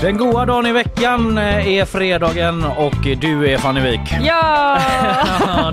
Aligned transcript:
Den 0.00 0.16
goda 0.16 0.44
dagen 0.44 0.66
i 0.66 0.72
veckan 0.72 1.38
eh, 1.38 1.68
är 1.68 1.84
fredagen 1.84 2.64
och 2.64 2.94
du 3.20 3.48
är 3.50 3.58
Fanny 3.58 3.80
Wik. 3.80 4.00
Ja! 4.22 4.78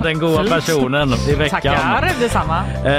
Den 0.02 0.18
goda 0.18 0.44
personen 0.44 1.12
i 1.28 1.34
veckan. 1.34 1.60
Tackar 1.60 2.10
detsamma. 2.20 2.62
Eh, 2.84 2.92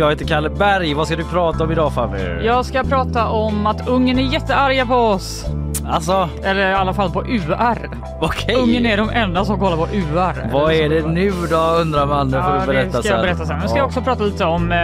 Jag 0.00 0.10
heter 0.10 0.24
Kalle 0.26 0.50
Berg. 0.50 0.94
Vad 0.94 1.06
ska 1.06 1.16
du 1.16 1.24
prata 1.24 1.64
om 1.64 1.72
idag 1.72 1.94
Fanny? 1.94 2.44
Jag 2.44 2.64
ska 2.66 2.84
prata 2.84 3.28
om 3.28 3.66
att 3.66 3.88
Ungern 3.88 4.18
är 4.18 4.22
jättearga 4.32 4.86
på 4.86 4.94
oss. 4.94 5.44
Alltså, 5.88 6.28
Eller 6.42 6.70
i 6.70 6.74
alla 6.74 6.94
fall 6.94 7.10
på 7.10 7.22
UR. 7.24 7.90
okej. 8.20 8.54
Ungern 8.56 8.86
är 8.86 8.96
de 8.96 9.10
enda 9.10 9.44
som 9.44 9.58
kollar 9.58 9.76
på 9.76 9.86
UR. 9.92 10.50
Vad 10.52 10.72
är 10.72 10.88
det 10.88 11.06
nu 11.08 11.32
då 11.50 11.56
undrar 11.56 12.06
man. 12.06 12.30
Ja, 12.30 12.58
du 12.60 12.66
berätta 12.66 12.96
det 12.96 13.02
ska 13.04 13.14
jag 13.14 13.22
berätta 13.22 13.46
sen. 13.46 13.58
Nu 13.58 13.68
ska 13.68 13.76
Ja. 13.76 13.78
jag 13.78 13.86
också 13.86 14.00
prata 14.02 14.24
lite 14.24 14.44
om 14.44 14.72
eh, 14.72 14.78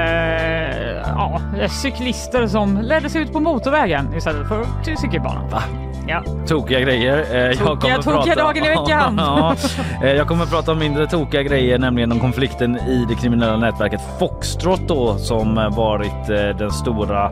ja, 1.06 1.40
cyklister 1.68 2.46
som 2.46 2.78
leddes 2.82 3.16
ut 3.16 3.32
på 3.32 3.40
motorvägen 3.40 4.14
istället 4.16 4.48
för 4.48 4.64
till 4.84 4.96
cykelbanan. 4.96 5.48
Va? 5.50 5.62
Ja. 6.06 6.22
Tokiga 6.46 6.80
grejer. 6.80 7.24
Eh, 7.32 7.38
jag 7.40 7.58
Tokiga, 7.58 7.96
kommer 8.02 8.16
tokiga 8.18 8.34
dagen 8.34 8.56
i 8.64 8.68
veckan. 8.68 9.14
ja, 9.18 9.54
eh, 10.02 10.12
jag 10.12 10.28
kommer 10.28 10.46
prata 10.46 10.72
om 10.72 10.78
mindre 10.78 11.06
tokiga 11.06 11.42
grejer, 11.42 11.78
nämligen 11.78 12.12
om 12.12 12.20
konflikten 12.20 12.76
i 12.76 13.06
det 13.08 13.14
kriminella 13.14 13.56
nätverket 13.56 14.00
Foxtrot 14.18 14.80
då 14.88 15.16
som 15.18 15.58
eh, 15.58 15.76
varit 15.76 16.30
eh, 16.30 16.56
den 16.58 16.70
stora 16.70 17.30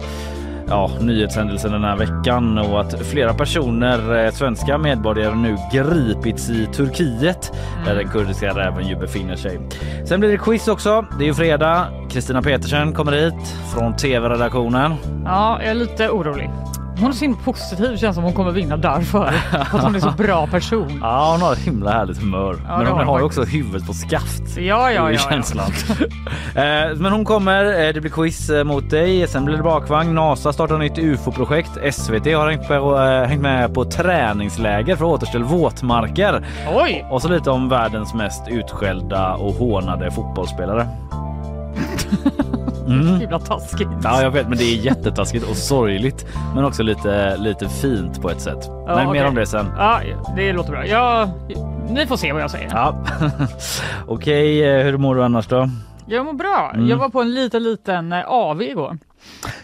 ja, 0.68 0.90
nyhetshändelsen 1.00 1.72
den 1.72 1.84
här 1.84 1.96
veckan 1.96 2.58
och 2.58 2.80
att 2.80 3.06
flera 3.06 3.34
personer, 3.34 4.24
eh, 4.24 4.30
svenska 4.30 4.78
medborgare, 4.78 5.34
nu 5.34 5.56
gripits 5.72 6.50
i 6.50 6.66
Turkiet 6.66 7.52
där 7.86 7.94
den 7.94 8.08
kurdiska 8.08 8.54
räven 8.54 8.88
ju 8.88 8.96
befinner 8.96 9.36
sig. 9.36 9.60
Sen 10.04 10.20
blir 10.20 10.30
det 10.30 10.38
quiz 10.38 10.68
också. 10.68 11.06
Det 11.18 11.24
är 11.24 11.26
ju 11.26 11.34
fredag. 11.34 11.86
Kristina 12.10 12.42
Petersen 12.42 12.92
kommer 12.92 13.12
hit 13.12 13.56
från 13.74 13.96
tv-redaktionen. 13.96 14.94
ja, 15.24 15.58
jag 15.60 15.70
är 15.70 15.74
lite 15.74 16.08
orolig. 16.08 16.50
Hon 17.00 17.10
är 17.10 17.12
så 17.12 17.34
positiv, 17.44 17.96
känns 17.96 18.14
som 18.14 18.24
hon 18.24 18.32
kommer 18.32 18.52
vinna 18.52 18.76
därför. 18.76 19.32
För 19.50 19.78
att 19.78 19.84
hon 19.84 19.94
är 19.94 20.00
så 20.00 20.10
bra 20.10 20.46
person. 20.46 20.98
Ja, 21.02 21.30
hon 21.32 21.40
har 21.42 21.52
ett 21.52 21.58
himla 21.58 21.90
härligt 21.90 22.18
humör. 22.18 22.56
Ja, 22.66 22.76
men 22.76 22.84
det 22.84 22.90
hon 22.90 22.98
har 22.98 23.06
hon 23.06 23.18
ju 23.18 23.24
också 23.26 23.42
huvudet 23.44 23.86
på 23.86 23.92
skaft. 23.92 24.56
Ja, 24.56 24.62
ja, 24.62 24.90
ja. 24.90 25.10
ju 25.10 25.14
ja. 25.14 25.30
känslan. 25.30 25.70
Eh, 26.48 26.94
Men 26.96 27.12
hon 27.12 27.24
kommer, 27.24 27.64
eh, 27.64 27.92
det 27.94 28.00
blir 28.00 28.10
quiz 28.10 28.50
eh, 28.50 28.64
mot 28.64 28.90
dig, 28.90 29.26
sen 29.28 29.44
blir 29.44 29.56
det 29.56 29.62
bakvagn. 29.62 30.14
NASA 30.14 30.52
startar 30.52 30.78
nytt 30.78 30.98
UFO-projekt. 30.98 31.70
SVT 31.94 32.26
har 32.26 32.50
hängt 32.50 33.28
hängt 33.28 33.42
med 33.42 33.74
på 33.74 33.84
träningsläger 33.84 34.96
för 34.96 35.04
att 35.04 35.10
återställa 35.10 35.44
våtmarker. 35.44 36.46
Oj! 36.74 37.06
Och 37.10 37.22
så 37.22 37.28
lite 37.28 37.50
om 37.50 37.68
världens 37.68 38.14
mest 38.14 38.48
utskällda 38.48 39.34
och 39.34 39.54
hånade 39.54 40.10
fotbollsspelare. 40.10 40.88
Mm. 42.92 43.20
Himla 43.20 43.38
taskigt. 43.38 43.88
Ja, 44.04 44.22
jag 44.22 44.30
vet, 44.30 44.48
men 44.48 44.58
det 44.58 44.64
är 44.64 44.76
jättetaskigt 44.76 45.50
och 45.50 45.56
sorgligt, 45.56 46.26
men 46.54 46.64
också 46.64 46.82
lite, 46.82 47.36
lite 47.36 47.68
fint 47.68 48.22
på 48.22 48.30
ett 48.30 48.40
sätt. 48.40 48.68
men 48.86 48.96
mer 48.96 49.06
okej. 49.08 49.26
om 49.26 49.34
det 49.34 49.46
sen. 49.46 49.66
Ja, 49.78 50.00
det 50.36 50.52
låter 50.52 50.70
bra. 50.70 50.86
Jag, 50.86 51.28
ni 51.90 52.06
får 52.06 52.16
se 52.16 52.32
vad 52.32 52.42
jag 52.42 52.50
säger. 52.50 52.70
Ja, 52.72 53.04
okej. 54.06 54.64
eh, 54.78 54.84
Hur 54.84 54.96
mår 54.96 55.14
du 55.14 55.24
annars 55.24 55.46
då? 55.46 55.68
Jag 56.06 56.24
mår 56.26 56.32
bra. 56.32 56.70
Mm. 56.74 56.88
Jag 56.88 56.96
var 56.96 57.08
på 57.08 57.20
en 57.20 57.34
liten, 57.34 57.62
liten 57.62 58.12
eh, 58.12 58.24
AV 58.28 58.62
igår. 58.62 58.98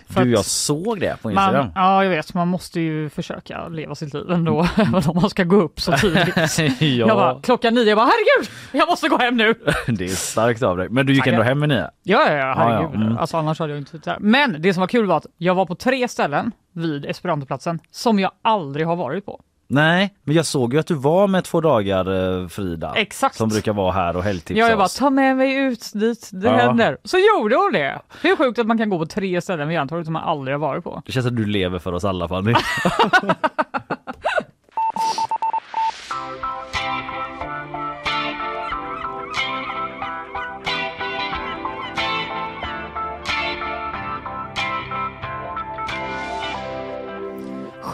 För 0.09 0.25
Du, 0.25 0.31
jag 0.31 0.45
såg 0.45 1.01
det 1.01 1.23
på 1.23 1.31
Instagram. 1.31 1.55
man, 1.55 1.73
ja, 1.75 2.05
jag 2.05 2.11
vet. 2.11 2.35
Man 2.35 2.49
måste 2.49 2.81
ju 2.81 3.09
försöka 3.11 3.69
leva 3.69 3.95
sitt 3.95 4.15
liv 4.15 4.31
ändå, 4.31 4.69
även 4.77 4.95
om 5.09 5.21
man 5.21 5.31
ska 5.31 5.45
gå 5.45 5.57
upp 5.57 5.81
så 5.81 5.93
tidigt. 5.93 6.37
ja, 6.59 6.87
Jag 6.87 7.09
bara, 7.09 7.41
klockan 7.41 7.75
nio, 7.75 7.85
jag 7.85 7.97
bara 7.97 8.07
herregud, 8.07 8.51
jag 8.73 8.89
måste 8.89 9.09
gå 9.09 9.19
hem 9.19 9.37
nu. 9.37 9.55
det 9.87 10.05
är 10.05 10.09
starkt 10.09 10.63
av 10.63 10.77
dig. 10.77 10.89
Men 10.89 11.07
du 11.07 11.13
gick 11.13 11.27
ändå 11.27 11.43
hem 11.43 11.59
med 11.59 11.69
nio? 11.69 11.91
Ja, 12.03 12.27
ja, 12.31 12.33
ja, 12.33 12.55
herregud. 12.57 12.91
Ja, 12.95 13.01
ja, 13.01 13.07
mm. 13.07 13.19
Alltså 13.19 13.37
annars 13.37 13.59
hade 13.59 13.73
jag 13.73 13.81
inte 13.81 13.91
suttit 13.91 14.07
här. 14.07 14.19
Men 14.21 14.63
det 14.63 14.75
som 14.75 14.81
var 14.81 14.89
kul 14.89 15.07
var 15.07 15.17
att 15.17 15.27
jag 15.39 15.55
var 15.55 15.67
på 15.67 15.75
tre 15.75 16.09
ställen 16.09 16.53
vid 16.73 17.05
Esperantoplatsen 17.05 17.81
som 17.91 18.19
jag 18.19 18.31
aldrig 18.43 18.87
har 18.87 18.97
varit 18.97 19.27
på. 19.27 19.41
Nej, 19.67 20.15
men 20.25 20.37
jag 20.37 20.47
såg 20.47 20.75
ju 20.75 20.81
att 20.81 20.87
du 20.87 20.95
var 20.95 21.27
med 21.29 21.45
två 21.45 21.61
dagar 21.61 22.41
eh, 22.43 22.49
Frida. 22.49 22.93
Exakt. 22.97 23.37
Som 23.37 23.49
brukar 23.49 23.73
vara 23.73 23.93
här 23.93 24.17
och 24.17 24.23
helgtipsa 24.23 24.61
Ja, 24.61 24.69
jag 24.69 24.79
bara, 24.79 24.85
oss. 24.85 24.95
ta 24.95 25.11
med 25.11 25.37
mig 25.37 25.55
ut 25.57 25.91
dit 25.95 26.31
det 26.33 26.47
Ja. 26.47 26.53
händer. 26.57 26.99
Så 27.05 27.17
gjorde 27.19 27.57
hon 27.57 27.73
det. 27.73 28.01
Hur 28.23 28.37
sjukt 28.37 28.59
att 28.59 28.67
man 28.67 28.79
kan 28.79 28.91
gå 28.91 28.99
på 28.99 29.07
tre 29.07 29.41
ställen 29.41 29.69
vid 29.69 29.75
Järntorget 29.75 30.07
som 30.07 30.13
man 30.13 30.23
aldrig 30.25 30.55
har 30.55 30.61
varit 30.61 30.85
på. 30.85 31.03
Det 31.07 31.13
känns 31.13 31.27
att 31.27 31.37
du 31.37 31.45
lever 31.47 31.79
för 31.79 31.93
oss 31.93 32.05
alla 32.05 32.29
Fanny. 32.29 32.55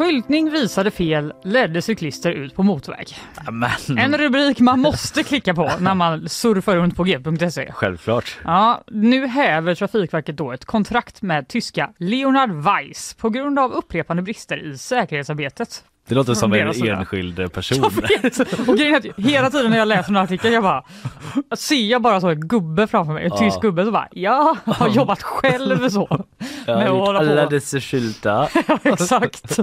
Skyltning 0.01 0.51
visade 0.51 0.91
fel, 0.91 1.33
ledde 1.45 1.83
cyklister 1.83 2.33
ut 2.33 2.55
på 2.55 2.63
motorväg. 2.63 3.07
men 3.53 3.99
En 3.99 4.19
rubrik 4.19 4.61
man 4.61 4.81
måste 4.81 5.23
klicka 5.23 5.55
på 5.55 5.71
när 5.81 5.95
man 5.95 6.29
surfar 6.29 6.77
runt 6.77 6.97
på 6.97 7.05
g.se. 7.05 7.73
självklart. 7.73 8.39
Ja, 8.45 8.85
nu 8.87 9.27
häver 9.27 9.75
Trafikverket 9.75 10.37
då 10.37 10.53
ett 10.53 10.65
kontrakt 10.65 11.23
med 11.23 11.49
tyska 11.49 11.91
Leonard 11.97 12.51
Weiss 12.51 13.15
på 13.15 13.31
grund 13.31 13.59
av 13.59 13.73
upprepande 13.73 14.23
brister 14.23 14.73
i 14.73 14.79
säkerhetsarbetet. 14.79 15.85
Det 16.11 16.15
låter 16.15 16.35
som 16.35 16.53
en 16.53 16.69
enskild 16.69 17.53
person. 17.53 17.85
Och 18.69 18.77
grejen 18.77 18.95
är 18.95 18.99
att 19.11 19.19
hela 19.25 19.51
tiden 19.51 19.71
när 19.71 19.79
jag 19.79 19.89
läser 19.89 20.07
den 20.07 20.17
här 20.17 20.25
artikeln, 20.25 20.55
jag 20.55 20.63
bara 20.63 20.85
ser 21.57 21.87
jag 21.87 22.03
bara 22.03 22.21
så 22.21 22.29
en 22.29 22.41
gubbe 22.49 22.87
framför 22.87 23.13
mig, 23.13 23.25
en 23.25 23.31
tysk 23.31 23.57
Ja. 23.57 23.61
gubbe, 23.61 23.85
så 23.85 23.91
bara 23.91 24.09
jag 24.13 24.57
har 24.67 24.89
jobbat 24.89 25.23
själv 25.23 25.89
så. 25.89 26.25
Jag 26.67 26.77
med 26.77 26.89
har 26.89 26.99
gjort 26.99 27.09
alla 27.09 27.47
dessa 27.47 27.81
skyltar. 27.81 28.49
Exakt. 28.83 29.59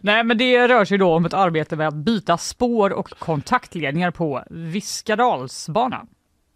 Nej, 0.00 0.24
men 0.24 0.38
det 0.38 0.68
rör 0.68 0.84
sig 0.84 0.98
då 0.98 1.14
om 1.14 1.24
ett 1.24 1.34
arbete 1.34 1.76
med 1.76 1.88
att 1.88 1.94
byta 1.94 2.38
spår 2.38 2.92
och 2.92 3.10
kontaktledningar 3.18 4.10
på 4.10 4.42
Viskadalsbanan. 4.50 6.06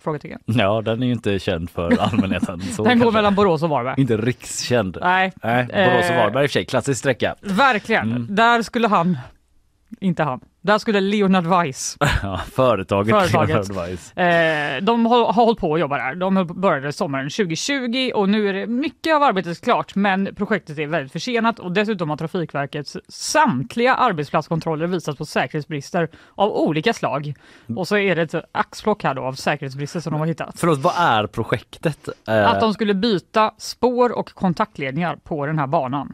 Frågetecken. 0.06 0.40
Ja, 0.44 0.82
den 0.84 1.02
är 1.02 1.06
ju 1.06 1.12
inte 1.12 1.38
känd 1.38 1.70
för 1.70 2.00
allmänheten. 2.00 2.60
Så 2.60 2.84
Den 2.84 2.98
går 2.98 3.12
mellan 3.12 3.34
Borås 3.34 3.62
och 3.62 3.68
Varberg. 3.68 3.94
Inte 4.00 4.16
rikskänd. 4.16 4.98
Nej, 5.00 5.32
Nej, 5.42 5.66
Borås 5.66 6.08
och 6.10 6.14
Eh. 6.16 6.22
Varberg 6.24 6.44
i 6.44 6.46
och 6.46 6.50
för 6.50 6.52
sig, 6.52 6.64
klassisk 6.64 6.98
sträcka. 6.98 7.34
verkligen. 7.40 8.10
Mm. 8.10 8.26
Där 8.30 8.62
skulle 8.62 8.88
han, 8.88 9.18
inte 10.00 10.22
han, 10.22 10.40
där 10.60 10.78
skulle 10.78 11.00
Leonard 11.00 11.46
Weiss 11.46 11.96
Ja, 12.22 12.40
företaget. 12.52 13.14
Företaget. 13.14 13.56
Advice. 13.56 14.16
Eh, 14.16 14.82
de 14.82 15.06
har, 15.06 15.32
har 15.32 15.44
hållit 15.44 15.60
på 15.60 15.74
att 15.74 15.80
jobba 15.80 15.96
där. 15.96 16.14
De 16.14 16.46
började 16.46 16.92
sommaren 16.92 17.30
2020 17.30 18.10
och 18.14 18.28
nu 18.28 18.48
är 18.48 18.52
det 18.52 18.66
mycket 18.66 19.14
av 19.16 19.22
arbetet 19.22 19.60
klart 19.60 19.94
men 19.94 20.34
projektet 20.34 20.78
är 20.78 20.86
väldigt 20.86 21.12
försenat 21.12 21.58
och 21.58 21.72
dessutom 21.72 22.10
har 22.10 22.16
Trafikverkets 22.16 22.96
samtliga 23.08 23.94
arbetsplatskontroller 23.94 24.86
visat 24.86 25.18
på 25.18 25.24
säkerhetsbrister 25.24 26.08
av 26.34 26.52
olika 26.52 26.92
slag. 26.92 27.34
Och 27.76 27.88
så 27.88 27.96
är 27.96 28.16
det 28.16 28.34
ett 28.34 28.44
axplock 28.52 29.04
här 29.04 29.14
då 29.14 29.22
av 29.22 29.32
säkerhetsbrister 29.32 30.00
som 30.00 30.12
de 30.12 30.18
har 30.20 30.26
hittat. 30.26 30.54
Förlåt, 30.56 30.78
vad 30.78 30.94
är 30.96 31.26
projektet? 31.26 32.08
Eh, 32.28 32.50
Att 32.50 32.60
de 32.60 32.74
skulle 32.74 32.94
byta 32.94 33.50
spår 33.58 34.12
och 34.18 34.34
kontaktledningar 34.34 35.16
på 35.16 35.46
den 35.46 35.58
här 35.58 35.66
banan. 35.66 36.12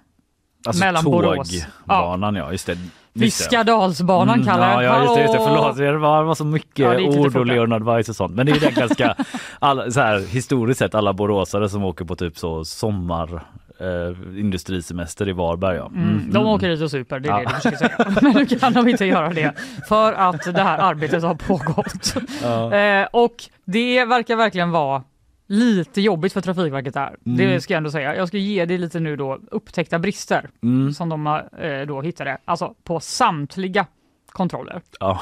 Alltså 0.66 0.84
mellan 0.84 1.04
Borås. 1.04 1.50
tågbanan, 1.86 2.34
ja. 2.34 2.52
just 2.52 2.66
det. 2.66 2.72
Just 2.72 2.82
det. 3.14 3.20
Viskadalsbanan 3.20 4.34
Mm, 4.34 4.46
kallar 4.46 4.82
ja, 4.82 4.82
ja, 4.82 5.02
just 5.02 5.14
det, 5.14 5.20
just 5.22 5.32
det. 5.32 5.38
Förlåt, 5.38 5.76
det 5.76 5.98
var, 5.98 6.18
det 6.18 6.24
var 6.26 6.34
så 6.34 6.44
mycket 6.44 6.78
Ja, 6.78 6.90
det 6.94 7.02
ord 7.18 7.36
och. 7.36 7.46
Leonard 7.46 7.82
Weiss 7.82 8.08
och 8.08 8.16
sånt. 8.16 8.34
Men 8.34 8.46
det 8.46 8.52
är 8.52 8.54
ju 8.54 8.60
det 8.60 8.70
ganska, 8.70 9.14
alla, 9.58 9.90
så 9.90 10.00
här, 10.00 10.18
historiskt 10.26 10.78
sett, 10.78 10.94
alla 10.94 11.12
boråsare 11.12 11.68
som 11.68 11.84
åker 11.84 12.04
på 12.04 12.16
typ 12.16 12.38
så 12.38 12.64
sommar 12.64 13.34
eh, 13.80 14.38
industrisemester 14.40 15.28
i 15.28 15.32
Varberg. 15.32 15.76
Ja. 15.76 15.86
Mm, 15.86 16.30
de 16.32 16.46
åker 16.46 16.68
dit 16.68 16.82
och 16.82 16.90
super, 16.90 17.20
det 17.20 17.28
är 17.28 17.32
det 17.36 17.42
Ja. 17.42 17.48
du 17.48 17.54
försöker 17.54 17.76
säga. 17.76 18.12
Men 18.22 18.32
nu 18.32 18.46
kan 18.46 18.72
de 18.72 18.88
inte 18.88 19.04
göra 19.04 19.28
det 19.28 19.52
för 19.88 20.12
att 20.12 20.54
det 20.54 20.62
här 20.62 20.78
arbetet 20.78 21.22
har 21.22 21.34
pågått. 21.34 22.14
Ja. 22.42 22.74
Eh, 22.74 23.06
och 23.10 23.34
det 23.64 24.04
verkar 24.04 24.36
verkligen 24.36 24.70
vara 24.70 25.02
lite 25.52 26.00
jobbigt 26.00 26.32
för 26.32 26.40
Trafikverket 26.40 26.94
där. 26.94 27.16
Det 27.20 27.60
ska 27.60 27.72
jag 27.74 27.76
ändå 27.78 27.90
säga. 27.90 28.16
Jag 28.16 28.28
ska 28.28 28.36
ge 28.36 28.64
det 28.64 28.78
lite 28.78 29.00
nu 29.00 29.16
då 29.16 29.38
upptäckta 29.50 29.98
brister 29.98 30.50
Mm. 30.62 30.92
som 30.92 31.08
de 31.08 31.26
eh, 31.26 31.86
då 31.86 32.02
hittade, 32.02 32.38
alltså 32.44 32.74
på 32.84 33.00
samtliga 33.00 33.86
kontroller 34.26 34.80
Ja. 35.00 35.20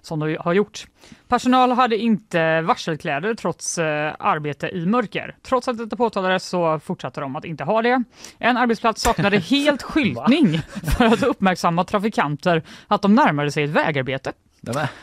som 0.00 0.18
de 0.20 0.36
har 0.40 0.52
gjort. 0.52 0.86
Personal 1.28 1.72
hade 1.72 1.96
inte 1.98 2.60
varselkläder 2.60 3.34
trots 3.34 3.78
eh, 3.78 4.14
arbete 4.18 4.68
i 4.68 4.86
mörker. 4.86 5.36
Trots 5.42 5.68
att 5.68 5.78
detta 5.78 5.96
påtalades 5.96 6.48
så 6.48 6.78
fortsatte 6.78 7.20
de 7.20 7.36
att 7.36 7.44
inte 7.44 7.64
ha 7.64 7.82
det. 7.82 8.02
En 8.38 8.56
arbetsplats 8.56 9.02
saknade 9.02 9.38
helt 9.50 9.82
skyltning 9.82 10.60
för 10.98 11.04
att 11.04 11.22
uppmärksamma 11.22 11.84
trafikanter 11.84 12.62
att 12.86 13.02
de 13.02 13.14
närmade 13.14 13.50
sig 13.50 13.64
ett 13.64 13.70
vägarbete. 13.70 14.32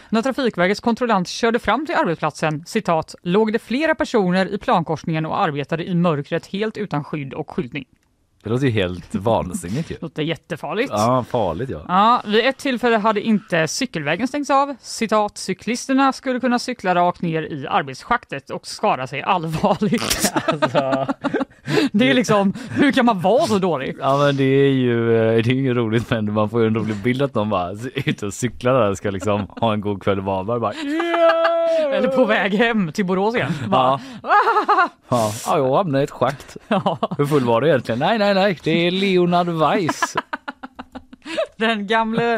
När 0.09 0.21
Trafikverkets 0.21 0.79
kontrollant 0.81 1.27
körde 1.27 1.59
fram 1.59 1.85
till 1.85 1.95
arbetsplatsen, 1.95 2.63
citat, 2.65 3.15
låg 3.21 3.53
det 3.53 3.59
flera 3.59 3.95
personer 3.95 4.53
i 4.53 4.57
plankorsningen 4.57 5.25
och 5.25 5.41
arbetade 5.41 5.85
i 5.85 5.95
mörkret 5.95 6.45
helt 6.45 6.77
utan 6.77 7.03
skydd 7.03 7.33
och 7.33 7.49
skyltning. 7.49 7.85
Det 8.43 8.49
låter 8.49 8.65
ju 8.65 8.71
helt 8.71 9.15
vansinnigt 9.15 9.91
ju. 9.91 9.95
Låter 10.01 10.23
jättefarligt. 10.23 10.89
Ja, 10.89 11.25
farligt 11.29 11.69
ja. 11.69 11.81
Ja, 11.87 12.21
vid 12.25 12.45
ett 12.45 12.57
tillfälle 12.57 12.97
hade 12.97 13.21
inte 13.21 13.67
cykelvägen 13.67 14.27
stängts 14.27 14.49
av. 14.49 14.75
Citat, 14.81 15.37
cyklisterna 15.37 16.13
skulle 16.13 16.39
kunna 16.39 16.59
cykla 16.59 16.95
rakt 16.95 17.21
ner 17.21 17.41
i 17.41 17.67
arbetsschaktet 17.67 18.49
och 18.49 18.67
skada 18.67 19.07
sig 19.07 19.21
allvarligt. 19.21 20.33
det 21.91 22.09
är 22.09 22.13
liksom, 22.13 22.53
hur 22.71 22.91
kan 22.91 23.05
man 23.05 23.21
vara 23.21 23.45
så 23.45 23.59
dålig? 23.59 23.95
Ja 23.99 24.17
men 24.17 24.37
det 24.37 24.43
är 24.43 24.71
ju, 24.71 25.15
eh, 25.15 25.43
det 25.43 25.49
är 25.49 25.55
ju 25.55 25.73
roligt 25.73 26.09
men 26.09 26.33
man 26.33 26.49
får 26.49 26.61
ju 26.61 26.67
en 26.67 26.75
rolig 26.75 26.95
bild 26.95 27.21
att 27.21 27.35
någon 27.35 27.49
bara 27.49 27.69
är 27.69 28.09
ute 28.09 28.25
och 28.25 28.33
cyklar 28.33 28.73
där 28.73 28.89
och 28.89 28.97
ska 28.97 29.09
liksom 29.11 29.47
ha 29.49 29.73
en 29.73 29.81
god 29.81 30.03
kväll 30.03 30.17
i 30.17 30.21
Varberg 30.21 30.59
bara 30.59 30.73
yeah! 30.73 31.52
Eller 31.93 32.07
på 32.07 32.25
väg 32.25 32.53
hem 32.53 32.91
till 32.91 33.05
Borås 33.05 33.35
igen. 33.35 33.51
Bara, 33.67 33.99
Ja. 34.23 34.29
ja. 35.09 35.31
ja, 35.45 35.57
jag 35.57 35.75
hamnade 35.77 36.01
i 36.01 36.03
ett 36.03 36.11
schakt. 36.11 36.57
ja, 36.67 36.97
Hur 37.17 37.25
full 37.25 37.43
var 37.43 37.61
du 37.61 37.67
egentligen? 37.67 37.99
Nej, 37.99 38.17
nej, 38.17 38.33
nej, 38.33 38.59
det 38.63 38.71
är 38.87 38.91
Leonard 38.91 39.47
Weiss. 39.49 40.15
den 41.57 41.87
gamle... 41.87 42.35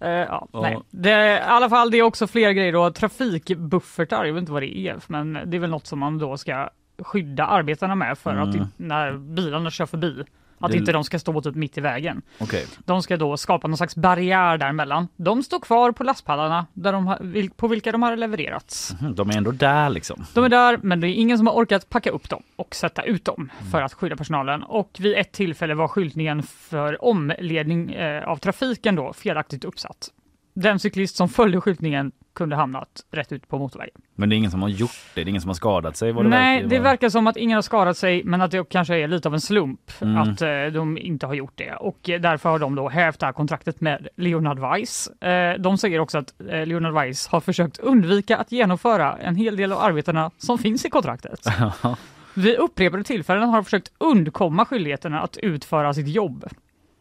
eh, 0.00 0.08
ja, 0.10 0.48
Ja. 0.52 0.60
nej. 0.62 0.78
Det, 0.90 1.10
I 1.36 1.40
alla 1.40 1.68
fall, 1.68 1.90
det 1.90 1.98
är 1.98 2.02
också 2.02 2.26
fler 2.26 2.50
grejer 2.50 2.72
då. 2.72 2.90
Trafikbuffertar, 2.90 4.24
jag 4.24 4.32
vet 4.34 4.40
inte 4.40 4.52
vad 4.52 4.62
det 4.62 4.76
är, 4.78 4.96
men 5.06 5.38
det 5.46 5.56
är 5.56 5.58
väl 5.58 5.70
något 5.70 5.86
som 5.86 5.98
man 5.98 6.18
då 6.18 6.36
ska 6.36 6.68
skydda 7.02 7.46
arbetarna 7.46 7.94
med 7.94 8.18
för 8.18 8.30
att 8.36 8.48
Mm. 8.48 8.56
in, 8.56 8.68
när 8.76 9.12
bilarna 9.12 9.70
kör 9.70 9.86
förbi, 9.86 10.22
att 10.60 10.70
Det- 10.72 10.78
inte 10.78 10.92
de 10.92 11.04
ska 11.04 11.18
stå 11.18 11.40
typ 11.40 11.54
mitt 11.54 11.78
i 11.78 11.80
vägen. 11.80 12.22
Okej. 12.38 12.66
De 12.84 13.02
ska 13.02 13.16
då 13.16 13.36
skapa 13.36 13.68
någon 13.68 13.76
slags 13.76 13.96
barriär 13.96 14.58
däremellan. 14.58 15.08
De 15.16 15.42
står 15.42 15.60
kvar 15.60 15.92
på 15.92 16.04
lastpallarna 16.04 16.66
där 16.74 16.92
de 16.92 17.06
har, 17.06 17.48
på 17.56 17.68
vilka 17.68 17.92
de 17.92 18.02
har 18.02 18.16
levererats. 18.16 18.94
Mhm, 19.00 19.14
De 19.14 19.30
är 19.30 19.36
ändå 19.36 19.50
där 19.50 19.90
liksom. 19.90 20.24
De 20.34 20.44
är 20.44 20.48
där, 20.48 20.78
men 20.82 21.00
det 21.00 21.08
är 21.08 21.14
ingen 21.14 21.38
som 21.38 21.46
har 21.46 21.54
orkat 21.54 21.88
packa 21.88 22.10
upp 22.10 22.28
dem 22.28 22.42
och 22.56 22.74
sätta 22.74 23.02
ut 23.02 23.24
dem 23.24 23.50
för 23.72 23.82
att 23.82 23.92
skydda 23.92 24.16
personalen. 24.16 24.62
Och 24.62 24.90
vid 25.00 25.16
ett 25.16 25.32
tillfälle 25.32 25.74
var 25.74 25.88
skyltningen 25.88 26.42
för 26.42 27.04
omledning 27.04 27.92
eh, 27.92 28.28
av 28.28 28.36
trafiken 28.36 28.94
då 28.96 29.12
felaktigt 29.12 29.64
uppsatt. 29.64 30.08
Den 30.54 30.78
cyklist 30.78 31.16
som 31.16 31.28
följde 31.28 31.60
skyltningen 31.60 32.12
kunde 32.32 32.56
hamnat 32.56 32.88
rätt 33.10 33.32
ut 33.32 33.48
på 33.48 33.58
motorvägen. 33.58 34.00
Men 34.14 34.28
det 34.28 34.34
är 34.34 34.36
ingen 34.36 34.50
som 34.50 34.62
har 34.62 34.68
gjort 34.68 34.90
det, 35.14 35.20
det 35.24 35.28
är 35.28 35.28
ingen 35.28 35.40
som 35.42 35.48
har 35.48 35.54
skadat 35.54 35.96
sig 35.96 36.12
vad 36.12 36.24
det 36.24 36.28
Nej, 36.28 36.56
verkar 36.62 36.68
det 36.68 36.78
verkar 36.82 37.08
som 37.08 37.26
att 37.26 37.36
ingen 37.36 37.54
har 37.54 37.62
skadat 37.62 37.96
sig, 37.96 38.24
men 38.24 38.40
att 38.40 38.50
det 38.50 38.68
kanske 38.68 38.96
är 38.96 39.08
lite 39.08 39.28
av 39.28 39.34
en 39.34 39.40
slump 39.40 39.80
Mm. 40.00 40.16
att 40.16 40.42
eh, 40.42 40.48
de 40.72 40.98
inte 40.98 41.26
har 41.26 41.34
gjort 41.34 41.52
det. 41.54 41.72
Och 41.74 42.10
eh, 42.10 42.20
därför 42.20 42.48
har 42.50 42.58
de 42.58 42.74
då 42.74 42.88
hävt 42.88 43.18
det 43.20 43.26
här 43.26 43.32
kontraktet 43.32 43.80
med 43.80 44.08
Leonard 44.16 44.58
Weiss. 44.58 45.06
Eh, 45.06 45.54
de 45.60 45.78
säger 45.78 45.98
också 45.98 46.18
att 46.18 46.34
eh, 46.50 46.66
Leonard 46.66 46.94
Weiss 46.94 47.26
har 47.28 47.40
försökt 47.40 47.78
undvika 47.78 48.36
att 48.36 48.52
genomföra 48.52 49.16
en 49.16 49.36
hel 49.36 49.56
del 49.56 49.72
av 49.72 49.78
arbetena 49.78 50.30
som 50.38 50.58
finns 50.58 50.84
i 50.84 50.90
kontraktet. 50.90 51.40
Vid 52.34 52.56
upprepade 52.56 53.04
tillfällen 53.04 53.48
har 53.48 53.56
de 53.56 53.64
försökt 53.64 53.92
undkomma 53.98 54.64
skyldigheterna 54.64 55.20
att 55.20 55.36
utföra 55.36 55.94
sitt 55.94 56.08
jobb. 56.08 56.44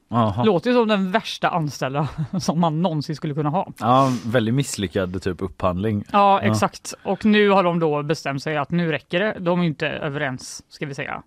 Jaha. 0.10 0.44
Låter 0.44 0.70
ju 0.70 0.76
som 0.76 0.88
den 0.88 1.12
värsta 1.12 1.50
anställda 1.50 2.08
som 2.40 2.60
man 2.60 2.82
någonsin 2.82 3.16
skulle 3.16 3.34
kunna 3.34 3.50
ha. 3.50 3.68
Ja, 3.80 4.12
väldigt 4.26 4.54
misslyckad 4.56 5.22
typ 5.22 5.42
upphandling. 5.42 6.04
Ja, 6.12 6.42
Ja. 6.44 6.52
exakt. 6.52 6.94
Och 7.04 7.26
nu 7.26 7.50
har 7.50 7.64
de 7.64 7.80
då 7.80 8.04
bestämt 8.04 8.44
sig 8.44 8.58
att 8.58 8.72
nu 8.72 8.92
räcker 8.92 9.20
det. 9.20 9.36
De 9.40 9.60
är 9.62 9.64
inte 9.64 9.88
överens, 9.88 10.64
ska 10.70 10.86
vi 10.86 10.94
säga. 10.96 11.22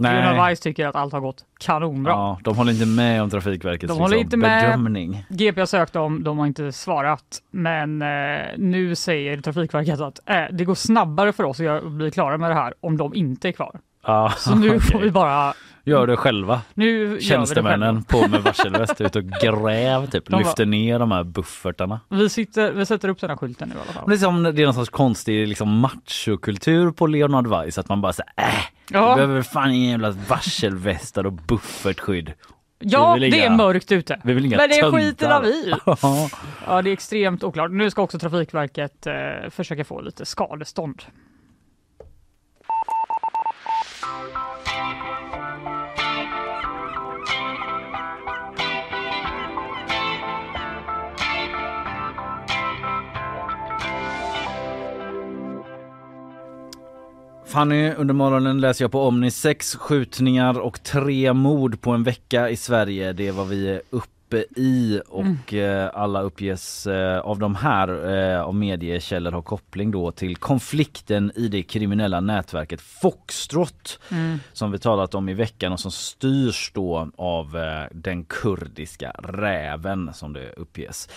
Leonard 0.00 0.36
Weiss 0.46 0.60
tycker 0.60 0.86
att 0.86 0.96
allt 0.96 1.12
har 1.12 1.20
gått 1.20 1.44
kanonbra. 1.60 2.12
Ja, 2.12 2.38
de 2.44 2.56
håller 2.56 2.72
inte 2.72 2.86
med 2.86 3.22
om 3.22 3.30
Trafikverkets 3.30 3.92
De 3.92 3.98
håller 4.00 4.16
liksom, 4.16 4.24
inte 4.24 4.36
med. 4.36 4.62
bedömning. 4.64 5.24
GP 5.28 5.60
har 5.60 5.66
sökt 5.66 5.92
dem, 5.92 6.24
de 6.24 6.38
har 6.38 6.46
inte 6.46 6.72
svarat. 6.72 7.22
Men 7.50 8.02
eh, 8.02 8.08
nu 8.58 8.94
säger 8.94 9.40
Trafikverket 9.40 10.00
att 10.00 10.18
eh, 10.26 10.36
det 10.52 10.64
går 10.64 10.74
snabbare 10.74 11.32
för 11.32 11.44
oss 11.44 11.60
att 11.60 11.92
bli 11.92 12.10
klara 12.10 12.38
med 12.38 12.50
det 12.50 12.54
här 12.54 12.74
om 12.80 12.96
de 12.96 13.14
inte 13.14 13.48
är 13.48 13.52
kvar. 13.52 13.80
Ja, 14.06 14.32
Så 14.36 14.54
nu 14.54 14.68
okej. 14.76 14.80
får 14.80 14.98
vi 14.98 15.10
bara... 15.10 15.54
Gör 15.88 16.06
det 16.06 16.16
själva. 16.16 16.60
Nu 16.74 17.06
vi 17.06 17.20
Tjänstemännen 17.20 18.04
själva. 18.04 18.26
på 18.26 18.30
med 18.30 18.42
varselväst 18.42 19.00
ut 19.00 19.16
och 19.16 19.24
gräv 19.42 20.06
typ, 20.10 20.24
De 20.24 20.30
bara- 20.32 20.38
lyfter 20.38 20.66
ner 20.66 20.98
de 20.98 21.12
här 21.12 21.24
buffertarna. 21.24 22.00
Vi, 22.08 22.28
sitter, 22.28 22.72
vi 22.72 22.86
sätter 22.86 23.08
upp 23.08 23.22
här 23.22 23.36
skylten 23.36 23.68
nu 23.68 23.74
i 23.74 23.78
alla 23.84 23.92
fall. 23.92 24.08
Det 24.08 24.14
är 24.14 24.18
som 24.18 24.42
det 24.42 24.62
är 24.62 24.64
någon 24.64 24.74
sorts 24.74 24.90
konstig 24.90 25.48
liksom 25.48 25.78
machokultur 25.78 26.90
på 26.90 27.06
Leonard 27.06 27.46
Weiss 27.46 27.78
att 27.78 27.88
man 27.88 28.00
bara 28.00 28.12
säger 28.12 28.30
äh, 28.36 28.44
vi 28.88 28.94
Ja, 28.94 29.14
behöver 29.14 29.42
fan 29.42 29.70
inga 29.70 29.90
jävla 29.90 30.10
varselvästar 30.10 31.26
och 31.26 31.32
buffertskydd. 31.32 32.32
ja 32.78 33.14
vi 33.14 33.30
det 33.30 33.38
är 33.40 33.46
inga- 33.46 33.56
mörkt 33.56 33.92
ute. 33.92 34.20
Vi 34.24 34.32
vill 34.32 34.44
inga 34.46 34.56
Men 34.56 34.68
det 34.68 34.74
töntar. 34.80 34.98
skiter 34.98 35.40
vi. 35.42 35.74
Ja, 36.66 36.82
det 36.82 36.90
är 36.90 36.92
extremt 36.92 37.44
oklart. 37.44 37.70
Nu 37.70 37.90
ska 37.90 38.02
också 38.02 38.18
Trafikverket 38.18 39.06
eh, 39.06 39.14
försöka 39.50 39.84
få 39.84 40.00
lite 40.00 40.26
skadestånd. 40.26 41.02
Fanny, 57.48 57.90
under 57.90 58.14
morgonen 58.14 58.60
läser 58.60 58.84
jag 58.84 58.92
på 58.92 59.02
Omni 59.02 59.30
sex 59.30 59.76
skjutningar 59.76 60.58
och 60.58 60.82
tre 60.82 61.32
mord 61.32 61.80
på 61.80 61.90
en 61.90 62.02
vecka 62.02 62.50
i 62.50 62.56
Sverige. 62.56 63.12
Det 63.12 63.28
är 63.28 63.32
vad 63.32 63.48
vi 63.48 63.68
är 63.68 63.82
uppe 63.90 64.44
i 64.56 65.00
och 65.08 65.54
eh, 65.54 65.90
alla 65.94 66.22
uppges 66.22 66.86
eh, 66.86 67.18
av 67.18 67.38
de 67.38 67.54
här 67.54 68.14
eh, 68.14 68.42
av 68.42 68.54
mediekällor 68.54 69.32
har 69.32 69.42
koppling 69.42 69.90
då 69.90 70.12
till 70.12 70.36
konflikten 70.36 71.32
i 71.34 71.48
det 71.48 71.62
kriminella 71.62 72.20
nätverket 72.20 72.80
Foxtrot 72.80 73.98
som 74.52 74.72
vi 74.72 74.78
talat 74.78 75.14
om 75.14 75.28
i 75.28 75.34
veckan 75.34 75.72
och 75.72 75.80
som 75.80 75.90
styrs 75.90 76.70
då 76.74 77.10
av 77.16 77.56
den 77.92 78.24
kurdiska 78.24 79.10
räven 79.10 80.10
som 80.14 80.32
det 80.32 80.52
uppges. 80.52 81.08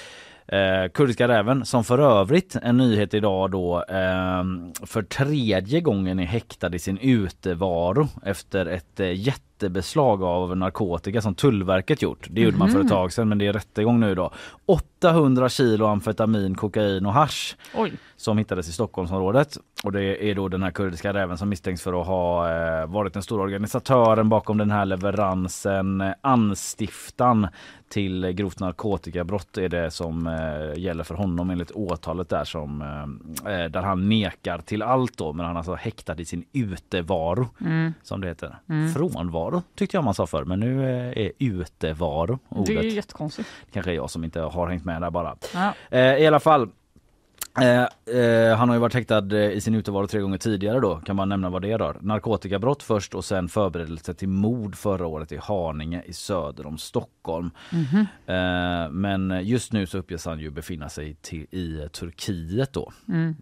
Eh, 0.52 0.90
kurdiska 0.90 1.28
räven 1.28 1.66
som 1.66 1.84
för 1.84 2.00
övrigt 2.00 2.56
en 2.56 2.78
nyhet 2.78 3.14
idag 3.14 3.52
då 3.52 3.84
eh, 3.84 4.44
för 4.86 5.02
tredje 5.02 5.82
gången 5.82 6.20
är 6.20 6.26
häktad 6.26 6.76
i 6.76 6.80
sin 6.80 6.98
utevaro 6.98 8.08
efter 8.26 8.66
ett 8.66 9.00
eh, 9.00 9.08
jättebeslag 9.62 10.24
av 10.24 10.58
narkotika 10.58 11.22
som 11.22 11.36
Tullverket 11.36 12.02
gjort. 12.02 12.28
Det 12.30 12.42
gjorde 12.42 12.58
man 12.58 12.70
för 12.70 12.80
ett 12.80 12.90
tag 12.90 13.14
sedan 13.14 13.30
men 13.30 13.38
det 13.38 13.48
är 13.48 13.54
rättegång 13.54 14.00
nu 14.00 14.16
då. 14.16 14.32
800 14.66 15.50
kilo 15.50 15.86
amfetamin, 15.86 16.56
kokain 16.56 17.06
och 17.06 17.14
hasch 17.14 17.56
Oj, 17.76 17.94
som 18.18 18.38
hittades 18.38 18.70
i 18.70 18.72
Stockholmsområdet. 18.72 19.58
Och 19.84 19.92
det 19.92 20.30
är 20.30 20.36
då 20.36 20.48
den 20.48 20.64
här 20.64 20.72
kurdiska 20.72 21.14
räven 21.14 21.38
som 21.38 21.50
misstänks 21.50 21.82
för 21.82 22.02
att 22.02 22.08
ha 22.08 22.50
eh, 22.50 22.88
varit 22.88 23.14
den 23.14 23.24
stora 23.24 23.44
organisatören 23.44 24.30
bakom 24.30 24.58
den 24.58 24.72
här 24.72 24.86
leveransen. 24.86 26.02
Eh, 26.02 26.14
anstiftan 26.22 27.48
till 27.92 28.32
grovt 28.32 28.60
narkotikabrott 28.60 29.58
är 29.58 29.70
det 29.70 29.92
som 29.92 30.28
eh, 30.28 30.80
gäller 30.80 31.04
för 31.04 31.16
honom 31.16 31.50
enligt 31.50 31.72
åtalet 31.72 32.30
där 32.30 32.44
som 32.44 32.82
eh, 32.82 33.54
eh, 33.54 33.70
där 33.70 33.82
han 33.82 34.10
nekar 34.10 34.58
till 34.58 34.82
allt 34.82 35.18
då 35.18 35.34
men 35.34 35.46
han 35.46 35.56
är 35.56 35.60
alltså 35.60 35.76
häktad 35.76 36.20
i 36.20 36.26
sin 36.26 36.46
utevaro 36.54 37.48
som 38.04 38.22
det 38.22 38.28
heter. 38.28 38.56
Frånvaro 38.94 39.51
tyckte 39.76 39.98
jag 39.98 40.04
man 40.04 40.14
sa 40.14 40.28
förr 40.28 40.46
men 40.46 40.60
nu 40.60 40.90
eh, 40.90 41.26
är 41.26 41.32
utevaro 41.40 42.40
ordet. 42.50 42.66
det 42.66 42.78
är 42.78 42.84
jättekonstigt. 42.84 43.50
Kanske 43.74 43.94
jag 43.94 44.10
som 44.10 44.24
inte 44.24 44.42
har 44.42 44.68
hängt 44.68 44.86
med 44.86 45.02
där 45.02 45.10
bara. 45.12 45.38
Ja. 45.54 45.74
Eh, 45.90 46.16
I 46.16 46.28
alla 46.28 46.40
fall. 46.40 46.70
Eh, 47.60 48.16
eh, 48.16 48.58
han 48.58 48.70
har 48.70 48.76
ju 48.76 48.80
varit 48.80 48.94
häktad 48.94 49.38
eh, 49.38 49.52
i 49.52 49.62
sin 49.62 49.76
utevaro 49.76 50.08
tre 50.08 50.22
gånger 50.22 50.38
tidigare 50.38 50.80
då. 50.80 50.96
Kan 50.96 51.16
man 51.16 51.30
nämna 51.30 51.50
vad 51.50 51.62
det 51.62 51.78
rör? 51.78 51.98
Narkotikabrott 52.02 52.84
först 52.84 53.16
och 53.16 53.26
sen 53.26 53.50
förberedelse 53.50 54.14
till 54.14 54.28
mord 54.30 54.76
förra 54.76 55.08
året 55.08 55.32
i 55.32 55.38
Haninge 55.38 56.04
i 56.06 56.14
söder 56.14 56.68
om 56.68 56.78
Stockholm. 56.78 57.52
Eh, 58.26 58.90
men 58.92 59.40
just 59.44 59.74
nu 59.74 59.86
så 59.86 59.98
uppges 59.98 60.26
han 60.26 60.40
ju 60.40 60.50
befinna 60.50 60.90
sig 60.90 61.16
till, 61.22 61.42
i 61.52 61.90
Turkiet 61.92 62.74
då. 62.74 62.92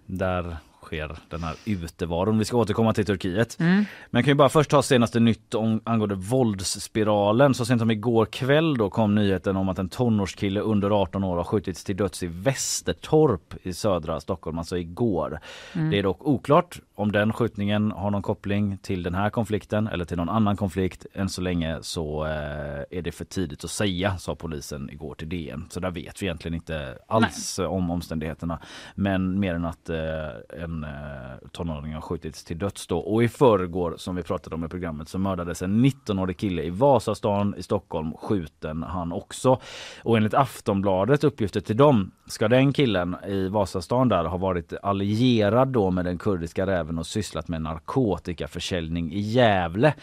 Där 0.06 0.58
sker 0.90 1.16
den 1.30 1.44
här 1.44 1.56
utevaron. 1.66 2.38
Vi 2.38 2.46
ska 2.46 2.58
återkomma 2.58 2.94
till 2.94 3.06
Turkiet. 3.06 3.60
Mm. 3.60 3.86
Men 4.10 4.24
kan 4.24 4.32
ju 4.32 4.36
bara 4.36 4.50
först 4.50 4.70
ta 4.70 4.82
senaste 4.82 5.20
nytt 5.20 5.54
om, 5.54 5.82
angående 5.84 6.16
våldsspiralen. 6.16 7.54
Så 7.54 7.66
sent 7.66 7.82
som 7.82 7.92
igår 7.92 8.26
kväll 8.26 8.78
då 8.78 8.90
kom 8.90 9.16
nyheten 9.16 9.56
om 9.58 9.70
att 9.70 9.80
en 9.80 9.90
tonårskille 9.90 10.60
under 10.60 11.02
18 11.02 11.24
år 11.24 11.38
har 11.38 11.44
skjutits 11.44 11.84
till 11.84 11.98
döds 11.98 12.24
i 12.24 12.28
Västertorp 12.28 13.54
i 13.64 13.74
södra 13.74 14.20
Stockholm, 14.20 14.58
alltså 14.58 14.78
igår. 14.78 15.40
Mm. 15.74 15.90
Det 15.90 16.00
är 16.00 16.04
dock 16.04 16.28
oklart 16.28 16.80
om 16.96 17.12
den 17.12 17.34
skjutningen 17.34 17.92
har 17.92 18.12
någon 18.12 18.22
koppling 18.22 18.78
till 18.78 19.04
den 19.04 19.16
här 19.16 19.30
konflikten 19.30 19.88
eller 19.88 20.06
till 20.06 20.18
någon 20.18 20.30
annan 20.30 20.58
konflikt. 20.58 21.06
Än 21.14 21.30
så 21.30 21.42
länge 21.42 21.78
så 21.82 22.26
eh, 22.26 22.98
är 22.98 23.02
det 23.02 23.12
för 23.12 23.26
tidigt 23.26 23.64
att 23.64 23.70
säga, 23.70 24.18
sa 24.18 24.36
polisen 24.36 24.90
igår 24.90 25.16
till 25.16 25.30
DN. 25.30 25.68
Så 25.70 25.80
där 25.80 25.92
vet 25.92 26.22
vi 26.22 26.26
egentligen 26.26 26.56
inte 26.56 26.98
alls 27.08 27.56
Nej. 27.60 27.68
om 27.68 27.92
omständigheterna. 27.92 28.60
Men 28.96 29.40
mer 29.40 29.56
än 29.56 29.66
att 29.66 29.90
eh, 29.90 30.64
en 30.64 30.79
eh, 30.84 31.48
tonåring 31.52 31.94
har 31.94 32.02
skjutits 32.02 32.44
till 32.44 32.58
döds 32.58 32.88
då. 32.88 33.00
Och 33.00 33.24
i 33.24 33.28
förrgår, 33.28 33.96
som 33.98 34.16
vi 34.16 34.24
pratade 34.24 34.56
om 34.56 34.66
i 34.66 34.68
programmet, 34.68 35.10
så 35.10 35.18
mördades 35.18 35.62
en 35.62 35.86
19-årig 35.86 36.38
kille 36.38 36.64
i 36.64 36.70
Vasastan 36.70 37.56
i 37.58 37.64
Stockholm, 37.64 38.14
skjuten 38.14 38.84
han 38.84 39.12
också. 39.12 39.60
Och 40.04 40.18
enligt 40.18 40.34
Aftonbladet, 40.34 41.24
uppgifter 41.24 41.62
till 41.62 41.78
dem, 41.78 42.12
ska 42.28 42.48
den 42.48 42.74
killen 42.74 43.16
i 43.28 43.48
Vasastan 43.48 44.10
där 44.10 44.24
ha 44.24 44.38
varit 44.38 44.74
allierad 44.84 45.68
då 45.68 45.92
med 45.92 46.06
den 46.06 46.18
kurdiska 46.18 46.66
räven 46.66 46.98
och 46.98 47.08
sysslat 47.08 47.48
med 47.48 47.62
narkotikaförsäljning 47.62 49.14
i 49.14 49.20
Gävle 49.20 49.94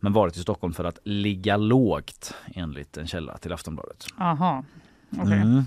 men 0.00 0.12
varit 0.12 0.36
i 0.36 0.40
Stockholm 0.40 0.72
för 0.72 0.84
att 0.84 0.98
ligga 1.04 1.56
lågt 1.56 2.34
enligt 2.54 2.96
en 2.96 3.06
källa 3.06 3.38
till 3.38 3.52
Aftonbladet. 3.52 4.06
Aha. 4.18 4.64
Okay. 5.10 5.40
Mm. 5.40 5.64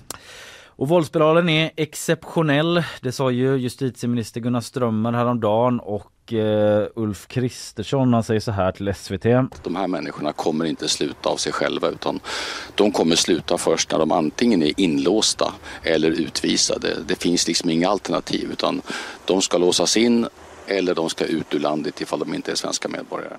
Och 0.81 0.87
våldsspiralen 0.87 1.49
är 1.49 1.71
exceptionell. 1.75 2.83
Det 3.01 3.11
sa 3.11 3.31
ju 3.31 3.57
justitieminister 3.57 4.41
Gunnar 4.41 4.61
Strömmer 4.61 5.11
häromdagen 5.11 5.79
och 5.79 6.33
uh, 6.33 6.85
Ulf 6.95 7.27
Kristersson 7.27 8.13
han 8.13 8.23
säger 8.23 8.39
så 8.39 8.51
här 8.51 8.71
till 8.71 8.93
SVT. 8.93 9.23
De 9.63 9.75
här 9.75 9.87
människorna 9.87 10.33
kommer 10.33 10.65
inte 10.65 10.87
sluta 10.87 11.29
av 11.29 11.35
sig 11.37 11.53
själva 11.53 11.87
utan 11.87 12.19
de 12.75 12.91
kommer 12.91 13.15
sluta 13.15 13.57
först 13.57 13.91
när 13.91 13.99
de 13.99 14.11
antingen 14.11 14.63
är 14.63 14.79
inlåsta 14.79 15.53
eller 15.83 16.09
utvisade. 16.09 16.97
Det 17.07 17.15
finns 17.15 17.47
liksom 17.47 17.69
inga 17.69 17.89
alternativ 17.89 18.51
utan 18.51 18.81
de 19.25 19.41
ska 19.41 19.57
låsas 19.57 19.97
in 19.97 20.27
eller 20.67 20.95
de 20.95 21.09
ska 21.09 21.25
ut 21.25 21.53
ur 21.53 21.59
landet 21.59 22.01
ifall 22.01 22.19
de 22.19 22.33
inte 22.33 22.51
är 22.51 22.55
svenska 22.55 22.89
medborgare. 22.89 23.37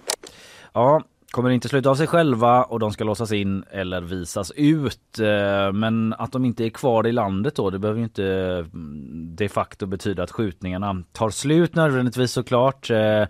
Ja, 0.72 1.02
kommer 1.32 1.50
inte 1.50 1.68
sluta 1.68 1.90
av 1.90 1.94
sig 1.94 2.06
själva 2.06 2.64
och 2.64 2.78
de 2.78 2.92
ska 2.92 3.04
låsas 3.04 3.32
in 3.32 3.64
eller 3.70 4.00
visas 4.00 4.52
ut. 4.56 5.18
Eh, 5.18 5.72
men 5.72 6.12
att 6.12 6.32
de 6.32 6.44
inte 6.44 6.64
är 6.64 6.70
kvar 6.70 7.06
i 7.06 7.12
landet 7.12 7.54
då, 7.54 7.70
det 7.70 7.78
behöver 7.78 7.98
ju 7.98 8.04
inte 8.04 8.24
mm, 8.24 9.36
de 9.36 9.48
facto 9.48 9.86
betyda 9.86 10.22
att 10.22 10.30
skjutningarna 10.30 11.02
tar 11.12 11.30
slut 11.30 11.74
nödvändigtvis 11.74 12.32
såklart. 12.32 12.90
Eh, 12.90 13.24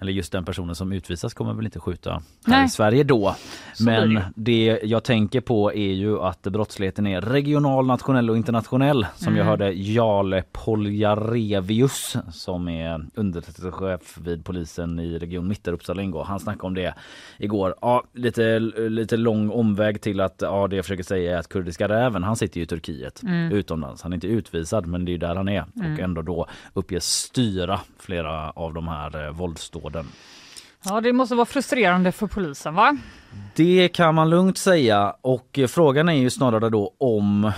eller 0.00 0.12
just 0.12 0.32
den 0.32 0.44
personen 0.44 0.74
som 0.74 0.92
utvisas 0.92 1.34
kommer 1.34 1.54
väl 1.54 1.64
inte 1.64 1.80
skjuta 1.80 2.10
här 2.10 2.22
Nej. 2.44 2.64
i 2.64 2.68
Sverige 2.68 3.04
då. 3.04 3.36
Men 3.80 4.20
det 4.36 4.80
jag 4.82 5.04
tänker 5.04 5.40
på 5.40 5.72
är 5.72 5.92
ju 5.92 6.20
att 6.20 6.42
brottsligheten 6.42 7.06
är 7.06 7.20
regional, 7.20 7.86
nationell 7.86 8.30
och 8.30 8.36
internationell. 8.36 9.06
Som 9.16 9.28
mm. 9.28 9.38
jag 9.38 9.44
hörde 9.44 9.72
Jale 9.72 10.44
Poljarevius 10.52 12.16
som 12.32 12.68
är 12.68 13.06
underrättelsechef 13.14 14.18
vid 14.18 14.44
polisen 14.44 14.98
i 14.98 15.18
Region 15.18 15.48
Mitt 15.48 15.68
Uppsala 15.68 16.02
ingår. 16.02 16.24
Han 16.24 16.40
snackade 16.40 16.66
om 16.66 16.74
det 16.74 16.94
igår. 17.38 17.74
Ja, 17.80 18.02
lite, 18.12 18.58
lite 18.88 19.16
lång 19.16 19.50
omväg 19.50 20.00
till 20.00 20.20
att 20.20 20.36
ja, 20.38 20.68
det 20.68 20.76
jag 20.76 20.84
försöker 20.84 21.02
säga 21.02 21.34
är 21.34 21.38
att 21.38 21.48
kurdiska 21.48 21.88
räven 21.88 22.22
han 22.22 22.36
sitter 22.36 22.56
ju 22.56 22.64
i 22.64 22.66
Turkiet 22.66 23.22
mm. 23.22 23.52
utomlands. 23.52 24.02
Han 24.02 24.12
är 24.12 24.14
inte 24.14 24.26
utvisad 24.26 24.86
men 24.86 25.04
det 25.04 25.14
är 25.14 25.18
där 25.18 25.36
han 25.36 25.48
är 25.48 25.64
mm. 25.76 25.92
och 25.92 26.00
ändå 26.00 26.22
då 26.22 26.46
uppges 26.74 27.04
styra 27.04 27.80
flera 27.98 28.50
av 28.50 28.74
de 28.74 28.88
här 28.88 29.26
eh, 29.26 29.32
våldsdåden 29.32 29.83
podden. 29.84 30.06
Ja, 30.84 31.00
det 31.00 31.12
måste 31.12 31.34
vara 31.34 31.46
frustrerande 31.46 32.12
för 32.12 32.26
polisen 32.26 32.74
va? 32.74 32.96
Det 33.54 33.88
kan 33.88 34.14
man 34.14 34.30
lugnt 34.30 34.58
säga 34.58 35.16
och 35.20 35.58
frågan 35.68 36.08
är 36.08 36.12
ju 36.12 36.30
snarare 36.30 36.70
då 36.70 36.94
om 36.98 37.52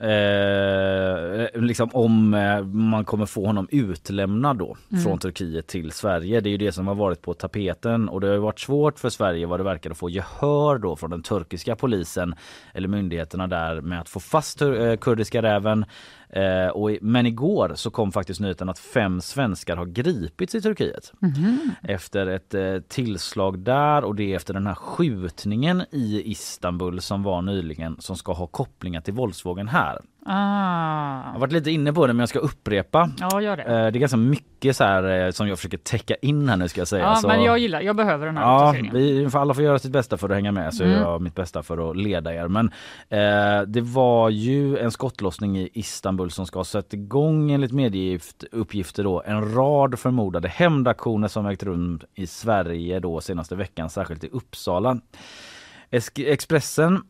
Eh, 0.00 1.60
liksom 1.60 1.90
om 1.92 2.34
eh, 2.34 2.64
man 2.64 3.04
kommer 3.04 3.26
få 3.26 3.46
honom 3.46 3.68
utlämnad 3.70 4.56
då 4.58 4.76
mm. 4.90 5.02
från 5.02 5.18
Turkiet 5.18 5.66
till 5.66 5.92
Sverige. 5.92 6.40
Det 6.40 6.48
är 6.48 6.50
ju 6.50 6.56
det 6.56 6.72
som 6.72 6.86
har 6.86 6.94
varit 6.94 7.22
på 7.22 7.34
tapeten 7.34 8.08
och 8.08 8.20
det 8.20 8.26
har 8.26 8.36
varit 8.36 8.60
svårt 8.60 8.98
för 8.98 9.08
Sverige 9.08 9.46
vad 9.46 9.60
det 9.60 9.64
verkar 9.64 9.90
att 9.90 9.98
få 9.98 10.10
gehör 10.10 10.78
då 10.78 10.96
från 10.96 11.10
den 11.10 11.22
turkiska 11.22 11.76
polisen 11.76 12.34
eller 12.74 12.88
myndigheterna 12.88 13.46
där 13.46 13.80
med 13.80 14.00
att 14.00 14.08
få 14.08 14.20
fast 14.20 14.62
eh, 14.62 14.96
kurdiska 14.96 15.42
räven 15.42 15.84
Eh, 16.32 16.68
och, 16.68 16.90
men 17.00 17.26
igår 17.26 17.72
så 17.74 17.90
kom 17.90 18.12
faktiskt 18.12 18.40
nyheten 18.40 18.68
att 18.68 18.78
fem 18.78 19.20
svenskar 19.20 19.76
har 19.76 19.86
gripits 19.86 20.54
i 20.54 20.60
Turkiet. 20.60 21.12
Mm. 21.22 21.70
Efter 21.82 22.26
ett 22.26 22.54
eh, 22.54 22.78
tillslag 22.88 23.58
där 23.58 24.04
och 24.04 24.14
det 24.14 24.34
efter 24.34 24.54
den 24.54 24.66
här 24.66 24.74
skjutningen 24.74 25.82
i 25.90 26.22
Istanbul 26.30 27.00
som 27.00 27.22
var 27.22 27.42
nyligen 27.42 27.96
som 27.98 28.16
ska 28.16 28.32
ha 28.32 28.46
kopplingar 28.46 29.00
till 29.00 29.14
våldsvågen 29.14 29.68
här. 29.68 29.98
Ah. 30.26 31.24
Jag 31.24 31.32
har 31.32 31.38
varit 31.38 31.52
lite 31.52 31.70
inne 31.70 31.92
på 31.92 32.06
det 32.06 32.12
men 32.12 32.20
jag 32.20 32.28
ska 32.28 32.38
upprepa. 32.38 33.10
Ja, 33.18 33.40
gör 33.40 33.56
det. 33.56 33.62
Eh, 33.62 33.68
det 33.70 33.74
är 33.74 34.00
ganska 34.00 34.16
mycket 34.16 34.76
så 34.76 34.84
här 34.84 35.26
eh, 35.26 35.30
som 35.30 35.48
jag 35.48 35.58
försöker 35.58 35.78
täcka 35.78 36.14
in 36.14 36.48
här 36.48 36.56
nu 36.56 36.68
ska 36.68 36.80
jag 36.80 36.88
säga. 36.88 37.04
Ja, 37.04 37.14
så... 37.14 37.28
men 37.28 37.42
jag 37.42 37.58
gillar, 37.58 37.80
jag 37.80 37.96
behöver 37.96 38.26
den 38.26 38.36
här 38.36 38.44
Ja, 38.44 38.74
vi 38.92 39.30
får 39.30 39.38
alla 39.38 39.54
får 39.54 39.64
göra 39.64 39.78
sitt 39.78 39.92
bästa 39.92 40.16
för 40.16 40.28
att 40.28 40.34
hänga 40.34 40.52
med 40.52 40.74
så 40.74 40.84
mm. 40.84 40.96
jag 40.96 41.02
gör 41.02 41.18
mitt 41.18 41.34
bästa 41.34 41.62
för 41.62 41.90
att 41.90 41.96
leda 41.96 42.34
er. 42.34 42.48
Men 42.48 42.66
eh, 43.08 43.62
det 43.66 43.80
var 43.80 44.30
ju 44.30 44.78
en 44.78 44.90
skottlossning 44.90 45.58
i 45.58 45.70
Istanbul 45.72 46.30
som 46.30 46.46
ska 46.46 46.58
ha 46.58 46.64
satt 46.64 46.94
igång 46.94 47.50
enligt 47.50 47.72
medieuppgifter 47.72 49.04
då 49.04 49.22
en 49.26 49.54
rad 49.54 49.98
förmodade 49.98 50.48
hämndaktioner 50.48 51.28
som 51.28 51.46
ägt 51.46 51.62
rum 51.62 52.00
i 52.14 52.26
Sverige 52.26 53.00
då 53.00 53.20
senaste 53.20 53.56
veckan, 53.56 53.90
särskilt 53.90 54.24
i 54.24 54.28
Uppsala. 54.28 55.00
Expressen 56.16 57.02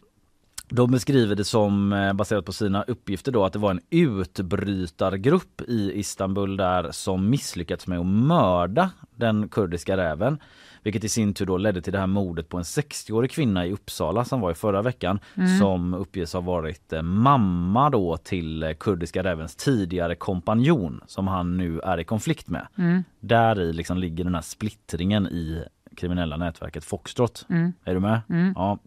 de 0.75 0.91
beskriver 0.91 1.35
det 1.35 1.45
som, 1.45 1.93
eh, 1.93 2.13
baserat 2.13 2.45
på 2.45 2.53
sina 2.53 2.83
uppgifter 2.83 3.33
då, 3.33 3.45
att 3.45 3.53
det 3.53 3.59
var 3.59 3.71
en 3.71 3.81
utbrytargrupp 3.91 5.61
i 5.69 5.93
Istanbul 5.99 6.57
där 6.57 6.91
som 6.91 7.31
misslyckats 7.31 7.87
med 7.87 7.99
att 7.99 8.07
mörda 8.07 8.91
den 9.17 9.49
kurdiska 9.49 9.97
räven. 9.97 10.39
Vilket 10.83 11.05
i 11.05 11.09
sin 11.09 11.35
tur 11.35 11.47
då 11.47 11.57
ledde 11.57 11.83
till 11.83 11.93
det 11.93 11.99
här 11.99 12.07
mordet 12.07 12.49
på 12.49 12.57
en 12.57 12.63
60-årig 12.63 13.31
kvinna 13.31 13.67
i 13.67 13.73
Uppsala 13.73 14.25
som 14.25 14.41
var 14.41 14.51
i 14.51 14.55
förra 14.55 14.83
veckan. 14.83 15.19
Mm. 15.35 15.59
Som 15.59 15.95
uppges 15.95 16.33
ha 16.33 16.41
varit 16.41 16.93
eh, 16.93 17.03
mamma 17.03 17.91
då 17.91 18.17
till 18.17 18.63
eh, 18.63 18.73
kurdiska 18.73 19.23
rävens 19.23 19.57
tidigare 19.57 20.15
kompanjon 20.15 21.01
som 21.07 21.29
han 21.29 21.57
nu 21.57 21.81
är 21.81 22.01
i 22.01 22.05
konflikt 22.05 22.49
med. 22.49 22.67
Mm. 22.79 23.05
Där 23.21 23.61
i 23.61 23.73
liksom 23.73 23.99
ligger 23.99 24.25
den 24.25 24.35
här 24.35 24.43
splittringen 24.43 25.27
i 25.27 25.65
kriminella 25.97 26.37
nätverket 26.37 26.85
Foxtrot. 26.85 27.47
Mm. 27.51 27.73
Är 27.85 27.95
du 27.95 28.01
med? 28.01 28.21
Mm. 28.29 28.53
Ja. 28.57 28.79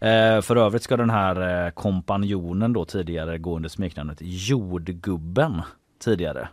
Eh, 0.00 0.40
för 0.40 0.56
övrigt 0.56 0.82
ska 0.82 0.96
den 0.96 1.10
här 1.10 1.66
eh, 1.66 1.70
kompanjonen 1.70 2.72
då 2.72 2.84
tidigare 2.84 3.38
gå 3.38 3.56
under 3.56 3.68
smeknamnet 3.68 4.18
Jordgubben 4.20 5.62
tidigare. 5.98 6.48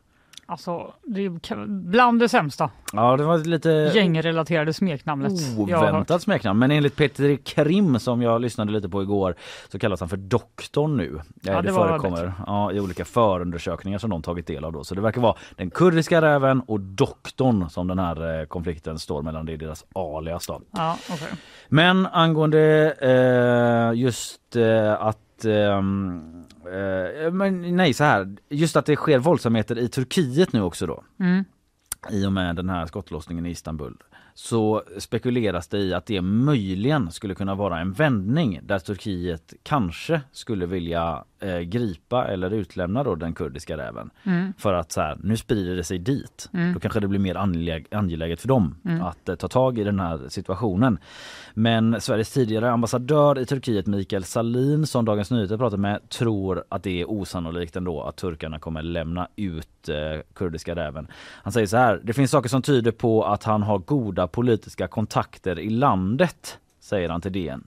Alltså, 0.48 0.94
det 1.04 1.25
är 1.25 1.68
bland 1.68 2.20
det 2.20 2.30
sämsta. 2.30 2.70
Ja, 2.94 3.18
det 3.18 3.24
var 3.24 3.38
lite 3.38 3.70
gängrelaterade 3.70 4.74
smeknamnet. 4.74 5.32
Oväntat 5.58 6.22
smeknamn. 6.22 6.60
Men 6.60 6.72
enligt 6.72 6.96
Peter 6.96 7.36
Krim 7.36 8.00
som 8.00 8.22
jag 8.22 8.42
lyssnade 8.42 8.72
lite 8.72 8.90
på 8.90 9.02
igår 9.02 9.36
så 9.70 9.80
kallas 9.80 10.00
han 10.00 10.10
för 10.10 10.18
doktorn 10.18 10.98
nu. 10.98 11.22
Ja, 11.42 11.62
det, 11.62 11.68
det 11.68 11.74
förekommer 11.74 12.34
ja, 12.48 12.72
i 12.72 12.80
olika 12.80 13.06
förundersökningar 13.06 13.98
som 13.98 14.10
de 14.10 14.22
tagit 14.22 14.48
del 14.48 14.66
av 14.66 14.74
då. 14.74 14.84
Så 14.84 14.96
det 14.96 15.02
verkar 15.02 15.22
vara 15.22 15.36
den 15.56 15.70
kurdiska 15.70 16.22
räven 16.22 16.62
och 16.62 16.80
doktorn 16.80 17.70
som 17.70 17.88
den 17.88 18.00
här 18.00 18.40
eh, 18.40 18.46
konflikten 18.46 19.00
står 19.00 19.22
mellan. 19.22 19.46
Det 19.46 19.54
är 19.54 19.58
deras 19.58 19.86
alias 19.96 20.48
då. 20.48 20.62
Ja, 20.72 20.98
okay. 21.14 21.30
Men 21.70 22.06
angående 22.06 22.94
eh, 23.02 24.00
just 24.00 24.56
eh, 24.56 24.94
att 25.02 25.25
Um, 25.44 26.46
uh, 26.65 27.32
men 27.32 27.75
nej 27.75 27.94
så 27.94 28.04
här, 28.04 28.36
just 28.50 28.75
att 28.75 28.86
det 28.86 28.96
sker 28.96 29.20
våldsamheter 29.20 29.77
i 29.77 29.88
Turkiet 29.88 30.54
nu 30.54 30.62
också 30.62 30.86
då. 30.86 31.04
Mm. 31.20 31.46
I 32.12 32.25
och 32.25 32.34
med 32.34 32.56
den 32.56 32.70
här 32.70 32.86
skottlossningen 32.86 33.46
i 33.46 33.50
Istanbul 33.50 33.98
så 34.34 34.84
spekuleras 34.98 35.68
det 35.68 35.77
i 35.77 35.94
att 35.94 36.06
det 36.06 36.22
möjligen 36.22 37.12
skulle 37.12 37.36
kunna 37.36 37.56
vara 37.56 37.80
en 37.80 37.94
vändning 37.94 38.60
där 38.63 38.80
Turkiet 38.80 39.54
kanske 39.63 40.22
skulle 40.32 40.65
vilja 40.65 41.24
eh, 41.39 41.60
gripa 41.60 42.27
eller 42.27 42.54
utlämna 42.54 43.04
då 43.04 43.15
den 43.15 43.34
kurdiska 43.34 43.77
räven. 43.77 44.10
Mm. 44.24 44.54
För 44.58 44.74
att 44.74 44.92
så 44.92 45.01
här, 45.01 45.18
nu 45.24 45.38
sprider 45.38 45.75
det 45.75 45.84
sig 45.84 45.98
dit. 45.98 46.50
Mm. 46.54 46.74
Då 46.74 46.80
kanske 46.80 47.00
det 47.00 47.08
blir 47.08 47.20
mer 47.20 47.36
angeläg 47.36 47.88
angeläget 47.92 48.42
för 48.42 48.48
dem 48.48 48.75
mm. 48.86 49.01
att 49.01 49.30
eh, 49.30 49.36
ta 49.36 49.48
tag 49.48 49.80
i 49.80 49.84
den 49.84 50.00
här 50.00 50.30
situationen. 50.30 51.00
Men 51.54 52.01
Sveriges 52.01 52.34
tidigare 52.34 52.72
ambassadör 52.72 53.39
i 53.39 53.46
Turkiet 53.46 53.88
Mikael 53.88 54.24
Salin 54.24 54.88
som 54.88 55.06
Dagens 55.06 55.32
Nyheter 55.32 55.58
pratat 55.58 55.80
med 55.80 56.10
tror 56.10 56.63
att 56.70 56.84
det 56.84 57.01
är 57.01 57.10
osannolikt 57.10 57.75
ändå 57.75 58.04
att 58.04 58.15
turkarna 58.15 58.60
kommer 58.60 58.82
lämna 58.82 59.27
ut 59.36 59.89
eh, 59.89 60.22
kurdiska 60.34 60.75
räven. 60.75 61.08
Han 61.44 61.54
säger 61.54 61.68
så 61.68 61.77
här, 61.77 62.01
det 62.04 62.13
finns 62.13 62.32
saker 62.32 62.50
som 62.50 62.62
tyder 62.62 62.92
på 62.92 63.25
att 63.25 63.44
han 63.44 63.63
har 63.63 63.77
goda 63.77 64.27
politiska 64.27 64.88
kontakter 64.88 65.60
i 65.60 65.70
landet, 65.70 66.60
säger 66.80 67.10
han 67.10 67.22
till 67.22 67.32
DN. 67.32 67.63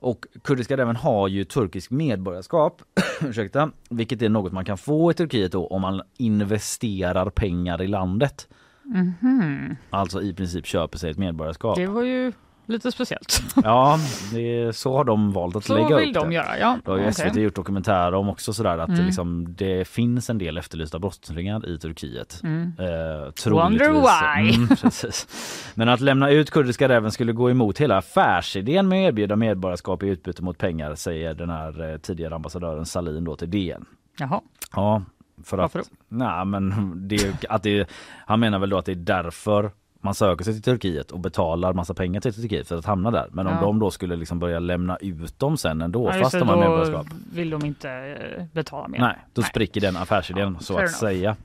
Och 0.00 0.26
kurdiska 0.44 0.76
räven 0.76 0.96
har 0.96 1.28
ju 1.28 1.44
turkisk 1.44 1.90
medborgarskap, 1.90 2.82
ursäkta, 3.22 3.70
vilket 3.90 4.22
är 4.22 4.28
något 4.28 4.52
man 4.52 4.64
kan 4.64 4.78
få 4.78 5.10
i 5.10 5.14
Turkiet 5.14 5.52
då 5.52 5.66
om 5.66 5.82
man 5.82 6.02
investerar 6.16 7.30
pengar 7.30 7.82
i 7.82 7.86
landet. 7.86 8.48
Mhm. 8.82 9.76
Alltså 9.90 10.22
i 10.22 10.34
princip 10.34 10.66
köper 10.66 10.98
sig 10.98 11.10
ett 11.10 11.18
medborgarskap. 11.18 11.76
Det 11.76 11.86
var 11.86 12.02
ju 12.02 12.32
lite 12.68 12.92
speciellt. 12.92 13.42
Ja, 13.64 13.98
det 14.32 14.76
så 14.76 14.96
har 14.96 15.04
de 15.04 15.32
valt 15.32 15.56
att 15.56 15.64
Så 15.64 15.74
lägga 15.74 15.96
vill 15.96 16.08
upp 16.08 16.14
de 16.14 16.28
det. 16.28 16.34
göra, 16.34 16.58
ja. 16.58 16.78
Då 16.84 16.92
har 16.92 16.98
ju. 16.98 17.12
SVT 17.12 17.36
gjort 17.36 17.54
dokumentärer 17.54 18.14
om 18.14 18.28
också 18.28 18.52
sådär 18.52 18.78
att 18.78 18.86
det, 18.88 18.92
Mm. 18.94 19.06
liksom, 19.06 19.54
det 19.56 19.88
finns 19.88 20.30
en 20.30 20.38
del 20.38 20.58
efterlysta 20.58 20.98
brottslingar 20.98 21.68
i 21.68 21.78
Turkiet. 21.78 22.40
Mm. 22.44 22.72
Eh. 22.78 23.52
Wonder 23.52 23.92
why. 23.92 24.54
Mm. 24.54 24.68
Men 25.74 25.88
att 25.88 26.00
lämna 26.00 26.30
ut 26.30 26.50
kurdiska 26.50 26.88
räven 26.88 27.10
skulle 27.12 27.32
gå 27.32 27.50
emot 27.50 27.78
hela 27.78 27.96
affärsidén 27.96 28.88
med 28.88 29.04
att 29.04 29.08
erbjuda 29.08 29.36
medborgarskap 29.36 30.02
i 30.02 30.06
utbyte 30.06 30.42
mot 30.42 30.58
pengar 30.58 30.94
säger 30.94 31.34
den 31.34 31.50
här 31.50 31.90
eh, 31.92 31.98
tidigare 31.98 32.34
ambassadören 32.34 32.86
Salin 32.86 33.24
då 33.24 33.36
till 33.36 33.50
DN. 33.50 33.84
Jaha. 34.18 34.40
Ja, 34.76 35.02
för 35.44 35.58
att, 35.58 35.74
Varför 35.74 35.78
då? 35.78 35.84
nej, 36.08 36.44
men 36.44 36.92
det, 37.08 37.44
att 37.48 37.62
det, 37.62 37.88
han 38.26 38.40
menar 38.40 38.58
väl 38.58 38.70
då 38.70 38.78
att 38.78 38.84
det 38.86 38.92
är 38.92 38.96
därför 38.96 39.70
man 40.08 40.14
söker 40.14 40.44
sig 40.44 40.52
till 40.54 40.62
Turkiet 40.62 41.10
och 41.10 41.20
betalar 41.20 41.72
massa 41.72 41.94
pengar 41.94 42.20
till 42.20 42.34
Turkiet 42.34 42.68
för 42.68 42.76
att 42.78 42.84
hamna 42.84 43.10
där. 43.10 43.26
Men 43.32 43.46
om 43.46 43.52
Ja. 43.52 43.60
de 43.60 43.78
då 43.78 43.90
skulle 43.90 44.16
liksom 44.16 44.38
börja 44.38 44.58
lämna 44.58 44.96
ut 44.96 45.38
dem 45.38 45.56
sen 45.56 45.82
ändå 45.82 46.06
Ja, 46.08 46.12
fast 46.12 46.32
det, 46.32 46.38
de 46.38 46.48
har 46.48 46.56
medborgarskap. 46.56 47.06
vill 47.32 47.50
de 47.50 47.64
inte 47.64 47.90
eh, 47.90 48.44
betala 48.52 48.88
mer. 48.88 48.98
Nej, 48.98 49.16
då 49.34 49.40
Nej. 49.42 49.50
spricker 49.50 49.80
den 49.80 49.96
affärsidén 49.96 50.56
så 50.60 50.74
fair 50.74 50.84
att 50.84 50.88
enough. 50.90 51.00
säga. 51.00 51.36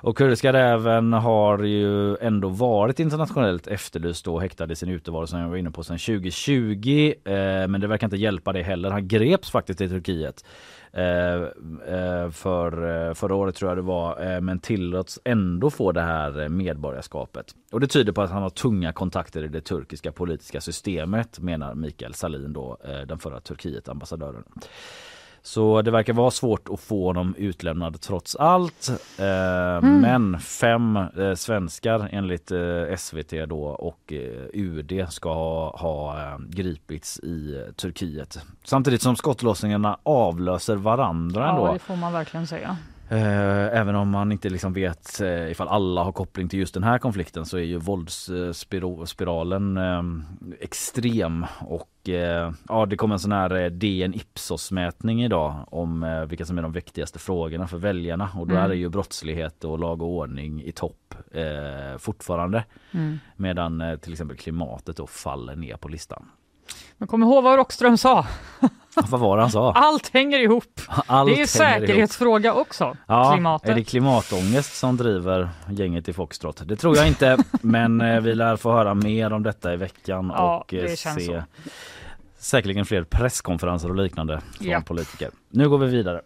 Och 0.00 0.16
kurdiska 0.16 0.52
räven 0.52 1.12
har 1.12 1.58
ju 1.62 2.16
ändå 2.16 2.48
varit 2.48 3.00
internationellt 3.00 3.66
efterlyst 3.66 4.28
och 4.28 4.42
häktad 4.42 4.72
i 4.72 4.76
sin 4.76 4.88
utevaro 4.88 5.26
som 5.26 5.38
jag 5.40 5.48
var 5.48 5.56
inne 5.56 5.70
på 5.70 5.84
sedan 5.84 5.98
2020. 5.98 7.12
Eh, 7.24 7.32
men 7.68 7.80
det 7.80 7.86
verkar 7.86 8.06
inte 8.06 8.16
hjälpa 8.16 8.52
det 8.52 8.62
heller. 8.62 8.90
Han 8.90 9.08
greps 9.08 9.50
faktiskt 9.50 9.80
i 9.80 9.88
Turkiet. 9.88 10.44
Eh, 10.96 11.42
eh, 11.94 12.30
för 12.30 13.06
eh, 13.08 13.14
förra 13.14 13.34
året 13.34 13.54
tror 13.54 13.70
jag 13.70 13.78
det 13.78 13.82
var, 13.82 14.34
eh, 14.34 14.40
men 14.40 14.60
tillåts 14.60 15.20
ändå 15.24 15.70
få 15.70 15.92
det 15.92 16.00
här 16.02 16.40
eh, 16.40 16.48
medborgarskapet. 16.48 17.54
Och 17.72 17.80
det 17.80 17.86
tyder 17.86 18.12
på 18.12 18.22
att 18.22 18.30
han 18.30 18.42
har 18.42 18.50
tunga 18.50 18.92
kontakter 18.92 19.44
i 19.44 19.48
det 19.48 19.60
turkiska 19.60 20.12
politiska 20.12 20.60
systemet 20.60 21.38
menar 21.38 21.74
Mikael 21.74 22.14
Salin 22.14 22.52
då, 22.52 22.76
eh, 22.84 23.00
den 23.00 23.18
förra 23.18 23.40
Turkiet-ambassadören. 23.40 24.44
Så 25.46 25.82
det 25.82 25.90
verkar 25.90 26.12
vara 26.12 26.30
svårt 26.30 26.68
att 26.68 26.80
få 26.80 27.06
honom 27.06 27.34
utlämnad 27.38 28.00
trots 28.00 28.36
allt. 28.36 28.88
Eh, 29.18 29.82
Men 29.82 30.40
fem 30.40 30.96
eh, 30.96 31.34
svenskar 31.34 32.08
enligt 32.12 32.50
eh, 32.50 32.96
SVT 32.96 33.30
då 33.48 33.62
och 33.64 34.12
eh, 34.12 34.44
UD 34.52 35.06
ska 35.10 35.34
ha, 35.34 35.76
ha 35.76 36.20
eh, 36.22 36.38
gripits 36.48 37.18
i 37.18 37.64
Turkiet. 37.76 38.38
Samtidigt 38.64 39.02
som 39.02 39.16
skottlossningarna 39.16 39.98
avlöser 40.02 40.76
varandra 40.76 41.48
ändå. 41.50 41.66
Ja, 41.66 41.72
det 41.72 41.78
får 41.78 41.96
man 41.96 42.12
verkligen 42.12 42.46
säga. 42.46 42.76
Eh, 43.08 43.78
Även 43.80 43.94
om 43.94 44.08
man 44.10 44.32
inte 44.32 44.48
liksom 44.50 44.72
vet 44.72 45.20
eh, 45.20 45.50
ifall 45.50 45.68
alla 45.68 46.02
har 46.04 46.12
koppling 46.12 46.48
till 46.48 46.58
just 46.58 46.74
den 46.74 46.82
här 46.84 46.98
konflikten 46.98 47.46
så 47.46 47.56
är 47.56 47.62
ju 47.62 47.78
våldsspiralen 47.78 49.76
eh, 49.76 50.02
extrem 50.60 51.46
och 51.60 52.08
eh, 52.08 52.52
ja 52.68 52.86
det 52.86 52.96
kom 52.96 53.12
en 53.12 53.18
sån 53.18 53.32
här 53.32 53.70
DN 53.70 54.14
Ipsos 54.14 54.72
mätning 54.72 55.24
idag 55.24 55.54
om 55.70 56.26
vilka 56.28 56.44
som 56.44 56.58
är 56.58 56.62
de 56.62 56.72
viktigaste 56.72 57.18
frågorna 57.18 57.66
för 57.66 57.78
väljarna 57.78 58.30
och 58.38 58.46
då 58.46 58.54
Mm. 58.54 58.64
är 58.64 58.68
det 58.68 58.76
ju 58.76 58.88
brottslighet 58.88 59.64
och 59.64 59.78
lag 59.78 60.02
och 60.02 60.08
ordning 60.08 60.62
i 60.62 60.72
topp 60.72 61.14
eh, 61.32 61.98
fortfarande 61.98 62.64
Mm. 62.92 63.18
medan 63.36 63.82
till 64.00 64.12
exempel 64.12 64.36
klimatet 64.36 64.96
då 64.96 65.06
faller 65.06 65.56
ner 65.56 65.76
på 65.76 65.88
listan. 65.88 66.26
Men 66.98 67.08
kom 67.08 67.22
ihåg 67.22 67.44
vad 67.44 67.56
Rockström 67.56 67.98
sa, 67.98 68.26
Vad 69.10 69.20
var 69.20 69.36
det 69.36 69.42
han 69.42 69.50
sa? 69.50 69.72
allt 69.72 70.10
hänger 70.14 70.38
ihop. 70.38 70.80
Allt 71.06 71.30
det 71.34 71.40
är 71.42 71.46
säkerhetsfråga 71.46 72.54
också, 72.54 72.96
Ja, 73.06 73.32
klimatet. 73.32 73.70
är 73.70 73.74
det 73.74 73.84
klimatångest 73.84 74.76
som 74.76 74.96
driver 74.96 75.48
gänget 75.70 76.08
i 76.08 76.12
Foxtrot? 76.12 76.62
Det 76.68 76.76
tror 76.76 76.96
jag 76.96 77.08
inte, 77.08 77.38
men 77.62 78.00
eh, 78.00 78.20
vi 78.20 78.34
lär 78.34 78.56
få 78.56 78.72
höra 78.72 78.94
mer 78.94 79.32
om 79.32 79.42
detta 79.42 79.72
i 79.72 79.76
veckan 79.76 80.32
Ja, 80.36 80.58
och 80.58 80.74
eh, 80.74 80.88
se 80.94 81.20
så. 81.20 81.42
säkerligen 82.38 82.84
fler 82.86 83.04
presskonferenser 83.04 83.88
och 83.88 83.96
liknande 83.96 84.40
från 84.58 84.66
Ja. 84.68 84.80
politiker. 84.80 85.30
Nu 85.50 85.68
går 85.68 85.78
vi 85.78 85.86
vidare. 85.86 86.20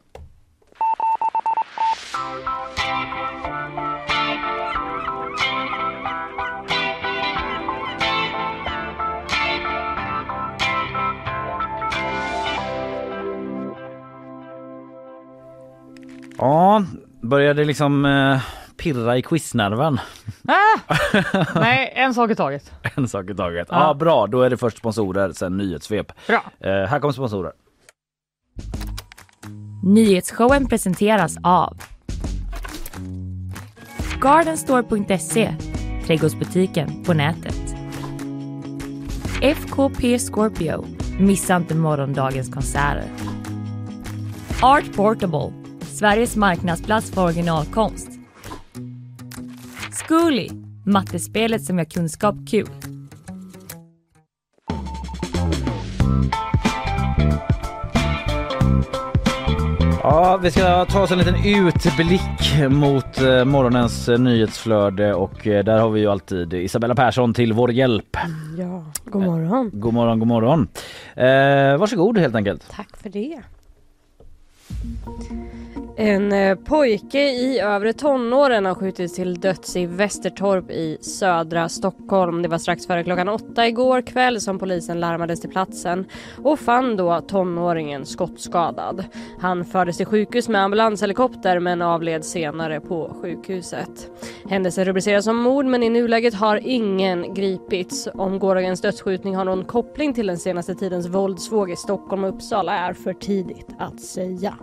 Ja, 16.38 16.84
började 17.22 17.64
liksom 17.64 18.04
eh, 18.04 18.40
pirra 18.76 19.16
i 19.18 19.22
quiznerven. 19.22 20.00
Ah! 20.48 20.94
Nej, 21.54 21.92
en 21.96 22.14
sak 22.14 22.30
i 22.30 22.34
taget. 22.34 22.72
En 22.96 23.08
sak 23.08 23.30
i 23.30 23.34
taget. 23.34 23.68
Ja. 23.70 23.86
Ja. 23.86 23.94
bra, 23.94 24.26
då 24.26 24.42
är 24.42 24.50
det 24.50 24.56
först 24.56 24.78
sponsorer, 24.78 25.32
sen 25.32 25.56
nyhetssvep. 25.56 26.12
Bra. 26.26 26.44
Eh, 26.60 26.70
här 26.70 27.00
kommer 27.00 27.12
sponsorer. 27.12 27.52
Nyhetsshowen 29.82 30.66
presenteras 30.68 31.36
av 31.42 31.76
Gardenstore.se 34.20 35.54
Trädgårdsbutiken 36.06 37.04
på 37.04 37.14
nätet. 37.14 37.74
FKP 39.42 40.18
Scorpio. 40.18 40.84
Missa 41.18 41.56
inte 41.56 41.74
morgondagens 41.74 42.48
konserter. 42.54 43.04
Art 44.62 44.96
Portable. 44.96 45.67
Sveriges 45.98 46.36
marknadsplats 46.36 47.10
för 47.10 47.24
originalkonst. 47.24 48.08
Zcooly. 49.92 50.48
Mattespelet 50.86 51.64
som 51.64 51.78
gör 51.78 51.84
kunskap 51.84 52.34
kul. 52.50 52.68
Ja, 60.02 60.36
vi 60.42 60.50
ska 60.50 60.84
ta 60.84 61.02
oss 61.02 61.10
en 61.10 61.18
liten 61.18 61.34
utblick 61.34 62.70
mot 62.70 63.20
eh, 63.20 63.44
morgonens 63.44 64.08
eh, 64.08 64.18
nyhetsflöde 64.18 65.14
och 65.14 65.46
eh, 65.46 65.64
där 65.64 65.78
har 65.78 65.90
vi 65.90 66.00
ju 66.00 66.06
alltid 66.06 66.54
Isabella 66.54 66.94
Persson 66.94 67.34
till 67.34 67.52
vår 67.52 67.72
hjälp. 67.72 68.16
Ja, 68.58 68.84
god 69.04 69.22
morgon. 69.22 69.70
God 69.72 69.94
morgon, 69.94 70.18
god 70.18 70.28
morgon. 70.28 70.68
Eh, 71.14 71.76
varsågod 71.78 72.18
helt 72.18 72.34
enkelt. 72.34 72.70
Tack 72.70 72.96
för 72.96 73.10
det. 73.10 73.42
En 76.00 76.32
eh, 76.32 76.54
pojke 76.54 77.20
i 77.20 77.58
övre 77.58 77.92
tonåren 77.92 78.66
har 78.66 78.74
skjutits 78.74 79.14
till 79.14 79.40
döds 79.40 79.76
i 79.76 79.86
Västertorp 79.86 80.70
i 80.70 80.98
södra 81.00 81.68
Stockholm. 81.68 82.42
Det 82.42 82.48
var 82.48 82.58
strax 82.58 82.86
före 82.86 83.04
klockan 83.04 83.28
åtta 83.28 83.68
igår 83.68 84.02
kväll 84.02 84.40
som 84.40 84.58
polisen 84.58 85.00
larmades 85.00 85.40
till 85.40 85.50
platsen 85.50 86.06
och 86.44 86.58
fann 86.58 86.96
då 86.96 87.20
tonåringen 87.20 88.06
skottskadad. 88.06 89.04
Han 89.40 89.64
fördes 89.64 89.96
till 89.96 90.06
sjukhus 90.06 90.48
med 90.48 90.60
ambulanshelikopter 90.60 91.58
men 91.58 91.82
avled 91.82 92.24
senare 92.24 92.80
på 92.80 93.16
sjukhuset. 93.22 94.10
Händelsen 94.48 94.84
rubriceras 94.84 95.24
som 95.24 95.36
mord 95.36 95.64
men 95.64 95.82
i 95.82 95.90
nuläget 95.90 96.34
har 96.34 96.60
ingen 96.64 97.34
gripits. 97.34 98.08
Om 98.14 98.38
gårdagens 98.38 98.80
dödsskjutning 98.80 99.36
har 99.36 99.44
någon 99.44 99.64
koppling 99.64 100.14
till 100.14 100.26
den 100.26 100.38
senaste 100.38 100.74
tidens 100.74 101.06
våldsvåg 101.06 101.70
i 101.70 101.76
Stockholm 101.76 102.24
och 102.24 102.34
Uppsala 102.34 102.72
är 102.72 102.92
för 102.92 103.12
tidigt 103.12 103.68
att 103.78 104.00
säga. 104.00 104.54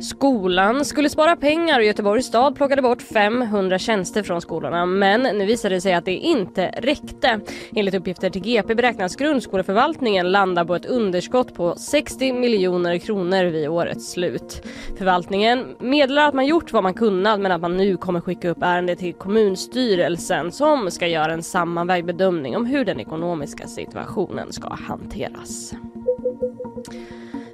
Skolan 0.00 0.84
skulle 0.84 1.10
spara 1.10 1.36
pengar 1.36 1.78
och 1.78 1.84
Göteborgs 1.84 2.26
stad 2.26 2.56
plockade 2.56 2.82
bort 2.82 3.02
500 3.02 3.78
tjänster 3.78 4.22
från 4.22 4.40
skolorna 4.40 4.86
men 4.86 5.22
nu 5.22 5.46
visade 5.46 5.74
det 5.74 5.80
sig 5.80 5.94
att 5.94 6.04
det 6.04 6.16
inte 6.16 6.66
räckte. 6.66 7.40
Enligt 7.74 7.94
uppgifter 7.94 8.30
till 8.30 8.42
GP 8.42 8.74
beräknas 8.74 9.16
grundskoleförvaltningen 9.16 10.32
landa 10.32 10.64
på 10.64 10.74
ett 10.74 10.86
underskott 10.86 11.54
på 11.54 11.74
60 11.74 12.32
miljoner 12.32 12.98
kronor 12.98 13.44
vid 13.44 13.68
årets 13.68 14.10
slut. 14.10 14.62
Förvaltningen 14.98 15.76
meddelar 15.78 16.28
att 16.28 16.34
man 16.34 16.46
gjort 16.46 16.72
vad 16.72 16.82
man 16.82 16.94
kunnat 16.94 17.40
men 17.40 17.52
att 17.52 17.60
man 17.60 17.76
nu 17.76 17.96
kommer 17.96 18.20
skicka 18.20 18.50
upp 18.50 18.62
ärendet 18.62 18.98
till 18.98 19.14
kommunstyrelsen 19.14 20.52
som 20.52 20.90
ska 20.90 21.06
göra 21.06 21.32
en 21.32 21.42
sammanvägd 21.42 22.06
bedömning 22.06 22.56
om 22.56 22.66
hur 22.66 22.84
den 22.84 23.00
ekonomiska 23.00 23.66
situationen 23.66 24.52
ska 24.52 24.68
hanteras. 24.68 25.74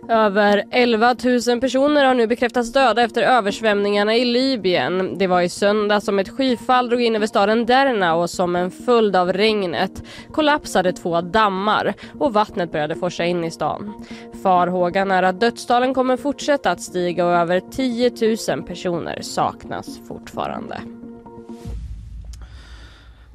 Över 0.08 0.64
11 0.70 1.16
000 1.48 1.60
personer 1.60 2.04
har 2.04 2.14
nu 2.14 2.26
bekräftats 2.26 2.72
döda 2.72 3.02
efter 3.02 3.22
översvämningarna 3.22 4.14
i 4.14 4.24
Libyen. 4.24 5.18
Det 5.18 5.26
var 5.26 5.40
i 5.40 5.48
söndag 5.48 6.00
som 6.00 6.18
ett 6.18 6.28
skyfall 6.28 6.88
drog 6.88 7.02
in 7.02 7.16
över 7.16 7.26
staden 7.26 7.66
Derna 7.66 8.14
och 8.14 8.30
som 8.30 8.56
en 8.56 8.70
följd 8.70 9.16
av 9.16 9.32
regnet 9.32 10.02
kollapsade 10.32 10.92
två 10.92 11.20
dammar 11.20 11.94
och 12.18 12.32
vattnet 12.32 12.72
började 12.72 12.94
forsa 12.94 13.24
in 13.24 13.44
i 13.44 13.50
stan. 13.50 14.04
Farhågan 14.42 15.10
är 15.10 15.22
att 15.22 15.40
dödstalen 15.40 15.94
kommer 15.94 16.16
fortsätta 16.16 16.70
att 16.70 16.80
stiga 16.80 17.26
och 17.26 17.32
över 17.32 17.60
10 17.60 18.12
000 18.56 18.66
personer 18.66 19.22
saknas 19.22 20.00
fortfarande. 20.08 20.80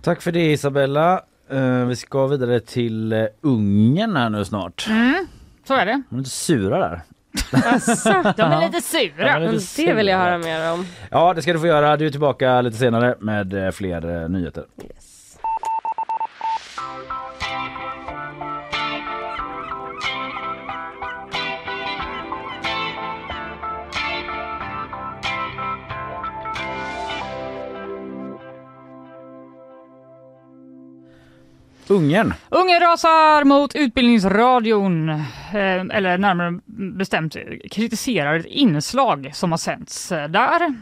Tack 0.02 0.22
för 0.22 0.32
det 0.32 0.52
Isabella. 0.52 1.22
Eh, 1.50 1.86
vi 1.86 1.96
ska 1.96 2.28
vidare 2.28 2.60
till 2.60 3.14
eh, 3.14 3.26
Ungern 3.42 4.16
här 4.16 4.30
nu 4.30 4.46
snart. 4.46 4.88
Mm, 4.90 5.28
så 5.70 5.76
är 5.76 5.86
det. 5.86 6.02
De 6.10 6.16
är 6.16 6.20
lite 6.20 6.30
sura 6.30 6.80
där. 6.80 7.02
Asså, 7.52 8.10
De 8.38 8.42
är 8.42 8.62
lite 8.66 8.78
De 8.78 8.82
sura. 8.82 9.30
är 9.36 9.52
lite 9.52 9.82
det 9.86 9.94
vill 9.94 10.08
jag 10.08 10.20
sura. 10.20 10.30
höra 10.30 10.38
mer 10.38 10.72
om. 10.72 10.86
Ja 11.12 11.34
det 11.34 11.42
ska 11.42 11.54
du 11.54 11.60
få 11.60 11.68
göra. 11.68 11.98
Du 11.98 12.06
är 12.06 12.10
tillbaka 12.10 12.62
lite 12.62 12.78
senare 12.78 13.16
med 13.20 13.66
eh, 13.66 13.72
fler 13.72 14.22
eh, 14.24 14.30
nyheter. 14.30 14.64
Yes. 14.84 15.09
Ungern. 31.90 32.34
Ungern 32.50 32.80
rasar 32.82 33.44
mot 33.44 33.76
Utbildningsradion, 33.76 35.10
eh, 35.10 35.18
eller 35.54 36.18
närmare 36.18 36.60
bestämt 36.98 37.36
kritiserar 37.72 38.36
ett 38.36 38.46
inslag 38.46 39.30
som 39.34 39.52
har 39.52 39.58
sänts 39.58 40.12
eh, 40.12 40.28
där. 40.30 40.74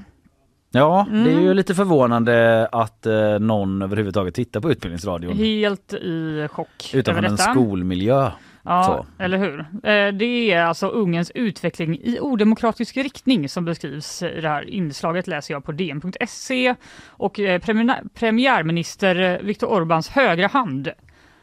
Ja 0.71 1.07
det 1.11 1.17
är 1.17 1.25
ju 1.25 1.41
Mm. 1.43 1.55
lite 1.57 1.75
förvånande 1.75 2.67
att 2.71 3.05
eh, 3.05 3.39
någon 3.39 3.81
överhuvudtaget 3.81 4.35
tittar 4.35 4.59
på 4.59 4.71
Utbildningsradion 4.71 5.37
Helt 5.37 5.93
i 5.93 6.47
chock 6.51 6.91
utanför 6.93 7.23
en 7.23 7.37
skolmiljö. 7.37 8.31
Ja, 8.67 8.83
Så. 9.17 9.23
eller 9.23 9.37
hur? 9.37 9.59
Eh, 9.59 10.13
Det 10.13 10.51
är 10.51 10.61
alltså 10.63 10.87
Ungerns 10.87 11.31
utveckling 11.35 11.95
i 12.03 12.19
odemokratisk 12.19 12.97
riktning 12.97 13.49
som 13.49 13.65
beskrivs 13.65 14.23
i 14.23 14.41
det 14.41 14.49
här 14.49 14.69
inslaget 14.69 15.27
läser 15.27 15.53
jag 15.53 15.63
på 15.63 15.71
dn.se 15.71 16.75
och 17.07 17.39
eh, 17.39 17.59
premiär- 17.61 18.07
premiärminister 18.13 19.15
eh, 19.19 19.39
Viktor 19.45 19.67
Orbáns 19.67 20.09
högra 20.11 20.47
hand 20.47 20.89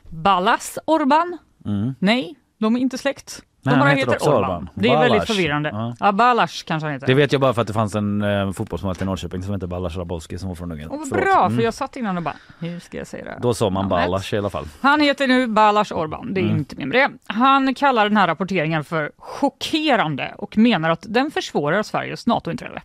Ballas 0.08 0.78
Orbán? 0.86 1.38
Mm. 1.66 1.94
Nej, 1.98 2.34
de 2.58 2.76
är 2.76 2.80
inte 2.80 2.98
släkt. 2.98 3.42
Nej, 3.64 3.74
han 3.76 3.96
heter 3.96 4.12
också 4.12 4.30
Orbán. 4.30 4.44
Orbán. 4.44 4.68
Det 4.74 4.88
är 4.88 4.92
väldigt 4.98 5.10
Balázs. 5.10 5.26
förvirrande. 5.26 5.68
Ja. 5.72 5.94
Ja, 6.00 6.12
Balázs 6.12 6.62
kanske 6.62 6.86
han 6.86 6.92
heter. 6.92 7.06
Det 7.06 7.14
vet 7.14 7.32
jag 7.32 7.40
bara 7.40 7.54
för 7.54 7.60
att 7.62 7.66
det 7.66 7.72
fanns 7.74 7.94
en 7.94 8.22
eh, 8.22 8.52
fotbollsmålvakt 8.52 9.02
i 9.02 9.04
Norrköping 9.04 9.42
som 9.42 9.52
hette 9.52 9.66
Balazs 9.66 9.96
Rabowski 9.96 10.38
som 10.38 10.48
var 10.48 10.54
från 10.56 10.72
Ungern. 10.72 11.08
Bra, 11.10 11.44
Mm. 11.46 11.56
för 11.56 11.64
jag 11.64 11.74
satt 11.74 11.96
innan 11.96 12.16
och 12.16 12.22
bara, 12.22 12.34
hur 12.58 12.80
ska 12.80 12.98
jag 12.98 13.06
säga 13.06 13.24
det? 13.24 13.38
Då 13.40 13.54
sa 13.54 13.70
man 13.70 13.82
Ja, 13.84 13.88
Balazs 13.88 14.32
i 14.32 14.38
alla 14.38 14.50
fall. 14.50 14.64
Han 14.80 15.00
heter 15.00 15.26
nu 15.28 15.46
Balázs 15.46 15.92
Orbán, 15.92 16.32
det 16.34 16.40
är 16.40 16.44
Mm. 16.44 16.56
inte 16.56 16.76
mer 16.76 16.86
med 16.86 16.96
det. 17.26 17.32
Han 17.34 17.74
kallar 17.74 18.08
den 18.08 18.16
här 18.16 18.26
rapporteringen 18.26 18.84
för 18.84 19.10
chockerande 19.18 20.34
och 20.38 20.58
menar 20.58 20.90
att 20.90 21.06
den 21.08 21.30
försvårar 21.30 21.82
Sveriges 21.82 22.26
NATO-inträde. 22.26 22.82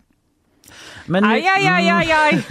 Men 1.06 1.22
nu, 1.22 1.28
Aj, 1.28 1.44
aj, 1.56 1.66
aj, 1.66 1.88
aj, 1.90 2.12
aj. 2.12 2.42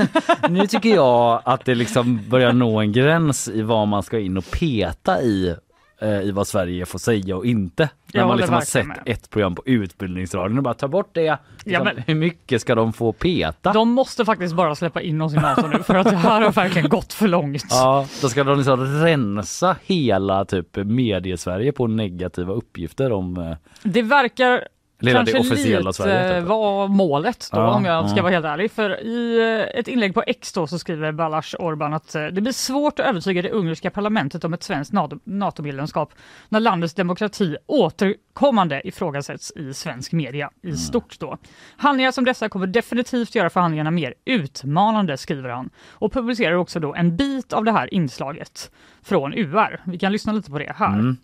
Mm, 0.44 0.54
nu 0.54 0.68
tycker 0.68 0.90
jag 0.96 1.42
att 1.46 1.66
det 1.66 1.76
liksom 1.76 2.30
börjar 2.30 2.54
nå 2.54 2.80
en 2.80 2.92
gräns 2.92 3.48
i 3.48 3.62
vad 3.62 3.88
man 3.88 4.04
ska 4.04 4.20
in 4.20 4.38
och 4.38 4.52
peta 4.52 5.22
i 5.22 5.56
i 6.02 6.32
vad 6.32 6.48
Sverige 6.48 6.86
får 6.86 7.00
säga 7.00 7.36
och 7.38 7.46
inte. 7.46 7.90
När 8.14 8.22
Jag 8.22 8.28
man 8.28 8.38
liksom 8.38 8.54
har 8.54 8.62
sett 8.62 8.88
med. 8.88 9.00
ett 9.06 9.30
program 9.30 9.56
på 9.56 9.62
Utbildningsradion 9.66 10.58
och 10.58 10.64
bara 10.64 10.74
ta 10.74 10.88
bort 10.88 11.10
det. 11.14 11.38
Liksom, 11.66 11.86
men- 11.86 12.04
Hur 12.08 12.16
mycket 12.16 12.62
ska 12.62 12.76
de 12.76 12.94
få 12.94 13.14
peta? 13.14 13.74
De 13.74 13.90
måste 13.90 14.26
faktiskt 14.26 14.56
bara 14.56 14.76
släppa 14.76 15.02
in 15.02 15.22
oss 15.22 15.34
i 15.34 15.36
NATO 15.36 15.68
nu 15.68 15.84
för 15.84 15.96
att 15.96 16.10
det 16.10 16.16
här 16.16 16.42
har 16.42 16.52
verkligen 16.52 16.90
gått 16.90 17.14
för 17.14 17.28
långt. 17.28 17.66
Ja, 17.70 18.08
då 18.22 18.30
ska 18.30 18.44
de 18.44 18.58
liksom 18.58 18.86
rensa 19.04 19.76
hela 19.86 20.46
typ 20.46 20.76
mediesverige 20.76 21.72
på 21.72 21.88
negativa 21.88 22.54
uppgifter 22.54 23.12
om 23.12 23.38
eh, 23.38 23.56
Det 23.84 24.02
verkar 24.02 24.64
Det 25.00 25.12
kanske 25.12 25.40
officiella 25.40 25.90
lite 25.90 26.40
typ. 26.40 26.48
var 26.48 26.88
målet 26.88 27.50
då 27.52 27.60
Ja, 27.60 27.74
om 27.74 27.86
jag 27.86 28.10
ska 28.10 28.18
ja. 28.18 28.24
vara 28.24 28.34
helt 28.34 28.46
ärlig. 28.46 28.72
För 28.72 29.04
i 29.04 29.40
eh, 29.74 29.80
ett 29.80 29.88
inlägg 29.88 30.14
på 30.14 30.24
X 30.28 30.54
då 30.54 30.68
så 30.68 30.80
skriver 30.80 31.12
Balázs 31.12 31.56
Orbán 31.60 31.96
att 31.96 32.16
eh, 32.16 32.26
det 32.26 32.42
blir 32.42 32.52
svårt 32.52 33.00
att 33.00 33.06
övertyga 33.06 33.42
det 33.42 33.50
ungerska 33.52 33.90
parlamentet 33.92 34.44
om 34.44 34.54
ett 34.54 34.64
svenskt 34.64 34.94
NATO- 34.94 35.20
NATO-medlemskap 35.24 36.14
när 36.50 36.60
landets 36.60 36.94
demokrati 36.94 37.58
återkommande 37.66 38.88
ifrågasätts 38.88 39.52
i 39.56 39.74
svensk 39.74 40.12
media 40.12 40.50
Mm. 40.64 40.76
i 40.76 40.78
stort 40.78 41.20
då. 41.20 41.38
Handlingar 41.78 42.12
som 42.12 42.26
dessa 42.26 42.50
kommer 42.50 42.68
definitivt 42.68 43.36
göra 43.36 43.50
förhandlingarna 43.50 43.92
mer 43.92 44.14
utmanande 44.26 45.18
skriver 45.18 45.50
han 45.50 45.70
och 45.90 46.14
publicerar 46.14 46.54
också 46.56 46.80
då 46.80 46.96
en 46.96 47.16
bit 47.18 47.54
av 47.54 47.64
det 47.66 47.72
här 47.72 47.94
inslaget 47.94 48.72
från 49.04 49.34
UR. 49.34 49.82
Vi 49.86 49.98
kan 50.00 50.12
lyssna 50.12 50.34
lite 50.34 50.52
på 50.52 50.60
det 50.60 50.74
här. 50.76 50.94
Mm. 50.94 51.18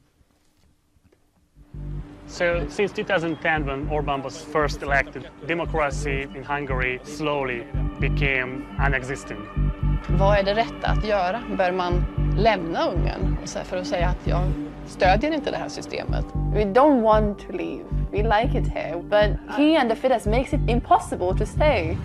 So, 2.27 2.65
since 2.69 2.91
2010, 2.91 3.65
when 3.65 3.87
Orban 3.89 4.21
was 4.21 4.41
first 4.41 4.81
elected, 4.81 5.29
democracy 5.47 6.27
in 6.35 6.43
Hungary 6.43 6.99
slowly 7.03 7.63
became 7.99 8.65
non-existent. 8.77 9.39
Vad 10.09 10.37
är 10.37 10.43
det 10.43 10.53
rätta 10.53 10.87
att 10.87 11.05
göra? 11.05 11.41
Bör 11.57 11.71
man 11.71 12.05
lämna 12.37 12.87
Ungern 12.87 13.37
och 13.43 13.49
för 13.49 13.77
att 13.77 13.87
säga 13.87 14.07
att 14.07 14.27
jag 14.27 14.43
stödjer 14.87 15.31
inte 15.31 15.51
det 15.51 15.57
här 15.57 15.69
systemet? 15.69 16.25
We 16.53 16.63
don't 16.63 17.01
want 17.01 17.39
to 17.39 17.51
leave. 17.51 17.83
We 18.11 18.23
like 18.23 18.57
it 18.57 18.67
here, 18.67 19.01
but 19.01 19.57
he 19.57 19.77
and 19.77 19.89
the 19.89 19.95
Fidesz 19.95 20.25
makes 20.25 20.53
it 20.53 20.69
impossible 20.69 21.33
to 21.37 21.45
stay. 21.45 21.97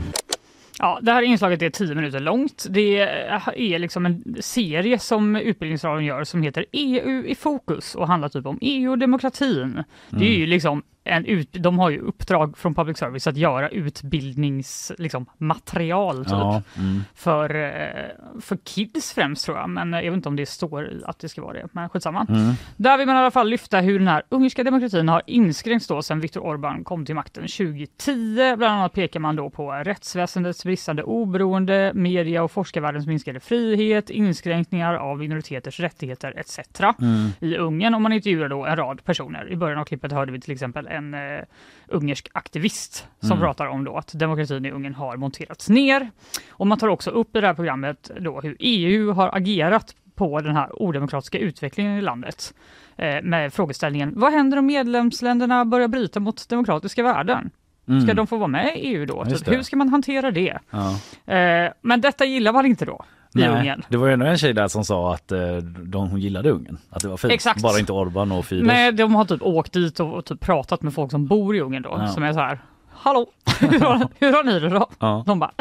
Ja, 0.82 0.98
det 1.02 1.12
här 1.12 1.22
inslaget 1.22 1.62
är 1.62 1.70
10 1.70 1.94
minuter 1.94 2.20
långt. 2.20 2.66
Det 2.70 2.98
är 2.98 3.78
liksom 3.78 4.06
en 4.06 4.36
serie 4.40 4.98
som 4.98 5.36
Utbildningsradion 5.36 6.04
gör 6.04 6.24
som 6.24 6.42
heter 6.42 6.64
EU 6.72 7.24
i 7.26 7.34
fokus 7.34 7.94
och 7.94 8.06
handlar 8.06 8.28
typ 8.28 8.46
om 8.46 8.58
EU 8.60 8.90
och 8.90 8.98
demokratin. 8.98 9.84
Det 10.10 10.24
är 10.24 10.38
ju 10.38 10.46
liksom 10.46 10.82
en 11.10 11.24
ut, 11.24 11.52
de 11.52 11.78
har 11.78 11.90
ju 11.90 11.98
uppdrag 11.98 12.58
från 12.58 12.74
public 12.74 12.98
service 12.98 13.26
att 13.26 13.36
göra 13.36 13.68
utbildningsmaterial 13.68 15.02
liksom, 15.02 15.26
material 15.38 16.24
typ, 16.24 16.32
Ja, 16.32 16.62
mm. 16.76 17.02
för, 17.14 17.54
eh, 17.54 18.40
för 18.40 18.56
kids 18.56 19.12
främst 19.12 19.44
tror 19.44 19.56
jag, 19.56 19.70
men 19.70 19.92
jag 19.92 20.02
vet 20.02 20.12
inte 20.12 20.28
om 20.28 20.36
det 20.36 20.46
står 20.46 21.02
att 21.04 21.18
det 21.18 21.28
ska 21.28 21.42
vara 21.42 21.52
det, 21.52 21.68
men 21.72 21.88
skitsamma. 21.88 22.26
Mm. 22.28 22.54
Där 22.76 22.98
vill 22.98 23.06
man 23.06 23.16
i 23.16 23.18
alla 23.18 23.30
fall 23.30 23.48
lyfta 23.48 23.80
hur 23.80 23.98
den 23.98 24.08
här 24.08 24.22
ungerska 24.28 24.64
demokratin 24.64 25.08
har 25.08 25.22
inskränkts 25.26 25.86
då 25.86 26.02
sedan 26.02 26.20
Viktor 26.20 26.40
Orbán 26.40 26.84
kom 26.84 27.06
till 27.06 27.14
makten 27.14 27.42
2010. 27.42 28.56
Bland 28.56 28.74
annat 28.74 28.92
pekar 28.92 29.20
man 29.20 29.36
då 29.36 29.50
på 29.50 29.72
rättsväsendets 29.72 30.64
bristande 30.64 31.02
oberoende, 31.02 31.92
media 31.94 32.42
och 32.42 32.50
forskarvärldens 32.50 33.06
minskade 33.06 33.40
frihet, 33.40 34.10
inskränkningar 34.10 34.94
av 34.94 35.18
minoriteters 35.18 35.80
rättigheter 35.80 36.34
etc. 36.36 36.58
Mm. 36.80 37.28
i 37.40 37.56
Ungern. 37.56 37.94
Och 37.94 38.02
man 38.02 38.12
intervjuar 38.12 38.48
då 38.48 38.64
en 38.64 38.76
rad 38.76 39.04
personer. 39.04 39.52
I 39.52 39.56
början 39.56 39.78
av 39.78 39.84
klippet 39.84 40.12
hörde 40.12 40.32
vi 40.32 40.40
till 40.40 40.52
exempel 40.52 40.86
en 41.00 41.14
eh, 41.38 41.44
ungersk 41.88 42.28
aktivist 42.32 43.06
som 43.20 43.30
Mm. 43.30 43.40
pratar 43.40 43.66
om 43.66 43.84
då 43.84 43.96
att 43.96 44.12
demokratin 44.14 44.64
i 44.64 44.70
Ungern 44.70 44.94
har 44.94 45.16
monterats 45.16 45.68
ner. 45.68 46.10
Och 46.50 46.66
man 46.66 46.78
tar 46.78 46.88
också 46.88 47.10
upp 47.10 47.36
i 47.36 47.40
det 47.40 47.46
här 47.46 47.54
programmet 47.54 48.10
då 48.20 48.40
hur 48.40 48.56
EU 48.58 49.12
har 49.12 49.36
agerat 49.36 49.94
på 50.14 50.40
den 50.40 50.56
här 50.56 50.82
odemokratiska 50.82 51.38
utvecklingen 51.38 51.98
i 51.98 52.00
landet 52.00 52.54
eh, 52.96 53.22
med 53.22 53.52
frågeställningen 53.54 54.12
vad 54.16 54.32
händer 54.32 54.58
om 54.58 54.66
medlemsländerna 54.66 55.64
börjar 55.64 55.88
bryta 55.88 56.20
mot 56.20 56.48
demokratiska 56.48 57.02
värden? 57.02 57.50
Ska 57.84 57.92
Mm. 57.92 58.16
de 58.16 58.26
få 58.26 58.36
vara 58.36 58.48
med 58.48 58.76
i 58.76 58.80
EU 58.80 59.06
då? 59.06 59.24
Typ, 59.24 59.48
hur 59.52 59.62
ska 59.62 59.76
man 59.76 59.88
hantera 59.88 60.30
det? 60.30 60.58
Ja. 60.70 60.90
Eh, 61.34 61.72
men 61.80 62.00
detta 62.00 62.24
gillar 62.24 62.52
man 62.52 62.66
inte 62.66 62.84
då 62.84 63.04
i 63.34 63.38
Nej, 63.38 63.48
Ungern. 63.48 63.82
det 63.88 63.96
var 63.96 64.06
ju 64.06 64.12
ändå 64.12 64.26
en 64.26 64.38
tjej 64.38 64.52
där 64.52 64.68
som 64.68 64.84
sa 64.84 65.14
att 65.14 65.32
eh, 65.32 65.56
de, 65.82 66.08
hon 66.10 66.20
gillade 66.20 66.50
Ungern. 66.50 66.78
Att 66.90 67.02
det 67.02 67.08
var 67.08 67.16
fint. 67.16 67.32
Exakt. 67.32 67.62
Bara 67.62 67.78
inte 67.78 67.92
Orban 67.92 68.32
och 68.32 68.44
Fidesz. 68.44 68.66
Nej, 68.66 68.92
de 68.92 69.14
har 69.14 69.24
typ 69.24 69.42
åkt 69.42 69.72
dit 69.72 70.00
och, 70.00 70.14
och 70.14 70.24
typ 70.24 70.40
pratat 70.40 70.82
med 70.82 70.94
folk 70.94 71.10
som 71.10 71.26
bor 71.26 71.56
i 71.56 71.60
Ungern 71.60 71.82
då, 71.82 71.96
Ja. 71.98 72.08
som 72.08 72.22
är 72.22 72.32
så 72.32 72.38
här 72.40 72.58
Hallå, 73.02 73.26
hur 73.60 73.80
har, 73.80 74.08
hur 74.18 74.32
har 74.32 74.44
ni 74.44 74.60
det 74.60 74.68
då? 74.68 74.88
Ja. 74.98 75.24
De 75.26 75.38
bara 75.38 75.52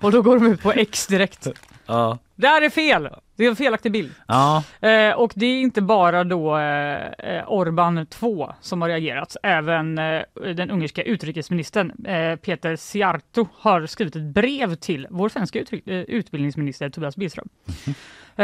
Och 0.00 0.12
då 0.12 0.22
går 0.22 0.38
de 0.38 0.46
ut 0.46 0.62
på 0.62 0.72
X 0.72 1.06
direkt. 1.06 1.46
Ja. 1.86 2.18
Det 2.34 2.46
här 2.46 2.62
är 2.62 2.70
fel! 2.70 3.08
Det 3.36 3.44
är 3.44 3.48
en 3.48 3.56
felaktig 3.56 3.92
bild. 3.92 4.14
Ja. 4.28 4.62
Eh, 4.80 5.12
och 5.12 5.32
det 5.34 5.46
är 5.46 5.60
inte 5.60 5.82
bara 5.82 6.24
då 6.24 6.56
eh, 6.56 7.06
eh, 7.06 7.46
Orbán 7.46 8.04
2 8.06 8.52
som 8.60 8.82
har 8.82 8.88
reagerat. 8.88 9.36
Även 9.42 9.98
eh, 9.98 10.22
den 10.54 10.70
ungerska 10.70 11.02
utrikesministern 11.02 12.06
eh, 12.06 12.36
Peter 12.36 12.76
Siarto 12.76 13.48
har 13.58 13.86
skrivit 13.86 14.16
ett 14.16 14.22
brev 14.22 14.74
till 14.74 15.06
vår 15.10 15.28
svenska 15.28 15.58
eh, 15.58 15.66
utbildningsminister 15.86 16.90
Tobias 16.90 17.16
Billström. 17.16 17.48
Eh, 17.86 17.92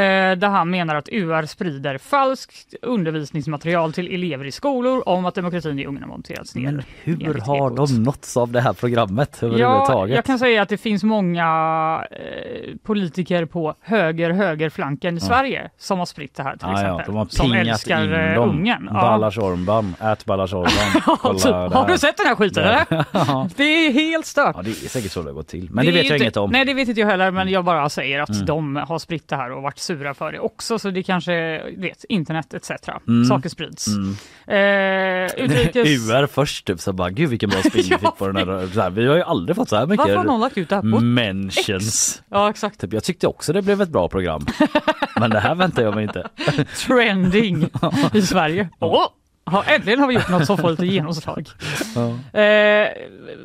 där 0.01 0.49
han 0.49 0.71
menar 0.71 0.95
att 0.95 1.09
UR 1.13 1.47
sprider 1.47 1.99
falskt 1.99 2.75
undervisningsmaterial 2.83 3.93
till 3.93 4.15
elever 4.15 4.45
i 4.45 4.53
skolor 4.53 5.09
om 5.09 5.25
att 5.27 5.35
demokratin 5.35 5.79
i 5.79 5.87
Ungern 5.87 6.09
monterats 6.09 6.55
ner. 6.55 6.63
Men 6.73 6.83
hur 7.03 7.41
har 7.41 7.71
de 7.71 8.03
nåtts 8.03 8.37
av 8.37 8.53
det 8.53 8.61
här 8.61 8.73
programmet 8.73 9.39
Ja, 9.41 9.47
överhuvudtaget? 9.47 10.17
jag 10.17 10.25
kan 10.25 10.39
säga 10.39 10.63
att 10.63 10.69
det 10.69 10.77
finns 10.79 11.03
många 11.05 11.45
eh, 12.11 12.77
politiker 12.83 13.45
på 13.45 13.75
höger 13.81 14.31
högerflanken 14.31 15.17
i 15.17 15.21
Sverige 15.21 15.71
som 15.79 15.99
har 15.99 16.07
spritt 16.07 16.35
det 16.35 16.43
här 16.43 16.57
till 16.57 16.61
Ja, 16.63 16.73
ja, 16.73 16.79
exempel. 16.81 17.05
de 17.07 17.17
har 17.17 17.27
som 17.27 17.53
älskar 17.53 18.05
in 18.05 18.13
eh, 18.13 18.35
dem. 18.35 18.51
Ungern. 18.51 18.89
Ja. 18.93 19.01
Ballars 19.01 19.39
Orban, 19.39 19.95
ät 20.01 20.25
Ballars 20.25 20.53
Orban. 20.53 20.69
Det 21.43 21.77
har 21.79 21.89
du 21.89 21.99
sett 21.99 22.17
den 22.17 22.27
här 22.27 22.35
skiten 22.35 22.65
eller? 22.65 22.85
Det 23.57 23.63
är 23.87 23.93
helt 23.93 24.27
stört. 24.27 24.57
Ja, 24.57 24.63
det 24.63 24.71
är 24.71 24.75
säkert 24.75 25.13
så 25.13 25.23
det 25.23 25.29
har 25.29 25.35
gått 25.35 25.49
till. 25.49 25.69
Men 25.71 25.85
det, 25.85 25.91
är 25.91 25.93
vet 25.93 26.05
jag 26.05 26.15
inte- 26.17 26.25
inget 26.25 26.37
om. 26.37 26.43
Mm. 26.45 26.53
Nej, 26.53 26.65
det 26.65 26.75
vet 26.75 26.89
inte 26.89 27.01
jag 27.01 27.09
heller, 27.09 27.31
men 27.31 27.49
jag 27.49 27.65
bara 27.65 27.89
säger 27.89 28.21
att 28.21 28.47
de 28.47 28.77
har 28.77 28.99
spritt 28.99 29.29
det 29.29 29.37
här 29.37 29.53
och 29.53 29.63
varit 29.63 29.79
sura 29.83 30.15
för 30.15 30.33
det 30.33 30.41
också, 30.41 30.79
så 30.79 30.91
det 30.91 31.03
kanske, 31.03 31.63
vet, 31.77 32.05
internet 32.09 32.55
etc. 32.55 32.71
Mm. 33.09 33.25
Saker 33.25 33.49
sprids. 33.49 33.87
Eh, 34.47 35.45
utrikes... 35.45 35.89
UR 36.11 36.27
först 36.27 36.67
typ 36.67 36.81
så 36.81 36.93
bara 36.93 37.11
gud 37.11 37.31
vilken 37.31 37.51
bra 37.51 37.59
spin 37.59 37.73
vi 37.73 37.83
fick 37.99 38.17
på 38.19 38.27
den 38.27 38.37
här. 38.37 38.67
Så 38.75 38.81
här, 38.81 38.91
Vi 38.91 39.07
har 39.07 39.17
ju 39.17 39.23
aldrig 39.23 39.57
fått 39.57 39.69
så 39.69 39.77
här 39.77 39.87
mycket 39.87 39.99
Varför 39.99 40.17
har 40.17 40.25
någon 40.25 40.41
lagt 40.41 40.59
ut 40.59 40.69
det 40.69 40.75
här 40.75 40.83
på 40.83 41.01
mentions. 41.01 42.23
Ja, 42.31 42.51
exakt. 42.51 42.81
Typ, 42.81 42.93
jag 42.93 43.05
tyckte 43.05 43.27
också 43.27 43.53
det 43.53 43.63
blev 43.63 43.83
ett 43.83 43.89
bra 43.89 44.09
program. 44.09 44.47
Men 45.21 45.31
det 45.31 45.41
här 45.41 45.55
väntar 45.55 45.83
jag 45.83 45.95
mig 45.95 46.05
inte. 46.05 46.29
Trending 46.87 47.69
i 48.13 48.23
Sverige. 48.27 48.69
Åh! 48.81 49.07
Ja, 49.45 49.65
äntligen 49.67 50.01
har 50.01 50.09
vi 50.09 50.15
gjort 50.15 50.31
något 50.31 50.47
som 50.47 50.59
får 50.59 50.71
lite 50.71 50.87
genomslag. 50.87 51.49
Eh, 52.33 52.89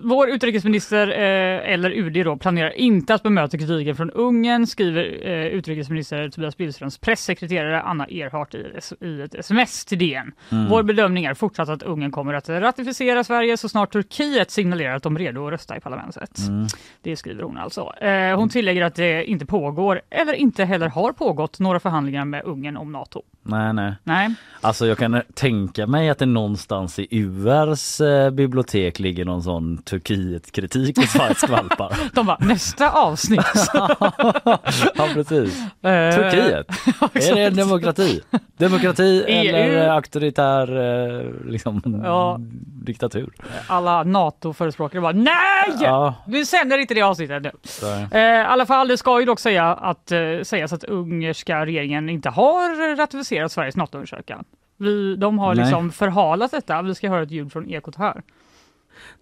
vår 0.04 0.30
utrikesminister, 0.30 1.08
eh, 1.08 1.74
eller 1.74 1.92
UD 1.92 2.26
då, 2.26 2.38
planerar 2.38 2.70
inte 2.78 3.14
att 3.14 3.24
bemöta 3.24 3.58
kritiken 3.58 3.96
från 3.96 4.12
Ungern, 4.12 4.68
skriver 4.68 5.28
eh, 5.28 5.46
utrikesminister 5.48 6.30
Tobias 6.30 6.58
Billströms 6.58 6.98
pressekreterare 6.98 7.82
Anna 7.82 8.06
Erhardt 8.06 8.56
i, 8.56 9.06
i 9.06 9.22
ett 9.22 9.36
sms 9.36 9.86
till 9.86 9.98
DN. 9.98 10.32
Vår 10.70 10.84
bedömning 10.84 11.26
är 11.26 11.34
fortsatt 11.34 11.70
att 11.70 11.84
Ungern 11.84 12.12
kommer 12.12 12.34
att 12.34 12.50
ratificera 12.50 13.24
Sverige 13.24 13.58
så 13.58 13.70
snart 13.70 13.92
Turkiet 13.94 14.52
signalerar 14.52 14.96
att 14.96 15.04
de 15.04 15.16
är 15.16 15.20
redo 15.20 15.46
att 15.48 15.52
rösta 15.52 15.78
i 15.78 15.80
parlamentet. 15.80 16.40
Det 17.02 17.16
skriver 17.16 17.44
hon 17.44 17.58
alltså. 17.58 17.94
Eh, 18.02 18.38
hon 18.38 18.50
tillägger 18.50 18.82
att 18.84 18.96
det 18.96 19.26
inte 19.26 19.46
pågår, 19.46 20.02
eller 20.10 20.34
inte 20.34 20.66
heller 20.66 20.88
har 20.90 21.12
pågått, 21.12 21.60
några 21.60 21.80
förhandlingar 21.80 22.26
med 22.26 22.44
Ungern 22.44 22.78
om 22.78 22.92
NATO. 22.92 23.22
Nej, 23.48 23.74
nej. 23.74 23.94
Nej. 24.04 24.34
Alltså 24.62 24.88
jag 24.88 24.98
kan 24.98 25.22
tänka 25.34 25.88
mig 25.88 26.10
att 26.10 26.18
det 26.20 26.26
någonstans 26.26 27.00
i 27.00 27.08
URs 27.12 28.02
eh, 28.02 28.30
bibliotek 28.30 29.00
ligger 29.00 29.26
någon 29.26 29.44
sån 29.44 29.78
Turkiet-kritik 29.78 30.98
och 30.98 31.38
skvalpar. 31.38 31.98
De 32.14 32.26
bara, 32.26 32.38
nästa 32.40 32.92
avsnitt. 32.92 33.42
ja 34.96 35.08
precis. 35.14 35.60
Eh, 35.82 36.16
Turkiet, 36.16 36.68
är 37.30 37.36
det 37.36 37.44
en 37.44 37.56
demokrati? 37.56 38.22
Demokrati 38.58 39.24
EU. 39.28 39.56
eller 39.56 39.90
auktoritär 39.90 40.78
eh, 41.18 41.50
liksom, 41.52 42.02
Ja. 42.06 42.38
diktatur? 42.86 43.30
Alla 43.68 44.04
NATO-förespråkare 44.04 45.02
bara, 45.02 45.12
nej! 45.14 45.57
Ja, 45.80 46.15
Vi 46.27 46.45
sänder 46.45 46.77
inte 46.77 46.93
det 46.93 47.01
avsnittet 47.01 47.43
nu. 47.43 47.51
Eh, 48.12 48.21
I 48.21 48.43
alla 48.43 48.65
fall, 48.65 48.88
det 48.88 48.97
ska 48.97 49.19
ju 49.19 49.25
dock 49.25 49.39
säga 49.39 49.65
att, 49.65 50.12
eh, 50.12 50.19
sägas 50.43 50.73
att 50.73 50.84
ungerska 50.84 51.65
regeringen 51.65 52.10
inte 52.10 52.30
har 52.30 52.95
ratificerat 52.95 53.51
Sveriges 53.51 53.75
NATO-ansökan. 53.75 54.43
Vi, 54.77 55.15
de 55.15 55.39
har 55.39 55.56
Nej. 55.56 55.63
liksom 55.63 55.91
förhalat 55.91 56.51
detta. 56.51 56.82
Vi 56.82 56.95
ska 56.95 57.10
höra 57.10 57.23
ett 57.23 57.32
ljud 57.32 57.51
från 57.51 57.69
Ekot 57.69 57.95
här. 57.95 58.21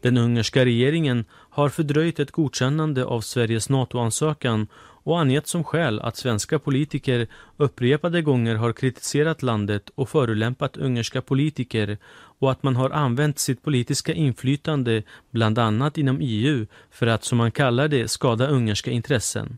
Den 0.01 0.17
ungerska 0.17 0.65
regeringen 0.65 1.25
har 1.31 1.69
fördröjt 1.69 2.19
ett 2.19 2.31
godkännande 2.31 3.05
av 3.05 3.21
Sveriges 3.21 3.69
NATO-ansökan 3.69 4.67
och 5.03 5.19
angett 5.19 5.47
som 5.47 5.63
skäl 5.63 5.99
att 5.99 6.17
svenska 6.17 6.59
politiker 6.59 7.27
upprepade 7.57 8.21
gånger 8.21 8.55
har 8.55 8.73
kritiserat 8.73 9.43
landet 9.43 9.89
och 9.95 10.09
förolämpat 10.09 10.77
ungerska 10.77 11.21
politiker 11.21 11.97
och 12.39 12.51
att 12.51 12.63
man 12.63 12.75
har 12.75 12.89
använt 12.89 13.39
sitt 13.39 13.63
politiska 13.63 14.13
inflytande, 14.13 15.03
bland 15.31 15.59
annat 15.59 15.97
inom 15.97 16.17
EU, 16.21 16.65
för 16.91 17.07
att 17.07 17.23
som 17.23 17.37
man 17.37 17.51
kallar 17.51 17.87
det 17.87 18.07
skada 18.07 18.47
ungerska 18.47 18.91
intressen. 18.91 19.57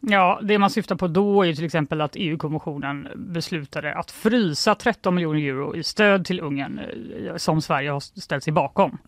Ja, 0.00 0.40
det 0.42 0.58
man 0.58 0.70
syftar 0.70 0.96
på 0.96 1.08
då 1.08 1.42
är 1.42 1.46
ju 1.46 1.54
till 1.54 1.64
exempel 1.64 2.00
att 2.00 2.16
EU-kommissionen 2.16 3.08
beslutade 3.16 3.94
att 3.94 4.10
frysa 4.10 4.74
13 4.74 5.14
miljoner 5.14 5.40
euro 5.40 5.76
i 5.76 5.82
stöd 5.82 6.24
till 6.24 6.40
Ungern 6.40 6.78
eh, 6.78 7.36
som 7.36 7.62
Sverige 7.62 7.90
har 7.90 8.00
ställt 8.00 8.44
sig 8.44 8.52
bakom. 8.52 8.98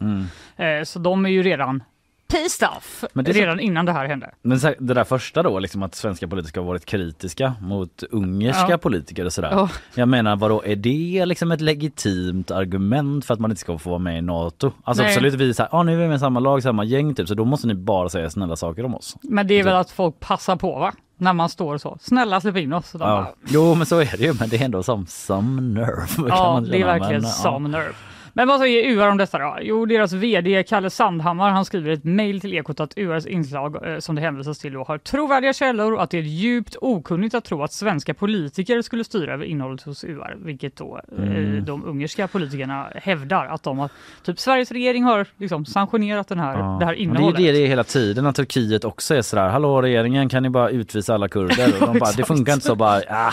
Eh, 0.57 0.83
Så 0.85 0.99
de 0.99 1.27
är 1.27 1.31
ju 1.31 1.43
redan 1.43 1.83
pissed 2.29 2.69
off 2.77 3.05
Men 3.13 3.25
det 3.25 3.31
är 3.31 3.33
så- 3.33 3.41
redan 3.41 3.61
innan 3.61 3.87
det 3.87 3.93
här 3.93 4.07
hände. 4.07 4.31
Men 4.43 4.61
så- 4.61 4.75
det 4.79 4.95
där 4.95 5.05
första 5.05 5.43
då, 5.43 5.59
liksom 5.59 5.83
att 5.83 5.95
svenska 5.95 6.29
politiker 6.29 6.61
har 6.61 6.69
varit 6.69 6.85
kritiska 6.87 7.55
mot 7.61 8.03
ungerska 8.11 8.67
Ja. 8.71 8.79
politiker 8.79 9.25
och 9.25 9.33
sådär. 9.33 9.51
Ja. 9.51 9.69
Jag 9.95 10.09
menar 10.09 10.37
vadå, 10.37 10.63
är 10.65 10.77
det 10.77 11.27
liksom 11.27 11.53
ett 11.53 11.61
legitimt 11.61 12.51
argument 12.51 13.25
för 13.25 13.35
att 13.35 13.41
man 13.41 13.51
inte 13.51 13.61
ska 13.61 13.79
få 13.79 13.91
vara 13.91 13.99
med 13.99 14.19
i 14.19 14.23
NATO? 14.23 14.73
Alltså 14.85 15.03
Nej. 15.03 15.13
absolut, 15.13 15.35
vi 15.35 15.49
är 15.49 15.53
såhär, 15.53 15.69
ah, 15.73 15.83
nu 15.83 15.93
är 15.93 15.97
vi 15.97 16.09
med 16.09 16.17
i 16.17 16.19
samma 16.19 16.41
lag, 16.41 16.63
samma 16.63 16.85
gäng 16.85 17.15
typ, 17.15 17.29
så 17.29 17.35
då 17.35 17.45
måste 17.45 17.67
ni 17.67 17.75
bara 17.75 18.09
säga 18.09 18.31
snälla 18.31 18.57
saker 18.57 18.85
om 18.85 18.95
oss. 18.95 19.17
Men 19.23 19.47
det 19.47 19.55
är 19.55 19.65
väl 19.65 19.77
att 19.77 19.91
folk 19.91 20.21
passar 20.21 20.57
på 20.57 20.79
va? 20.79 20.93
När 21.21 21.33
man 21.33 21.49
står 21.49 21.79
så. 21.79 21.99
Snälla 22.01 22.41
släpp 22.41 22.57
in 22.57 22.73
oss. 22.73 22.89
Så 22.91 22.99
Ja. 22.99 23.05
bara, 23.05 23.27
Jo 23.49 23.75
men 23.75 23.87
så 23.87 23.99
är 23.99 24.15
det 24.19 24.25
ju, 24.25 24.35
men 24.41 24.49
det 24.49 24.57
är 24.61 24.65
ändå 24.65 24.83
som 24.83 25.07
some 25.07 25.61
nerve. 25.61 26.29
Ja, 26.29 26.63
det 26.71 26.81
är 26.81 26.85
verkligen 26.85 27.23
men, 27.23 27.31
some 27.31 27.69
nerve. 27.69 27.93
Men 28.39 28.49
vad 28.49 28.61
säger 28.61 28.91
UR 28.91 29.09
om 29.09 29.19
detta 29.19 29.39
då? 29.39 29.59
Jo, 29.61 29.87
deras 29.87 30.13
VD 30.13 30.63
Kalle 30.63 30.91
Sandhammar 30.91 31.51
han 31.51 31.65
skriver 31.65 31.91
ett 31.91 32.05
mejl 32.05 32.41
till 32.41 32.55
Ekot 32.55 32.81
att 32.81 32.99
URs 32.99 33.27
inslag 33.27 33.87
eh, 33.87 33.99
som 33.99 34.15
det 34.15 34.21
hänvisas 34.21 34.59
till 34.59 34.73
då, 34.73 34.85
har 34.85 34.99
trovärdiga 34.99 35.53
källor 35.53 35.95
och 35.95 36.03
att 36.03 36.11
det 36.11 36.19
är 36.19 36.23
djupt 36.23 36.77
okunnigt 36.81 37.35
att 37.35 37.45
tro 37.45 37.63
att 37.63 37.73
svenska 37.73 38.15
politiker 38.15 38.83
skulle 38.83 39.05
styra 39.05 39.35
över 39.35 39.45
innehållet 39.45 39.83
hos 39.83 40.05
UR, 40.05 40.37
vilket 40.39 40.77
då 40.77 41.01
eh, 41.19 41.63
de 41.63 41.85
ungerska 41.85 42.29
politikerna 42.29 42.89
hävdar 42.95 43.47
att 43.47 43.63
de 43.63 43.79
har, 43.79 43.91
typ 44.25 44.39
Sveriges 44.39 44.73
regering 44.73 45.05
har 45.05 45.27
liksom 45.37 45.65
sanktionerat 45.67 46.29
den 46.29 46.39
här, 46.39 46.59
Ja. 46.59 46.77
det 46.81 46.87
här 46.87 46.93
innehållet. 46.95 47.37
Det 47.37 47.43
är 47.43 47.47
ju 47.47 47.53
det 47.53 47.59
det 47.59 47.65
är 47.65 47.69
hela 47.69 47.85
tiden, 47.85 48.27
att 48.27 48.37
Turkiet 48.37 48.85
också 48.85 49.15
är 49.15 49.23
sådär, 49.23 49.49
hallå 49.49 49.83
regeringen 49.83 50.29
kan 50.29 50.43
ni 50.43 50.51
bara 50.51 50.71
utvisa 50.71 51.15
alla 51.15 51.29
kurder? 51.29 51.73
Och 51.81 51.87
de 51.87 51.99
bara, 51.99 52.13
det 52.13 52.25
funkar 52.25 52.55
inte 52.55 52.67
så 52.67 52.75
bara, 52.75 52.97
ah, 53.09 53.33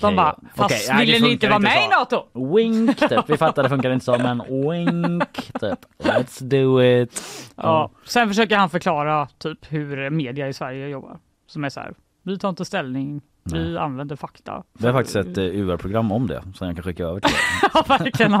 de 0.00 0.16
bara, 0.16 0.36
fast 0.54 0.88
det 0.88 0.96
ville 0.98 1.18
ni 1.18 1.32
inte 1.32 1.48
vara 1.48 1.58
med 1.58 1.72
i 1.72 1.90
så." 1.92 2.16
NATO? 2.16 2.54
Wink 2.56 2.98
typ, 2.98 3.24
vi 3.26 3.36
fattar 3.36 3.62
det 3.62 3.68
funkar 3.68 3.90
inte 3.90 4.04
så 4.04 4.18
men 4.18 4.45
wink 4.48 5.34
typ. 5.60 5.78
Let's 5.98 6.42
do 6.42 6.82
it. 6.82 7.22
Ja. 7.56 7.90
Sen 8.04 8.28
försöker 8.28 8.56
han 8.56 8.70
förklara 8.70 9.28
typ 9.38 9.72
hur 9.72 10.10
media 10.10 10.48
i 10.48 10.52
Sverige 10.52 10.88
jobbar. 10.88 11.18
Som 11.46 11.64
är 11.64 11.68
så 11.68 11.80
här, 11.80 11.94
vi 12.22 12.38
tar 12.38 12.48
inte 12.48 12.64
ställning, 12.64 13.20
vi 13.44 13.78
använder 13.78 14.16
fakta. 14.16 14.62
Vi 14.78 14.86
har 14.86 14.92
faktiskt 14.92 15.16
ett 15.16 15.38
eh, 15.38 15.44
UR-program 15.44 16.12
om 16.12 16.26
det 16.26 16.42
som 16.54 16.66
jag 16.66 16.76
kan 16.76 16.82
skicka 16.82 17.04
över 17.04 17.20
till. 17.20 17.36
Ja, 17.74 17.84
verkligen. 17.88 18.32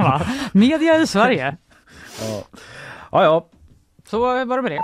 Media 0.52 0.98
i 1.00 1.06
Sverige. 1.06 1.56
Ja, 3.12 3.24
ja. 3.24 3.46
Så 4.06 4.20
var 4.20 4.56
det 4.56 4.62
med 4.62 4.72
det. 4.72 4.80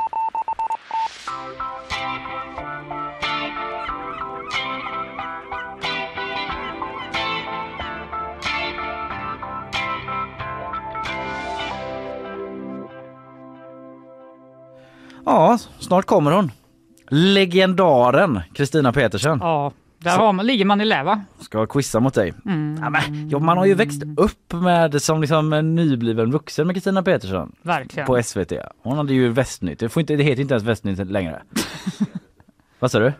Ja, 15.24 15.58
snart 15.78 16.04
kommer 16.06 16.30
hon. 16.30 16.50
Legendaren 17.10 18.40
Kristina 18.54 18.92
Petersen 18.92 19.38
Ja, 19.42 19.72
där 19.98 20.18
har 20.18 20.32
man, 20.32 20.46
ligger 20.46 20.64
man 20.64 20.80
i 20.80 20.84
lä 20.84 21.02
va? 21.02 21.20
ska 21.40 21.66
quizza 21.66 22.00
mot 22.00 22.14
dig. 22.14 22.32
Mm. 22.46 22.78
Ja, 22.82 22.90
men, 22.90 23.30
ja, 23.30 23.38
man 23.38 23.58
har 23.58 23.64
ju 23.66 23.74
växt 23.74 24.02
upp 24.16 24.52
med 24.52 25.02
som 25.02 25.20
liksom 25.20 25.52
en 25.52 25.74
nybliven 25.74 26.30
vuxen 26.30 26.66
med 26.66 26.76
Kristina 26.76 27.02
Petersen 27.02 27.52
Verkligen. 27.62 28.06
på 28.06 28.22
SVT. 28.22 28.52
Hon 28.82 28.96
hade 28.96 29.14
ju 29.14 29.28
Västnytt. 29.28 29.78
Det, 29.78 29.88
får 29.88 30.00
inte, 30.00 30.16
det 30.16 30.22
heter 30.22 30.42
inte 30.42 30.54
ens 30.54 30.64
Västnytt 30.64 31.10
längre. 31.10 31.42
Vad 32.78 32.90
sa 32.90 32.98
du? 32.98 33.12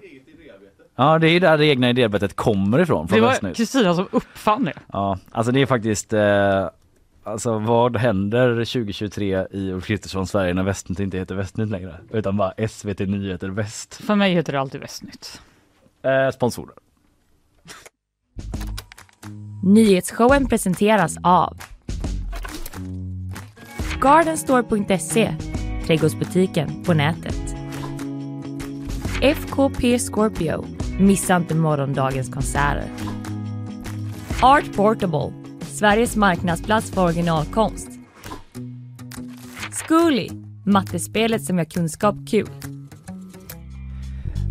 Ja, 0.97 1.19
det 1.19 1.29
är 1.29 1.33
ju 1.33 1.41
där 1.41 1.59
det 1.59 1.67
egna 1.67 1.91
idéarbetet 1.91 2.37
kommer 2.37 2.79
ifrån. 2.79 3.09
Från 3.09 3.21
det 3.21 3.27
var. 3.27 3.55
Kristina 3.55 3.95
som 3.95 4.09
uppfann 4.11 4.65
det. 4.65 4.73
Ja, 4.93 5.19
alltså 5.33 5.53
det 5.53 5.61
är 5.61 5.67
faktiskt 5.67 6.12
eh, 6.12 6.69
Alltså 7.25 7.59
vad 7.59 7.97
händer 7.97 8.49
2023 8.55 9.47
i 9.51 9.71
Ulf 9.73 9.87
Kristerssons 9.87 10.31
Sverige 10.31 10.55
när 10.55 10.63
Västnytt 10.63 11.01
inte 11.01 11.19
heter 11.19 11.35
Västnytt 11.35 11.71
längre? 11.71 12.01
Utan 12.11 12.37
bara 12.37 12.69
SVT 12.69 12.99
Nyheter 12.99 13.49
Väst. 13.49 13.95
För 13.95 14.15
mig 14.15 14.35
heter 14.35 14.53
det 14.53 14.61
alltid 14.61 14.81
Västnytt. 14.81 15.41
Eh, 16.03 16.31
sponsorer. 16.31 16.75
Nyhetsshowen 19.63 20.47
presenteras 20.49 21.17
av 21.23 21.57
Gardenstore.se 24.01 25.35
Trädgårdsbutiken 25.87 26.85
på 26.85 26.95
nätet. 26.95 27.55
FKP 29.23 29.99
Scorpio 29.99 30.65
Missa 30.99 31.37
inte 31.37 31.55
morgondagens 31.55 32.31
konserter. 32.31 32.85
Art 34.43 34.77
Portable 34.77 35.41
Sveriges 35.83 36.16
marknadsplats 36.16 36.90
för 36.90 37.05
originalkonst. 37.05 37.88
Zcooly 39.73 40.29
Mattespelet 40.66 41.45
som 41.45 41.59
gör 41.59 41.64
kunskap 41.64 42.14
kul. 42.31 42.49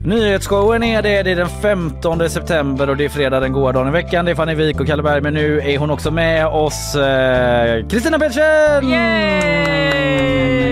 Nyhetsshowen 0.06 0.84
är 0.84 1.02
det. 1.02 1.24
Det 1.24 1.32
är 1.32 1.36
den 1.36 1.50
15 1.50 2.30
september 2.30 2.90
och 2.90 2.98
det 2.98 3.06
är 3.06 3.10
fredag 3.10 3.40
den 3.40 3.54
goda 3.54 3.72
dagen 3.72 3.88
i 3.88 3.92
veckan. 3.92 4.26
Det 4.26 4.32
är 4.32 4.36
Fanny 4.36 4.56
Wik 4.56 4.80
och 4.80 4.88
Kalle 4.88 5.04
Berg 5.04 5.22
men 5.22 5.34
nu 5.34 5.60
är 5.62 5.78
hon 5.78 5.92
också 5.92 6.12
med 6.12 6.48
oss. 6.48 6.96
eh, 6.96 7.88
Kristina 7.88 8.20
Pettersen! 8.20 8.90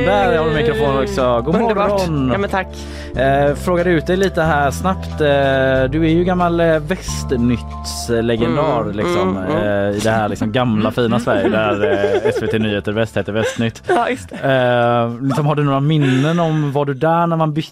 Där 0.06 0.38
har 0.38 0.50
du 0.50 0.56
mikrofonen 0.56 1.04
också. 1.04 1.42
God 1.42 1.56
Underbart. 1.56 1.90
morgon! 1.90 2.30
Ja 2.34 2.38
men 2.38 2.50
tack. 2.50 2.68
Eh, 3.16 3.56
frågade 3.56 3.90
ut 3.90 4.08
dig 4.08 4.18
lite 4.18 4.42
här 4.42 4.72
snabbt. 4.72 5.22
Eh, 5.22 5.92
du 5.92 6.06
är 6.06 6.10
ju 6.10 6.24
gammal 6.24 6.60
eh, 6.60 6.80
Västnytts-legendar 6.80 8.82
Mm, 8.82 8.96
liksom, 8.98 9.38
mm, 9.38 9.52
mm. 9.52 9.64
eh, 9.64 9.98
i 9.98 10.00
det 10.00 10.12
här 10.12 10.30
liksom, 10.30 10.52
gamla 10.52 10.92
fina 10.92 11.20
Sverige 11.20 11.50
där 11.50 11.92
eh, 12.26 12.32
SVT 12.32 12.54
Nyheter 12.62 12.92
Väst 12.92 13.18
heter 13.18 13.34
Västnytt. 13.34 13.84
Ja, 13.88 14.10
just 14.10 14.30
det. 14.30 14.36
Eh, 14.36 15.22
liksom, 15.22 15.46
har 15.46 15.56
du 15.56 15.64
några 15.64 15.80
minnen 15.80 16.40
om, 16.40 16.72
var 16.72 16.86
du 16.86 16.94
där 16.94 17.28
när 17.28 17.36
man 17.38 17.54
bytte? 17.54 17.72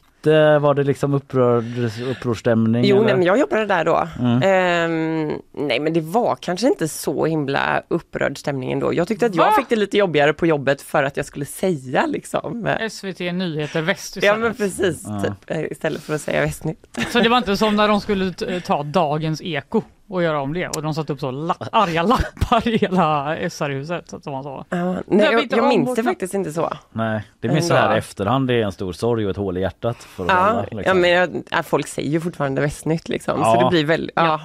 Var 0.60 0.74
det 0.74 0.84
liksom 0.84 1.14
upprörd, 1.14 1.64
upprorstämning? 2.12 2.84
Jo, 2.86 2.96
eller? 2.96 3.06
nej, 3.06 3.16
men 3.16 3.26
jag 3.26 3.40
jobbade 3.40 3.66
där 3.66 3.86
då. 3.86 4.08
Mm. 4.20 4.42
Ehm, 4.44 5.42
nej, 5.54 5.80
men 5.80 5.94
det 5.94 6.02
var 6.02 6.36
kanske 6.36 6.68
inte 6.68 6.88
så 6.88 7.26
himla 7.26 7.82
upprörd 7.88 8.38
stämning 8.38 8.72
ändå. 8.72 8.94
Jag 8.94 9.08
tyckte 9.08 9.26
att 9.26 9.36
jag 9.36 9.46
Va? 9.46 9.52
fick 9.58 9.70
det 9.70 9.76
lite 9.76 9.98
jobbigare 9.98 10.34
på 10.34 10.46
jobbet 10.46 10.82
för 10.82 11.04
att 11.04 11.18
jag 11.18 11.26
skulle 11.26 11.46
säga 11.46 12.06
liksom. 12.06 12.76
SVT 12.90 13.20
Nyheter 13.20 13.82
Väst 13.82 14.16
Ja 14.16 14.20
istället. 14.20 14.40
men 14.42 14.54
precis, 14.54 15.04
Ja. 15.08 15.22
typ, 15.24 15.52
eh, 15.58 15.64
istället 15.72 16.02
för 16.02 16.16
att 16.16 16.22
säga 16.22 16.42
Västnytt. 16.42 16.88
Så 17.12 17.20
det 17.20 17.30
var 17.30 17.38
inte 17.38 17.58
som 17.58 17.76
när 17.76 17.88
de 17.88 18.02
skulle 18.02 18.34
ta 18.62 18.84
Dagens 18.84 19.42
Eko 19.42 19.82
och 20.10 20.24
göra 20.24 20.42
om 20.42 20.54
det 20.54 20.68
och 20.68 20.82
de 20.82 20.94
satte 20.94 21.14
upp 21.14 21.20
så 21.20 21.32
la- 21.32 21.56
arga 21.72 22.04
lappar 22.04 22.68
i 22.68 22.78
hela 22.78 23.36
SR-huset. 23.50 24.14
Som 24.24 24.34
man 24.34 24.44
sa. 24.44 24.66
Ja, 24.70 24.78
Jag 24.78 25.04
nej, 25.08 25.48
jag, 25.52 25.68
minns 25.68 25.96
det 25.96 26.04
faktiskt 26.04 26.34
inte 26.34 26.54
så. 26.54 26.74
Nej, 26.92 27.22
det 27.40 27.48
minns 27.50 27.68
så 27.68 27.74
här 27.74 27.90
Ja. 27.90 27.96
i 27.96 27.98
efterhand. 28.00 28.48
Det 28.48 28.54
är 28.54 28.66
en 28.66 28.72
stor 28.72 28.94
sorg 28.94 29.26
och 29.26 29.32
ett 29.32 29.38
hål 29.38 29.58
i 29.58 29.62
hjärtat. 29.62 29.98
För 29.98 30.26
Ja, 30.26 30.32
alla, 30.34 30.66
ja 30.72 30.78
liksom. 30.78 31.02
men 31.02 31.10
jag, 31.10 31.44
ja, 31.52 31.64
folk 31.64 31.88
säger 31.88 32.10
ju 32.10 32.22
fortfarande 32.22 32.62
Västnytt 32.62 33.10
liksom. 33.10 33.40
Ja. 33.40 33.56
Så 33.56 33.64
det 33.64 33.70
blir 33.70 33.86
väl, 33.86 34.12
ja. 34.16 34.42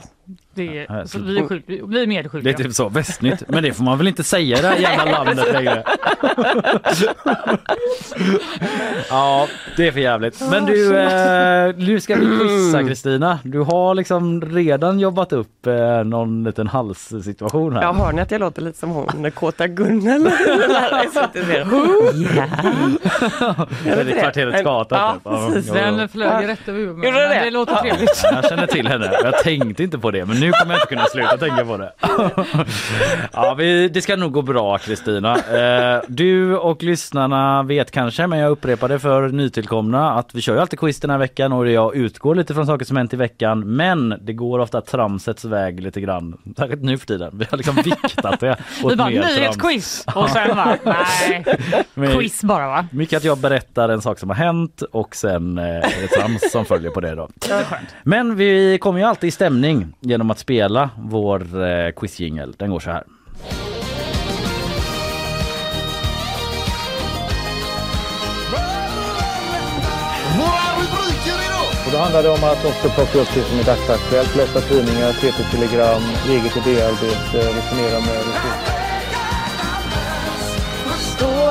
Det 0.55 0.79
är, 0.79 1.05
så 1.05 1.18
vi 1.18 1.38
är, 1.38 1.47
skyld, 1.47 1.62
vi 1.66 1.77
är 2.16 2.42
Det 2.42 2.51
är 2.51 2.55
typ 2.55 2.73
så, 2.73 2.88
Västnytt. 2.88 3.42
Men 3.49 3.62
det 3.62 3.73
får 3.73 3.85
man 3.85 3.99
väl 3.99 4.09
inte 4.09 4.25
säga 4.25 4.59
i 4.59 4.62
det 4.62 4.68
här 4.68 4.77
jävla 4.77 5.05
landet 5.05 5.53
längre. 5.53 5.85
ja, 9.09 9.49
det 9.77 9.87
är 9.87 9.92
för 9.92 10.01
jävligt. 10.01 10.40
Men 10.51 10.66
du, 10.66 10.97
eh, 10.97 11.75
nu 11.77 12.01
ska 12.01 12.14
vi 12.14 12.38
quizza 12.38 12.83
Kristina. 12.83 13.38
Du 13.42 13.61
har 13.61 13.95
liksom 13.95 14.40
redan 14.40 15.01
jobbat 15.01 15.33
upp 15.33 15.66
eh, 15.66 16.05
någon 16.05 16.45
liten 16.45 16.66
halssituation 16.66 17.73
här. 17.73 17.83
Ja, 17.83 17.92
hör 17.92 18.12
ni 18.12 18.23
att 18.23 18.31
jag 18.31 18.40
låter 18.40 18.62
lite 18.62 18.79
som 18.79 18.90
hon, 18.90 19.31
Kåta 19.31 19.66
Gunnel? 19.66 20.23
ja. 22.37 23.66
det 23.85 24.12
är 24.12 24.21
kvarteret 24.21 24.61
Skata. 24.61 24.97
Ja, 24.97 25.12
typ. 25.12 25.55
Precis. 25.55 25.73
ja. 25.75 25.90
Den 25.90 26.09
flög 26.09 26.49
rätt 26.49 26.68
över 26.68 26.79
huvudet. 26.79 27.14
Det? 27.14 27.51
Låter 27.51 27.75
trevligt. 27.75 28.21
Jag 28.23 28.49
känner 28.49 28.66
till 28.66 28.88
henne. 28.88 29.11
Jag 29.23 29.38
tänkte 29.38 29.83
inte 29.83 29.99
på 29.99 30.11
det, 30.11 30.21
men 30.24 30.40
nu 30.40 30.52
kommer 30.52 30.72
jag 30.74 30.78
inte 30.82 30.87
kunna 30.87 31.04
sluta 31.06 31.37
tänka 31.38 31.64
på 31.64 31.76
det. 31.76 31.92
Ja, 33.32 33.54
vi, 33.54 33.88
det 33.88 34.02
ska 34.02 34.16
nog 34.16 34.32
gå 34.32 34.42
bra 34.42 34.78
Kristina. 34.78 35.37
Eh, 35.37 36.00
Du 36.08 36.56
och 36.56 36.82
lyssnarna 36.82 37.62
vet 37.62 37.90
kanske, 37.90 38.26
men 38.26 38.38
jag 38.38 38.50
upprepar 38.50 38.88
det 38.88 38.98
för 38.98 39.28
nytillkomna 39.28 40.12
att 40.12 40.35
vi 40.35 40.40
kör 40.40 40.54
ju 40.54 40.61
alltid 40.61 40.78
quiz 40.78 41.00
den 41.00 41.11
här 41.11 41.18
veckan 41.18 41.52
och 41.52 41.70
jag 41.70 41.96
utgår 41.96 42.35
lite 42.35 42.54
från 42.54 42.66
saker 42.66 42.85
som 42.85 42.96
hänt 42.96 43.14
i 43.14 43.16
veckan. 43.16 43.61
Men 43.76 44.14
det 44.22 44.32
går 44.32 44.58
ofta 44.58 44.80
tramsets 44.80 45.44
väg 45.44 45.80
lite 45.80 46.00
grann. 46.00 46.38
Särskilt 46.56 46.82
nu 46.82 46.98
för 46.98 47.06
tiden. 47.06 47.30
Vi 47.38 47.46
har 47.50 47.56
liksom 47.58 47.74
viktat 47.74 48.40
det 48.40 48.56
Vi 48.88 48.96
bara 48.96 49.08
nyhetsquiz 49.08 50.04
och 50.14 50.30
sen 50.30 50.56
va? 50.56 50.76
Nej, 50.85 51.44
Men- 51.94 52.12
quiz 52.12 52.42
bara 52.44 52.66
va? 52.68 52.87
Mycket 52.92 53.16
att 53.16 53.24
jag 53.24 53.38
berättar 53.38 53.88
en 53.88 54.00
sak 54.02 54.18
som 54.18 54.28
har 54.30 54.37
hänt 54.37 54.82
och 54.92 55.16
sen 55.16 55.58
eh, 55.58 55.64
är 55.64 56.00
det 56.02 56.08
trams 56.08 56.52
som 56.52 56.64
följer 56.64 56.90
på 56.90 57.00
det 57.00 57.14
då. 57.14 57.28
Det 57.35 57.52
är 57.52 57.64
skönt. 57.64 57.88
Men 58.02 58.37
vi 58.37 58.78
kommer 58.80 58.98
ju 58.98 59.04
alltid 59.04 59.28
i 59.28 59.30
stämning 59.30 59.92
genom 60.12 60.31
att 60.31 60.38
spela 60.38 60.90
vår 60.96 61.40
eh, 61.64 61.92
quizjingel. 61.92 62.55
Den 62.59 62.70
går 62.70 62.81
så 62.81 62.90
här. 62.90 63.05
Och 71.87 71.92
då 71.92 71.98
handlar 71.98 72.22
det 72.22 72.29
om 72.29 72.44
att 72.44 72.64
också 72.64 72.88
plocka 72.88 73.18
upp 73.18 73.35
det 73.35 73.42
som 73.42 73.59
är 73.59 73.64
dagsaktuellt, 73.64 74.37
läsa 74.37 74.61
tidningar, 74.61 75.12
TT-telegram, 75.12 76.03
eget 76.29 76.57
idéarbete, 76.57 77.38
eh, 77.38 77.57
resonera 77.57 78.01
med 78.01 78.18
resurser. 78.29 78.71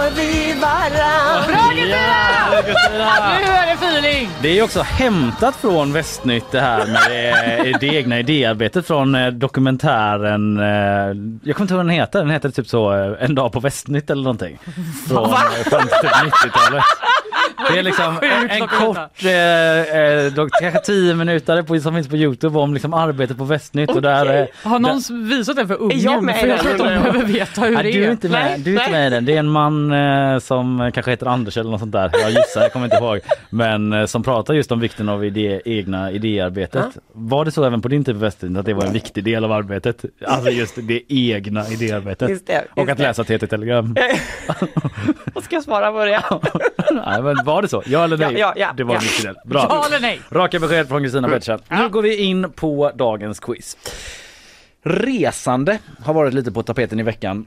Står 0.02 0.10
vi 0.10 0.54
varann. 0.62 1.48
Bra 1.48 1.70
Kristina! 1.70 3.38
Nu 3.40 3.46
är 3.46 3.66
det 3.68 3.74
feeling! 3.74 4.30
Det 4.42 4.60
är 4.60 4.64
också 4.64 4.82
hämtat 4.82 5.56
från 5.56 5.94
Västnytt 5.94 6.52
det 6.52 6.60
här 6.60 6.86
med 6.88 7.02
det, 7.10 7.78
det 7.80 7.88
egna 7.88 8.20
idéarbetet 8.20 8.88
från 8.88 9.16
eh, 9.16 9.28
dokumentären, 9.28 10.60
eh, 10.60 10.66
jag 11.44 11.56
kommer 11.56 11.62
inte 11.62 11.74
ihåg 11.74 11.78
vad 11.78 11.86
den 11.86 11.90
heter, 11.90 12.20
den 12.20 12.30
heter 12.30 12.50
typ 12.50 12.68
så 12.68 12.94
eh, 12.94 13.24
En 13.24 13.36
dag 13.36 13.52
på 13.52 13.60
Västnytt 13.60 14.10
eller 14.10 14.24
någonting. 14.24 14.60
Från, 15.08 15.30
från 15.66 15.82
typ 15.82 16.12
90-talet. 16.12 16.84
Det 17.72 17.80
är 17.80 17.84
liksom 17.84 18.18
en, 18.22 18.50
en 18.62 18.68
kort, 18.68 18.98
eh, 19.26 19.32
eh, 20.26 20.34
dock, 20.34 20.50
kanske 20.62 20.80
10 20.80 21.16
minuter 21.16 21.62
på, 21.64 21.80
som 21.80 21.94
finns 21.96 22.08
på 22.08 22.16
Youtube 22.16 22.60
om 22.60 22.74
liksom 22.74 22.94
arbetet 22.94 23.38
på 23.38 23.44
Västnytt 23.44 23.90
och 23.92 24.02
där 24.02 24.40
eh, 24.42 24.70
Har 24.70 24.80
någon 24.80 25.28
visat 25.30 25.56
den 25.56 25.68
för 25.68 25.82
ungen? 25.82 26.00
jag 26.00 26.24
med 26.24 26.36
för 26.36 26.48
jag 26.48 26.60
tror 26.60 26.72
att 26.72 26.78
de 26.78 26.84
behöver 26.84 27.26
veta 27.26 27.62
hur 27.62 27.76
Nej, 27.76 27.84
det 27.84 27.92
du 27.92 28.04
är 28.04 28.08
är. 28.08 28.12
inte 28.12 28.30
med, 28.30 28.42
Nej, 28.44 28.60
du 28.60 28.76
är 28.76 28.80
inte 28.80 28.92
med 28.92 29.08
i 29.08 29.10
den. 29.10 29.26
Det 29.26 29.34
är 29.36 29.40
en 29.40 29.50
man 29.50 29.92
eh, 29.92 30.40
som 30.40 30.92
kanske 30.94 31.12
heter 31.12 31.26
Anders 31.26 31.58
eller 31.58 31.70
något 31.72 31.80
sånt 31.80 31.92
där. 31.92 32.10
Jag 32.14 32.32
gissar, 32.32 32.62
jag 32.62 32.74
kommer 32.74 32.86
inte 32.86 32.98
ihåg. 32.98 33.20
Men 33.50 33.94
eh, 33.94 34.06
som 34.06 34.24
pratar 34.24 34.54
just 34.54 34.72
om 34.72 34.80
vikten 34.80 35.10
av 35.10 35.26
idé, 35.26 35.62
egna 35.66 36.12
idéarbetet. 36.12 36.86
Var 37.14 37.46
det 37.46 37.52
så 37.52 37.64
även 37.64 37.82
på 37.82 37.88
din 37.88 38.04
tid 38.04 38.16
på 38.16 38.20
Västnytt 38.20 38.58
att 38.58 38.66
det 38.66 38.74
var 38.74 38.86
en 38.86 38.94
viktig 38.94 39.24
del 39.24 39.44
av 39.46 39.52
arbetet? 39.52 40.06
Alltså 40.26 40.50
just 40.50 40.76
det 40.76 41.02
egna 41.08 41.68
idéarbetet. 41.68 42.30
Just 42.30 42.48
det, 42.48 42.54
just 42.54 42.66
och 42.76 42.90
att 42.90 43.00
läsa 43.00 43.24
TT-telegram. 43.24 43.96
Vad 45.34 45.44
ska 45.44 45.56
jag 45.56 45.64
svara 45.64 45.92
på 45.92 46.06
det? 46.06 46.22
Men 47.36 47.46
var 47.46 47.62
det 47.62 47.68
så? 47.68 47.84
Ja 47.86 48.04
eller 48.04 48.18
nej? 48.18 48.34
Ja, 48.34 48.40
ja, 48.40 48.54
ja, 48.56 48.74
det 48.78 48.84
var 48.84 48.94
ja. 48.94 49.00
viktig 49.00 49.26
del. 49.26 49.36
Bra. 49.46 49.66
Ja 49.70 49.86
eller 49.88 50.00
nej? 50.00 50.22
Raka 50.30 50.60
besked 50.60 50.88
från 50.88 51.02
Kristina 51.04 51.28
Pettersson. 51.28 51.60
Nu 51.70 51.90
går 51.90 52.02
vi 52.02 52.16
in 52.16 52.52
på 52.52 52.92
dagens 52.96 53.40
quiz. 53.40 53.78
Resande 54.84 55.80
har 56.04 56.14
varit 56.14 56.34
lite 56.34 56.52
på 56.52 56.64
tapeten 56.64 57.00
i 57.00 57.04
veckan. 57.04 57.46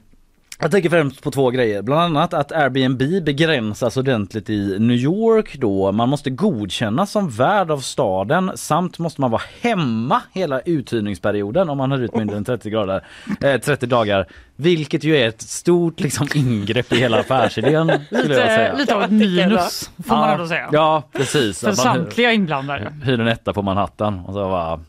Jag 0.59 0.71
tänker 0.71 0.89
främst 0.89 1.23
på 1.23 1.31
två 1.31 1.49
grejer, 1.49 1.81
bland 1.81 2.01
annat 2.01 2.33
att 2.33 2.51
Airbnb 2.51 3.23
begränsas 3.23 3.97
ordentligt 3.97 4.49
i 4.49 4.79
New 4.79 4.97
York 4.97 5.55
då. 5.55 5.91
Man 5.91 6.09
måste 6.09 6.29
godkännas 6.29 7.11
som 7.11 7.29
värd 7.29 7.71
av 7.71 7.79
staden 7.79 8.51
samt 8.55 8.99
måste 8.99 9.21
man 9.21 9.31
vara 9.31 9.41
hemma 9.61 10.21
hela 10.33 10.59
uthyrningsperioden 10.59 11.69
om 11.69 11.77
man 11.77 11.91
har 11.91 11.99
ut 11.99 12.15
mindre 12.15 12.37
än 12.37 12.45
30, 12.45 12.69
grader, 12.69 13.03
eh, 13.41 13.61
30 13.61 13.85
dagar. 13.85 14.27
Vilket 14.55 15.03
ju 15.03 15.17
är 15.17 15.27
ett 15.27 15.41
stort 15.41 15.99
liksom, 15.99 16.27
ingrepp 16.35 16.93
i 16.93 16.95
hela 16.95 17.19
affärsidén 17.19 17.87
skulle 18.07 18.21
jag 18.21 18.27
Lite, 18.27 18.35
säga. 18.35 18.73
lite 18.73 18.95
av 18.95 19.03
ett 19.03 19.11
minus 19.11 19.91
får 20.07 20.15
man 20.15 20.27
ja, 20.27 20.33
ändå 20.33 20.47
säga. 20.47 20.69
Ja 20.71 21.03
precis. 21.11 21.59
För 21.59 21.67
man 21.67 21.75
samtliga 21.75 22.33
inblandade. 22.33 22.93
hyr 23.03 23.19
en 23.19 23.27
etta 23.27 23.53
på 23.53 23.61
Manhattan 23.61 24.19
och 24.19 24.33
så 24.33 24.39
bara 24.39 24.79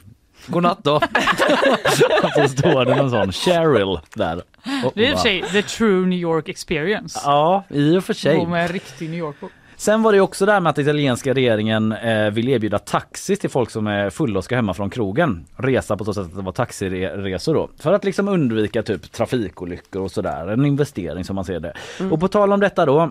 God 0.47 0.63
natt 0.63 0.79
då. 0.83 1.01
så 2.35 2.49
står 2.49 2.85
det 2.85 2.95
någon 2.97 3.11
sån 3.11 3.33
Cheryl 3.33 3.99
där. 4.15 4.43
Och 4.85 4.93
Det 4.95 5.07
är 5.07 5.11
i 5.11 5.15
och 5.15 5.19
för 5.19 5.23
sig 5.23 5.43
the 5.43 5.63
true 5.63 6.07
New 6.07 6.19
York 6.19 6.49
experience. 6.49 7.21
Ja, 7.25 7.65
i 7.69 7.97
och 7.97 8.05
för 8.05 8.13
sig. 8.15 8.37
Gå 8.37 8.47
med 8.47 8.71
riktig 8.71 9.11
New 9.11 9.19
York 9.19 9.37
Sen 9.79 10.03
var 10.03 10.13
det 10.13 10.21
också 10.21 10.47
där 10.47 10.61
med 10.61 10.71
att 10.71 10.79
italienska 10.79 11.35
regeringen 11.35 11.93
eh, 11.93 12.31
vill 12.31 12.49
erbjuda 12.49 12.79
taxi 12.79 13.37
till 13.37 13.51
folk 13.51 13.71
som 13.71 13.87
är 13.87 14.11
fulla 14.11 14.39
och 14.39 14.45
ska 14.45 14.57
hemma 14.57 14.75
från 14.75 14.91
krogen. 14.91 15.47
Resa 15.57 15.97
på 15.97 16.05
så 16.05 16.15
sätt 16.15 16.25
att 16.25 16.37
det 16.37 16.43
var 16.43 16.53
taxiresor 16.53 17.55
då. 17.55 17.71
För 17.79 17.93
att 17.93 18.05
liksom 18.05 18.29
undvika 18.29 18.83
typ 18.83 19.13
trafikolyckor 19.13 20.03
och 20.03 20.11
sådär. 20.11 20.47
En 20.49 20.65
investering 20.65 21.25
som 21.25 21.37
man 21.37 21.45
ser 21.45 21.61
det. 21.61 21.73
Och 22.11 22.21
på 22.21 22.29
tal 22.29 22.53
om 22.53 22.61
detta 22.61 22.87
då 22.87 23.11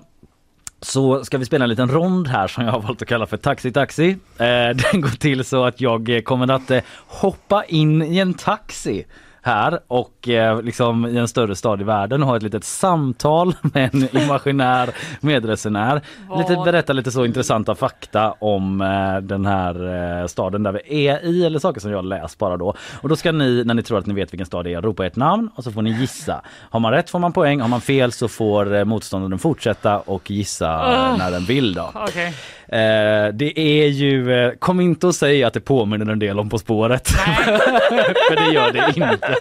så 0.81 1.25
ska 1.25 1.37
vi 1.37 1.45
spela 1.45 1.65
en 1.65 1.69
liten 1.69 1.89
rond 1.89 2.27
här 2.27 2.47
som 2.47 2.65
jag 2.65 2.71
har 2.71 2.81
valt 2.81 3.01
att 3.01 3.07
kalla 3.07 3.25
för 3.25 3.37
Taxi 3.37 3.71
Taxi. 3.71 4.09
Eh, 4.09 4.15
den 4.91 5.01
går 5.01 5.17
till 5.17 5.43
så 5.45 5.65
att 5.65 5.81
jag 5.81 6.21
kommer 6.25 6.51
att 6.51 6.71
eh, 6.71 6.81
hoppa 7.07 7.63
in 7.63 8.01
i 8.01 8.17
en 8.17 8.33
taxi 8.33 9.05
här 9.45 9.79
och 9.87 10.29
eh, 10.29 10.61
liksom 10.61 11.05
i 11.05 11.17
en 11.17 11.27
större 11.27 11.55
stad 11.55 11.81
i 11.81 11.83
världen 11.83 12.23
och 12.23 12.29
ha 12.29 12.37
ett 12.37 12.43
litet 12.43 12.63
samtal 12.63 13.55
med 13.61 13.95
en 13.95 14.17
imaginär 14.17 14.89
medresenär. 15.19 16.01
Lite, 16.37 16.61
berätta 16.65 16.93
lite 16.93 17.11
så 17.11 17.25
intressanta 17.25 17.75
fakta 17.75 18.31
om 18.31 18.81
eh, 18.81 19.17
den 19.21 19.45
här 19.45 19.75
eh, 20.21 20.27
staden 20.27 20.63
där 20.63 20.71
vi 20.71 21.07
är 21.07 21.25
i 21.25 21.45
eller 21.45 21.59
saker 21.59 21.81
som 21.81 21.91
jag 21.91 22.05
läst 22.05 22.37
bara 22.37 22.57
då. 22.57 22.75
Och 23.01 23.09
då 23.09 23.15
ska 23.15 23.31
ni 23.31 23.63
när 23.63 23.73
ni 23.73 23.83
tror 23.83 23.97
att 23.97 24.05
ni 24.05 24.13
vet 24.13 24.33
vilken 24.33 24.45
stad 24.45 24.65
det 24.65 24.73
är 24.73 24.81
ropa 24.81 25.05
ert 25.05 25.15
namn 25.15 25.49
och 25.55 25.63
så 25.63 25.71
får 25.71 25.81
ni 25.81 25.91
gissa. 25.91 26.41
Har 26.69 26.79
man 26.79 26.91
rätt 26.91 27.09
får 27.09 27.19
man 27.19 27.33
poäng, 27.33 27.61
har 27.61 27.67
man 27.67 27.81
fel 27.81 28.11
så 28.11 28.27
får 28.27 28.85
motståndaren 28.85 29.39
fortsätta 29.39 29.99
och 29.99 30.31
gissa 30.31 30.77
när 31.17 31.31
den 31.31 31.45
vill 31.45 31.73
då. 31.73 31.91
Okej. 31.93 32.33
Eh, 32.67 33.33
det 33.33 33.59
är 33.59 33.87
ju, 33.87 34.33
eh, 34.33 34.51
kom 34.51 34.79
inte 34.79 35.07
och 35.07 35.15
säg 35.15 35.43
att 35.43 35.53
det 35.53 35.59
påminner 35.59 36.11
en 36.11 36.19
del 36.19 36.39
om 36.39 36.49
På 36.49 36.59
spåret. 36.59 37.07
För 38.29 38.35
det 38.35 38.53
gör 38.53 38.71
det 38.71 38.93
inte. 38.95 39.35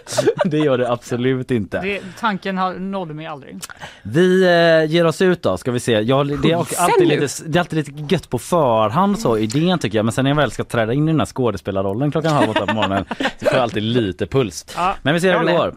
det 0.45 0.57
gör 0.57 0.77
det 0.77 0.91
absolut 0.91 1.51
inte. 1.51 1.81
Det, 1.81 2.01
tanken 2.19 2.57
har, 2.57 2.73
nådde 2.73 3.13
mig 3.13 3.25
aldrig. 3.25 3.57
Vi 4.01 4.43
eh, 4.43 4.91
ger 4.91 5.05
oss 5.05 5.21
ut 5.21 5.41
då 5.41 5.57
ska 5.57 5.71
vi 5.71 5.79
se. 5.79 5.91
Ja, 5.91 6.23
det, 6.23 6.51
är 6.51 6.55
också 6.55 6.75
alltid 6.81 7.07
lite, 7.07 7.27
det 7.45 7.57
är 7.57 7.59
alltid 7.59 7.87
lite 7.87 8.13
gött 8.13 8.29
på 8.29 8.39
förhand 8.39 9.19
så 9.19 9.37
idén 9.37 9.79
tycker 9.79 9.97
jag 9.97 10.05
men 10.05 10.11
sen 10.11 10.23
när 10.23 10.31
jag 10.31 10.35
väl 10.35 10.51
ska 10.51 10.63
träda 10.63 10.93
in 10.93 11.03
i 11.03 11.11
den 11.11 11.19
här 11.19 11.25
skådespelarrollen 11.25 12.11
klockan 12.11 12.33
halv 12.33 12.49
åtta 12.49 12.65
på 12.65 12.73
morgonen 12.73 13.05
så 13.39 13.45
får 13.45 13.53
jag 13.53 13.63
alltid 13.63 13.83
lite 13.83 14.27
puls. 14.27 14.65
Ja, 14.75 14.95
Men 15.01 15.13
vi 15.13 15.19
ser 15.19 15.27
hur 15.27 15.35
jag 15.35 15.47
det 15.47 15.53
går. 15.53 15.75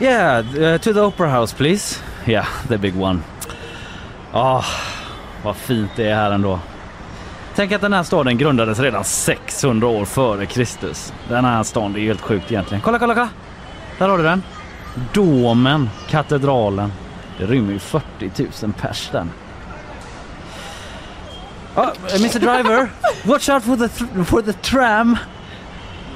Yeah, 0.00 0.38
uh, 0.56 0.78
to 0.78 0.92
the 0.92 1.00
Opera 1.00 1.40
House 1.40 1.56
please. 1.56 2.02
Yeah, 2.26 2.46
the 2.68 2.78
big 2.78 2.96
one. 2.96 3.22
Ah, 4.32 4.64
vad 5.44 5.56
fint 5.56 5.90
det 5.96 6.08
är 6.08 6.14
här 6.14 6.30
ändå. 6.30 6.58
Tänk 7.54 7.72
att 7.72 7.80
den 7.80 7.92
här 7.92 8.02
staden 8.02 8.38
grundades 8.38 8.78
redan 8.78 9.04
600 9.04 9.86
år 9.88 10.04
före 10.04 10.46
Kristus. 10.46 11.12
Den 11.28 11.44
här 11.44 11.62
staden, 11.62 11.92
det 11.92 12.00
är 12.00 12.02
helt 12.02 12.20
sjukt 12.20 12.50
egentligen. 12.52 12.80
Kolla, 12.82 12.98
kolla, 12.98 13.14
kolla! 13.14 13.28
Där 13.98 14.08
har 14.08 14.18
du 14.18 14.24
den. 14.24 14.42
Domen, 15.12 15.90
katedralen. 16.10 16.92
Det 17.38 17.46
rymmer 17.46 17.72
ju 17.72 17.78
40 17.78 18.30
000 18.62 18.72
pers 18.80 19.08
den. 19.12 19.30
Ah, 21.74 21.90
Mr 22.14 22.38
Driver, 22.38 22.90
watch 23.24 23.48
out 23.48 23.64
for 23.64 23.76
the, 23.76 23.86
th- 23.86 24.24
for 24.24 24.42
the 24.42 24.52
tram. 24.52 25.16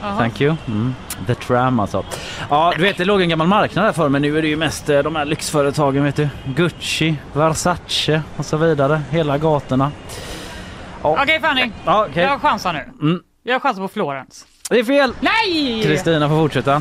Jaha. 0.02 0.18
Thank 0.18 0.40
you. 0.40 0.56
Mm. 0.66 0.94
The 1.26 1.34
tram 1.34 1.80
alltså. 1.80 2.04
Ja, 2.50 2.72
du 2.76 2.82
vet 2.82 2.96
det 2.96 3.04
låg 3.04 3.22
en 3.22 3.28
gammal 3.28 3.46
marknad 3.46 3.84
där 3.84 3.92
för 3.92 4.08
men 4.08 4.22
nu 4.22 4.38
är 4.38 4.42
det 4.42 4.48
ju 4.48 4.56
mest 4.56 4.88
eh, 4.88 4.98
de 4.98 5.16
här 5.16 5.24
lyxföretagen 5.24 6.04
vet 6.04 6.16
du. 6.16 6.28
Gucci, 6.44 7.16
Versace 7.32 8.22
och 8.36 8.44
så 8.46 8.56
vidare. 8.56 9.02
Hela 9.10 9.38
gatorna. 9.38 9.92
Ja. 11.02 11.18
Okej 11.22 11.40
Fanny, 11.40 11.70
Ja, 11.84 12.06
okej. 12.10 12.22
jag 12.22 12.40
chansar 12.40 12.72
nu. 12.72 12.84
Mm. 13.08 13.20
Jag 13.42 13.62
chansar 13.62 13.82
på 13.82 13.88
Florens. 13.88 14.46
Det 14.70 14.78
är 14.78 14.84
fel! 14.84 15.12
Nej! 15.20 15.82
Kristina 15.82 16.28
får 16.28 16.36
fortsätta. 16.36 16.74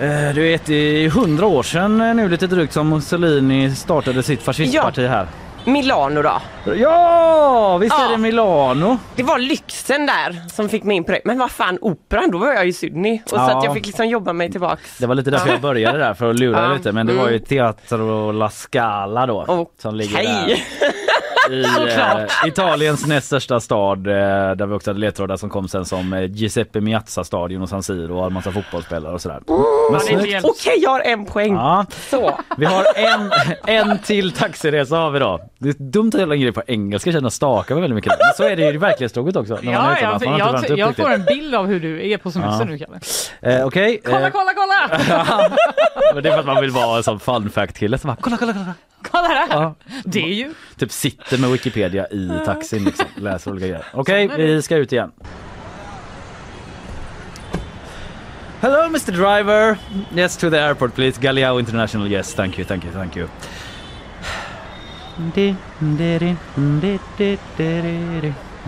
Eh, 0.00 0.34
Du 0.34 0.42
vet, 0.42 0.66
det 0.66 0.74
är 0.74 1.08
hundra 1.10 1.46
år 1.46 1.62
sedan 1.62 2.00
eh, 2.00 2.14
nu 2.14 2.28
lite 2.28 2.46
drygt 2.46 2.72
som 2.72 2.88
Mussolini 2.88 3.74
startade 3.74 4.22
sitt 4.22 4.42
fascistparti 4.42 5.06
här. 5.08 5.26
Milano 5.64 6.22
då? 6.22 6.40
Ja, 6.74 7.78
visst 7.78 7.98
är 7.98 8.02
Ja. 8.02 8.08
det 8.08 8.18
Milano? 8.18 8.98
Det 9.16 9.22
var 9.22 9.38
lyxen 9.38 10.06
där 10.06 10.48
som 10.48 10.68
fick 10.68 10.84
mig 10.84 10.96
in 10.96 11.04
på 11.04 11.12
det. 11.12 11.20
Men 11.24 11.38
vad 11.38 11.50
fan, 11.50 11.78
operan, 11.80 12.30
då 12.30 12.38
var 12.38 12.46
jag 12.52 12.68
i 12.68 12.72
Sydney. 12.72 13.20
Och 13.24 13.28
så 13.30 13.36
Ja. 13.36 13.58
att 13.58 13.64
jag 13.64 13.74
fick 13.74 13.86
liksom 13.86 14.08
jobba 14.08 14.32
mig 14.32 14.50
tillbaks. 14.52 14.98
Det 14.98 15.06
var 15.06 15.14
lite 15.14 15.30
därför 15.30 15.48
jag 15.48 15.60
började 15.60 15.98
där 15.98 16.14
för 16.14 16.30
att 16.30 16.38
lura 16.38 16.72
lite 16.72 16.92
men 16.92 17.06
det 17.06 17.12
var 17.14 17.28
ju 17.28 17.34
Mm. 17.36 17.44
Teatro 17.44 18.32
La 18.32 18.50
Scala 18.50 19.26
då 19.26 19.66
som 19.82 19.94
ligger 19.94 20.16
där. 20.22 20.56
I 21.50 21.62
eh, 21.96 22.48
Italiens 22.48 23.06
näst 23.06 23.26
största 23.26 23.60
stad 23.60 24.06
eh, 24.06 24.12
där 24.56 24.66
vi 24.66 24.74
också 24.74 24.90
hade 24.90 25.00
ledtrådar 25.00 25.36
som 25.36 25.50
kom 25.50 25.68
sen 25.68 25.84
som 25.84 26.12
eh, 26.12 26.24
Giuseppe 26.24 26.80
Miazza 26.80 27.24
stadion 27.24 27.62
och 27.62 27.68
San 27.68 27.82
Siro 27.82 28.18
och 28.20 28.26
en 28.26 28.32
massa 28.32 28.52
fotbollsspelare 28.52 29.12
och 29.14 29.20
sådär. 29.20 29.40
Men 29.90 30.00
snyggt. 30.00 30.44
Okej, 30.44 30.78
jag 30.82 30.90
har 30.90 31.00
en 31.00 31.24
poäng. 31.24 31.54
Ja. 31.54 31.86
Så. 32.10 32.38
Vi 32.56 32.64
har 32.66 32.84
en, 32.96 33.32
en 33.90 33.98
till 33.98 34.32
taxiresa 34.32 34.96
har 34.96 35.10
vi 35.10 35.18
då. 35.18 35.40
Det 35.58 35.68
är 35.68 35.74
dumt 35.78 36.08
att 36.14 36.20
göra 36.20 36.32
en 36.32 36.40
grej 36.40 36.52
på 36.52 36.62
engelska, 36.66 37.12
känna 37.12 37.30
staka 37.30 37.74
mig 37.74 37.80
väldigt 37.80 37.94
mycket. 37.94 38.12
Men 38.18 38.34
så 38.36 38.42
är 38.52 38.56
det 38.56 38.62
ju 38.62 38.74
i 38.74 38.76
verklighetsspråket 38.76 39.36
också. 39.36 39.58
när 39.62 39.72
man 39.72 39.74
är 39.74 40.02
Ja, 40.02 40.16
utomlands. 40.16 40.24
jag, 40.24 40.30
Man 40.30 40.40
har 40.40 40.56
inte 40.58 40.66
jag, 40.68 40.72
upp 40.72 40.78
jag 40.78 40.88
riktigt. 40.88 41.04
får 41.04 41.12
en 41.12 41.24
bild 41.24 41.54
av 41.54 41.66
hur 41.66 41.80
du 41.80 42.10
är 42.10 42.18
på 42.18 42.30
semester 42.30 42.64
Ja. 42.64 42.70
nu 42.70 42.78
Kalle. 42.78 43.00
Eh, 43.60 43.66
Okej. 43.66 44.00
Kolla, 44.04 44.26
eh, 44.26 44.32
kolla, 44.32 44.50
kolla! 44.54 44.98
men 46.14 46.22
det 46.22 46.28
är 46.28 46.32
för 46.32 46.40
att 46.40 46.46
man 46.46 46.60
vill 46.60 46.70
vara 46.70 46.96
en 46.96 47.02
sån 47.02 47.20
fun 47.20 47.50
fact 47.50 47.78
kille 47.78 47.98
som 47.98 48.08
bara 48.08 48.16
kolla, 48.20 48.36
kolla, 48.36 48.52
kolla. 48.52 48.74
Kolla 49.10 49.28
här! 49.28 49.46
Ja. 49.50 49.74
Det 50.04 50.22
är 50.22 50.34
ju... 50.34 50.54
Typ 50.76 50.92
sitter 50.92 51.38
med 51.38 51.50
Wikipedia 51.50 52.06
i 52.06 52.30
taxin 52.44 52.84
liksom. 52.84 53.06
Läser 53.16 53.50
olika 53.50 53.66
grejer. 53.66 53.86
Okej, 53.92 54.28
det. 54.28 54.36
vi 54.36 54.62
ska 54.62 54.76
ut 54.76 54.92
igen. 54.92 55.12
Hello 58.60 58.84
Mr 58.84 59.12
Driver! 59.12 59.76
Yes 60.16 60.36
to 60.36 60.50
the 60.50 60.58
airport 60.58 60.94
please. 60.94 61.20
Galileo 61.20 61.58
International 61.58 62.12
yes. 62.12 62.34
Thank 62.34 62.58
you, 62.58 62.68
thank 62.68 62.84
you, 62.84 62.92
thank 62.92 63.16
you. 63.16 63.28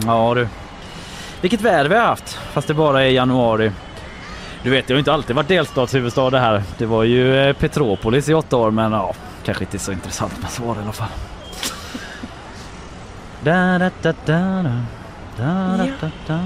Ja 0.05 0.35
du. 0.35 0.49
Vilket 1.41 1.61
väder 1.61 1.91
vi 1.91 1.97
har 1.97 2.07
haft. 2.07 2.35
Fast 2.35 2.69
det 2.69 2.75
bara 2.75 3.03
är 3.03 3.09
januari. 3.09 3.73
Du 4.63 4.71
vet, 4.71 4.87
det 4.87 4.95
har 4.95 4.99
inte 4.99 5.13
alltid 5.13 5.37
varit 5.37 5.49
delstatshuvudstad 5.49 6.31
det 6.31 6.39
här. 6.39 6.63
Det 6.79 6.87
var 6.87 7.05
ju 7.05 7.37
eh, 7.37 7.53
Petropolis 7.53 8.29
i 8.29 8.35
åtta 8.35 8.57
år 8.57 8.71
men 8.71 8.93
ja, 8.93 9.15
kanske 9.45 9.65
inte 9.65 9.79
så 9.79 9.93
intressant 9.93 10.43
med 10.43 10.51
svar 10.51 10.77
i 10.77 10.83
alla 10.83 10.93
fall. 10.93 11.09
Da, 13.43 13.79
da, 13.79 13.91
da, 14.03 14.15
da, 14.25 14.63
da. 14.63 14.83
Da, 15.37 15.77
da, 15.77 15.87
da, 16.01 16.11
da. 16.27 16.41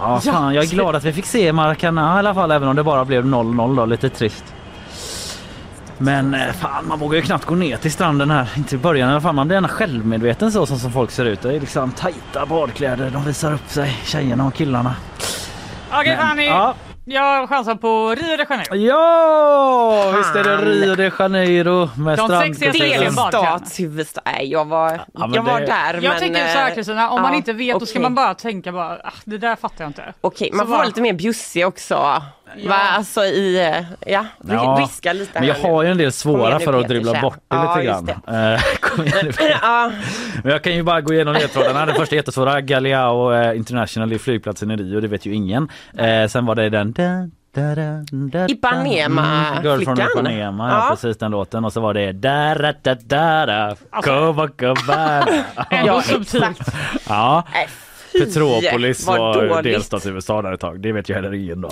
Ja, 0.00 0.20
fan, 0.20 0.54
jag 0.54 0.64
är 0.64 0.68
glad 0.68 0.96
att 0.96 1.04
vi 1.04 1.12
fick 1.12 1.26
se 1.26 1.52
Maracana 1.52 2.16
i 2.16 2.18
alla 2.18 2.34
fall 2.34 2.50
även 2.50 2.68
om 2.68 2.76
det 2.76 2.82
bara 2.82 3.04
blev 3.04 3.24
0-0 3.24 3.76
då, 3.76 3.86
lite 3.86 4.08
trist. 4.08 4.44
Men 5.98 6.34
eh, 6.34 6.52
fan, 6.52 6.88
man 6.88 6.98
vågar 6.98 7.16
ju 7.16 7.22
knappt 7.22 7.44
gå 7.44 7.54
ner 7.54 7.76
till 7.76 7.92
stranden 7.92 8.30
här. 8.30 8.48
Inte 8.56 8.74
i 8.74 8.78
början 8.78 9.08
i 9.08 9.12
alla 9.12 9.20
fall. 9.20 9.34
Man 9.34 9.48
blir 9.48 9.56
gärna 9.56 9.68
självmedveten 9.68 10.52
så 10.52 10.66
som, 10.66 10.78
som 10.78 10.92
folk 10.92 11.10
ser 11.10 11.24
ut. 11.24 11.42
Det 11.42 11.56
är 11.56 11.60
liksom 11.60 11.92
tajta 11.92 12.46
badkläder. 12.46 13.10
De 13.10 13.24
visar 13.24 13.52
upp 13.52 13.68
sig, 13.68 13.96
tjejerna 14.04 14.46
och 14.46 14.54
killarna. 14.54 14.94
Okej 15.92 16.16
Men, 16.16 16.28
Fanny, 16.28 16.46
ja. 16.46 16.74
Jag 17.04 17.48
chansar 17.48 17.74
på 17.74 18.14
Rio 18.14 18.36
de 18.36 18.44
Janeiro. 18.50 18.76
Ja, 18.76 20.12
visst 20.16 20.34
är 20.36 20.44
det 20.44 20.56
Rio 20.56 20.94
de 20.94 21.10
Janeiro 21.18 21.88
med 21.96 22.18
De. 22.18 22.28
Nej, 24.24 24.50
jag 24.50 24.64
var, 24.64 25.00
men 25.12 25.32
jag 25.34 25.42
var 25.42 25.60
det- 25.60 25.66
där 25.66 25.94
Jag 25.94 26.02
men... 26.02 26.20
tycker 26.20 26.34
så 26.48 26.58
här 26.58 26.68
eh, 26.68 26.74
Kristina, 26.74 27.10
om 27.10 27.22
man 27.22 27.32
ja, 27.32 27.36
inte 27.36 27.52
vet 27.52 27.80
då 27.80 27.86
ska 27.86 28.00
man 28.00 28.14
bara 28.14 28.34
tänka 28.34 28.72
bara, 28.72 28.96
ah, 29.04 29.12
det 29.24 29.38
där 29.38 29.56
fattar 29.56 29.84
jag 29.84 29.88
inte. 29.88 30.14
Okej, 30.20 30.50
man 30.52 30.58
Så 30.58 30.64
får 30.64 30.70
vara 30.70 30.78
bara- 30.80 30.86
lite 30.86 31.00
mer 31.00 31.12
bjussig 31.12 31.66
också. 31.66 32.22
Va? 32.68 32.74
Alltså 32.74 33.24
i, 33.24 33.56
eh, 33.66 34.10
ja, 34.12 34.26
Ja, 34.48 34.76
riska 34.80 35.12
lite 35.12 35.38
Men 35.40 35.48
jag 35.48 35.54
har 35.54 35.82
ju 35.82 35.90
en 35.90 35.98
del 35.98 36.12
svåra 36.12 36.58
för 36.60 36.72
att 36.80 36.88
dribbla 36.88 37.20
bort 37.20 37.38
det 37.48 37.56
Ja, 37.56 37.76
lite 37.76 37.86
grann. 37.86 38.08
Eh, 38.54 38.60
kom 38.80 39.04
igen. 39.06 39.32
Ja, 39.62 39.90
Men 40.42 40.52
jag 40.52 40.62
kan 40.64 40.74
ju 40.74 40.82
bara 40.82 41.00
gå 41.00 41.14
igenom 41.14 41.34
ledtrådarna. 41.34 41.86
Den 41.86 41.94
första 41.94 42.14
jättesvåra, 42.16 42.60
Galileo 42.60 43.32
eh, 43.32 43.56
International 43.56 44.12
i 44.12 44.18
flygplatsen 44.18 44.70
i 44.70 44.76
Rio, 44.76 45.00
det 45.00 45.08
vet 45.08 45.26
ju 45.26 45.34
ingen. 45.34 45.68
Sen 46.28 46.46
var 46.46 46.54
det 46.54 46.68
den 46.70 46.92
da, 46.92 47.28
da, 47.54 47.74
da, 47.74 48.04
da, 48.10 48.46
Ipanema 48.48 49.46
Mm, 49.52 49.64
Girl 49.64 49.84
from. 49.84 49.94
Ipanema, 50.00 50.68
ja. 50.68 50.74
Ja. 50.74 50.86
precis 50.90 51.18
den 51.18 51.30
låten. 51.30 51.64
Och 51.64 51.72
så 51.72 51.80
var 51.80 51.94
det 51.94 52.12
da 52.12 52.54
da 52.54 52.72
da 52.82 52.94
da 52.94 53.46
da 53.46 53.76
Copacabana. 54.02 55.26
Ändå 55.70 56.00
subtilt. 56.02 56.60
Ja. 57.08 57.42
Petropolis 58.18 59.06
var 59.06 59.34
dåligt. 59.48 59.62
delstatshuvudstad 59.64 60.42
där 60.42 60.52
ett 60.52 60.60
tag. 60.60 60.80
Det 60.80 60.92
vet 60.92 61.08
ju 61.10 61.14
heller 61.14 61.34
ingen 61.34 61.60
då. 61.60 61.70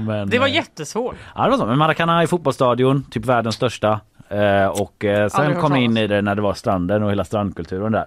Men, 0.00 0.30
Det 0.30 0.38
var 0.38 0.46
eh, 0.48 0.54
jättesvårt. 0.54 1.16
Ja 1.36 1.44
det 1.44 1.50
var 1.50 1.58
så. 1.58 1.66
Men 1.66 1.78
Maracana 1.78 2.22
är 2.22 2.26
fotbollsstadion, 2.26 3.04
typ 3.10 3.24
världens 3.24 3.54
största. 3.54 4.00
Eh, 4.28 4.66
och 4.66 5.04
eh, 5.04 5.28
sen 5.28 5.54
kom 5.60 5.72
jag 5.72 5.82
in 5.84 5.96
i 5.96 6.06
det 6.06 6.22
när 6.22 6.34
det 6.34 6.42
var 6.42 6.54
stranden 6.54 7.02
och 7.02 7.10
hela 7.10 7.24
strandkulturen 7.24 7.92
där. 7.92 8.06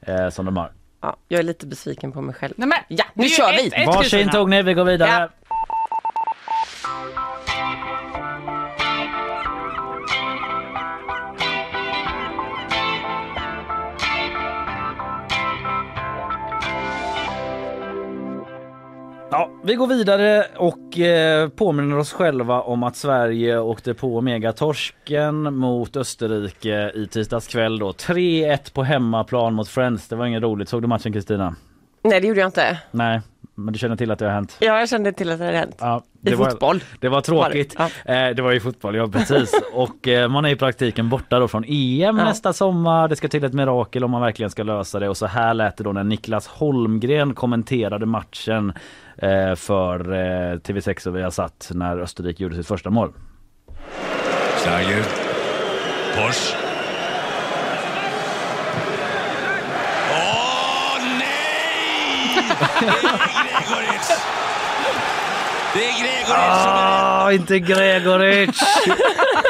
Eh, 0.00 0.28
som 0.30 0.44
de 0.46 0.56
har. 0.56 0.70
Ja, 1.02 1.16
jag 1.28 1.38
är 1.38 1.42
lite 1.42 1.66
besviken 1.66 2.12
på 2.12 2.20
mig 2.20 2.34
själv. 2.34 2.54
Nej, 2.56 2.68
men, 2.68 2.78
Ja, 2.88 3.04
nu 3.14 3.28
kör 3.28 3.52
ett- 3.52 3.58
vi! 3.58 3.66
ett 3.66 3.86
Varsin 3.86 4.00
Kristina. 4.02 4.32
Tony, 4.32 4.62
vi 4.62 4.74
går 4.74 4.84
vidare. 4.84 5.10
Ja. 5.10 5.28
Ja, 19.36 19.50
vi 19.64 19.74
går 19.74 19.86
vidare 19.86 20.46
och 20.56 20.98
eh, 20.98 21.48
påminner 21.48 21.98
oss 21.98 22.12
själva 22.12 22.60
om 22.60 22.82
att 22.82 22.96
Sverige 22.96 23.58
åkte 23.58 23.94
på 23.94 24.20
megatorsken 24.20 25.54
mot 25.54 25.96
Österrike 25.96 26.90
i 26.94 27.06
tisdags 27.06 27.46
kväll 27.46 27.78
då. 27.78 27.90
3-1 27.90 28.74
på 28.74 28.82
hemmaplan 28.82 29.54
mot 29.54 29.68
Friends. 29.68 30.08
Det 30.08 30.16
var 30.16 30.26
inget 30.26 30.42
roligt. 30.42 30.68
Såg 30.68 30.82
du 30.82 30.88
matchen 30.88 31.12
Kristina? 31.12 31.56
Nej, 32.02 32.20
det 32.20 32.26
gjorde 32.26 32.40
jag 32.40 32.48
inte. 32.48 32.78
Nej, 32.90 33.20
men 33.54 33.72
du 33.72 33.78
känner 33.78 33.96
till 33.96 34.10
att 34.10 34.18
det 34.18 34.24
har 34.24 34.32
hänt? 34.32 34.56
Ja, 34.60 34.78
jag 34.78 34.88
kände 34.88 35.12
till 35.12 35.30
att 35.30 35.38
det 35.38 35.44
hade 35.44 35.56
hänt. 35.58 35.76
Ja, 35.78 36.02
I 36.22 36.30
det 36.30 36.36
var, 36.36 36.50
fotboll. 36.50 36.84
Det 37.00 37.08
var 37.08 37.20
tråkigt. 37.20 37.78
Var 37.78 37.90
det? 38.04 38.28
Eh, 38.28 38.34
det 38.34 38.42
var 38.42 38.52
ju 38.52 38.60
fotboll, 38.60 38.94
ja 38.96 39.08
precis. 39.08 39.52
och 39.74 40.08
eh, 40.08 40.28
man 40.28 40.44
är 40.44 40.48
i 40.48 40.56
praktiken 40.56 41.08
borta 41.08 41.38
då 41.38 41.48
från 41.48 41.64
EM 41.64 41.72
Ja. 42.00 42.12
nästa 42.12 42.52
sommar. 42.52 43.08
Det 43.08 43.16
ska 43.16 43.28
till 43.28 43.44
ett 43.44 43.52
mirakel 43.52 44.04
om 44.04 44.10
man 44.10 44.20
verkligen 44.20 44.50
ska 44.50 44.62
lösa 44.62 44.98
det. 44.98 45.08
Och 45.08 45.16
så 45.16 45.26
här 45.26 45.54
lät 45.54 45.76
det 45.76 45.84
då 45.84 45.92
när 45.92 46.04
Niklas 46.04 46.46
Holmgren 46.46 47.34
kommenterade 47.34 48.06
matchen 48.06 48.72
för 49.56 50.12
eh, 50.12 50.56
TV6 50.58 51.06
och 51.08 51.16
vi 51.16 51.22
har 51.22 51.30
satt 51.30 51.70
när 51.74 51.98
Österrike 51.98 52.42
gjorde 52.42 52.56
sitt 52.56 52.66
första 52.66 52.90
mål. 52.90 53.12
Schlager. 54.62 55.02
Posch. 56.16 56.54
Åh 60.10 60.98
nej! 61.18 62.34
Det 62.34 62.40
är 62.40 63.62
Gregoric! 63.70 64.10
Det 65.74 65.84
är 65.88 65.92
Gregoric 66.02 66.26
som 66.26 66.36
är 66.36 67.24
Ah, 67.26 67.32
inte 67.32 67.58
Gregoric! 67.58 68.50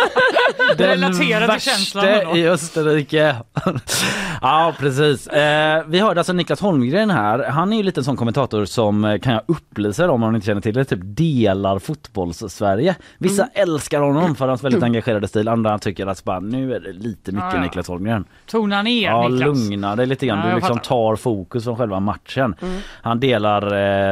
Relatera 0.76 1.52
till 1.52 1.60
känslan 1.70 2.04
värste 2.04 2.38
i 2.38 2.48
Österrike. 2.48 3.36
ja 4.42 4.74
precis. 4.78 5.26
Eh, 5.26 5.82
vi 5.86 5.98
hörde 6.00 6.20
alltså 6.20 6.32
Niklas 6.32 6.60
Holmgren 6.60 7.10
här. 7.10 7.44
Han 7.50 7.72
är 7.72 7.76
ju 7.76 7.82
lite 7.82 8.00
en 8.00 8.04
sån 8.04 8.16
kommentator 8.16 8.64
som 8.64 9.04
eh, 9.04 9.18
kan 9.18 9.32
jag 9.32 9.42
upplysa 9.46 10.04
om 10.04 10.10
om 10.10 10.20
man 10.20 10.34
inte 10.34 10.46
känner 10.46 10.60
till 10.60 10.74
det. 10.74 10.84
Typ 10.84 10.98
delar 11.02 11.78
fotbolls-Sverige. 11.78 12.94
Vissa 13.18 13.42
Mm. 13.42 13.52
älskar 13.68 14.00
honom 14.00 14.34
för 14.36 14.48
hans 14.48 14.64
väldigt 14.64 14.82
engagerade 14.82 15.28
stil. 15.28 15.48
Andra 15.48 15.78
tycker 15.78 16.06
att 16.06 16.24
bara, 16.24 16.40
nu 16.40 16.74
är 16.74 16.80
det 16.80 16.92
lite 16.92 17.32
mycket 17.32 17.48
Ja, 17.50 17.56
ja. 17.56 17.60
Niklas 17.62 17.88
Holmgren. 17.88 18.24
Tona 18.46 18.82
ner 18.82 19.08
Ja, 19.10 19.28
Niklas. 19.28 19.58
lugna 19.58 19.96
dig 19.96 20.06
lite 20.06 20.26
grann. 20.26 20.38
Ja, 20.38 20.48
Du 20.48 20.54
liksom 20.54 20.78
tar 20.78 21.16
fokus 21.16 21.64
från 21.64 21.76
själva 21.76 22.00
matchen. 22.00 22.54
Mm. 22.62 22.74
Han 23.02 23.20
delar, 23.20 23.62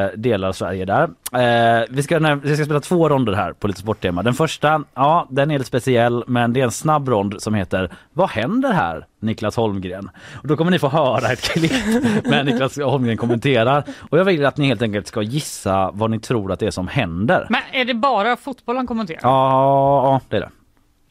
eh, 0.04 0.08
delar 0.16 0.52
Sverige 0.52 0.84
där. 0.84 1.02
Eh, 1.32 1.84
vi, 1.90 2.02
ska, 2.02 2.18
vi 2.42 2.56
ska 2.56 2.64
spela 2.64 2.80
två 2.80 3.08
ronder 3.08 3.32
här 3.32 3.52
på 3.52 3.66
lite 3.66 3.80
sporttema. 3.80 4.22
Den 4.22 4.34
första, 4.34 4.82
ja 4.94 5.26
den 5.30 5.50
är 5.50 5.58
lite 5.58 5.68
speciell 5.68 5.81
men 6.26 6.52
det 6.52 6.60
är 6.60 6.64
en 6.64 6.70
snabb 6.70 7.08
rond 7.08 7.42
som 7.42 7.54
heter 7.54 7.90
Vad 8.12 8.30
händer 8.30 8.72
här? 8.72 9.06
Niklas 9.20 9.56
Holmgren. 9.56 10.10
Och 10.42 10.48
då 10.48 10.56
kommer 10.56 10.70
ni 10.70 10.78
få 10.78 10.88
höra 10.88 11.32
ett 11.32 11.42
klipp 11.42 11.72
med 12.24 12.46
Niklas 12.46 12.78
Holmgren 12.78 13.16
kommenterar. 13.16 13.84
Och 14.10 14.18
jag 14.18 14.24
vill 14.24 14.46
att 14.46 14.56
ni 14.56 14.66
helt 14.66 14.82
enkelt 14.82 15.06
ska 15.06 15.22
gissa 15.22 15.90
vad 15.94 16.10
ni 16.10 16.20
tror 16.20 16.52
att 16.52 16.60
det 16.60 16.66
är 16.66 16.70
som 16.70 16.88
händer. 16.88 17.46
Men 17.50 17.60
är 17.72 17.84
det 17.84 17.94
bara 17.94 18.36
fotboll 18.36 18.76
han 18.76 18.86
kommenterar? 18.86 19.20
Ja, 19.22 20.12
ja 20.12 20.20
det 20.28 20.36
är 20.36 20.40
det. 20.40 20.50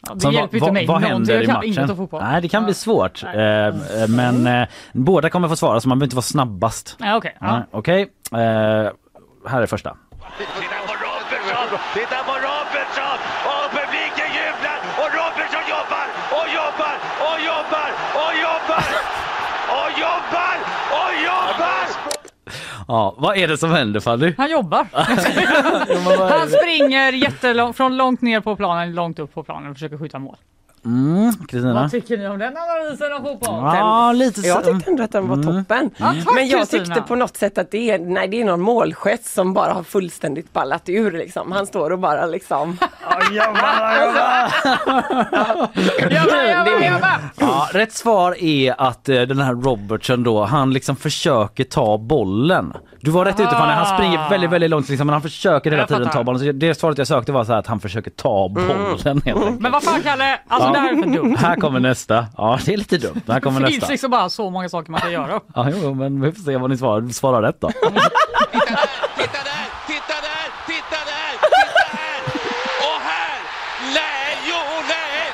Ja, 0.08 0.14
det 0.16 0.34
hjälper 0.34 0.60
vad, 0.60 0.70
inte 0.70 0.72
mig 0.72 0.86
vad 0.86 1.02
händer 1.02 1.34
Jag 1.34 1.44
i 1.44 1.48
matchen? 1.48 1.64
inget 1.64 1.90
om 1.90 1.98
fotboll. 1.98 2.22
Nej, 2.24 2.42
det 2.42 2.50
kan 2.50 2.66
bli 2.66 2.74
svårt. 2.74 3.24
Eh, 3.24 3.30
men 4.10 4.48
eh, 4.48 4.68
båda 4.94 5.30
kommer 5.30 5.48
få 5.48 5.56
svara 5.56 5.80
så 5.80 5.90
man 5.90 6.00
behöver 6.00 6.06
inte 6.08 6.16
vara 6.16 6.24
snabbast. 6.24 6.96
Ja, 7.00 7.16
okej. 7.16 7.38
Ja. 7.40 7.56
Nej, 7.56 7.64
Okej, 7.72 8.02
eh, 8.32 8.38
här 9.50 9.62
är 9.62 9.66
första. 9.66 9.98
Titta 11.94 12.18
på 12.30 12.36
Robertson! 12.48 13.18
Och 13.52 13.66
publiken 13.78 14.30
jublar! 14.40 14.78
Och 15.02 15.10
Robertson 15.20 15.64
jobbar! 15.76 16.06
Och 16.40 16.48
jobbar! 16.60 16.96
Och 17.28 17.40
jobbar! 17.50 17.90
Och 18.24 18.34
jobbar! 18.46 18.86
Och 19.80 19.90
jobbar! 20.06 20.56
Och 21.00 21.14
jobbar! 21.30 21.86
Ja, 22.88 23.16
vad 23.18 23.38
är 23.38 23.48
det 23.48 23.58
som 23.58 23.72
händer 23.72 24.00
Fanny? 24.00 24.34
Han 24.38 24.52
jobbar. 24.52 24.88
Han 26.40 26.50
springer 26.50 27.12
jättelångt, 27.14 27.78
från 27.78 27.98
långt 27.98 28.22
ner 28.22 28.40
på 28.40 28.56
planen, 28.56 28.96
långt 28.96 29.20
upp 29.20 29.34
på 29.34 29.44
planen 29.44 29.70
och 29.70 29.76
försöker 29.76 29.98
skjuta 29.98 30.20
mål. 30.20 30.38
Mm, 30.86 31.34
Kristina? 31.34 31.74
Vad 31.74 31.92
tycker 31.92 32.18
ni 32.18 32.28
om 32.28 32.40
den 32.40 32.54
analysen 32.58 33.14
av 33.14 33.20
fotboll? 33.20 33.60
Ja, 33.60 34.12
lite 34.12 34.42
så. 34.42 34.48
Jag 34.48 34.64
tyckte 34.66 34.92
ändå 34.92 35.04
att 35.04 35.12
den 35.12 35.28
var 35.28 35.36
toppen. 35.36 35.90
Ja, 35.98 36.14
tack, 36.26 36.36
Men 36.36 36.48
jag 36.48 36.70
tyckte 36.70 37.02
på 37.02 37.16
något 37.16 37.38
sätt 37.38 37.58
att 37.58 37.72
det 37.72 37.92
är, 37.92 38.00
nej, 38.00 38.28
det 38.28 38.42
är 38.42 38.46
någon 38.46 38.62
målgest 38.62 39.26
som 39.26 39.54
bara 39.54 39.74
har 39.74 39.84
fullständigt 39.84 40.54
ballat 40.54 40.90
ur. 40.90 41.12
Liksom. 41.12 41.52
Han 41.52 41.66
står 41.66 41.92
och 41.92 42.00
bara 42.00 42.26
liksom... 42.26 42.70
Jobba, 43.32 43.78
jobba, 46.10 46.92
jobba! 46.92 47.20
Ja, 47.40 47.70
rätt 47.74 47.94
svar 47.94 48.36
är 48.44 48.76
att 48.78 49.10
eh, 49.10 49.22
den 49.22 49.40
här 49.40 49.54
Robertson 49.54 50.24
då, 50.24 50.44
han 50.44 50.74
liksom 50.74 50.96
försöker 50.96 51.64
ta 51.64 51.98
bollen. 51.98 52.74
Du 53.04 53.12
var 53.12 53.26
rätt 53.26 53.40
ute 53.40 53.50
Fanny, 53.50 53.74
han 53.74 53.86
springer 53.98 54.30
väldigt, 54.30 54.50
väldigt 54.50 54.70
långt 54.70 54.90
liksom, 54.90 55.08
men 55.08 55.14
han 55.14 55.22
försöker 55.22 55.72
hela 55.72 55.82
Jag 55.82 55.88
tiden 55.88 56.04
fattar. 56.04 56.20
ta 56.20 56.24
bollen. 56.24 56.40
Så 56.40 56.52
det 56.52 56.76
svaret 56.76 56.98
jag 56.98 57.08
sökte 57.08 57.32
var 57.32 57.44
så 57.44 57.52
här 57.52 57.60
att 57.60 57.68
han 57.68 57.80
försöker 57.80 58.12
ta 58.12 58.50
bollen 58.50 58.86
helt 58.86 59.06
enkelt. 59.28 59.60
Men 59.60 59.72
vad 59.72 59.84
fan 59.84 60.02
Kalle, 60.04 60.40
alltså 60.48 60.68
Ja. 60.70 60.74
det 60.74 60.80
här 60.80 60.92
är 60.92 60.96
för 61.04 61.10
dumt. 61.10 61.36
Här 61.40 61.56
kommer 61.56 61.80
nästa. 61.80 62.26
Ja, 62.38 62.60
det 62.66 62.74
är 62.74 62.78
lite 62.78 62.98
dumt. 62.98 63.22
Här 63.28 63.40
kommer 63.40 63.60
Det 63.62 63.68
finns 63.68 63.82
nästa. 63.82 63.92
liksom 63.92 64.12
bara 64.12 64.30
så 64.30 64.50
många 64.50 64.70
saker 64.70 64.92
man 64.92 65.02
kan 65.02 65.12
göra. 65.12 65.40
Ja, 65.56 65.68
jo, 65.84 65.94
men 65.94 66.22
vi 66.22 66.32
får 66.32 66.42
se 66.44 66.58
vad 66.58 66.70
ni 66.70 66.78
svarar, 66.78 67.10
svarar 67.10 67.42
rätt 67.42 67.62
då. 67.62 67.68
Titta 67.82 67.92
där! 67.92 68.02
Titta 69.88 70.16
där! 70.28 70.46
Titta 70.68 71.00
där! 71.12 71.32
Titta 71.42 71.98
här! 71.98 72.22
Och 72.88 73.02
här! 73.02 73.40
Nej! 73.94 74.38
Jo! 74.50 74.56
Nej! 74.88 75.34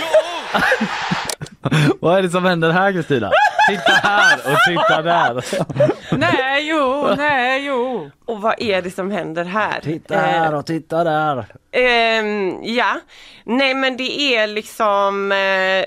Jo! 0.00 1.88
vad 2.00 2.18
är 2.18 2.22
det 2.22 2.30
som 2.30 2.44
händer 2.44 2.70
här 2.70 2.92
Kristina? 2.92 3.30
Titta 3.68 3.92
här 4.08 4.36
och 4.52 4.58
titta 4.68 5.02
där. 5.02 5.44
Nej 6.18 6.68
jo, 6.68 7.14
nej 7.16 7.66
jo. 7.66 8.10
Och 8.24 8.40
vad 8.40 8.54
är 8.58 8.82
det 8.82 8.90
som 8.90 9.10
händer 9.10 9.44
här? 9.44 9.80
Titta 9.80 10.16
här 10.16 10.52
Eh, 10.52 10.58
och 10.58 10.66
titta 10.66 11.04
där. 11.04 11.46
ehm, 11.72 12.58
ja, 12.62 13.00
nej 13.44 13.74
men 13.74 13.96
det 13.96 14.36
är 14.36 14.46
liksom... 14.46 15.32
Eh, 15.32 15.84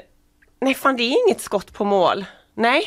nej 0.61 0.73
fan 0.75 0.95
det 0.97 1.03
är 1.03 1.27
inget 1.27 1.41
skott 1.41 1.73
på 1.73 1.83
mål. 1.85 2.25
Nej, 2.55 2.83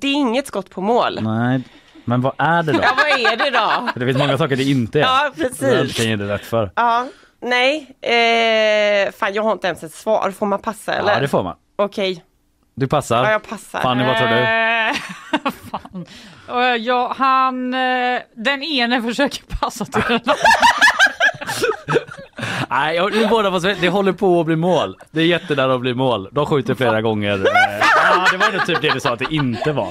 det 0.00 0.06
är 0.08 0.12
inget 0.14 0.46
skott 0.46 0.70
på 0.70 0.80
mål. 0.80 1.18
Nej, 1.22 1.62
men 2.04 2.20
vad 2.20 2.32
är 2.38 2.62
det 2.62 2.72
då? 2.72 2.78
Ja 2.82 2.90
vad 2.96 3.20
är 3.32 3.36
det 3.36 3.50
då? 3.50 3.88
För 3.92 4.00
det 4.00 4.06
finns 4.06 4.18
många 4.18 4.38
saker 4.38 4.56
det 4.56 4.64
inte 4.64 4.98
är. 4.98 5.02
Ja, 5.02 5.32
precis. 5.36 5.96
kan 5.96 6.06
ge 6.06 6.16
det 6.16 6.28
rätt 6.34 6.44
för. 6.44 6.70
Ja, 6.76 7.06
nej, 7.40 7.96
eh, 8.00 9.12
fan 9.12 9.34
jag 9.34 9.42
har 9.42 9.52
inte 9.52 9.66
ens 9.66 9.82
ett 9.84 9.94
svar. 9.94 10.30
Får 10.30 10.46
man 10.46 10.58
passa 10.62 10.92
eller? 10.94 11.12
Ja, 11.12 11.20
det 11.20 11.28
får 11.28 11.42
man. 11.42 11.56
Okej, 11.76 12.24
Du 12.74 12.86
passar. 12.88 13.24
ja 13.24 13.30
jag 13.30 13.42
passar. 13.48 13.80
Fanny, 13.80 14.04
vad 14.04 14.16
tror 14.16 14.28
du? 14.28 14.34
Eh, 14.34 15.52
fan. 15.70 16.06
Ja, 16.80 17.14
han, 17.18 17.74
eh, 17.74 18.20
den 18.36 18.62
ene 18.62 19.02
försöker 19.02 19.42
passa 19.60 19.84
till 19.84 20.02
den 20.08 20.12
andra. 20.12 20.34
Nej, 22.70 22.96
jag- 22.96 23.30
båda 23.30 23.60
se- 23.60 23.76
det 23.80 23.88
håller 23.88 24.12
på 24.12 24.40
att 24.40 24.46
bli 24.46 24.56
mål. 24.56 24.96
Det 25.10 25.20
är 25.20 25.24
jättenära 25.26 25.74
att 25.74 25.80
bli 25.80 25.94
mål. 25.94 26.28
De 26.32 26.46
skjuter 26.46 26.74
flera 26.74 27.02
gånger. 27.02 27.46
Ja, 28.14 28.26
det 28.32 28.36
var 28.36 28.50
ju 28.52 28.58
typ 28.58 28.82
det 28.82 28.90
du 28.94 29.00
sa 29.00 29.12
att 29.12 29.18
det 29.18 29.34
inte 29.34 29.72
var. 29.72 29.86
Eh, 29.86 29.90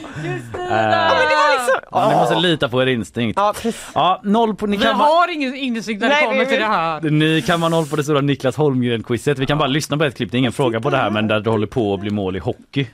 Ja, 0.54 0.70
men 0.70 1.30
det 1.30 1.36
var 1.36 1.58
liksom... 1.58 1.80
ja, 1.92 2.10
ni 2.10 2.16
måste 2.16 2.36
lita 2.36 2.70
på 2.70 2.82
er 2.82 2.88
instinkt. 2.88 3.40
Ja, 3.40 3.54
precis. 3.54 3.88
Ja, 3.96 4.22
noll 4.24 4.56
på... 4.56 4.66
Ni 4.68 4.78
Vi 4.78 4.84
kan, 4.84 4.96
har 4.96 5.28
ingen 5.34 5.56
insikt 5.56 6.02
när 6.02 6.08
det 6.10 6.14
Nej, 6.16 6.24
kommer 6.24 6.40
vi- 6.40 6.46
till 6.46 6.60
det 6.60 6.66
här. 6.66 7.02
ni 7.02 7.42
kan 7.42 7.62
vara 7.62 7.70
noll 7.70 7.86
på 7.86 7.96
det 7.96 8.04
stora 8.04 8.22
Niklas 8.22 8.56
Holmgren-quizet. 8.58 9.40
Vi 9.40 9.46
kan 9.46 9.58
bara 9.58 9.68
lyssna 9.68 9.98
på 9.98 10.04
ett 10.04 10.18
klipp. 10.18 10.32
Det 10.32 10.38
är 10.38 10.40
ingen 10.40 10.52
fråga 10.52 10.80
på 10.82 10.90
det 10.90 10.98
här, 10.98 11.10
men 11.10 11.28
där 11.28 11.40
det 11.40 11.50
håller 11.50 11.68
på 11.68 11.94
att 11.94 12.00
bli 12.00 12.10
mål 12.12 12.36
i 12.36 12.40
hockey. 12.40 12.88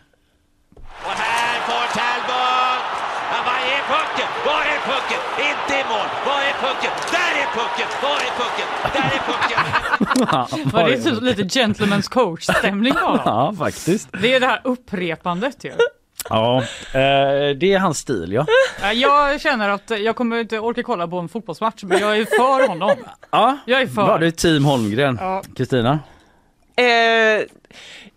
Och 0.76 1.12
här 1.12 1.56
får 1.68 1.86
Talbot! 1.98 2.84
Ja, 3.32 3.40
var 3.50 3.60
är 3.76 3.82
pucken? 3.94 4.30
Var 4.46 4.62
är 4.74 4.80
pucken? 4.92 5.20
Inte 5.50 5.74
i 5.82 5.84
mål. 5.92 6.08
Var 6.28 6.40
är 6.50 6.56
pucken? 6.66 6.92
Där 7.12 7.34
är 7.42 7.48
pucken! 7.78 7.88
Var 8.02 8.10
är 8.10 8.32
pucken? 8.38 8.68
Där 8.94 9.12
är 9.16 9.22
pucken! 9.32 10.72
Var 10.72 10.90
det 10.90 10.98
typ 11.02 11.22
lite 11.22 11.44
gentleman's 11.60 12.10
coach-stämning 12.10 12.94
bara? 12.94 13.22
Ja, 13.26 13.54
faktiskt. 13.60 14.10
Det 14.22 14.34
är 14.34 14.40
det 14.40 14.46
här 14.46 14.62
upprepandet 14.64 15.64
ju. 15.64 15.72
Ja, 16.30 16.58
eh, 16.94 17.56
det 17.60 17.74
är 17.74 17.80
hans 17.80 17.98
stil 17.98 18.32
ja. 18.34 18.46
Eh, 18.84 18.92
Jag 18.92 19.42
känner 19.42 19.70
att 19.70 19.90
jag 20.00 20.16
kommer 20.16 20.38
inte 20.40 20.60
orka 20.60 20.84
kolla 20.84 21.08
på 21.08 21.20
en 21.20 21.30
fotbollsmatch 21.30 21.84
men 21.84 22.00
jag 22.00 22.18
är 22.18 22.26
för 22.26 22.68
honom. 22.68 22.96
Ja, 23.32 23.58
Jag 23.66 23.82
är 23.82 23.88
för. 23.88 24.06
bra. 24.06 24.18
Du 24.18 24.28
är 24.28 24.32
team 24.32 24.66
Holmgren. 24.66 25.18
Ja. 25.22 25.44
Kristina? 25.58 26.00
Eh, 26.76 27.44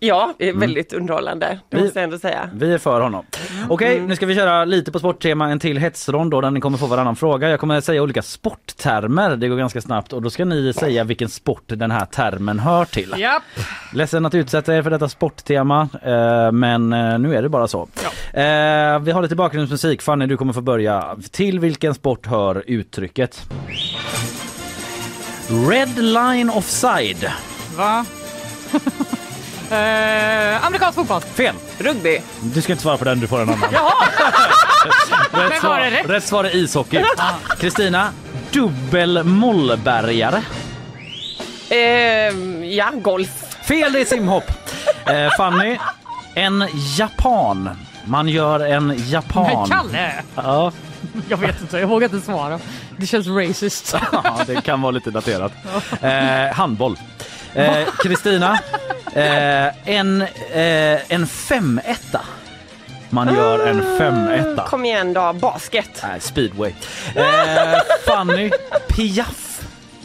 ja, 0.01 0.34
det 0.38 0.48
är 0.48 0.53
väldigt 0.53 0.92
underhållande. 0.92 1.59
Det 1.68 1.76
Vi- 1.76 1.82
måste 1.82 1.98
jag 1.98 2.05
ändå 2.05 2.18
säga. 2.18 2.51
Vi 2.55 2.72
är 2.74 2.78
för 2.78 3.01
honom. 3.01 3.24
Okej, 3.68 4.01
nu 4.01 4.16
ska 4.16 4.26
vi 4.26 4.34
köra 4.34 4.64
lite 4.64 4.92
på 4.92 4.98
sporttema, 4.98 5.48
en 5.51 5.59
till 5.59 5.78
hetsrond 5.78 6.30
då 6.30 6.40
där 6.40 6.51
ni 6.51 6.61
kommer 6.61 6.78
få 6.78 6.86
varannan 6.86 7.16
fråga. 7.16 7.48
Jag 7.48 7.61
kommer 7.61 7.80
säga 7.80 8.03
olika 8.03 8.22
sporttermer, 8.22 9.36
det 9.36 9.48
går 9.48 9.57
ganska 9.57 9.80
snabbt 9.80 10.12
och 10.12 10.22
då 10.22 10.30
ska 10.30 10.44
ni 10.44 10.72
säga 10.72 11.05
vilken 11.05 11.28
sport 11.28 11.62
den 11.66 11.90
här 11.90 12.07
termen 12.07 12.59
hör 12.59 12.84
till. 12.84 13.14
Japp. 13.18 13.42
Ledsen 13.94 14.26
att 14.26 14.34
utsätta 14.34 14.74
er 14.76 14.82
för 14.82 14.90
detta 14.90 15.09
sporttema, 15.09 15.88
eh, 16.03 16.53
men 16.53 16.92
eh, 16.92 17.18
nu 17.18 17.36
är 17.36 17.42
det 17.42 17.48
bara 17.48 17.68
så. 17.68 17.88
Eh, 18.34 18.98
vi 19.01 19.11
har 19.12 19.22
lite 19.22 19.36
bakgrundsmusik. 19.36 20.03
Fanny, 20.03 20.26
du 20.26 20.36
kommer 20.36 20.53
få 20.53 20.61
börja. 20.61 21.16
Till 21.30 21.59
vilken 21.61 21.94
sport 21.94 22.26
hör 22.26 22.62
uttrycket? 22.66 23.46
Red 25.70 25.98
line 25.98 26.51
offside. 26.51 27.30
Va? 27.76 28.05
eh, 29.70 30.66
amerikansk 30.66 30.94
fotboll. 30.94 31.20
Fel. 31.20 31.54
Rugby. 31.78 32.20
Du 32.40 32.62
ska 32.62 32.72
inte 32.72 32.82
svara 32.82 32.96
på 32.96 33.04
den, 33.04 33.20
du 33.20 33.26
får 33.26 33.40
en 33.40 33.48
annan. 33.48 33.68
Jaha! 33.72 33.92
Rätt 34.84 35.32
Men 35.32 35.50
var 35.50 35.58
svar, 35.60 35.78
det 35.80 35.90
rätt? 35.90 36.10
rätt 36.10 36.24
svar 36.24 36.44
är 36.44 36.56
ishockey. 36.56 37.04
Kristina, 37.58 38.10
dubbel 38.50 39.22
mollbergare. 39.24 40.42
Eh, 41.68 41.78
ja, 42.68 42.90
golf. 42.94 43.30
Fel, 43.68 43.92
det 43.92 44.00
är 44.00 44.04
simhopp. 44.04 44.50
Eh, 45.06 45.30
Fanny, 45.36 45.78
en 46.34 46.68
japan. 46.96 47.70
Man 48.04 48.28
gör 48.28 48.60
en 48.60 48.86
Men 48.86 49.08
japan. 49.10 49.68
Kalle! 49.68 50.12
Ja, 50.34 50.72
Jag 51.28 51.36
vet 51.36 51.60
inte, 51.60 51.78
jag 51.78 51.86
vågar 51.86 52.14
inte 52.14 52.26
svara. 52.26 52.60
Det 52.96 53.06
känns 53.06 53.26
racist. 53.26 53.96
ja, 54.12 54.36
det 54.46 54.60
kan 54.64 54.82
vara 54.82 54.90
lite 54.90 55.10
daterat. 55.10 55.52
Eh, 56.02 56.54
handboll. 56.56 56.98
Eh, 57.54 57.76
Kristina, 58.02 58.58
eh, 59.14 59.88
en, 59.96 60.22
eh, 60.52 61.12
en 61.12 61.26
femetta. 61.26 62.20
Man 63.11 63.34
gör 63.34 63.66
en 63.66 63.98
femetta. 63.98 64.66
Kom 64.68 64.84
igen 64.84 65.12
då, 65.12 65.32
basket. 65.32 66.02
Nej, 66.02 66.20
speedway. 66.20 66.72
Eh, 67.16 67.24
Fanny, 68.06 68.50
piaff. 68.88 69.49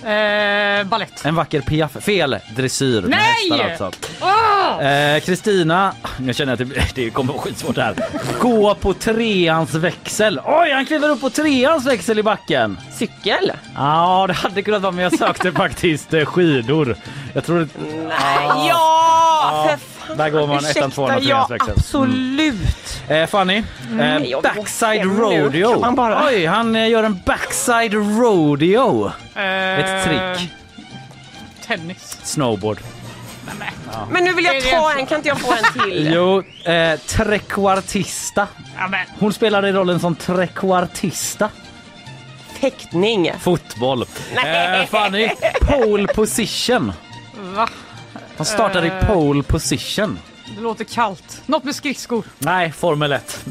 Eh, 0.05 0.83
ballett. 0.87 1.25
En 1.25 1.35
vacker 1.35 1.61
piaff. 1.61 1.91
Fel! 2.03 2.37
Dressyr. 2.55 3.01
med 3.01 3.09
Nej! 3.09 3.59
hästar 3.61 3.85
alltså. 3.87 3.99
Ah! 4.19 4.81
Eh, 4.81 5.19
Kristina, 5.19 5.93
nu 6.17 6.33
känner 6.33 6.51
jag 6.57 6.61
att 6.61 6.93
det, 6.95 7.03
det 7.03 7.09
kommer 7.09 7.33
vara 7.33 7.41
skitsvårt 7.43 7.77
här. 7.77 7.95
Gå 8.39 8.75
på 8.75 8.93
treans 8.93 9.73
växel. 9.73 10.39
Oj, 10.45 10.71
han 10.71 10.85
kliver 10.85 11.09
upp 11.09 11.21
på 11.21 11.29
treans 11.29 11.85
växel 11.85 12.19
i 12.19 12.23
backen. 12.23 12.77
Cykel? 12.93 13.51
Ja, 13.75 14.25
det 14.27 14.33
hade 14.33 14.61
kunnat 14.61 14.81
vara 14.81 14.91
men 14.91 15.03
jag 15.03 15.17
sökte 15.19 15.51
faktiskt 15.55 16.13
eh, 16.13 16.25
skidor. 16.25 16.95
Jag 17.33 17.45
tror 17.45 17.59
det... 17.59 17.67
Nej, 18.07 18.67
ja! 18.69 19.67
För. 19.69 19.94
Där 20.17 20.29
går 20.29 20.47
man 20.47 20.65
ettan, 20.65 20.91
tvåan 20.91 21.15
och 21.15 21.23
ja, 21.23 21.47
treans 21.47 21.51
växel. 21.51 21.73
absolut. 21.77 23.01
Eh, 23.07 23.25
Fanny, 23.27 23.63
eh, 23.99 24.17
jag 24.17 24.31
går 24.31 24.41
backside 24.41 25.03
rodeo. 25.05 25.71
Kan 25.71 25.81
man 25.81 25.95
bara- 25.95 26.25
Oj, 26.27 26.45
han 26.45 26.75
eh, 26.75 26.89
gör 26.89 27.03
en 27.03 27.21
backside 27.25 27.93
rodeo. 27.93 29.11
Eh, 29.35 29.79
Ett 29.79 30.03
trick. 30.05 30.49
Tennis. 31.67 32.17
Snowboard. 32.23 32.77
Ja. 33.91 34.07
Men 34.11 34.23
nu 34.23 34.33
vill 34.33 34.45
jag 34.45 34.63
ta 34.63 34.91
en, 34.93 35.05
kan 35.05 35.17
inte 35.17 35.27
jag 35.29 35.39
få 35.39 35.51
en 35.53 35.81
till? 35.83 36.09
Jo, 36.13 36.43
eh, 36.71 36.99
trequartista. 36.99 38.47
Hon 39.19 39.33
spelar 39.33 39.65
i 39.65 39.71
rollen 39.71 39.99
som 39.99 40.15
trequartista. 40.15 41.49
Fäktning. 42.61 43.31
Fotboll. 43.39 44.05
Eh, 44.45 44.85
Fanny, 44.89 45.29
pole 45.61 46.07
position. 46.07 46.93
Va? 47.55 47.69
Han 48.37 48.45
startar 48.45 48.85
i 48.85 48.87
Eh. 48.87 49.07
pole 49.13 49.43
position. 49.43 50.19
Det 50.55 50.61
låter 50.61 50.83
kallt. 50.83 51.41
Något 51.45 51.63
med 51.63 51.75
skridskor. 51.75 52.23
Nej, 52.37 52.71
Formel 52.71 53.11
1. 53.11 53.45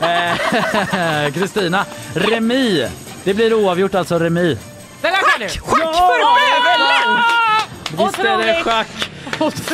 Eh, 0.00 1.32
Kristina, 1.34 1.84
remi. 2.14 2.88
Det 3.24 3.34
blir 3.34 3.54
oavgjort 3.54 3.94
alltså 3.94 4.18
remi. 4.18 4.58
Den 5.02 5.12
där 5.12 5.18
kan 5.18 5.40
du! 5.40 5.48
Schack 5.48 5.96
för 5.96 6.18
bövelen! 6.18 7.22
Visst 8.06 8.18
är 8.18 8.38
det 8.38 8.62
schack. 8.64 9.10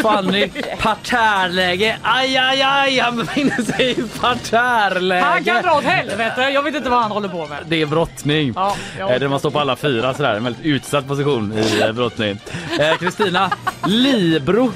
Fanny, 0.03 0.49
parterläge. 0.81 1.99
Aj, 2.03 2.37
aj, 2.37 2.63
aj, 2.63 2.99
han 2.99 3.17
befinner 3.17 3.63
sig 3.63 3.91
i 3.91 4.03
parterläge. 4.21 5.25
Han 5.25 5.45
kan 5.45 5.63
dra 5.63 5.73
åt 5.79 5.85
helvete. 5.85 6.41
Jag 6.43 6.63
vet 6.63 6.75
inte 6.75 6.91
vad 6.91 7.03
han 7.03 7.11
håller 7.11 7.29
på 7.29 7.47
med. 7.47 7.59
Det 7.67 7.83
är 7.83 7.87
brottning. 7.87 8.53
Ja, 8.57 8.77
ja. 8.99 9.11
Eh, 9.13 9.21
Där 9.21 9.29
man 9.29 9.39
står 9.39 9.51
på 9.51 9.61
alla 9.61 9.77
fyra 9.77 10.15
sådär. 10.15 10.35
En 10.35 10.45
väldigt 10.45 10.65
utsatt 10.65 11.07
position 11.09 11.53
i 11.59 11.81
eh, 11.83 11.93
brottning. 11.93 12.39
Eh, 12.81 12.97
Kristina, 12.97 13.51
Libro. 13.87 14.73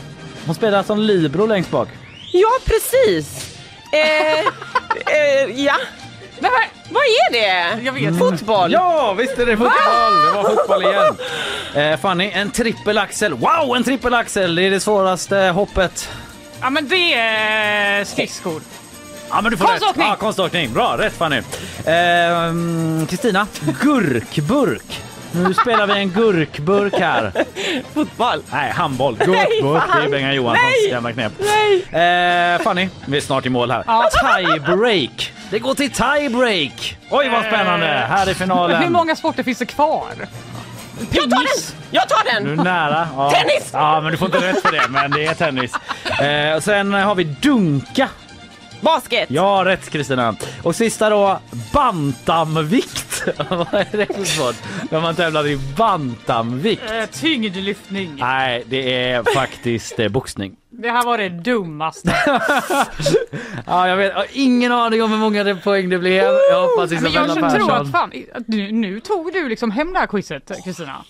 Hon 0.47 0.55
spelar 0.55 0.83
som 0.83 0.99
Libro 1.01 1.47
längst 1.47 1.71
bak. 1.71 1.89
Ja, 2.33 2.49
precis. 2.65 3.57
Eh, 3.93 4.39
eh, 5.15 5.65
ja. 5.65 5.77
Nej, 6.41 6.51
men, 6.51 6.78
Vad 6.91 7.03
är 7.03 7.33
det? 7.33 7.83
jag 7.85 7.93
vet. 7.93 8.19
Fotboll? 8.19 8.73
Ja, 8.73 9.13
visst 9.19 9.39
är 9.39 9.47
det 9.47 9.57
fotboll! 9.57 9.73
Det 10.27 10.33
var 10.35 10.57
fotboll 10.57 10.83
igen. 10.83 11.17
Eh, 11.93 12.01
Fanny, 12.01 12.31
en 12.35 12.51
trippelaxel. 12.51 13.35
Wow, 13.35 13.77
en 13.77 13.85
trippelaxel! 13.85 14.55
Det 14.55 14.63
är 14.63 14.71
det 14.71 14.81
svåraste 14.81 15.37
hoppet. 15.39 16.09
Ja, 16.61 16.71
men 16.71 16.89
det 16.89 17.15
är 17.15 18.05
skridskor. 18.05 18.63
Ja, 19.31 19.41
men 19.41 19.51
du 19.51 19.57
får 19.57 19.67
Konståkning! 19.67 20.05
rätt. 20.05 20.11
Ja, 20.11 20.17
konståkning. 20.17 20.73
Bra, 20.73 20.97
rätt 20.99 21.13
Fanny. 21.15 21.43
Ehm, 21.87 23.07
Kristina, 23.11 23.47
gurkburk. 23.83 25.03
Nu 25.33 25.55
spelar 25.55 25.87
vi 25.87 25.93
en 25.93 26.11
gurkburk 26.11 26.95
här. 27.01 27.33
Fotboll? 27.95 28.43
Nej, 28.53 28.71
handboll. 28.73 29.17
Gurkburk. 29.19 29.83
Det 29.97 30.05
är 30.05 30.09
Bengan 30.09 30.35
Johanssons 30.35 31.03
Nej! 31.03 31.13
knep. 31.13 31.33
Nej! 31.93 32.55
Eh, 32.55 32.61
Fanny, 32.63 32.89
vi 33.07 33.17
är 33.17 33.21
snart 33.21 33.47
i 33.47 33.49
mål 33.49 33.71
här. 33.71 33.85
Ja. 33.87 34.09
Tiebreak. 34.37 35.33
Det 35.51 35.59
går 35.59 35.75
till 35.75 35.91
tiebreak. 35.91 36.97
Oj, 37.11 37.29
vad 37.29 37.45
spännande. 37.45 37.87
Här 37.87 38.27
är 38.27 38.35
finalen. 38.35 38.83
Hur 38.83 38.91
många 38.91 39.17
sporter 39.17 39.43
finns 39.43 39.59
det 39.59 39.67
kvar? 39.67 40.07
Jag 41.11 41.31
tar 41.31 41.39
den! 41.39 41.47
Jag 41.91 42.09
tar 42.09 42.25
den! 42.35 42.45
Du 42.45 42.53
är 42.53 42.57
nära. 42.65 43.09
Ja. 43.17 43.31
Tennis! 43.31 43.71
Ja, 43.73 44.01
men 44.01 44.13
du 44.13 44.19
får 44.19 44.27
inte 44.27 44.49
rätt 44.49 44.63
för 44.63 44.73
det, 44.73 44.89
men 44.89 45.11
det 45.11 45.27
är 45.27 45.35
tennis. 45.35 45.73
Eh, 46.21 46.57
och 46.57 46.63
sen 46.63 46.93
har 46.93 47.15
vi 47.15 47.25
dunka. 47.25 48.09
Basket! 48.81 49.31
Ja, 49.31 49.63
rätt 49.65 49.91
Kristina. 49.91 50.37
Och 50.63 50.77
sista 50.77 51.11
då, 51.11 51.41
bantamvikt. 51.73 53.25
Vad 53.51 53.75
är 53.75 53.97
det 53.97 54.07
för 54.07 54.25
sport? 54.25 54.57
När 54.91 55.01
man 55.01 55.15
tävlar 55.15 55.47
i 55.47 55.59
bantamvikt. 55.77 56.83
Eh, 56.91 57.07
tyngdlyftning. 57.07 58.17
Nej, 58.19 58.65
det 58.67 59.11
är 59.11 59.35
faktiskt 59.35 59.99
eh, 59.99 60.09
boxning. 60.09 60.57
Det 60.71 60.91
här 60.91 61.05
var 61.05 61.19
det 61.19 61.29
dummaste. 61.29 62.15
Ja, 63.67 63.89
jag 63.89 63.97
vet. 63.97 64.13
Jag 64.13 64.19
har 64.19 64.27
ingen 64.33 64.73
aning 64.73 65.03
om 65.03 65.11
hur 65.11 65.19
många 65.19 65.45
det 65.45 65.55
poäng 65.55 65.89
det 65.89 65.99
blev. 65.99 66.25
Jag 66.51 66.69
hoppas 66.69 66.91
Men 66.91 67.07
Isabella 67.07 67.41
jag 67.41 67.55
tror 67.55 67.73
att 67.73 67.93
fan, 67.93 68.13
att 68.35 68.49
nu, 68.49 68.73
nu 68.73 69.01
tog 69.01 69.33
du 69.33 69.49
liksom 69.49 69.71
hem 69.71 69.93
det 69.93 69.99
här 69.99 70.07
quizet 70.07 70.65
Kristina. 70.65 71.05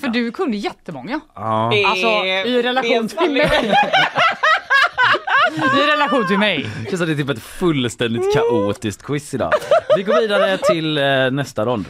För 0.00 0.08
du 0.08 0.30
kunde 0.30 0.56
jättemånga. 0.56 1.20
Ja. 1.34 1.72
Alltså 1.86 2.08
i 2.24 2.62
relation 2.62 3.08
till 3.08 3.30
mig. 3.32 3.50
I 5.56 5.86
relation 5.92 6.26
till 6.26 6.38
mig. 6.38 6.66
Det 6.84 6.90
känns 6.90 6.98
som 6.98 7.06
det 7.06 7.12
är 7.12 7.16
typ 7.16 7.28
ett 7.30 7.42
fullständigt 7.42 8.34
kaotiskt 8.34 9.02
quiz 9.02 9.34
idag. 9.34 9.52
Vi 9.96 10.02
går 10.02 10.20
vidare 10.20 10.58
till 10.58 10.98
eh, 10.98 11.30
nästa 11.30 11.64
rond. 11.64 11.84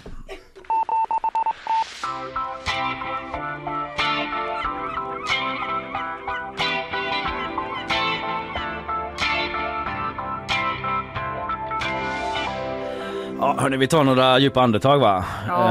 Ja, 13.57 13.63
hörni, 13.63 13.77
vi 13.77 13.87
tar 13.87 14.05
några 14.05 14.39
djupa 14.39 14.61
andetag 14.63 14.99
va? 14.99 15.25
Ja, 15.49 15.71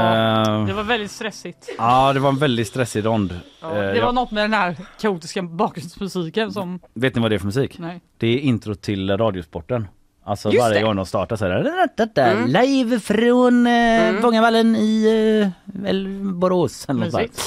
Eh, 0.60 0.66
det 0.66 0.72
var 0.72 0.82
väldigt 0.82 1.10
stressigt. 1.10 1.68
ja, 1.78 2.12
det 2.12 2.20
var 2.20 2.28
en 2.28 2.38
väldigt 2.38 2.68
stressig 2.68 3.04
rond. 3.06 3.40
Ja, 3.60 3.68
Eh, 3.70 3.74
det 3.74 3.96
jag- 3.96 4.06
var 4.06 4.12
något 4.12 4.30
med 4.30 4.44
den 4.44 4.52
här 4.52 4.76
kaotiska 5.00 5.42
bakgrundsmusiken 5.42 6.52
som... 6.52 6.80
Vet 6.94 7.14
ni 7.14 7.22
vad 7.22 7.30
det 7.30 7.34
är 7.34 7.38
för 7.38 7.46
musik? 7.46 7.76
Nej. 7.78 8.00
Det 8.18 8.26
är 8.26 8.38
intro 8.38 8.74
till 8.74 9.16
Radiosporten. 9.16 9.88
Alltså 10.24 10.50
Just 10.50 10.62
varje 10.62 10.78
det. 10.80 10.84
gång 10.86 10.96
de 10.96 11.06
startar 11.06 11.36
så 11.36 11.44
är 11.44 11.50
det 11.50 12.22
Mm. 12.22 12.46
live 12.48 13.00
från 13.00 13.66
eh, 13.66 14.12
Vångavallen 14.22 14.76
i 14.76 15.52
eh, 15.84 15.94
Borås 16.34 16.86
eller 16.88 17.00
något. 17.00 17.40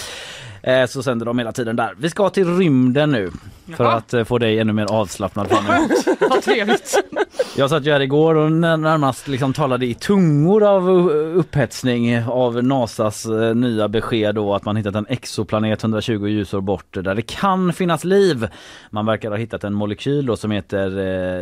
Eh, 0.64 0.86
så 0.86 1.04
sänder 1.04 1.26
de 1.26 1.38
hela 1.40 1.52
tiden 1.52 1.76
där. 1.76 1.94
Vi 1.98 2.10
ska 2.10 2.30
till 2.30 2.58
rymden 2.58 3.12
nu 3.12 3.32
för 3.76 3.84
Jaha. 3.84 3.94
att 3.94 4.14
eh, 4.14 4.24
få 4.24 4.38
dig 4.38 4.60
ännu 4.60 4.74
mer 4.74 4.86
avslappnad. 4.94 5.48
Vad 6.20 6.42
trevligt. 6.42 7.04
Jag 7.58 7.70
satt 7.70 7.86
ju 7.86 7.92
här 7.92 8.00
igår 8.00 8.36
och 8.36 8.52
när- 8.52 8.78
närmast 8.78 9.28
liksom 9.28 9.54
talade 9.54 9.86
i 9.86 9.94
tungor 9.94 10.64
av 10.64 10.90
upphetsning 11.38 12.24
av 12.24 12.64
Nasas 12.64 13.26
eh, 13.26 13.56
nya 13.56 13.88
besked 13.88 14.36
då 14.36 14.56
att 14.56 14.66
man 14.66 14.76
hittat 14.76 14.96
en 14.96 15.06
exoplanet 15.10 15.84
120 15.84 16.28
ljusår 16.28 16.62
bort 16.62 16.94
där 16.94 17.16
det 17.16 17.22
kan 17.22 17.74
finnas 17.74 18.04
liv. 18.04 18.48
Man 18.90 19.06
verkar 19.06 19.30
ha 19.30 19.38
hittat 19.38 19.64
en 19.64 19.74
molekyl 19.74 20.26
då 20.26 20.36
som 20.38 20.52
heter 20.52 20.88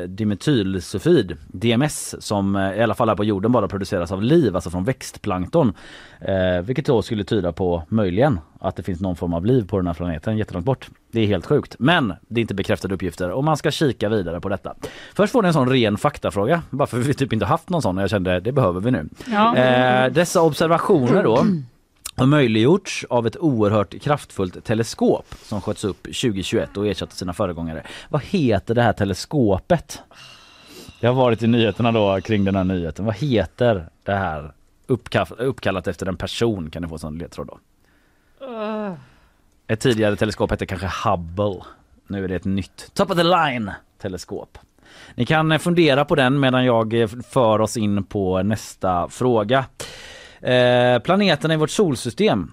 eh, 0.01 0.07
dimetylsulfid, 0.07 1.37
DMS, 1.47 2.15
som 2.19 2.57
i 2.57 2.83
alla 2.83 2.93
fall 2.95 3.09
här 3.09 3.15
på 3.15 3.23
jorden 3.23 3.51
bara 3.51 3.67
produceras 3.67 4.11
av 4.11 4.23
liv, 4.23 4.55
alltså 4.55 4.69
från 4.69 4.83
växtplankton. 4.83 5.73
Eh, 6.21 6.61
vilket 6.61 6.85
då 6.85 7.01
skulle 7.01 7.23
tyda 7.23 7.51
på 7.51 7.83
möjligen 7.87 8.39
att 8.59 8.75
det 8.75 8.83
finns 8.83 9.01
någon 9.01 9.15
form 9.15 9.33
av 9.33 9.45
liv 9.45 9.67
på 9.67 9.77
den 9.77 9.87
här 9.87 9.93
planeten 9.93 10.37
jättelångt 10.37 10.65
bort. 10.65 10.89
Det 11.11 11.21
är 11.21 11.27
helt 11.27 11.45
sjukt. 11.45 11.75
Men 11.79 12.13
det 12.27 12.39
är 12.39 12.41
inte 12.41 12.53
bekräftade 12.53 12.93
uppgifter 12.93 13.29
och 13.31 13.43
man 13.43 13.57
ska 13.57 13.71
kika 13.71 14.09
vidare 14.09 14.41
på 14.41 14.49
detta. 14.49 14.75
Först 15.13 15.31
får 15.31 15.41
ni 15.41 15.47
en 15.47 15.53
sån 15.53 15.69
ren 15.69 15.97
faktafråga, 15.97 16.61
bara 16.69 16.87
för 16.87 16.97
vi 16.97 17.13
typ 17.13 17.33
inte 17.33 17.45
haft 17.45 17.69
någon 17.69 17.81
sån 17.81 17.97
och 17.97 18.03
jag 18.03 18.09
kände 18.09 18.39
det 18.39 18.51
behöver 18.51 18.79
vi 18.79 18.91
nu. 18.91 19.09
Ja. 19.31 19.55
Eh, 19.55 20.11
dessa 20.11 20.41
observationer 20.41 21.23
då 21.23 21.45
har 22.15 22.25
möjliggjorts 22.25 23.05
av 23.09 23.27
ett 23.27 23.37
oerhört 23.37 24.01
kraftfullt 24.01 24.63
teleskop 24.63 25.35
som 25.43 25.61
sköts 25.61 25.83
upp 25.83 26.03
2021 26.03 26.77
och 26.77 26.87
ersatte 26.87 27.15
sina 27.15 27.33
föregångare. 27.33 27.83
Vad 28.09 28.21
heter 28.23 28.75
det 28.75 28.81
här 28.81 28.93
teleskopet? 28.93 30.01
Det 30.99 31.07
har 31.07 31.13
varit 31.13 31.43
i 31.43 31.47
nyheterna 31.47 31.91
då 31.91 32.21
kring 32.21 32.45
den 32.45 32.55
här 32.55 32.63
nyheten. 32.63 33.05
Vad 33.05 33.15
heter 33.15 33.89
det 34.03 34.15
här 34.15 34.51
uppka- 34.91 35.35
uppkallat 35.37 35.87
efter 35.87 36.05
en 36.05 36.17
person 36.17 36.69
kan 36.69 36.81
ni 36.83 36.89
få 36.89 36.97
som 36.97 37.17
ledtråd 37.17 37.47
då? 37.47 37.59
Uh, 38.45 38.93
Ett 39.67 39.79
tidigare 39.79 40.15
teleskop 40.15 40.51
hette 40.51 40.65
kanske 40.65 40.89
Hubble. 41.09 41.61
Nu 42.07 42.23
är 42.23 42.27
det 42.27 42.35
ett 42.35 42.45
nytt 42.45 42.91
top 42.93 43.11
of 43.11 43.17
the 43.17 43.23
line 43.23 43.71
teleskop. 44.01 44.57
Ni 45.15 45.25
kan 45.25 45.51
eh, 45.51 45.57
fundera 45.59 46.05
på 46.05 46.15
den 46.15 46.39
medan 46.39 46.65
jag 46.65 46.93
eh, 46.93 47.07
för 47.29 47.61
oss 47.61 47.77
in 47.77 48.03
på 48.03 48.43
nästa 48.43 49.09
fråga. 49.09 49.65
Eh, 50.41 50.99
planeterna 50.99 51.53
i 51.53 51.57
vårt 51.57 51.69
solsystem. 51.69 52.51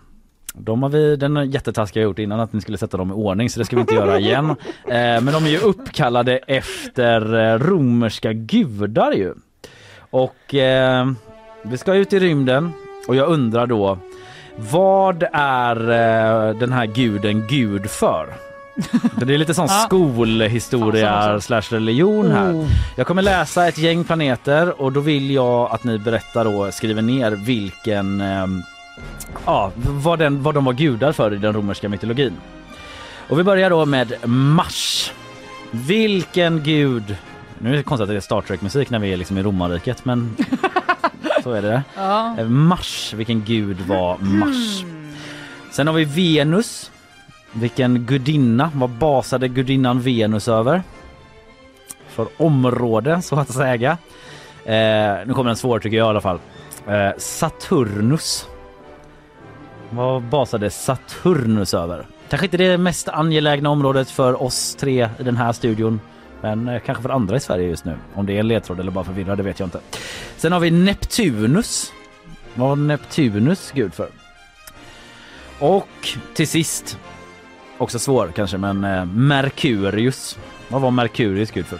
De 0.54 0.82
har 0.82 0.90
vi, 0.90 1.16
den 1.16 1.50
jättetaskiga 1.50 2.02
gjort 2.02 2.18
innan 2.18 2.40
att 2.40 2.52
ni 2.52 2.60
skulle 2.60 2.78
sätta 2.78 2.96
dem 2.96 3.10
i 3.10 3.14
ordning 3.14 3.50
så 3.50 3.58
det 3.58 3.64
ska 3.64 3.76
vi 3.76 3.80
inte 3.80 3.94
göra 3.94 4.18
igen. 4.18 4.50
Eh, 4.88 5.20
men 5.20 5.26
de 5.26 5.44
är 5.44 5.48
ju 5.48 5.58
uppkallade 5.58 6.36
efter 6.36 7.34
eh, 7.34 7.58
romerska 7.58 8.32
gudar 8.32 9.12
ju. 9.12 9.34
Och 10.10 10.54
eh, 10.54 11.06
vi 11.62 11.78
ska 11.78 11.94
ut 11.94 12.12
i 12.12 12.18
rymden 12.18 12.72
och 13.08 13.16
jag 13.16 13.28
undrar 13.28 13.66
då 13.66 13.98
vad 14.56 15.24
är 15.32 15.76
eh, 15.90 16.56
den 16.58 16.72
här 16.72 16.86
guden 16.86 17.46
gud 17.46 17.90
för? 17.90 18.28
Det 19.16 19.34
är 19.34 19.38
lite 19.38 19.54
sån 19.54 19.66
Ja. 19.70 19.84
skolhistoria 19.86 21.40
slash 21.40 21.62
religion 21.70 22.30
här. 22.30 22.52
Oh. 22.52 22.66
Jag 22.96 23.06
kommer 23.06 23.22
läsa 23.22 23.68
ett 23.68 23.78
gäng 23.78 24.04
planeter 24.04 24.80
och 24.82 24.92
då 24.92 25.00
vill 25.00 25.30
jag 25.30 25.70
att 25.72 25.84
ni 25.84 25.98
berättar 25.98 26.44
då, 26.44 26.72
skriver 26.72 27.02
ner 27.02 27.30
vilken, 27.30 28.20
eh, 28.20 28.46
ja, 29.46 29.72
vad, 29.76 30.18
den, 30.18 30.42
vad 30.42 30.54
de 30.54 30.64
var 30.64 30.72
gudar 30.72 31.12
för 31.12 31.34
i 31.34 31.36
den 31.36 31.52
romerska 31.52 31.88
mytologin. 31.88 32.32
Och 33.28 33.38
vi 33.38 33.42
börjar 33.42 33.70
då 33.70 33.86
med 33.86 34.28
Mars. 34.28 35.12
Vilken 35.70 36.62
gud... 36.62 37.16
Nu 37.58 37.72
är 37.72 37.76
det 37.76 37.82
konstigt 37.82 38.02
att 38.02 38.08
det 38.08 38.16
är 38.16 38.20
Star 38.20 38.40
Trek-musik 38.40 38.90
när 38.90 38.98
vi 38.98 39.12
är 39.12 39.16
liksom 39.16 39.38
i 39.38 39.42
romarriket 39.42 40.04
men 40.04 40.36
så 41.48 41.52
är 41.52 41.62
det. 41.62 41.82
Ja. 41.96 42.38
Eh, 42.38 42.48
Mars, 42.48 43.12
vilken 43.16 43.44
gud 43.44 43.80
var 43.80 44.18
Mars? 44.18 44.84
Sen 45.70 45.86
har 45.86 45.94
vi 45.94 46.04
Venus. 46.04 46.90
Vilken 47.52 48.06
gudinna, 48.06 48.70
vad 48.74 48.90
basade 48.90 49.48
gudinnan 49.48 50.00
Venus 50.00 50.48
över? 50.48 50.82
För 52.08 52.28
område 52.36 53.22
så 53.22 53.36
att 53.36 53.50
säga. 53.50 53.98
Eh, 54.64 55.26
nu 55.26 55.32
kommer 55.34 55.50
en 55.50 55.56
svår 55.56 55.78
tycker 55.78 55.96
jag 55.96 56.06
i 56.06 56.08
alla 56.08 56.20
fall. 56.20 56.38
Eh, 56.86 57.10
Saturnus. 57.18 58.48
Vad 59.90 60.22
basade 60.22 60.70
Saturnus 60.70 61.74
över? 61.74 62.06
Kanske 62.28 62.46
inte 62.46 62.56
det 62.56 62.78
mest 62.78 63.08
angelägna 63.08 63.70
området 63.70 64.10
för 64.10 64.42
oss 64.42 64.74
tre 64.74 65.08
i 65.18 65.22
den 65.22 65.36
här 65.36 65.52
studion. 65.52 66.00
Men 66.40 66.68
eh, 66.68 66.80
kanske 66.80 67.02
för 67.02 67.10
andra 67.10 67.36
i 67.36 67.40
Sverige 67.40 67.68
just 67.68 67.84
nu. 67.84 67.96
Om 68.14 68.26
det 68.26 68.32
är 68.32 68.40
en 68.40 68.48
ledtråd 68.48 68.80
eller 68.80 68.90
bara 68.90 69.04
förvirrad, 69.04 69.38
det 69.38 69.42
vet 69.42 69.60
jag 69.60 69.66
inte. 69.66 69.80
Sen 70.36 70.52
har 70.52 70.60
vi 70.60 70.70
Neptunus. 70.70 71.92
Vad 72.54 72.68
var 72.68 72.76
Neptunus 72.76 73.72
gud 73.74 73.94
för? 73.94 74.08
Och 75.58 75.88
till 76.34 76.48
sist, 76.48 76.98
också 77.78 77.98
svår 77.98 78.32
kanske, 78.36 78.58
men 78.58 78.84
eh, 78.84 79.04
Merkurius. 79.04 80.38
Vad 80.68 80.82
var 80.82 80.90
Merkurius 80.90 81.50
gud 81.50 81.66
för? 81.66 81.78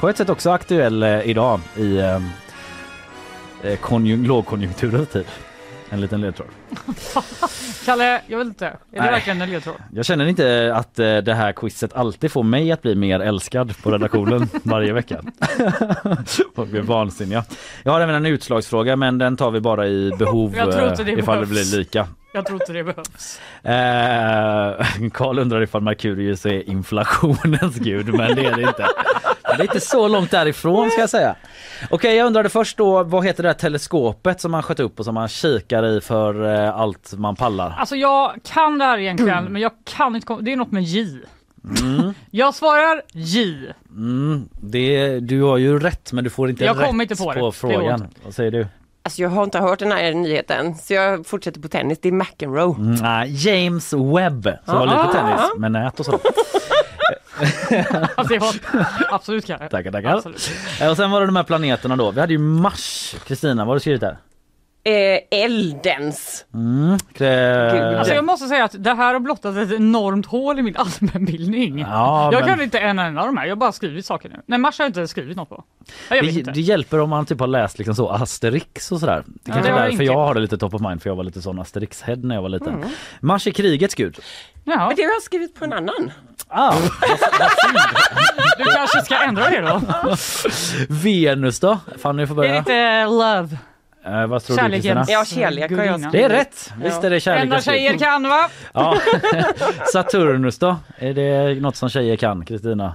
På 0.00 0.08
ett 0.08 0.16
sätt 0.16 0.28
också 0.28 0.50
aktuell 0.50 1.02
eh, 1.02 1.28
idag 1.28 1.60
i 1.76 1.98
eh, 1.98 2.20
lågkonjunkturens 4.02 5.08
tid. 5.08 5.24
En 5.90 6.00
liten 6.00 6.20
ledtråd. 6.20 6.48
Kalle, 7.84 8.20
jag 8.26 8.38
vet 8.38 8.46
inte. 8.46 8.66
Är 8.66 8.70
det 8.90 9.00
Nej. 9.00 9.10
verkligen 9.10 9.42
en 9.42 9.50
ledtråd? 9.50 9.74
Jag 9.92 10.04
känner 10.04 10.26
inte 10.26 10.72
att 10.74 10.98
eh, 10.98 11.16
det 11.16 11.34
här 11.34 11.52
quizet 11.52 11.92
alltid 11.92 12.32
får 12.32 12.42
mig 12.42 12.72
att 12.72 12.82
bli 12.82 12.94
mer 12.94 13.20
älskad 13.20 13.76
på 13.82 13.90
redaktionen 13.90 14.48
varje 14.62 14.92
vecka. 14.92 15.20
Folk 16.54 16.70
blir 16.70 16.82
vansinniga. 16.82 17.44
Jag 17.82 17.92
har 17.92 18.00
även 18.00 18.14
en 18.14 18.26
utslagsfråga 18.26 18.96
men 18.96 19.18
den 19.18 19.36
tar 19.36 19.50
vi 19.50 19.60
bara 19.60 19.86
i 19.86 20.12
behov 20.18 20.54
Jag 20.56 20.72
tror 20.72 20.88
inte 20.88 21.04
det 21.04 21.12
eh, 21.12 21.18
ifall 21.18 21.40
det 21.40 21.46
blir 21.46 21.78
lika. 21.78 22.08
Jag 22.36 22.46
tror 22.46 22.62
inte 22.62 22.72
det 22.72 22.84
behövs. 22.84 23.40
Eh, 23.62 25.08
Karl 25.12 25.38
undrar 25.38 25.62
ifall 25.62 25.82
Merkurius 25.82 26.46
är 26.46 26.68
inflationens 26.70 27.76
gud 27.76 28.14
men 28.14 28.34
det 28.36 28.44
är 28.44 28.56
det 28.56 28.62
inte. 28.62 28.86
Det 29.42 29.52
är 29.52 29.62
inte 29.62 29.80
så 29.80 30.08
långt 30.08 30.30
därifrån 30.30 30.90
ska 30.90 31.00
jag 31.00 31.10
säga. 31.10 31.36
Okej 31.90 32.16
jag 32.16 32.26
undrade 32.26 32.48
först 32.48 32.76
då 32.76 33.02
vad 33.02 33.24
heter 33.24 33.42
det 33.42 33.48
här 33.48 33.54
teleskopet 33.54 34.40
som 34.40 34.50
man 34.50 34.62
sköt 34.62 34.80
upp 34.80 34.98
och 34.98 35.04
som 35.04 35.14
man 35.14 35.28
kikar 35.28 35.86
i 35.86 36.00
för 36.00 36.54
eh, 36.54 36.76
allt 36.76 37.12
man 37.16 37.36
pallar? 37.36 37.74
Alltså 37.78 37.96
jag 37.96 38.34
kan 38.44 38.78
det 38.78 38.84
här 38.84 38.98
egentligen 38.98 39.44
men 39.44 39.62
jag 39.62 39.72
kan 39.96 40.14
inte 40.14 40.26
komma. 40.26 40.40
Det 40.40 40.52
är 40.52 40.56
något 40.56 40.72
med 40.72 40.82
J. 40.82 41.20
Mm. 41.80 42.14
Jag 42.30 42.54
svarar 42.54 43.02
J. 43.12 43.56
Mm, 43.90 44.48
det, 44.60 45.20
du 45.20 45.42
har 45.42 45.56
ju 45.56 45.78
rätt 45.78 46.12
men 46.12 46.24
du 46.24 46.30
får 46.30 46.50
inte 46.50 46.64
Jag 46.64 46.80
rätt 46.80 46.92
inte 46.92 47.16
på 47.16 47.32
går 47.32 47.52
frågan. 47.52 48.08
Vad 48.24 48.34
säger 48.34 48.50
du? 48.50 48.66
Alltså 49.06 49.22
jag 49.22 49.28
har 49.28 49.44
inte 49.44 49.58
hört 49.58 49.78
den 49.78 49.92
här 49.92 50.12
nyheten 50.14 50.74
så 50.74 50.94
jag 50.94 51.26
fortsätter 51.26 51.60
på 51.60 51.68
tennis. 51.68 51.98
Det 52.02 52.08
är 52.08 52.12
McEnroe. 52.12 52.74
Mm, 52.78 52.94
nej, 52.94 53.48
James 53.48 53.92
Webb 53.92 54.48
som 54.64 54.74
var 54.78 54.86
lite 54.86 54.98
Ah. 54.98 55.12
tennis 55.12 55.40
med 55.58 55.72
nät 55.72 56.00
och 56.00 56.06
så. 56.06 56.12
Alltså 58.16 58.38
var 58.38 58.54
absolut 59.10 59.46
Kalle. 59.46 59.68
Tackar, 59.68 59.92
tackar. 59.92 60.14
Absolut. 60.16 60.50
Eh, 60.80 60.90
Och 60.90 60.96
sen 60.96 61.10
var 61.10 61.20
det 61.20 61.26
de 61.26 61.36
här 61.36 61.42
planeterna 61.42 61.96
då. 61.96 62.10
Vi 62.10 62.20
hade 62.20 62.32
ju 62.32 62.38
Mars. 62.38 63.14
Kristina, 63.26 63.54
vad 63.54 63.66
har 63.66 63.74
du 63.74 63.80
skrivit 63.80 64.00
där? 64.00 64.16
Eh, 64.86 65.18
eldens. 65.30 66.44
Mm. 66.54 66.98
Krä... 67.14 67.98
Alltså 67.98 68.14
jag 68.14 68.24
måste 68.24 68.46
säga 68.48 68.64
att 68.64 68.74
det 68.84 68.94
här 68.94 69.12
har 69.12 69.20
blottat 69.20 69.56
ett 69.56 69.72
enormt 69.72 70.26
hål 70.26 70.58
i 70.58 70.62
min 70.62 70.76
allmänbildning. 71.02 71.78
Ja, 71.78 72.32
jag 72.32 72.40
men- 72.40 72.48
kan 72.48 72.60
inte 72.62 72.78
en 72.78 72.98
enda 72.98 73.20
av 73.20 73.26
de 73.26 73.36
här, 73.36 73.44
jag 73.44 73.50
har 73.50 73.56
bara 73.56 73.72
skrivit 73.72 74.06
saker 74.06 74.28
nu. 74.28 74.36
Nej 74.46 74.58
Mars 74.58 74.78
har 74.78 74.84
jag 74.84 74.88
inte 74.90 75.08
skrivit 75.08 75.36
något 75.36 75.48
på. 75.48 75.64
Ja, 76.10 76.22
det, 76.22 76.28
inte. 76.28 76.50
det 76.50 76.60
hjälper 76.60 77.00
om 77.00 77.10
man 77.10 77.26
typ 77.26 77.40
har 77.40 77.46
läst 77.46 77.78
liksom 77.78 77.94
så 77.94 78.08
Asterix 78.08 78.92
och 78.92 79.00
sådär. 79.00 79.24
Det 79.26 79.32
Ja, 79.44 79.52
kanske 79.54 79.72
det 79.72 79.76
är 79.76 79.80
därför 79.80 79.92
inte. 79.92 80.04
jag 80.04 80.14
har 80.26 80.34
det 80.34 80.40
lite 80.40 80.58
top 80.58 80.74
of 80.74 80.80
mind 80.80 81.02
för 81.02 81.10
jag 81.10 81.16
var 81.16 81.24
lite 81.24 81.42
sån 81.42 81.58
Asterix-head 81.60 82.16
när 82.26 82.34
jag 82.34 82.42
var 82.42 82.48
liten. 82.48 82.74
Mm. 82.74 82.88
Mars 83.20 83.46
är 83.46 83.50
krigets 83.50 83.94
gud. 83.94 84.16
Ja. 84.64 84.86
Men 84.86 84.96
det 84.96 85.02
har 85.02 85.12
jag 85.12 85.22
skrivit 85.22 85.54
på 85.54 85.64
en 85.64 85.72
annan. 85.72 86.12
Ah, 86.48 86.74
Du 88.58 88.64
kanske 88.64 89.00
ska 89.04 89.16
ändra 89.22 89.50
det 89.50 89.60
då? 89.60 89.80
Venus 90.88 91.60
då? 91.60 91.78
Fanny 91.98 92.26
får 92.26 92.34
Det 92.34 92.48
är 92.48 92.48
börja. 92.48 92.58
lite 92.60 93.04
love. 93.06 93.58
Eh, 94.06 94.26
vad 94.26 94.42
tror 94.44 94.56
du 94.56 94.62
Kärlekens 94.62 94.84
Kristina? 94.84 95.04
Ja, 95.08 95.24
kärlek 95.24 95.70
har 95.70 95.84
jag. 95.84 96.12
Det 96.12 96.22
är 96.22 96.28
rätt! 96.28 96.72
Visst 96.82 97.04
är 97.04 97.10
det 97.10 97.16
Enda 97.16 97.20
kärlekens 97.20 97.64
tjejer 97.64 97.90
gud. 97.90 98.00
kan 98.00 98.22
va? 98.28 98.50
Ja. 98.72 98.98
Saturnus 99.92 100.58
då? 100.58 100.76
Är 100.98 101.14
det 101.14 101.60
något 101.60 101.76
som 101.76 101.88
tjejer 101.88 102.16
kan 102.16 102.44
Kristina? 102.44 102.94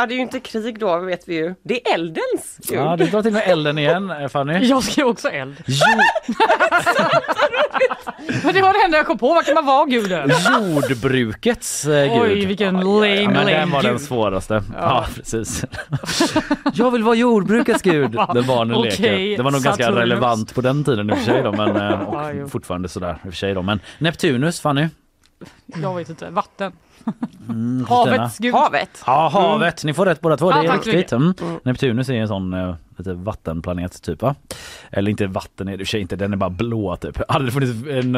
Ja, 0.00 0.06
det 0.06 0.14
är 0.14 0.16
ju 0.16 0.22
inte 0.22 0.40
krig 0.40 0.78
då 0.78 0.98
vet 0.98 1.28
vi 1.28 1.34
ju. 1.34 1.54
Det 1.62 1.88
är 1.88 1.94
eldens 1.94 2.58
gud. 2.68 2.78
Ja, 2.78 2.96
du 2.96 3.04
drar 3.06 3.22
till 3.22 3.32
med 3.32 3.42
elden 3.46 3.78
igen 3.78 4.10
eh, 4.10 4.28
Fanny. 4.28 4.58
Jag 4.68 4.82
skrev 4.84 5.06
också 5.06 5.28
eld. 5.28 5.56
Jo, 5.66 5.84
Men 8.44 8.54
det 8.54 8.62
var 8.62 8.72
det 8.72 8.84
enda 8.84 8.96
jag 8.96 9.06
kom 9.06 9.18
på, 9.18 9.28
vad 9.34 9.44
kan 9.44 9.54
man 9.54 9.66
vara 9.66 9.84
guden? 9.86 10.30
jordbrukets 10.60 11.84
eh, 11.86 12.12
gud. 12.14 12.22
Oj 12.22 12.46
vilken 12.46 12.74
lame 12.80 13.08
Ja, 13.08 13.30
men 13.30 13.34
lame 13.34 13.50
den 13.52 13.70
var 13.70 13.82
den 13.82 13.92
gud. 13.92 14.00
svåraste. 14.00 14.54
Ja, 14.54 14.62
Ja. 14.80 15.06
precis. 15.14 15.64
jag 16.74 16.90
vill 16.90 17.02
vara 17.02 17.14
jordbrukets 17.14 17.82
gud. 17.82 18.10
Den 18.34 18.46
barnen 18.46 18.76
Okej, 18.76 18.90
leker. 18.90 19.36
Det 19.36 19.42
var 19.42 19.50
nog 19.50 19.62
ganska 19.62 19.84
Saturnus. 19.84 20.00
relevant 20.02 20.54
på 20.54 20.60
den 20.60 20.84
tiden 20.84 21.10
i 21.10 21.12
och 21.12 21.16
för 21.18 21.24
sig 21.24 21.42
då, 21.42 21.52
men 21.52 21.76
eh, 21.76 21.82
Ja, 22.12 22.32
jo. 22.32 22.44
och 22.44 22.50
fortfarande 22.50 22.88
sådär 22.88 23.12
i 23.24 23.28
och 23.28 23.32
för 23.32 23.38
sig 23.38 23.54
då. 23.54 23.62
Men 23.62 23.80
Neptunus 23.98 24.60
Fanny? 24.60 24.88
Jag 25.82 25.94
vet 25.96 26.08
inte, 26.08 26.30
vatten. 26.30 26.72
Mm? 27.48 27.86
Havets 27.88 28.38
gud. 28.38 28.54
Havet. 28.54 29.02
Ja, 29.06 29.28
havet. 29.32 29.84
Ni 29.84 29.94
får 29.94 30.06
rätt 30.06 30.20
båda 30.20 30.36
två. 30.36 30.50
Det 30.50 30.56
Ja, 30.56 30.64
är 30.64 30.68
tack 30.68 30.84
så 30.84 30.90
riktigt. 30.90 31.12
Mm. 31.12 31.34
Neptunus 31.64 32.08
är 32.08 32.14
en 32.14 32.28
sån 32.28 32.54
eh, 32.54 32.74
lite 32.98 33.12
vattenplanet 33.14 34.02
typ 34.02 34.22
va? 34.22 34.34
Eller 34.90 35.10
inte 35.10 35.26
vatten 35.26 35.68
är 35.68 35.76
det 35.76 35.94
inte, 35.94 36.16
den 36.16 36.32
är 36.32 36.36
bara 36.36 36.50
blå 36.50 36.96
typ. 36.96 37.30
Hade 37.30 37.44
det 37.44 37.50
funnits 37.50 37.72
en, 37.90 38.14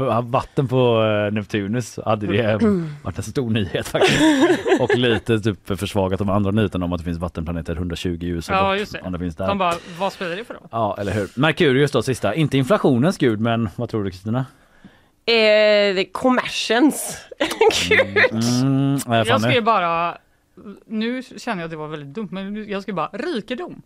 eh, 0.00 0.22
vatten 0.22 0.68
på 0.68 1.02
eh, 1.04 1.32
Neptunus 1.32 1.98
hade 2.04 2.26
det 2.26 2.38
eh, 2.38 2.58
varit 3.02 3.18
en 3.18 3.24
stor 3.24 3.50
nyhet 3.50 3.88
faktiskt. 3.88 4.20
Och 4.80 4.96
lite 4.96 5.40
typ 5.40 5.78
försvagat 5.78 6.18
de 6.18 6.30
andra 6.30 6.50
nyheterna 6.50 6.84
om 6.84 6.92
att 6.92 6.98
det 6.98 7.04
finns 7.04 7.18
vattenplaneter 7.18 7.76
120 7.76 8.18
ljus 8.20 8.48
Ja, 8.48 8.70
bort, 8.70 8.78
just 8.78 8.92
det. 8.92 9.00
Om 9.00 9.12
det 9.12 9.18
finns 9.18 9.36
där. 9.36 9.46
De 9.46 9.58
bara, 9.58 9.74
vad 9.98 10.12
spelar 10.12 10.36
det 10.36 10.44
för 10.44 10.54
roll? 10.54 10.68
Ja, 10.70 10.96
eller 10.98 11.12
hur. 11.12 11.28
Merkurius 11.36 11.90
då 11.90 12.02
sista. 12.02 12.34
Inte 12.34 12.58
inflationens 12.58 13.18
gud, 13.18 13.40
men 13.40 13.68
vad 13.76 13.88
tror 13.88 14.04
du 14.04 14.10
Kristina? 14.10 14.44
Eh, 15.26 16.04
kommersens 16.12 17.18
gud. 17.88 18.18
Mm, 18.32 18.94
eh, 18.94 19.00
Jag 19.18 19.26
Fanny? 19.26 19.40
skrev 19.52 19.64
bara, 19.64 20.18
nu 20.86 21.22
känner 21.22 21.62
jag 21.62 21.64
att 21.64 21.70
det 21.70 21.76
var 21.76 21.88
väldigt 21.88 22.14
dumt, 22.14 22.28
men 22.30 22.68
jag 22.68 22.82
skrev 22.82 22.94
bara 22.94 23.08
rikedom. 23.12 23.82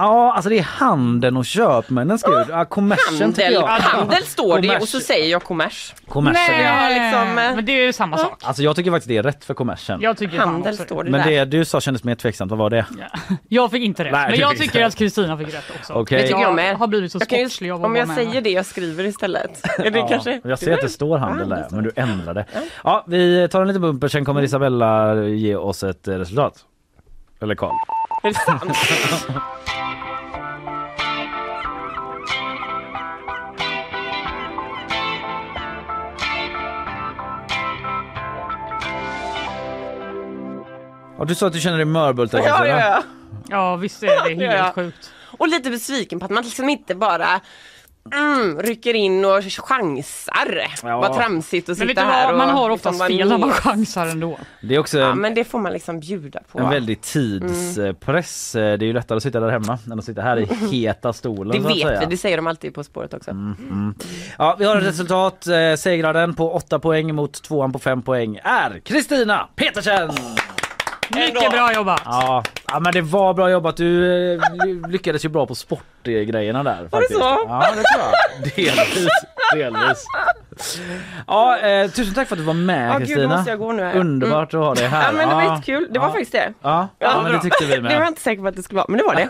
Ja, 0.00 0.32
alltså 0.32 0.48
det 0.50 0.58
är 0.58 0.62
handeln 0.62 1.36
och 1.36 1.44
köpmännens 1.46 2.22
gud. 2.22 2.46
Ja, 2.50 2.64
kommersen 2.64 3.32
tycker 3.32 3.42
Handel, 3.44 3.52
jag. 3.52 3.66
handel 3.66 4.22
står 4.22 4.58
det 4.60 4.66
Kommers. 4.68 4.82
och 4.82 4.88
så 4.88 5.00
säger 5.00 5.30
jag 5.30 5.42
kommers. 5.42 5.94
Kommersen. 6.08 6.44
Nej. 6.58 6.64
Ja, 6.64 6.88
liksom, 7.04 7.34
men 7.34 7.64
det 7.64 7.72
är 7.72 7.86
ju 7.86 7.92
samma 7.92 8.16
sak. 8.18 8.40
Alltså 8.44 8.62
jag 8.62 8.76
tycker 8.76 8.90
faktiskt 8.90 9.08
det 9.08 9.16
är 9.16 9.22
rätt 9.22 9.44
för 9.44 9.54
kommersen. 9.54 10.00
Jag 10.00 10.16
tycker 10.16 10.38
fan 10.38 10.48
Handel 10.48 10.72
också 10.72 10.84
står 10.84 11.04
det 11.04 11.10
Men 11.10 11.20
där. 11.26 11.30
det 11.30 11.44
du 11.44 11.64
sa 11.64 11.80
kändes 11.80 12.04
mer 12.04 12.14
tveksamt, 12.14 12.50
vad 12.50 12.58
var 12.58 12.70
det? 12.70 12.86
Jag 13.48 13.70
fick 13.70 13.82
inte 13.82 14.04
rätt, 14.04 14.12
Nej, 14.12 14.22
men 14.24 14.32
du 14.32 14.38
jag 14.40 14.50
fick 14.50 14.60
tycker 14.60 14.78
inte. 14.78 14.86
att 14.86 14.94
Kristina 14.96 15.38
fick 15.38 15.54
rätt 15.54 15.70
också. 15.80 15.92
Okej. 15.92 16.22
Det 16.22 16.28
tycker 16.28 16.40
jag 16.40 16.54
med. 16.54 16.76
har 16.76 16.86
blivit 16.86 17.12
så 17.12 17.18
Jag 17.20 17.28
kan 17.28 17.38
ju, 17.38 17.44
sportslig 17.48 17.70
av 17.70 17.80
att 17.80 17.86
om 17.86 17.96
jag 17.96 18.08
med 18.08 18.16
säger 18.16 18.32
här. 18.32 18.40
det 18.40 18.50
jag 18.50 18.66
skriver 18.66 19.04
istället. 19.04 19.60
Är 19.78 19.90
det 19.90 19.98
Ja, 19.98 20.08
kanske? 20.08 20.40
jag 20.44 20.58
ser 20.58 20.72
att 20.74 20.80
det 20.80 20.88
står 20.88 21.18
handel 21.18 21.48
där, 21.48 21.66
men 21.70 21.84
du 21.84 21.90
ändrar 21.96 22.34
det. 22.34 22.44
Ja, 22.84 23.04
vi 23.06 23.48
tar 23.50 23.60
en 23.62 23.68
liten 23.68 23.82
bumper, 23.82 24.08
sen 24.08 24.24
kommer 24.24 24.42
Isabella 24.42 25.14
ge 25.24 25.56
oss 25.56 25.82
ett 25.82 26.08
eh, 26.08 26.14
resultat. 26.14 26.54
Eller 27.40 27.54
Karl. 27.54 27.72
Är 28.22 28.28
det 28.28 28.34
sant? 28.34 28.62
Ja, 41.18 41.24
du 41.24 41.34
sa 41.34 41.46
att 41.46 41.52
du 41.52 41.60
känner 41.60 41.76
dig 41.76 41.86
mörbultad 41.86 42.38
Ja, 42.38 42.66
ja, 42.66 42.78
ja. 42.78 43.02
Ja 43.48 43.76
visst 43.76 44.02
är 44.02 44.28
det 44.28 44.44
helt 44.46 44.58
ja. 44.58 44.72
sjukt. 44.74 45.10
Och 45.38 45.48
lite 45.48 45.70
besviken 45.70 46.18
på 46.18 46.24
att 46.24 46.30
man 46.30 46.44
liksom 46.44 46.68
inte 46.68 46.94
bara 46.94 47.40
mm, 48.14 48.58
rycker 48.62 48.94
in 48.94 49.24
och 49.24 49.42
chansar. 49.44 50.66
Ja. 50.82 51.00
Vad 51.00 51.16
tramsigt 51.16 51.68
att 51.68 51.78
Men 51.78 51.86
vet 51.86 51.96
sitta 51.96 52.08
du 52.08 52.12
här 52.12 52.24
vad, 52.24 52.32
och 52.32 52.38
man 52.38 52.48
har 52.48 52.70
liksom 52.70 52.74
oftast 52.90 52.98
vara 52.98 53.08
fel 53.08 53.28
när 53.28 53.38
man 53.38 53.48
med. 53.48 53.56
chansar 53.58 54.06
ändå. 54.06 54.38
Det 54.62 54.74
är 54.74 54.78
också 54.78 54.98
Ja 54.98 55.14
men 55.14 55.34
det 55.34 55.44
får 55.44 55.58
man 55.58 55.72
liksom 55.72 56.00
bjuda 56.00 56.40
på. 56.52 56.58
en 56.58 56.70
väldig 56.70 57.00
tidspress. 57.00 58.52
Det 58.52 58.60
är 58.60 58.82
ju 58.82 58.92
lättare 58.92 59.16
att 59.16 59.22
sitta 59.22 59.40
där 59.40 59.48
hemma 59.50 59.78
än 59.92 59.98
att 59.98 60.04
sitta 60.04 60.22
här 60.22 60.36
i 60.38 60.44
heta 60.70 61.12
stolen 61.12 61.56
det 61.56 61.62
så 61.62 61.68
att 61.68 61.76
vet 61.76 61.86
säga. 61.86 62.00
vi, 62.00 62.06
det 62.06 62.16
säger 62.16 62.36
de 62.36 62.46
alltid 62.46 62.74
på 62.74 62.84
spåret 62.84 63.14
också. 63.14 63.30
Mm. 63.30 63.94
Ja, 64.38 64.56
vi 64.58 64.64
har 64.64 64.76
ett 64.76 64.84
resultat. 64.84 65.46
Eh, 65.46 65.74
segraren 65.76 66.34
på 66.34 66.52
8 66.52 66.78
poäng 66.78 67.14
mot 67.14 67.42
tvåan 67.42 67.72
på 67.72 67.78
5 67.78 68.02
poäng 68.02 68.40
är 68.44 68.80
Kristina 68.84 69.48
Petersen! 69.56 70.10
Mycket 71.14 71.50
bra 71.50 71.72
jobbat! 71.74 72.02
Ja, 72.04 72.42
Ja 72.72 72.80
men 72.80 72.92
det 72.92 73.00
var 73.00 73.34
bra 73.34 73.50
jobbat. 73.50 73.76
Du 73.76 74.04
eh, 74.34 74.40
ly- 74.64 74.82
lyckades 74.88 75.24
ju 75.24 75.28
bra 75.28 75.46
på 75.46 75.54
sportgrejerna 75.54 76.62
där. 76.62 76.82
det 76.82 76.88
faktiskt. 76.90 77.20
så? 77.20 77.24
Ja 77.48 77.64
det 77.76 77.82
tror 77.82 78.04
jag. 78.04 78.76
Delvis. 78.76 79.08
Delvis. 79.54 80.04
Ja, 81.26 81.58
eh, 81.58 81.90
tusen 81.90 82.14
tack 82.14 82.28
för 82.28 82.34
att 82.36 82.40
du 82.40 82.44
var 82.44 82.54
med 82.54 82.88
Ja, 82.90 82.98
gud, 82.98 83.06
Kristina. 83.06 83.36
måste 83.36 83.50
jag 83.50 83.58
gå 83.58 83.72
nu 83.72 83.82
här. 83.84 83.96
Underbart 83.96 84.54
att 84.54 84.60
ha 84.60 84.74
dig 84.74 84.86
här. 84.86 85.02
Ja 85.06 85.12
men 85.12 85.28
det 85.28 85.34
var 85.34 85.42
jättekul, 85.42 85.88
det 85.90 85.98
var 85.98 86.08
faktiskt 86.08 86.32
det. 86.32 86.52
Ja, 86.62 86.88
ja, 86.98 87.22
men 87.22 87.32
det 87.32 87.40
tyckte 87.40 87.64
vi 87.64 87.80
med. 87.80 87.82
Det 87.90 87.96
var 87.96 88.02
jag 88.02 88.10
inte 88.10 88.20
säker 88.20 88.42
på 88.42 88.48
att 88.48 88.56
det 88.56 88.62
skulle 88.62 88.76
vara, 88.76 88.86
men 88.88 88.98
det 88.98 89.04
var 89.04 89.14
det. 89.14 89.28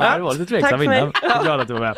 Ja, 0.00 0.14
det 0.16 0.22
var 0.22 0.32
lite 0.34 0.44
Tack 0.44 0.48
tveksam 0.48 0.78
för 0.78 0.86
mig. 0.86 0.98
innan. 0.98 1.42
Glad 1.42 1.60
att 1.60 1.66
du 1.68 1.72
var 1.72 1.80
med. 1.80 1.96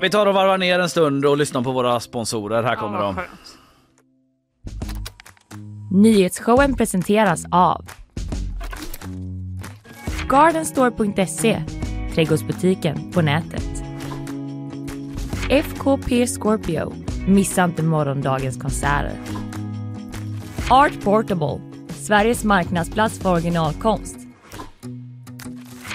Vi 0.00 0.10
tar 0.10 0.26
och 0.26 0.34
varvar 0.34 0.58
ner 0.58 0.78
en 0.78 0.88
stund 0.88 1.24
och 1.24 1.36
lyssnar 1.36 1.62
på 1.62 1.72
våra 1.72 2.00
sponsorer. 2.00 2.62
Här 2.62 2.76
kommer 2.76 2.98
de. 2.98 3.16
Nyhetsshowen 5.90 6.76
presenteras 6.76 7.44
av 7.50 7.84
Gardenstore.se 10.28 11.62
Trädgårdsbutiken 12.14 13.12
på 13.12 13.22
nätet. 13.22 13.82
FKP 15.50 16.26
Scorpio. 16.26 16.92
Missa 17.26 17.64
inte 17.64 17.82
morgondagens 17.82 18.56
konserter. 18.56 19.12
Art 20.70 21.04
Portable. 21.04 21.60
Sveriges 21.88 22.44
marknadsplats 22.44 23.18
för 23.18 23.32
originalkonst. 23.32 24.16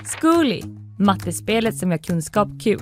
Zcooly. 0.05 0.61
Mattespelet 0.99 1.77
som 1.77 1.91
gör 1.91 1.97
kunskap 1.97 2.47
kul. 2.63 2.81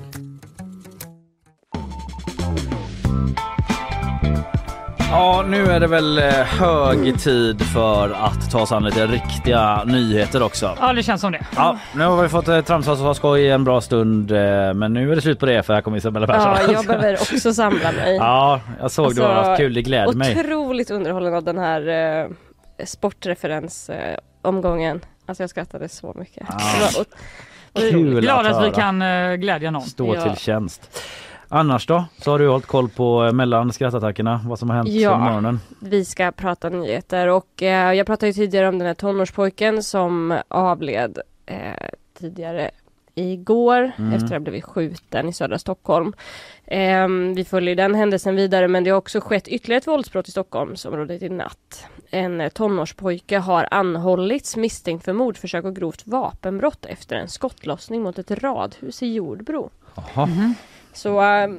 Ja, 5.12 5.43
nu 5.47 5.66
är 5.66 5.80
det 5.80 5.88
väl 5.88 6.18
eh, 6.18 6.24
hög 6.34 7.20
tid 7.20 7.62
för 7.62 8.09
att 8.09 8.51
ta 8.51 8.62
oss 8.62 8.72
an 8.72 8.84
lite 8.84 9.07
riktiga 9.07 9.84
nyheter 9.84 10.43
också. 10.43 10.78
Ja, 10.82 10.93
det 10.93 11.03
känns 11.03 11.22
som 11.22 11.32
det. 11.32 11.45
Ja, 11.55 11.78
nu 11.95 12.03
har 12.05 12.22
vi 12.24 12.30
fått 12.30 12.47
eh, 12.47 12.62
tramsa 12.62 12.91
och 12.91 12.97
ha 12.97 13.14
skoj 13.14 13.49
en 13.49 13.64
bra 13.64 13.82
stund 13.82 14.32
eh, 14.32 14.38
men 14.74 14.93
nu 14.93 15.12
är 15.12 15.16
det 15.16 15.22
slut 15.22 15.39
på 15.39 15.45
det 15.45 15.64
för 15.64 15.74
här 15.74 15.82
kommer 15.82 15.97
Isabella 15.97 16.28
Persson. 16.28 16.51
Ja, 16.68 16.72
jag 16.74 16.86
behöver 16.86 17.14
också 17.14 17.53
samla 17.53 17.91
mig. 17.91 18.16
Ja, 18.20 18.59
jag 18.82 18.91
såg 18.91 19.16
det 19.16 19.22
var 19.22 19.30
Alltså, 19.30 19.55
kul, 19.64 19.74
det 19.74 19.82
gläder 19.82 20.14
mig. 20.14 20.39
Otroligt 20.39 20.91
underhållen 20.91 21.34
av 21.34 21.43
den 21.43 21.57
här 21.57 21.88
eh, 21.88 22.86
sportreferens 22.86 23.89
eh, 23.89 24.18
omgången. 24.41 25.01
Alltså 25.26 25.43
jag 25.43 25.49
skrattade 25.49 25.89
så 25.89 26.16
mycket. 26.20 26.43
Ja. 26.49 26.55
Det 26.80 26.80
var 26.97 27.01
ot- 27.01 27.16
Kul 27.91 28.18
att 28.18 28.24
Glad 28.24 28.45
att 28.45 28.51
vi 28.57 28.59
höra. 28.66 28.72
kan 28.72 29.01
eh, 29.01 29.34
glädja 29.36 29.72
någon. 29.72 29.82
Stå 29.82 30.16
Ja. 30.16 30.22
till 30.22 30.36
tjänst. 30.43 31.01
Annars 31.54 31.88
då? 31.88 32.06
Så 32.18 32.32
har 32.32 32.39
du 32.39 32.47
hållit 32.47 32.66
koll 32.66 32.89
på 32.89 33.26
eh, 33.26 33.34
mellan 33.34 33.74
skrattattackerna, 33.74 34.41
vad 34.45 34.60
som 34.60 34.70
har 34.70 34.76
hänt 34.78 34.89
Ja. 34.89 35.12
under 35.14 35.26
morgonen? 35.26 35.60
Vi 35.80 36.06
ska 36.06 36.32
prata 36.32 36.70
nyheter 36.70 37.28
och 37.28 37.64
eh, 37.64 37.93
jag 37.93 38.08
pratade 38.08 38.28
ju 38.28 38.34
tidigare 38.34 38.68
om 38.68 38.78
den 38.78 38.88
här 38.88 38.93
tonårspojken 38.93 39.84
som 39.84 40.39
avled 40.47 41.20
eh, 41.45 41.58
tidigare 42.20 42.72
igår 43.16 43.91
Mm. 43.97 44.14
efter 44.14 44.26
att 44.26 44.32
ha 44.32 44.39
blivit 44.39 44.64
skjuten 44.64 45.30
i 45.30 45.34
södra 45.34 45.60
Stockholm. 45.60 46.14
Eh, 46.66 47.08
vi 47.36 47.45
följer 47.49 47.76
den 47.76 47.95
händelsen 47.95 48.36
vidare 48.36 48.68
men 48.68 48.84
det 48.84 48.89
har 48.89 48.97
också 48.97 49.22
skett 49.22 49.47
ytterligare 49.47 49.78
ett 49.78 49.88
våldsbrott 49.88 50.28
i 50.28 50.32
Stockholmsområdet 50.32 51.22
i 51.22 51.30
natt. 51.30 51.86
En 52.10 52.41
eh, 52.41 52.49
tonårspojke 52.49 53.38
har 53.38 53.68
anhållits 53.72 54.56
misstänkt 54.58 55.06
för 55.06 55.14
mordförsök 55.14 55.66
och 55.66 55.76
grovt 55.76 56.02
vapenbrott 56.08 56.86
efter 56.86 57.16
en 57.16 57.28
skottlossning 57.28 58.02
mot 58.04 58.20
ett 58.20 58.32
radhus 58.32 59.04
i 59.04 59.14
Jordbro. 59.14 59.70
Jaha. 59.95 60.28
Så 60.94 61.22
eh, 61.22 61.50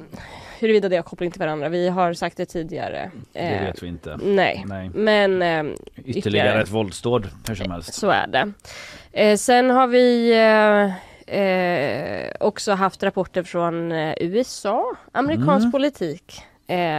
huruvida 0.59 0.89
det 0.89 0.95
har 0.95 1.03
koppling 1.03 1.31
till 1.31 1.39
varandra, 1.39 1.69
vi 1.69 1.89
har 1.89 2.13
sagt 2.13 2.37
det 2.37 2.45
tidigare. 2.45 3.11
Det 3.33 3.39
Eh, 3.39 3.65
vet 3.65 3.83
vi 3.83 3.87
inte. 3.87 4.19
Nej, 4.23 4.63
Nej. 4.67 4.89
men 4.93 5.41
eh, 5.41 5.63
Ytterligare 6.05 6.61
ett 6.61 6.69
våldsdåd 6.69 7.29
hur 7.47 7.55
som 7.55 7.71
helst. 7.71 7.93
så 7.93 8.09
är 8.09 8.27
det. 8.27 8.51
Eh, 9.11 9.37
sen 9.37 9.69
har 9.69 9.87
vi 9.87 10.31
eh, 11.27 11.37
eh, 11.39 12.31
också 12.39 12.71
haft 12.73 13.03
rapporter 13.03 13.43
från 13.43 13.91
USA, 14.19 14.85
amerikansk 15.11 15.63
Mm. 15.63 15.71
politik 15.71 16.41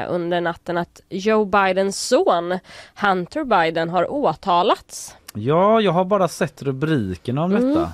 under 0.09 0.41
natten 0.41 0.79
att 0.79 1.01
Joe 1.09 1.45
Bidens 1.45 2.01
son 2.09 2.59
Hunter 3.03 3.45
Biden 3.45 3.89
har 3.91 4.13
åtalats. 4.13 5.17
Ja, 5.35 5.81
jag 5.81 5.93
har 5.93 6.05
bara 6.05 6.29
sett 6.29 6.63
rubrikerna 6.63 7.45
om 7.45 7.57
Mm. 7.57 7.69
detta. 7.69 7.93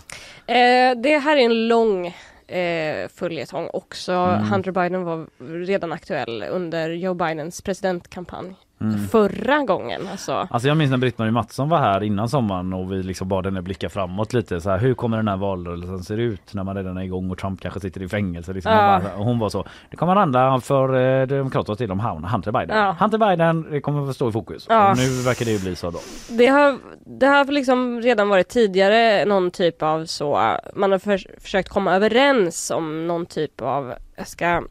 Eh, 0.53 0.97
det 0.97 1.19
här 1.19 1.37
är 1.37 1.41
en 1.45 1.69
lång 1.69 2.17
eh, 2.51 3.09
följetong 3.09 3.71
också. 3.73 4.13
Mm. 4.13 4.51
Hunter 4.51 4.73
Biden 4.73 5.05
var 5.05 5.27
redan 5.67 5.93
aktuell 5.93 6.45
under 6.51 6.91
Joe 6.91 7.15
Bidens 7.15 7.63
presidentkampanj 7.63 8.55
Mm. 8.81 9.09
förra 9.09 9.59
gången. 9.59 10.09
Alltså. 10.11 10.49
Alltså 10.51 10.69
jag 10.69 10.77
minns 10.77 10.91
när 10.91 10.99
Britt-Marie 10.99 11.33
Mattsson 11.33 11.69
var 11.69 11.79
här 11.79 12.03
innan 12.03 12.29
sommaren 12.29 12.73
och 12.73 12.93
vi 12.93 13.03
liksom 13.03 13.29
bad 13.29 13.47
henne 13.47 13.63
blicka 13.63 13.89
framåt 13.89 14.33
lite. 14.33 14.61
Så 14.61 14.71
här, 14.71 14.79
hur 14.79 14.95
kommer 14.95 15.17
den 15.17 15.29
här 15.29 15.37
valrörelsen 15.37 16.05
se 16.05 16.15
ut 16.15 16.55
när 16.55 16.65
man 16.65 16.77
redan 16.77 16.97
är 16.97 17.03
igång 17.03 17.31
och 17.31 17.39
Trump 17.39 17.61
kanske 17.61 17.81
sitter 17.81 18.03
i 18.03 18.09
fängelse? 18.09 18.53
Liksom. 18.53 18.73
Ja. 18.73 18.93
Hon, 18.93 19.03
bara, 19.03 19.25
hon 19.25 19.39
var 19.39 19.49
så, 19.49 19.65
det 19.91 19.97
kommer 19.97 20.17
handla 20.17 20.61
för 20.61 21.21
eh, 21.21 21.27
Demokraterna 21.27 21.77
till 21.77 21.91
om 21.91 22.25
Hunter 22.25 22.53
Biden. 22.53 22.79
Ja. 22.79 22.97
Hunter 23.01 23.19
Biden 23.19 23.71
det 23.71 23.81
kommer 23.81 24.11
att 24.11 24.17
stå 24.17 24.29
i 24.29 24.33
fokus. 24.33 24.67
Ja. 24.69 24.91
Och 24.91 24.97
nu 24.97 25.23
verkar 25.23 25.45
det 25.45 25.53
ju 25.53 25.59
bli 25.59 25.77
så 25.77 25.91
då. 25.91 25.99
Det 26.29 26.47
har, 26.47 26.79
det 27.07 27.27
har 27.27 27.45
liksom 27.45 28.01
redan 28.01 28.29
varit 28.29 28.49
tidigare 28.49 29.25
någon 29.25 29.51
typ 29.51 29.83
av 29.83 30.05
så, 30.05 30.57
man 30.75 30.93
har 30.93 30.99
för, 30.99 31.41
försökt 31.41 31.69
komma 31.69 31.95
överens 31.95 32.71
om 32.71 33.07
någon 33.07 33.27
typ 33.27 33.61
av, 33.61 33.95
jag 34.17 34.29
ska 34.29 34.63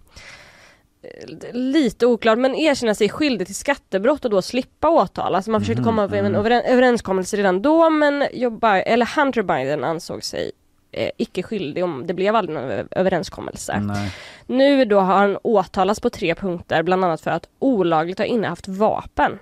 lite 1.52 2.06
oklart, 2.06 2.38
men 2.38 2.56
erkänna 2.56 2.96
sig 2.96 3.10
skyldig 3.10 3.48
till 3.48 3.56
skattebrott 3.56 4.26
och 4.26 4.32
då 4.32 4.42
slippa 4.42 4.90
åtal. 4.90 5.36
Alltså 5.36 5.52
man 5.52 5.62
försökte 5.62 5.82
Mhm, 5.82 5.86
komma 5.90 6.04
över 6.04 6.18
en 6.18 6.26
mm. 6.26 6.40
över, 6.40 6.52
överenskommelse 6.52 7.38
redan 7.38 7.62
då 7.62 7.90
men 7.90 8.26
Joe 8.34 8.50
Bi- 8.50 8.84
eller 8.86 9.10
Hunter 9.22 9.42
Biden 9.42 9.84
ansåg 9.84 10.24
sig 10.24 10.52
eh, 10.92 11.10
icke 11.18 11.44
skyldig 11.44 11.84
om 11.84 12.08
det 12.08 12.14
blev 12.14 12.36
aldrig 12.36 12.56
någon 12.60 12.88
överenskommelse. 12.92 13.80
Nej. 13.80 14.12
Nu 14.48 14.86
då 14.86 15.00
har 15.00 15.14
han 15.16 15.38
åtalats 15.44 16.00
på 16.00 16.10
tre 16.10 16.36
punkter, 16.36 16.84
bland 16.84 17.06
annat 17.06 17.22
för 17.22 17.32
att 17.32 17.48
olagligt 17.60 18.18
ha 18.18 18.26
innehaft 18.26 18.68
vapen. 18.68 19.40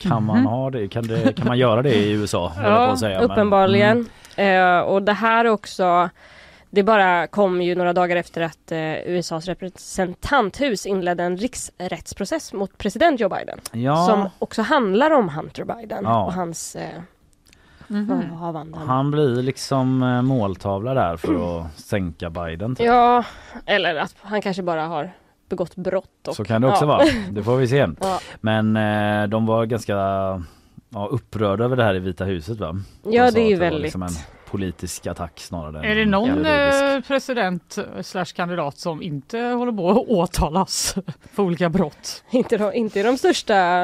Kan 0.00 0.22
man 0.24 0.46
ha 0.46 0.70
det? 0.70 0.88
Kan, 0.88 1.06
det, 1.06 1.32
kan 1.36 1.46
man 1.46 1.58
göra 1.58 1.82
det 1.82 1.94
i 1.94 2.10
USA? 2.20 2.52
Ja, 2.62 2.96
säga, 2.96 3.20
men- 3.20 3.30
uppenbarligen. 3.30 4.06
Mm. 4.36 4.76
Eh, 4.76 4.80
och 4.80 5.02
det 5.02 5.12
här 5.12 5.44
också, 5.44 6.10
det 6.70 6.82
bara 6.82 7.26
kom 7.26 7.62
ju 7.62 7.74
några 7.74 7.92
dagar 7.92 8.16
efter 8.16 8.40
att 8.40 8.72
eh, 8.72 8.92
USAs 9.06 9.46
representanthus 9.46 10.86
inledde 10.86 11.22
en 11.22 11.36
riksrättsprocess 11.36 12.52
mot 12.52 12.78
president 12.78 13.20
Joe 13.20 13.28
Biden. 13.28 13.60
Ja. 13.72 14.06
Som 14.06 14.28
också 14.38 14.62
handlar 14.62 15.10
om 15.10 15.28
Hunter 15.28 15.64
Biden 15.64 16.04
Ja. 16.04 16.24
och 16.24 16.32
hans 16.32 16.76
eh, 16.76 16.88
Mhm. 17.90 18.06
förehavanden. 18.08 18.80
Han 18.88 19.10
blir 19.10 19.42
liksom 19.42 20.02
eh, 20.02 20.22
måltavla 20.22 20.94
där 20.94 21.16
för 21.16 21.60
att 21.60 21.78
sänka 21.80 22.30
Biden. 22.30 22.76
Typ. 22.76 22.86
Ja, 22.86 23.24
eller 23.66 23.94
att 23.96 24.14
han 24.20 24.42
kanske 24.42 24.62
bara 24.62 24.82
har 24.86 25.10
begått 25.48 25.76
brott. 25.76 26.28
Och, 26.28 26.36
Så 26.36 26.44
kan 26.44 26.62
det 26.62 26.68
också 26.68 26.84
ja. 26.84 26.88
vara. 26.88 27.04
Det 27.30 27.42
får 27.42 27.56
vi 27.56 27.68
se. 27.68 27.76
Ja. 28.00 28.20
Men 28.40 28.76
eh, 28.76 29.28
de 29.28 29.46
var 29.46 29.64
ganska 29.66 29.92
ja, 30.90 31.06
upprörda 31.10 31.64
över 31.64 31.76
det 31.76 31.84
här 31.84 31.94
i 31.94 31.98
Vita 31.98 32.24
huset 32.24 32.58
va? 32.60 32.66
De 33.02 33.12
Ja, 33.12 33.28
sa 33.28 33.34
det 33.34 33.40
är 33.40 33.48
ju 33.48 33.54
att 33.54 33.58
var 33.60 33.66
väldigt- 33.66 33.82
liksom 33.82 34.02
en 34.02 34.08
politisk 34.50 35.06
attack 35.06 35.32
snarare. 35.40 35.86
Är 35.86 35.94
det 35.94 36.04
någon 36.06 36.28
juridisk. 36.28 36.82
eh, 36.82 37.00
president 37.00 37.78
eh, 37.78 38.02
slash 38.02 38.24
kandidat 38.24 38.78
som 38.78 39.02
inte 39.02 39.38
håller 39.40 39.72
på 39.72 39.90
att 39.90 39.96
åtalas 40.08 40.94
för 41.32 41.42
olika 41.42 41.68
brott? 41.68 42.24
inte, 42.30 42.56
de, 42.56 42.72
inte 42.74 43.02
de 43.02 43.18
största 43.18 43.82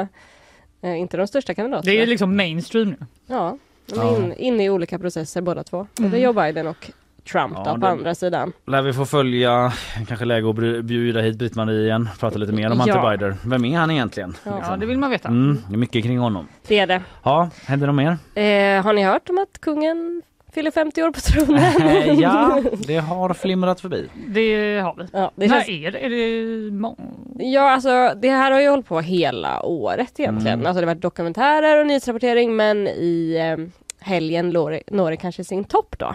eh, 0.83 0.99
inte 0.99 1.17
de 1.17 1.27
största 1.27 1.55
kandidaterna. 1.55 1.93
Det 1.93 2.03
är 2.03 2.07
liksom 2.07 2.37
mainstream 2.37 2.91
nu. 2.91 3.07
Ja, 3.27 3.59
de 3.87 4.01
är 4.01 4.17
in, 4.17 4.33
inne 4.37 4.65
i 4.65 4.71
olika 4.71 4.99
processer 4.99 5.41
båda 5.41 5.65
två. 5.65 5.87
Både 5.97 6.09
Mm. 6.09 6.21
Joe 6.23 6.33
Biden 6.33 6.67
och 6.67 6.91
Trump 7.33 7.53
Ja, 7.57 7.65
då, 7.65 7.71
på 7.75 7.77
det- 7.81 7.89
andra 7.89 8.15
sidan. 8.15 8.53
Lär 8.67 8.83
vi 8.83 8.93
få 8.93 9.05
följa, 9.07 9.73
kanske 10.09 10.25
läge 10.25 10.51
att 10.51 10.85
bjuda 10.85 11.21
hit 11.21 11.39
Britt-Marie 11.39 11.83
igen, 11.85 12.09
prata 12.21 12.39
lite 12.39 12.53
mer 12.53 12.71
om 12.71 12.79
Ja. 12.87 12.95
Hunter 12.95 13.11
Biden. 13.11 13.37
Vem 13.45 13.65
är 13.65 13.79
han 13.79 13.91
egentligen? 13.91 14.37
Ja, 14.45 14.77
det 14.81 14.87
vill 14.87 14.99
man 14.99 15.11
veta. 15.11 15.29
Mm, 15.29 15.63
det 15.69 15.75
är 15.75 15.79
mycket 15.79 16.05
kring 16.05 16.19
honom. 16.19 16.49
Det 16.69 16.79
är 16.79 16.87
det. 16.87 17.03
Ja, 17.23 17.51
händer 17.67 17.87
något 17.87 17.97
mer? 17.97 18.11
Eh, 18.43 18.83
har 18.85 18.93
ni 18.93 19.03
hört 19.03 19.29
om 19.31 19.39
att 19.39 19.61
kungen 19.61 20.23
fyller 20.55 20.71
50 20.71 21.03
år 21.03 21.11
på 21.11 21.21
tronen? 21.21 22.19
ja, 22.21 22.63
det 22.87 22.97
har 22.97 23.35
flimrat 23.35 23.81
förbi. 23.81 24.09
Det 24.29 24.79
har 24.81 24.95
vi. 24.99 25.05
Ja, 25.13 25.31
det 25.35 25.47
När 25.49 25.55
känns- 25.57 25.69
är 25.69 25.91
det? 25.91 25.99
Är 25.99 26.11
det 26.11 26.71
må- 26.71 26.97
Ja, 27.39 27.71
alltså 27.71 28.13
det 28.23 28.31
här 28.31 28.51
har 28.53 28.61
ju 28.61 28.69
hållit 28.69 28.87
på 28.87 29.01
hela 29.01 29.63
året 29.63 30.21
egentligen. 30.21 30.55
Mm. 30.59 30.67
Alltså 30.67 30.81
det 30.81 30.87
har 30.87 30.95
varit 30.95 31.03
dokumentärer 31.03 31.81
och 31.81 31.87
nyhetsrapportering 31.87 32.57
men 32.57 32.89
i 32.89 33.37
eh, 33.59 33.67
helgen 34.07 34.49
når 34.51 34.71
det, 34.71 34.81
når 34.91 35.11
det 35.11 35.17
kanske 35.17 35.45
sin 35.45 35.65
topp 35.65 35.97
då. 35.99 36.15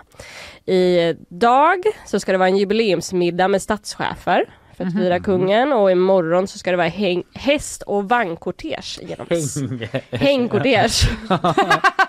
I 0.73 1.13
dag 1.29 1.83
så 2.05 2.19
ska 2.19 2.31
det 2.31 2.37
vara 2.37 2.49
en 2.49 2.57
jubileumsmiddag 2.57 3.47
med 3.47 3.61
statschefer 3.61 4.45
för 4.79 4.87
att 4.87 4.93
fira 4.93 5.19
kungen 5.19 5.73
och 5.73 5.91
imorgon 5.91 6.47
så 6.47 6.57
ska 6.59 6.71
det 6.71 6.77
vara 6.77 6.87
häng, 6.87 7.23
häst 7.33 7.81
och 7.81 8.09
vagnkortege 8.09 9.01
genom 9.01 9.27
Hängkortege. 10.11 11.09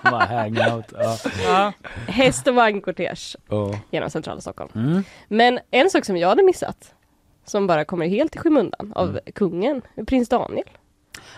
Hangout. 0.03 0.85
Ja. 0.93 1.17
Ja. 1.47 1.73
Häst 2.07 2.47
och 2.47 2.55
vagnkortege 2.55 3.15
Ja. 3.49 3.73
genom 3.91 4.09
centrala 4.09 4.41
Stockholm. 4.41 4.69
Mm. 4.75 5.03
Men 5.27 5.59
en 5.71 5.89
sak 5.89 6.05
som 6.05 6.17
jag 6.17 6.29
hade 6.29 6.43
missat 6.43 6.93
som 7.45 7.67
bara 7.67 7.85
kommer 7.85 8.07
helt 8.07 8.35
i 8.35 8.39
skymundan 8.39 8.93
av 8.95 9.09
Mm. 9.09 9.21
kungen, 9.35 9.81
prins 10.07 10.29
Daniel. 10.29 10.67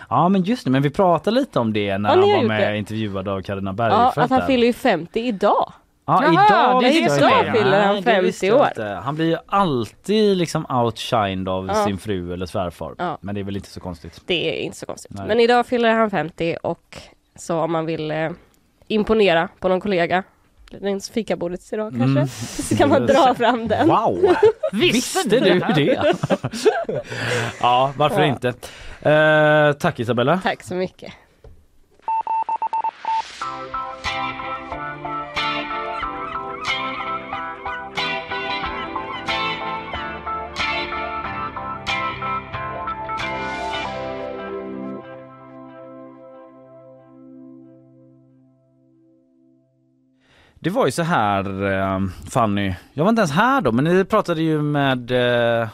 ja 0.08 0.28
men 0.28 0.42
just 0.42 0.64
det, 0.64 0.70
men 0.70 0.82
vi 0.82 0.90
pratade 0.90 1.34
lite 1.40 1.58
om 1.58 1.72
det 1.72 1.98
när 1.98 2.08
Ja, 2.08 2.14
han 2.14 2.30
har 2.30 2.36
var 2.36 2.44
med 2.44 2.72
det. 2.72 2.78
intervjuad 2.78 3.28
av 3.28 3.42
Carina 3.42 3.70
Ja, 3.70 3.72
Bergfeldt. 3.74 4.18
att 4.18 4.30
han 4.38 4.46
fyller 4.46 4.66
ju 4.66 4.72
50 4.72 5.20
idag. 5.20 5.72
Ja, 6.06 6.22
Jaha, 6.22 6.32
idag 6.32 6.82
det 6.82 6.88
är 6.88 7.04
är- 7.46 7.52
fyller 7.52 7.80
han 7.84 7.94
Nej, 7.94 8.02
det 8.02 8.10
50 8.10 8.26
visste 8.26 8.46
jag 8.46 8.60
år. 8.60 8.66
inte. 8.68 8.84
Han 8.84 9.14
blir 9.14 9.26
ju 9.26 9.36
alltid 9.46 10.36
liksom 10.36 10.66
outshined 10.70 11.48
av 11.48 11.66
Ja. 11.66 11.84
sin 11.84 11.98
fru 11.98 12.32
eller 12.32 12.46
svärfar. 12.46 12.94
Ja. 12.98 13.18
Men 13.20 13.34
det 13.34 13.40
är 13.40 13.44
väl 13.44 13.56
inte 13.56 13.68
så 13.70 13.80
konstigt. 13.80 14.20
Det 14.26 14.58
är 14.60 14.62
inte 14.64 14.76
så 14.76 14.86
konstigt. 14.86 15.10
Nej. 15.14 15.26
Men 15.28 15.40
idag 15.40 15.66
fyller 15.66 15.92
han 15.94 16.10
50 16.10 16.56
och 16.62 16.96
så 17.36 17.58
om 17.60 17.72
man 17.72 17.86
vill 17.86 18.10
eh, 18.10 18.30
imponera 18.88 19.48
på 19.60 19.68
någon 19.68 19.80
kollega 19.80 20.22
längs 20.68 21.10
fikabordet 21.10 21.72
idag 21.72 21.90
kanske, 21.98 22.10
Mm. 22.20 22.28
så 22.28 22.76
kan 22.76 22.88
man 22.88 23.06
dra 23.06 23.34
fram 23.34 23.68
den. 23.68 23.88
Wow! 23.88 24.34
Visste 24.72 25.28
du 25.28 25.40
det? 25.40 25.72
det? 25.74 26.14
ja, 27.60 27.92
varför 27.96 28.20
Ja. 28.22 28.26
inte? 28.26 28.48
Eh, 29.10 29.72
tack 29.72 30.00
Isabella. 30.00 30.40
Tack 30.42 30.62
så 30.62 30.74
mycket. 30.74 31.12
Det 50.64 50.70
var 50.70 50.86
ju 50.86 50.92
så 50.92 51.02
här 51.02 51.72
eh, 51.72 52.00
Fanny, 52.30 52.74
jag 52.92 53.04
var 53.04 53.08
inte 53.10 53.20
ens 53.20 53.32
här 53.32 53.60
då 53.60 53.72
men 53.72 53.84
ni 53.84 54.04
pratade 54.04 54.42
ju 54.42 54.62
med 54.62 55.10
eh, 55.60 55.68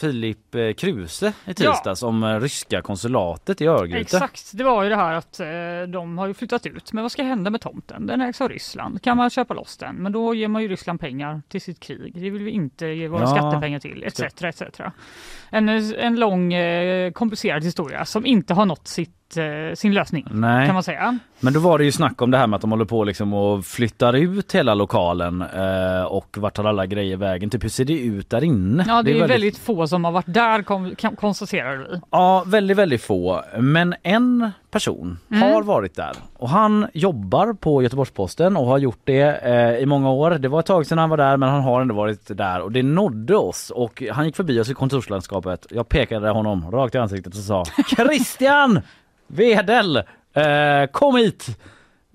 Filip 0.00 0.54
eh, 0.54 0.72
Kruse 0.72 1.32
i 1.44 1.54
tisdags 1.54 2.02
om 2.02 2.22
eh, 2.24 2.40
ryska 2.40 2.82
konsulatet 2.82 3.60
i 3.60 3.66
Örgryte. 3.66 3.98
Exakt, 4.00 4.50
det 4.54 4.64
var 4.64 4.82
ju 4.82 4.88
det 4.88 4.96
här 4.96 5.12
att 5.12 5.40
eh, 5.40 5.46
de 5.92 6.18
har 6.18 6.26
ju 6.26 6.34
flyttat 6.34 6.66
ut. 6.66 6.92
Men 6.92 7.02
vad 7.04 7.12
ska 7.12 7.22
hända 7.22 7.50
med 7.50 7.60
tomten? 7.60 8.06
Den 8.06 8.20
ägs 8.20 8.40
av 8.40 8.48
Ryssland. 8.48 9.02
Kan 9.02 9.16
man 9.16 9.30
köpa 9.30 9.54
loss 9.54 9.76
den? 9.76 9.96
Men 9.96 10.12
då 10.12 10.34
ger 10.34 10.48
man 10.48 10.62
ju 10.62 10.68
Ryssland 10.68 11.00
pengar 11.00 11.42
till 11.48 11.60
sitt 11.60 11.80
krig. 11.80 12.12
Det 12.14 12.30
vill 12.30 12.42
vi 12.42 12.50
inte 12.50 12.86
ge 12.86 13.08
våra 13.08 13.20
Ja. 13.22 13.26
skattepengar 13.36 13.78
till, 13.78 14.04
etc. 14.04 14.20
etc. 14.42 14.62
En, 15.50 15.68
en 15.68 16.16
lång 16.16 16.52
eh, 16.52 17.12
komplicerad 17.12 17.64
historia 17.64 18.04
som 18.04 18.26
inte 18.26 18.54
har 18.54 18.66
nått 18.66 18.88
sitt, 18.88 19.36
eh, 19.36 19.74
sin 19.74 19.94
lösning. 19.94 20.26
Nej. 20.30 20.66
Kan 20.66 20.74
man 20.74 20.82
säga. 20.82 21.18
Men 21.40 21.52
då 21.52 21.60
var 21.60 21.78
det 21.78 21.84
ju 21.84 21.92
snack 21.92 22.22
om 22.22 22.30
det 22.30 22.38
här 22.38 22.46
med 22.46 22.56
att 22.56 22.60
de 22.60 22.70
håller 22.70 22.84
på 22.84 23.04
liksom 23.04 23.34
och 23.34 23.64
flyttar 23.64 24.12
ut 24.12 24.54
hela 24.54 24.74
lokalen 24.74 25.42
eh, 25.42 26.02
och 26.02 26.36
vart 26.38 26.54
tar 26.54 26.64
alla 26.64 26.86
grejer 26.86 27.16
vägen? 27.16 27.50
Typ 27.50 27.64
hur 27.64 27.68
ser 27.68 27.84
det 27.84 28.00
ut 28.00 28.30
där 28.30 28.44
inne? 28.44 28.84
Ja, 28.88 29.02
det 29.02 29.18
är, 29.18 29.26
väldigt... 29.28 29.58
få 29.58 29.86
som 29.86 30.04
har 30.04 30.12
varit 30.12 30.34
där 30.34 30.62
kom, 30.62 30.94
konstaterar 31.16 31.76
vi. 31.76 32.00
Ja, 32.10 32.44
väldigt, 32.46 32.76
väldigt 32.76 33.02
få. 33.02 33.42
Men 33.58 33.94
en 34.02 34.50
person 34.70 35.18
Mm. 35.30 35.52
har 35.52 35.62
varit 35.62 35.94
där 35.96 36.12
och 36.36 36.48
han 36.48 36.86
jobbar 36.94 37.52
på 37.52 37.82
Göteborgs-Posten 37.82 38.56
och 38.56 38.66
har 38.66 38.78
gjort 38.78 39.00
det 39.04 39.20
eh, 39.36 39.82
i 39.82 39.86
många 39.86 40.10
år. 40.10 40.30
Det 40.30 40.48
var 40.48 40.60
ett 40.60 40.66
tag 40.66 40.86
sedan 40.86 40.98
han 40.98 41.10
var 41.10 41.16
där 41.16 41.36
men 41.36 41.48
han 41.48 41.60
har 41.60 41.80
ändå 41.80 41.94
varit 41.94 42.36
där 42.36 42.60
och 42.60 42.72
det 42.72 42.82
nådde 42.82 43.36
oss 43.36 43.70
och 43.70 44.02
han 44.12 44.24
gick 44.26 44.36
förbi 44.36 44.60
oss 44.60 44.70
i 44.70 44.74
kontorslandskapet. 44.74 45.66
Jag 45.70 45.88
pekade 45.88 46.30
honom 46.30 46.70
rakt 46.70 46.94
i 46.94 46.98
ansiktet 46.98 47.34
och 47.34 47.40
sa 47.40 47.64
Christian 47.96 48.80
Wedel, 49.26 49.96
eh, 49.96 50.86
kom 50.92 51.16
hit! 51.16 51.58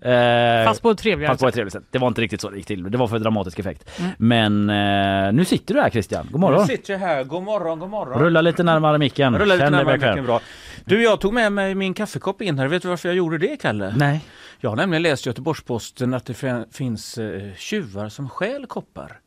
Eh, 0.06 0.66
Fast 0.66 0.82
på 0.82 0.90
ett 0.92 0.98
trevligare 0.98 1.32
Fast 1.32 1.42
på 1.42 1.48
ett 1.48 1.54
trevligt 1.56 1.74
sätt. 1.74 1.84
Det 1.92 1.98
var 2.00 2.08
inte 2.08 2.22
riktigt 2.22 2.42
så 2.42 2.50
det 2.50 2.58
gick 2.58 2.66
till. 2.66 2.92
Det 2.92 2.98
var 2.98 3.08
för 3.08 3.20
dramatisk 3.20 3.60
effekt. 3.60 4.00
Mm. 4.00 4.12
Men 4.18 4.70
eh, 5.28 5.34
nu 5.34 5.46
sitter 5.46 5.74
du 5.74 5.82
här 5.82 5.90
Christian. 5.90 6.28
God 6.32 6.40
morgon. 6.42 6.62
Nu 6.62 6.68
sitter 6.68 6.94
jag 6.94 7.00
här. 7.00 7.24
God 7.24 7.44
morgon, 7.44 7.80
god 7.80 7.90
morgon. 7.90 8.20
Rulla 8.20 8.42
lite 8.42 8.64
närmare 8.64 8.98
micken. 8.98 9.38
Rulla 9.40 9.56
lite 9.56 9.70
närmare 9.70 9.98
micken, 9.98 10.26
bra. 10.26 10.40
Du, 10.86 11.04
jag 11.04 11.20
tog 11.22 11.34
med 11.34 11.52
mig 11.52 11.76
min 11.76 11.94
kaffekopp 11.94 12.42
in 12.42 12.60
här. 12.60 12.68
Vet 12.68 12.82
du 12.82 12.88
varför 12.88 13.10
jag 13.10 13.16
gjorde 13.16 13.38
det, 13.38 13.58
Kalle? 13.62 13.94
Nej. 13.98 14.22
Jag 14.60 14.70
har 14.70 14.78
nämligen 14.78 15.02
läst 15.04 15.26
i 15.26 15.30
Göteborgs-Posten 15.30 16.14
att 16.14 16.26
det 16.26 16.34
fin- 16.34 16.66
finns 16.72 17.18
eh, 17.18 17.42
tjuvar 17.58 18.10
som 18.10 18.30
stjäl 18.30 18.66
koppar. 18.66 19.20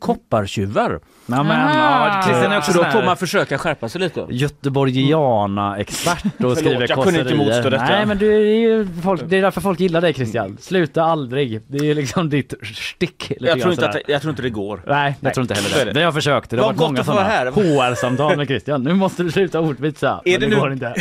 Koppartjuvar. 0.00 1.00
Ja, 1.26 1.42
men, 1.42 1.74
ja, 1.78 2.22
Christian 2.24 2.52
är 2.52 2.58
också 2.58 2.72
så 2.72 2.82
då 2.82 2.90
får 2.90 3.02
man 3.02 3.16
försöka 3.16 3.58
skärpa 3.58 3.88
sig 3.88 4.00
lite. 4.00 4.26
Göteborgiana-expert 4.30 6.24
och 6.24 6.30
Förlåt, 6.38 6.58
skriver 6.58 6.86
jag 6.88 7.04
kunde 7.04 7.20
inte 7.20 7.34
motstå 7.34 7.70
detta. 7.70 7.84
Nej 7.84 8.06
men 8.06 8.18
du 8.18 8.34
är 8.34 8.54
ju 8.60 8.88
folk, 9.02 9.22
det 9.26 9.36
är 9.38 9.42
därför 9.42 9.60
folk 9.60 9.80
gillar 9.80 10.00
dig 10.00 10.14
Christian. 10.14 10.56
Sluta 10.60 11.02
aldrig. 11.02 11.62
Det 11.66 11.78
är 11.78 11.82
ju 11.84 11.94
liksom 11.94 12.30
ditt 12.30 12.54
stick. 12.74 13.32
Jag 13.40 13.60
tror, 13.60 13.72
inte 13.72 13.86
att, 13.86 13.92
det- 13.92 14.02
jag 14.06 14.22
tror 14.22 14.30
inte 14.30 14.42
det 14.42 14.50
går. 14.50 14.82
Nej, 14.86 15.14
jag 15.20 15.34
tror 15.34 15.42
inte 15.42 15.54
heller 15.54 15.84
det. 15.84 15.92
Det 15.92 16.00
har 16.00 16.04
jag 16.04 16.14
försökt. 16.14 16.50
Det 16.50 16.56
har 16.56 16.64
varit 16.66 16.78
många 16.78 17.04
sådana 17.04 17.22
här. 17.22 17.46
HR-samtal 17.50 18.36
med 18.36 18.46
Christian. 18.46 18.82
Nu 18.84 18.94
måste 18.94 19.22
du 19.22 19.30
sluta 19.30 19.60
ordvitsa. 19.60 20.20
Är 20.24 20.30
Men 20.30 20.40
det 20.40 20.46
det 20.46 20.54
nu- 20.54 20.60
går 20.60 20.72
inte. 20.72 20.94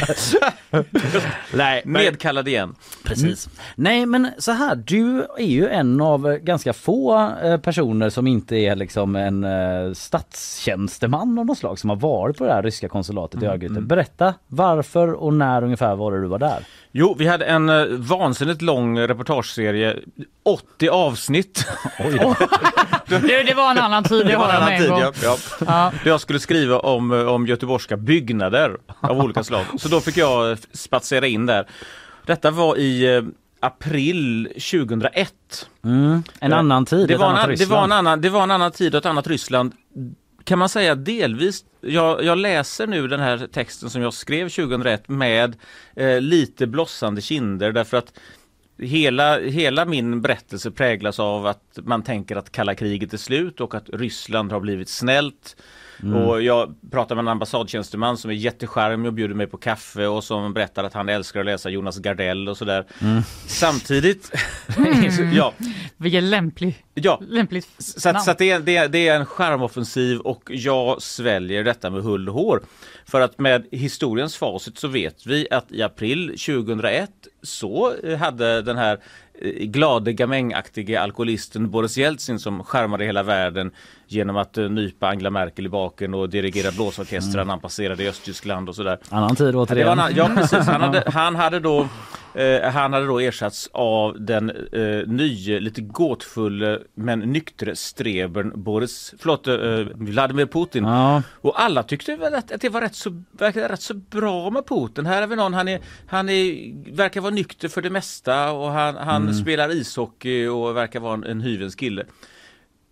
Nej, 1.54 1.82
Nedkallad 1.86 2.48
igen. 2.48 2.76
Precis. 3.04 3.50
Nej 3.76 4.06
men 4.06 4.28
så 4.38 4.52
här, 4.52 4.76
du 4.76 5.26
är 5.38 5.46
ju 5.46 5.68
en 5.68 6.02
av 6.02 6.36
ganska 6.38 6.74
få 6.74 7.30
eh, 7.44 7.58
personer 7.58 8.10
som 8.10 8.28
inte 8.28 8.56
är 8.56 8.76
liksom 8.90 9.16
en 9.16 9.44
eh, 9.44 9.94
statstjänsteman 9.94 11.40
av 11.40 11.46
något 11.46 11.58
slag 11.58 11.80
som 11.80 11.90
har 11.90 11.98
varit 11.98 12.38
på 12.38 12.46
det 12.46 12.54
här 12.54 12.64
ryska 12.64 12.90
konsulatet 12.90 13.44
i 13.44 13.46
Örgryte. 13.46 13.82
Berätta 13.82 14.34
varför 14.48 15.14
och 15.14 15.34
när 15.34 15.64
ungefär 15.64 15.96
var 15.96 16.12
det 16.12 16.22
du 16.22 16.28
var 16.28 16.40
där? 16.40 16.64
Jo, 16.92 17.16
vi 17.20 17.28
hade 17.28 17.46
en 17.46 17.70
eh, 17.70 17.86
vansinnigt 17.90 18.62
lång 18.62 19.00
reportageserie. 19.00 19.96
80 20.46 20.90
avsnitt. 20.90 21.66
Du, 23.10 23.44
det 23.44 23.54
var 23.54 23.72
en 23.72 23.78
annan 23.78 24.04
tid, 24.04 24.26
det 24.26 24.32
Det 24.32 24.38
var 24.38 24.50
en 24.50 24.54
jag 24.54 24.62
annan 24.62 24.80
tid, 24.80 24.90
ja. 24.90 25.14
ja. 25.24 25.38
Ja. 25.68 25.92
Jag 26.06 26.22
skulle 26.22 26.40
skriva 26.40 26.80
om, 26.80 27.12
eh, 27.12 27.28
om 27.28 27.48
göteborgska 27.48 27.98
byggnader 27.98 28.78
av 29.02 29.20
olika 29.20 29.44
slag. 29.44 29.66
Så 29.78 29.88
då 29.90 30.00
fick 30.00 30.18
jag 30.18 30.52
eh, 30.52 30.58
spatsera 30.74 31.28
in 31.28 31.46
där. 31.46 31.68
Detta 32.26 32.52
var 32.52 32.78
i 32.78 33.16
eh, 33.16 33.22
april 33.60 34.48
2001. 34.54 35.34
Mm, 35.84 36.24
en 36.40 36.52
Eh, 36.52 36.58
annan 36.58 36.86
tid, 36.86 37.08
det 37.08 37.14
ett 37.14 37.20
var 37.20 37.28
en, 37.30 37.32
annat 37.36 37.50
an- 37.50 37.56
det, 37.58 37.66
var 37.66 37.84
en 37.84 37.92
annan, 37.92 38.22
det 38.22 38.30
var 38.30 38.44
en 38.44 38.52
annan 38.52 38.72
tid 38.72 38.96
och 38.96 39.00
ett 39.00 39.06
annat 39.06 39.28
Ryssland. 39.28 39.74
Kan 40.44 40.60
man 40.60 40.70
säga 40.70 40.96
delvis, 40.96 41.66
jag, 41.82 42.24
jag 42.24 42.38
läser 42.38 42.88
nu 42.88 43.08
den 43.08 43.20
här 43.20 43.48
texten 43.52 43.90
som 43.90 44.02
jag 44.02 44.14
skrev 44.14 44.50
2001 44.50 45.08
med 45.10 45.56
eh, 45.96 46.22
lite 46.22 46.68
blossande 46.68 47.22
kinder 47.22 47.72
därför 47.72 47.98
att 47.98 48.14
Hela, 48.82 49.40
hela 49.40 49.86
min 49.86 50.22
berättelse 50.22 50.72
präglas 50.72 51.20
av 51.20 51.46
att 51.48 51.80
man 51.84 52.04
tänker 52.04 52.36
att 52.36 52.52
kalla 52.52 52.76
kriget 52.76 53.14
är 53.14 53.18
slut 53.18 53.62
och 53.62 53.76
att 53.76 53.90
Ryssland 53.94 54.52
har 54.52 54.60
blivit 54.60 54.90
snällt. 54.90 55.56
Mm. 56.04 56.16
Och 56.16 56.42
jag 56.42 56.76
pratar 56.92 57.16
med 57.16 57.24
en 57.24 57.28
ambassadtjänsteman 57.28 58.18
som 58.18 58.32
är 58.32 58.36
jättecharmig 58.36 59.08
och 59.08 59.14
bjuder 59.14 59.36
mig 59.36 59.48
på 59.48 59.58
kaffe 59.58 60.08
och 60.08 60.24
som 60.24 60.54
berättar 60.54 60.84
att 60.84 60.94
han 60.94 61.10
älskar 61.10 61.40
att 61.40 61.46
läsa 61.46 61.70
Jonas 61.70 61.98
Gardell 61.98 62.50
och 62.50 62.58
sådär. 62.58 62.86
Mm. 63.02 63.22
Samtidigt, 63.48 64.32
ja, 65.34 65.54
Vilken 65.98 66.30
lämplig, 66.30 66.86
Ja. 66.94 67.22
lämpligt 67.28 67.68
så, 67.78 68.10
att, 68.10 68.24
så 68.24 68.32
att 68.32 68.38
det, 68.38 68.50
är, 68.52 68.60
det, 68.60 68.78
är, 68.78 68.88
det 68.88 69.08
är 69.08 69.16
en 69.16 69.26
charmoffensiv 69.26 70.20
och 70.20 70.44
jag 70.54 71.02
sväljer 71.02 71.64
detta 71.64 71.90
med 71.90 72.04
hull 72.04 72.30
och 72.30 72.36
hår. 72.36 72.62
För 73.06 73.22
att 73.22 73.40
med 73.40 73.68
historiens 73.72 74.38
facit 74.38 74.78
så 74.78 74.88
vet 74.88 75.26
vi 75.26 75.48
att 75.52 75.72
i 75.72 75.82
april 75.82 76.28
2001 76.28 77.10
så 77.42 77.96
eh, 78.04 78.18
hade 78.18 78.62
den 78.62 78.78
här 78.78 79.00
eh, 79.42 79.52
glade 79.52 80.14
gamängaktige 80.14 80.96
alkoholisten 81.02 81.70
Boris 81.72 81.98
Jeltsin 81.98 82.40
som 82.40 82.64
skärmade 82.64 83.06
hela 83.06 83.24
världen 83.24 83.72
genom 84.08 84.38
att 84.38 84.58
eh, 84.58 84.70
nypa 84.70 85.08
Angela 85.08 85.30
Merkel 85.30 85.66
i 85.66 85.70
baken 85.70 86.14
och 86.14 86.30
dirigera 86.30 86.72
blåsorkestrar 86.72 87.46
när 87.46 87.52
han 87.52 87.60
passerade 87.60 88.04
i 88.04 88.10
Östtyskland 88.10 88.70
och 88.70 88.76
sådär. 88.76 88.98
Annan 89.10 89.36
tid 89.36 89.48
Ja, 89.48 89.52
det 89.52 89.58
var 89.58 89.64
återigen. 89.64 90.00
ja 90.16 90.30
precis, 90.36 90.68
han 90.68 90.82
hade, 90.82 91.04
han 91.14 91.36
hade, 91.36 91.60
då, 91.60 91.88
eh, 92.40 92.72
han 92.72 92.94
hade 92.94 93.06
då 93.06 93.20
ersatts 93.20 93.70
av 93.74 94.22
den 94.22 94.50
eh, 94.50 95.08
nye, 95.08 95.60
lite 95.60 95.82
gåtfulla 95.82 96.80
men 96.96 97.20
nyktre 97.20 97.76
strebern 97.76 98.64
Boris, 98.64 99.14
förlåt, 99.20 99.48
eh, 99.48 99.56
Vladimir 99.96 100.46
Putin. 100.46 100.84
Ja. 100.84 101.24
Och 101.42 101.62
alla 101.62 101.84
tyckte 101.84 102.16
väl 102.16 102.36
att, 102.36 102.52
att 102.52 102.62
det 102.62 102.70
var 102.70 102.82
rätt 102.82 102.96
så, 102.96 103.24
verkade 103.32 103.68
rätt 103.68 103.82
så 103.82 103.94
bra 103.94 104.50
med 104.50 104.66
Putin. 104.68 105.06
Här 105.06 105.22
är 105.22 105.28
vi 105.28 105.36
någon, 105.36 105.54
han, 105.54 105.68
är, 105.68 105.80
han 106.08 106.30
är, 106.30 106.74
verkar 106.96 107.22
vara 107.22 107.34
nykter 107.34 107.68
för 107.68 107.82
det 107.82 107.90
mesta 107.90 108.52
och 108.52 108.72
han, 108.72 108.96
han 108.96 109.22
Mm. 109.22 109.34
spelar 109.34 109.72
ishockey 109.72 110.48
och 110.48 110.76
verkar 110.76 111.00
vara 111.00 111.14
en, 111.14 111.24
en 111.24 111.42
hyvens 111.42 111.76
kille. 111.76 112.06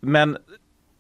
Men 0.02 0.38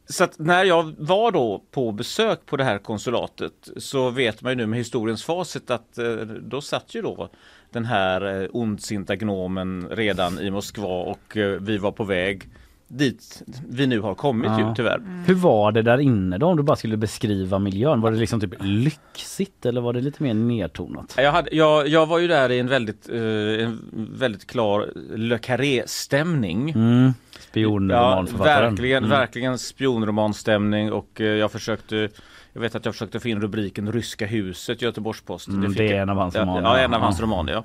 så 0.10 0.28
när 0.38 0.64
jag 0.66 0.96
var 0.98 1.32
då 1.32 1.64
på 1.72 1.92
besök 1.92 2.46
på 2.46 2.58
det 2.58 2.64
här 2.64 2.78
konsulatet 2.78 3.70
så 3.78 4.10
vet 4.10 4.42
man 4.42 4.52
ju 4.52 4.56
nu 4.56 4.66
med 4.66 4.80
historiens 4.80 5.24
facit 5.24 5.72
att 5.72 5.98
eh, 5.98 6.16
då 6.42 6.62
satt 6.62 6.96
ju 6.96 7.02
då 7.02 7.30
den 7.72 7.86
här 7.86 8.42
eh, 8.44 8.48
ondsinta 8.54 9.16
gnomen 9.16 9.88
redan 9.92 10.40
i 10.40 10.52
Moskva 10.52 10.88
och 10.88 11.38
eh, 11.38 11.60
vi 11.62 11.78
var 11.78 11.92
på 11.92 12.04
väg 12.04 12.50
dit 12.90 13.44
vi 13.70 13.88
nu 13.88 14.00
har 14.00 14.16
kommit 14.16 14.52
Ja. 14.58 14.70
ju 14.70 14.76
tyvärr. 14.76 15.02
Hur 15.26 15.34
var 15.34 15.72
det 15.72 15.82
där 15.82 15.98
inne 15.98 16.38
då 16.38 16.48
om 16.48 16.58
du 16.58 16.64
bara 16.64 16.76
skulle 16.78 16.98
beskriva 16.98 17.60
miljön? 17.60 18.02
Var 18.02 18.12
det 18.12 18.18
liksom 18.18 18.40
typ 18.40 18.54
lyxigt 18.60 19.66
eller 19.66 19.82
var 19.82 19.94
det 19.94 20.02
lite 20.02 20.24
mer 20.24 20.34
nedtonat? 20.34 21.14
Jag, 21.18 21.32
hade, 21.32 21.56
jag, 21.56 21.88
jag 21.88 22.06
var 22.06 22.20
ju 22.20 22.28
där 22.28 22.52
i 22.52 22.60
en 22.60 22.68
väldigt, 22.68 23.10
eh, 23.10 23.18
en 23.66 23.80
väldigt 24.14 24.48
klar 24.48 24.90
Le 25.16 25.38
Carré-stämning. 25.38 26.70
Mm. 26.70 27.14
Spionromanförfattaren. 27.40 28.70
verkligen, 28.70 28.98
Mm. 29.04 29.10
verkligen 29.20 29.58
spionromanstämning 29.58 30.92
och 30.92 31.22
eh, 31.22 31.28
jag 31.28 31.52
försökte 31.52 32.10
jag 32.58 32.62
vet 32.62 32.76
att 32.76 32.86
jag 32.86 32.94
försökte 32.94 33.20
få 33.20 33.28
in 33.28 33.42
rubriken 33.42 33.92
Ryska 33.92 34.26
huset 34.26 34.82
i 34.82 34.86
Göteborgs-Posten. 34.86 35.54
Mm, 35.54 35.70
fick 35.70 35.78
det 35.78 35.98
är 35.98 36.02
en 36.02 36.10
av 36.10 36.18
hans 36.18 36.36
romaner, 36.36 36.62
Ja, 36.62 36.78
en 36.78 36.94
av 36.94 37.02
hans 37.02 37.20
romaner 37.20 37.54
ja. 37.54 37.64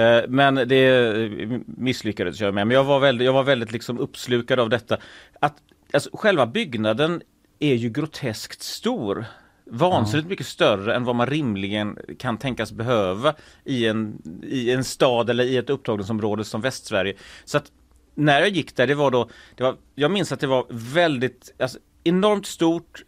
Eh, 0.00 0.22
Men 0.28 0.54
det 0.54 0.86
eh, 0.86 1.60
misslyckades 1.66 2.40
jag 2.40 2.54
med. 2.54 2.66
Men 2.66 2.74
jag 2.74 2.84
var 2.84 3.00
väldigt, 3.00 3.24
jag 3.24 3.32
var 3.32 3.42
väldigt 3.42 3.72
liksom 3.72 3.98
uppslukad 3.98 4.60
av 4.60 4.68
detta. 4.68 4.98
Att, 5.40 5.54
alltså, 5.92 6.10
själva 6.12 6.46
byggnaden 6.46 7.22
är 7.58 7.74
ju 7.74 7.90
groteskt 7.90 8.62
stor. 8.62 9.24
Vansinnigt 9.70 10.28
mycket 10.28 10.46
större 10.46 10.94
än 10.94 11.04
vad 11.04 11.16
man 11.16 11.26
rimligen 11.26 11.98
kan 12.18 12.36
tänkas 12.38 12.72
behöva 12.72 13.34
i 13.64 13.86
en, 13.86 14.22
i 14.42 14.70
en 14.70 14.84
stad 14.84 15.30
eller 15.30 15.44
i 15.44 15.56
ett 15.56 15.70
upptagningsområde 15.70 16.44
som 16.44 16.60
Västsverige. 16.60 17.14
Så 17.44 17.58
att 17.58 17.72
när 18.14 18.40
jag 18.40 18.48
gick 18.48 18.76
där, 18.76 18.86
det 18.86 18.94
var 18.94 19.10
då, 19.10 19.28
det 19.54 19.62
var, 19.62 19.76
jag 19.94 20.10
minns 20.10 20.32
att 20.32 20.40
det 20.40 20.46
var 20.46 20.66
väldigt, 20.70 21.54
alltså, 21.58 21.78
enormt 22.04 22.46
stort, 22.46 23.04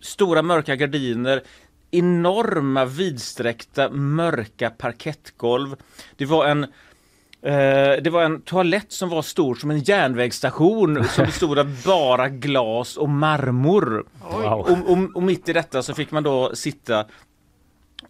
stora 0.00 0.42
mörka 0.42 0.76
gardiner, 0.76 1.42
enorma 1.90 2.84
vidsträckta 2.84 3.90
mörka 3.90 4.70
parkettgolv. 4.70 5.76
Det 6.16 6.26
var 6.26 6.46
en 6.46 6.66
Eh, 7.42 8.02
det 8.02 8.10
var 8.10 8.22
en 8.22 8.40
toalett 8.40 8.92
som 8.92 9.08
var 9.08 9.22
stor 9.22 9.54
som 9.54 9.70
en 9.70 9.78
järnvägsstation 9.78 11.04
som 11.14 11.24
bestod 11.24 11.58
av 11.58 11.82
bara 11.84 12.28
glas 12.28 12.96
och 12.96 13.08
marmor. 13.08 14.06
Och, 14.20 14.70
och, 14.70 14.98
och 15.14 15.22
mitt 15.22 15.48
i 15.48 15.52
detta 15.52 15.82
så 15.82 15.94
fick 15.94 16.10
man 16.10 16.22
då 16.22 16.54
sitta 16.54 17.06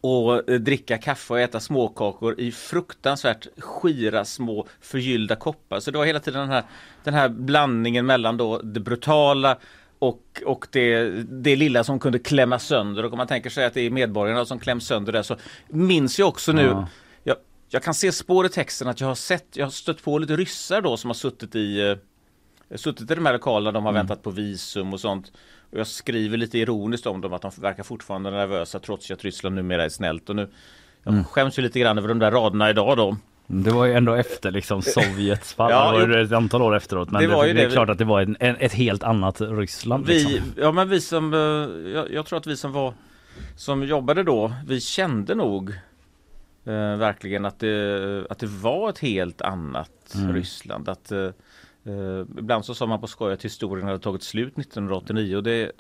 och 0.01 0.51
eh, 0.51 0.61
dricka 0.61 0.99
kaffe 0.99 1.35
och 1.35 1.41
äta 1.41 1.61
småkakor 1.61 2.41
i 2.41 2.53
fruktansvärt 2.53 3.47
skira 3.59 4.25
små 4.25 4.67
förgyllda 4.81 5.37
koppar. 5.37 5.81
Så 5.81 5.91
det 5.91 5.99
var 5.99 6.05
hela 6.05 6.21
tiden 6.21 6.41
den 6.41 6.51
här, 6.51 6.65
den 7.05 7.15
här 7.15 7.29
blandningen 7.29 8.07
mellan 8.07 8.37
då 8.37 8.59
det 8.59 8.81
brutala 8.81 9.57
och, 9.99 10.43
och 10.47 10.67
det, 10.71 11.09
det 11.23 11.57
lilla 11.57 11.85
som 11.85 11.99
kunde 11.99 12.19
klämma 12.19 12.59
sönder. 12.59 13.05
Och 13.05 13.13
om 13.13 13.19
man 13.19 13.27
tänker 13.27 13.51
sig 13.51 13.65
att 13.65 13.75
det 13.75 13.81
är 13.81 13.91
medborgarna 13.91 14.45
som 14.45 14.59
kläms 14.59 14.87
sönder 14.87 15.13
där 15.13 15.23
så 15.23 15.37
minns 15.69 16.19
jag 16.19 16.29
också 16.29 16.53
nu 16.53 16.63
Ja. 16.63 16.89
jag, 17.25 17.37
jag 17.69 17.83
kan 17.83 17.95
se 17.95 18.13
spår 18.13 18.47
i 18.47 18.49
texten 18.49 18.89
att 18.89 19.01
jag 19.01 19.09
har 19.09 19.15
sett, 19.15 19.47
jag 19.53 19.67
har 19.67 19.71
stött 19.71 20.03
på 20.03 20.19
lite 20.19 20.37
ryssar 20.37 20.81
då 20.83 20.97
som 20.97 21.11
har 21.11 21.15
suttit 21.15 21.55
i 21.55 21.81
eh, 21.89 21.97
Suttit 22.77 23.11
i 23.11 23.15
de 23.15 23.27
här 23.27 23.33
lokalerna, 23.33 23.73
de 23.73 23.85
har 23.85 23.93
väntat 23.93 24.23
på 24.23 24.31
visum 24.31 24.93
och 24.93 25.01
sånt. 25.01 25.33
Och 25.73 25.79
jag 25.79 25.87
skriver 25.87 26.37
lite 26.37 26.59
ironiskt 26.59 27.07
om 27.07 27.21
dem 27.21 27.33
att 27.33 27.43
de 27.43 27.51
verkar 27.59 27.83
fortfarande 27.83 28.31
nervösa 28.31 28.79
trots 28.79 29.11
att 29.11 29.25
Ryssland 29.25 29.55
numera 29.55 29.85
är 29.85 29.89
snällt. 29.89 30.29
Och 30.31 30.37
nu, 30.37 30.49
jag 31.03 31.13
Mm. 31.13 31.25
skäms 31.25 31.59
ju 31.59 31.63
lite 31.63 31.79
grann 31.81 31.99
över 31.99 32.09
de 32.09 32.19
där 32.19 32.31
raderna 32.31 32.71
idag 32.71 32.97
då. 32.97 33.17
Det 33.51 33.71
var 33.71 33.87
ju 33.87 33.93
ändå 33.93 34.15
efter 34.15 34.51
liksom 34.51 34.83
Sovjets 34.95 35.55
fall, 35.55 35.71
Ja, 35.71 35.93
det 35.93 36.07
var 36.07 36.17
ju 36.19 36.25
ett 36.25 36.33
antal 36.33 36.63
år 36.63 36.77
efteråt. 36.77 37.11
Men 37.11 37.21
Det 37.23 37.29
det, 37.29 37.35
var 37.35 37.45
det, 37.45 37.51
ju 37.53 37.61
är 37.61 37.65
det. 37.69 37.73
klart 37.73 37.89
att 37.89 37.99
det 37.99 38.05
var 38.05 38.21
en, 38.21 38.37
en, 38.41 38.57
ett 38.57 38.73
helt 38.73 39.03
annat 39.03 39.41
Ryssland. 39.41 40.07
Vi, 40.07 40.25
liksom. 40.25 40.53
ja 40.57 40.73
men 40.73 40.89
vi 40.89 41.01
som, 41.01 41.35
eh, 41.35 41.91
jag, 41.93 42.13
jag 42.13 42.27
tror 42.27 42.39
att 42.39 42.47
vi 42.47 42.57
som 42.57 42.73
var 42.73 42.95
Som 43.57 43.83
jobbade 43.85 44.23
då, 44.23 44.53
vi 44.67 44.81
kände 44.81 45.35
nog 45.35 45.71
eh, 46.65 46.97
Verkligen 46.97 47.45
att 47.45 47.59
det, 47.61 48.27
att 48.31 48.39
det 48.39 48.47
var 48.47 48.89
ett 48.91 48.99
helt 48.99 49.41
annat 49.43 49.91
Mm. 50.15 50.35
Ryssland. 50.35 50.89
Att, 50.89 51.13
eh, 51.13 51.19
eh, 51.85 52.21
ibland 52.39 52.65
så 52.65 52.75
sa 52.75 52.87
man 52.87 53.01
på 53.01 53.07
skoj 53.07 53.33
att 53.33 53.45
historien 53.45 53.87
hade 53.87 53.99
tagit 53.99 54.23
slut 54.23 54.59
1989 54.59 55.37
och 55.37 55.43
det, 55.43 55.51
det 55.61 55.73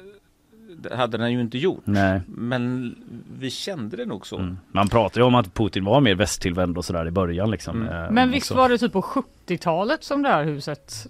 hade 0.92 1.18
den 1.18 1.32
ju 1.32 1.40
inte 1.40 1.58
gjort. 1.58 1.82
Nej. 1.84 2.20
Men 2.26 2.94
vi 3.38 3.50
kände 3.50 3.96
det 3.96 4.06
nog 4.06 4.26
så. 4.26 4.56
Man 4.72 4.88
pratar 4.88 5.20
ju 5.20 5.26
om 5.26 5.34
att 5.34 5.54
Putin 5.54 5.84
var 5.84 6.00
mer 6.00 6.14
västtillvänd 6.14 6.78
och 6.78 6.84
sådär 6.84 7.06
i 7.06 7.10
början 7.10 7.50
liksom. 7.50 7.82
Mm. 7.82 8.04
eh, 8.04 8.10
Men 8.10 8.30
visst 8.30 8.50
också. 8.50 8.54
var 8.60 8.68
det 8.68 8.78
typ 8.78 8.92
på 8.92 9.02
70-talet 9.02 10.04
som 10.04 10.22
det 10.22 10.28
här 10.28 10.44
huset 10.44 11.06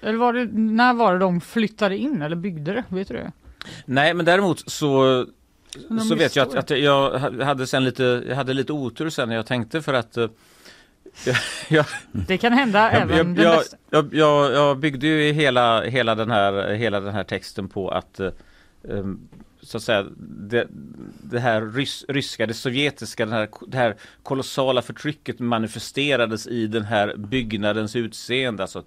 eller 0.00 0.18
var 0.18 0.32
det, 0.32 0.48
när 0.52 0.94
var 0.94 1.12
det 1.12 1.18
de 1.18 1.40
flyttade 1.40 1.96
in 1.96 2.22
eller 2.22 2.36
byggde 2.36 2.72
det? 2.72 2.84
Vet 2.88 3.08
du 3.08 3.14
det? 3.14 3.32
Nej 3.84 4.14
men 4.14 4.26
däremot 4.26 4.70
så 4.70 5.26
Men 5.88 6.00
så 6.00 6.14
de 6.14 6.18
vet 6.18 6.36
jag 6.36 6.48
att, 6.48 6.54
att 6.54 6.70
jag 6.70 7.18
hade 7.44 7.66
sen 7.66 7.84
lite, 7.84 8.24
jag 8.28 8.36
hade 8.36 8.54
lite 8.54 8.72
otur 8.72 9.10
sen 9.10 9.28
när 9.28 9.36
jag 9.36 9.46
tänkte 9.46 9.82
för 9.82 9.94
att 9.94 10.16
eh, 10.16 10.28
jag, 11.24 11.36
jag, 11.68 11.86
Det 12.26 12.38
kan 12.38 12.52
hända 12.52 12.92
jag, 12.92 13.02
även 13.02 13.34
jag, 13.36 13.62
jag, 13.90 14.52
jag, 14.52 14.78
byggde 14.78 15.06
ju 15.06 15.32
hela, 15.32 15.82
hela, 15.82 16.14
den 16.14 16.30
här, 16.30 16.74
hela 16.74 17.00
den 17.00 17.14
här 17.14 17.24
texten 17.24 17.68
på 17.68 17.90
att 17.90 18.20
eh, 18.20 18.30
så 19.62 19.76
att 19.76 19.82
säga 19.82 20.06
det, 20.18 20.66
det 21.22 21.40
här 21.40 21.62
rys, 21.62 22.04
ryska, 22.08 22.46
det 22.46 22.54
sovjetiska, 22.54 23.24
den 23.24 23.34
här, 23.34 23.48
det 23.66 23.76
här 23.76 23.96
kolossala 24.22 24.82
förtrycket 24.82 25.38
manifesterades 25.38 26.46
i 26.46 26.66
den 26.66 26.84
här 26.84 27.16
byggnadens 27.16 27.96
utseende. 27.96 28.62
Alltså 28.62 28.84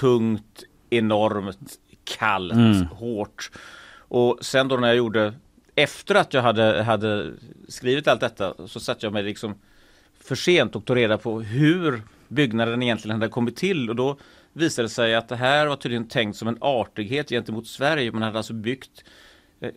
tungt, 0.00 0.64
enormt, 0.90 1.78
kallt, 2.18 2.52
Mm. 2.52 2.86
hårt. 2.86 3.50
Och 3.98 4.38
sen 4.40 4.68
då 4.68 4.76
när 4.76 4.88
jag 4.88 4.96
gjorde 4.96 5.34
efter 5.74 6.14
att 6.14 6.34
jag 6.34 6.42
hade, 6.42 6.82
hade 6.82 7.32
skrivit 7.68 8.08
allt 8.08 8.20
detta 8.20 8.54
så 8.66 8.80
satt 8.80 9.02
jag 9.02 9.12
mig 9.12 9.22
liksom 9.22 9.54
för 10.20 10.34
sent 10.34 10.76
och 10.76 10.84
tog 10.84 10.96
reda 10.96 11.18
på 11.18 11.40
hur 11.40 12.02
byggnaden 12.28 12.82
egentligen 12.82 13.20
hade 13.20 13.30
kommit 13.30 13.56
till 13.56 13.90
och 13.90 13.96
då 13.96 14.16
visade 14.52 14.88
det 14.88 14.90
sig 14.90 15.14
att 15.14 15.28
det 15.28 15.36
här 15.36 15.66
var 15.66 15.76
tydligen 15.76 16.08
tänkt 16.08 16.36
som 16.36 16.48
en 16.48 16.58
artighet 16.60 17.28
gentemot 17.28 17.66
Sverige. 17.66 18.12
Man 18.12 18.22
hade 18.22 18.38
alltså 18.38 18.52
byggt 18.52 19.04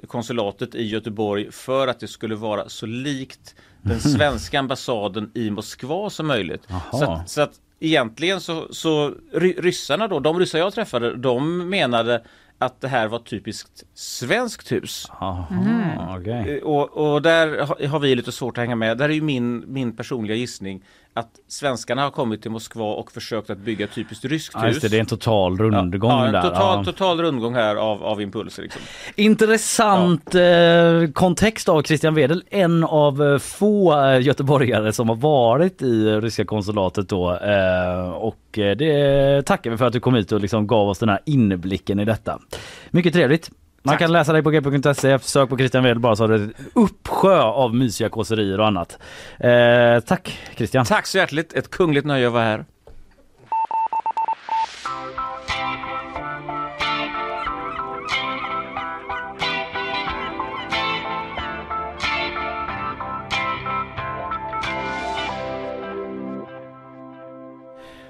konsulatet 0.08 0.76
i 0.76 0.84
Göteborg 0.84 1.52
för 1.52 1.88
att 1.88 2.00
det 2.00 2.08
skulle 2.08 2.36
vara 2.36 2.70
så 2.70 2.86
likt 2.86 3.56
den 3.82 4.00
svenska 4.00 4.60
ambassaden 4.60 5.32
i 5.34 5.50
Moskva 5.52 6.10
som 6.10 6.28
möjligt. 6.28 6.68
Så 6.92 7.12
att, 7.12 7.30
så 7.30 7.42
att 7.42 7.52
egentligen 7.80 8.42
så, 8.42 8.68
så 8.74 9.14
ry- 9.34 9.62
ryssarna 9.62 10.08
då, 10.08 10.20
de 10.20 10.40
ryssar 10.40 10.60
jag 10.60 10.74
träffade, 10.74 11.16
de 11.16 11.70
menade 11.70 12.24
att 12.58 12.82
det 12.82 12.88
här 12.88 13.08
var 13.08 13.20
typiskt 13.20 13.84
svenskt 13.94 14.72
hus. 14.72 15.08
Jaha, 15.20 16.18
okej. 16.20 16.58
Eh, 16.58 16.64
Och, 16.64 17.14
och 17.14 17.22
där 17.22 17.60
ha- 17.66 17.88
har 17.88 18.00
vi 18.00 18.16
lite 18.16 18.32
svårt 18.32 18.58
att 18.58 18.62
hänga 18.62 18.76
med. 18.76 18.98
Där 18.98 19.10
är 19.10 19.14
ju 19.14 19.22
min, 19.22 19.64
min 19.74 19.96
personliga 19.96 20.36
gissning 20.38 20.84
att 21.16 21.30
svenskarna 21.48 22.02
har 22.04 22.12
kommit 22.12 22.42
till 22.42 22.52
Moskva 22.52 22.84
och 22.86 23.12
försökt 23.12 23.50
att 23.50 23.58
bygga 23.58 23.88
typiskt 23.88 24.26
ryskt 24.26 24.52
Ja, 24.54 24.60
hus. 24.60 24.80
det, 24.82 24.88
det 24.88 24.96
är 24.98 25.00
en 25.00 25.06
total 25.06 25.58
rundgång 25.58 26.12
ja, 26.12 26.26
en 26.28 26.34
där. 26.34 26.42
total, 26.42 26.78
Ja. 26.78 26.84
total 26.92 27.22
rundgång 27.22 27.56
här 27.56 27.76
av, 27.76 28.04
av 28.04 28.22
impulser. 28.22 28.64
Liksom. 28.64 28.82
Intressant 29.16 30.36
eh, 30.36 31.12
kontext 31.14 31.70
av 31.70 31.82
Christian 31.84 32.16
Wedel, 32.16 32.44
en 32.50 32.84
av 32.84 33.24
eh, 33.24 33.38
få 33.38 34.02
eh, 34.06 34.22
göteborgare 34.22 34.94
som 34.94 35.10
har 35.10 35.16
varit 35.16 35.82
i 35.82 36.06
ryska 36.06 36.46
konsulatet 36.46 37.10
då. 37.10 37.40
Och 38.16 38.40
det 38.54 39.42
tackar 39.46 39.72
vi 39.72 39.78
för 39.78 39.86
att 39.86 39.94
du 39.94 40.00
kom 40.00 40.16
hit 40.16 40.32
och 40.32 40.40
liksom 40.42 40.68
gav 40.68 40.90
oss 40.90 41.00
den 41.00 41.10
här 41.10 41.20
inblicken 41.26 42.00
i 42.00 42.06
detta. 42.06 42.40
Mycket 42.92 43.14
trevligt. 43.14 43.52
Man 43.86 43.98
kan 43.98 44.12
läsa 44.12 44.34
dig 44.34 44.44
på 44.44 44.50
g.se, 44.50 45.20
sök 45.20 45.50
på 45.50 45.58
Christian 45.58 45.84
Wedel 45.84 46.00
bara 46.00 46.16
så 46.16 46.24
har 46.24 46.28
du 46.28 46.36
en 46.36 46.54
uppsjö 46.74 47.42
av 47.42 47.76
mysiga 47.76 48.10
kåserier 48.10 48.60
och 48.60 48.68
annat. 48.68 49.00
Eh, 49.40 50.00
tack 50.00 50.40
Christian. 50.56 50.86
Tack 50.86 51.08
så 51.08 51.18
hjärtligt, 51.18 51.54
ett 51.54 51.70
kungligt 51.70 52.06
nöje 52.06 52.28
att 52.28 52.34
vara 52.34 52.44
här. 52.44 52.66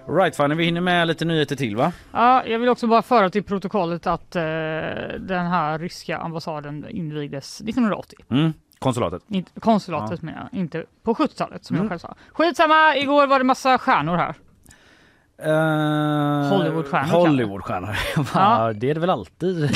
Right 0.07 0.35
Fanny, 0.35 0.55
vi 0.55 0.65
hinner 0.65 0.81
med 0.81 1.07
lite 1.07 1.25
nyheter 1.25 1.55
till 1.55 1.75
va? 1.75 1.91
Ja, 2.11 2.45
jag 2.45 2.59
vill 2.59 2.69
också 2.69 2.87
bara 2.87 3.01
föra 3.01 3.29
till 3.29 3.43
protokollet 3.43 4.07
att 4.07 4.35
eh, 4.35 4.41
den 5.19 5.45
här 5.47 5.79
ryska 5.79 6.17
ambassaden 6.17 6.85
invigdes 6.89 7.61
1980. 7.61 8.19
Mm, 8.29 8.53
konsulatet. 8.79 9.21
Inte, 9.27 9.59
konsulatet 9.59 10.21
menar 10.21 10.49
jag, 10.51 10.59
inte 10.59 10.83
på 11.03 11.13
70-talet 11.13 11.65
som 11.65 11.75
Mm. 11.75 11.83
jag 11.85 11.91
själv 11.91 11.99
sa. 11.99 12.15
Skitsamma, 12.33 12.95
igår 12.97 13.27
var 13.27 13.39
det 13.39 13.45
massa 13.45 13.77
stjärnor 13.77 14.15
här. 14.17 14.35
Uh, 15.45 16.49
Hollywoodstjärnor, 16.49 17.11
Hollywoodstjärnor. 17.11 17.95
Ja. 18.33 18.73
Det 18.75 18.89
är 18.89 18.93
det 18.93 18.99
väl 18.99 19.09
alltid 19.09 19.69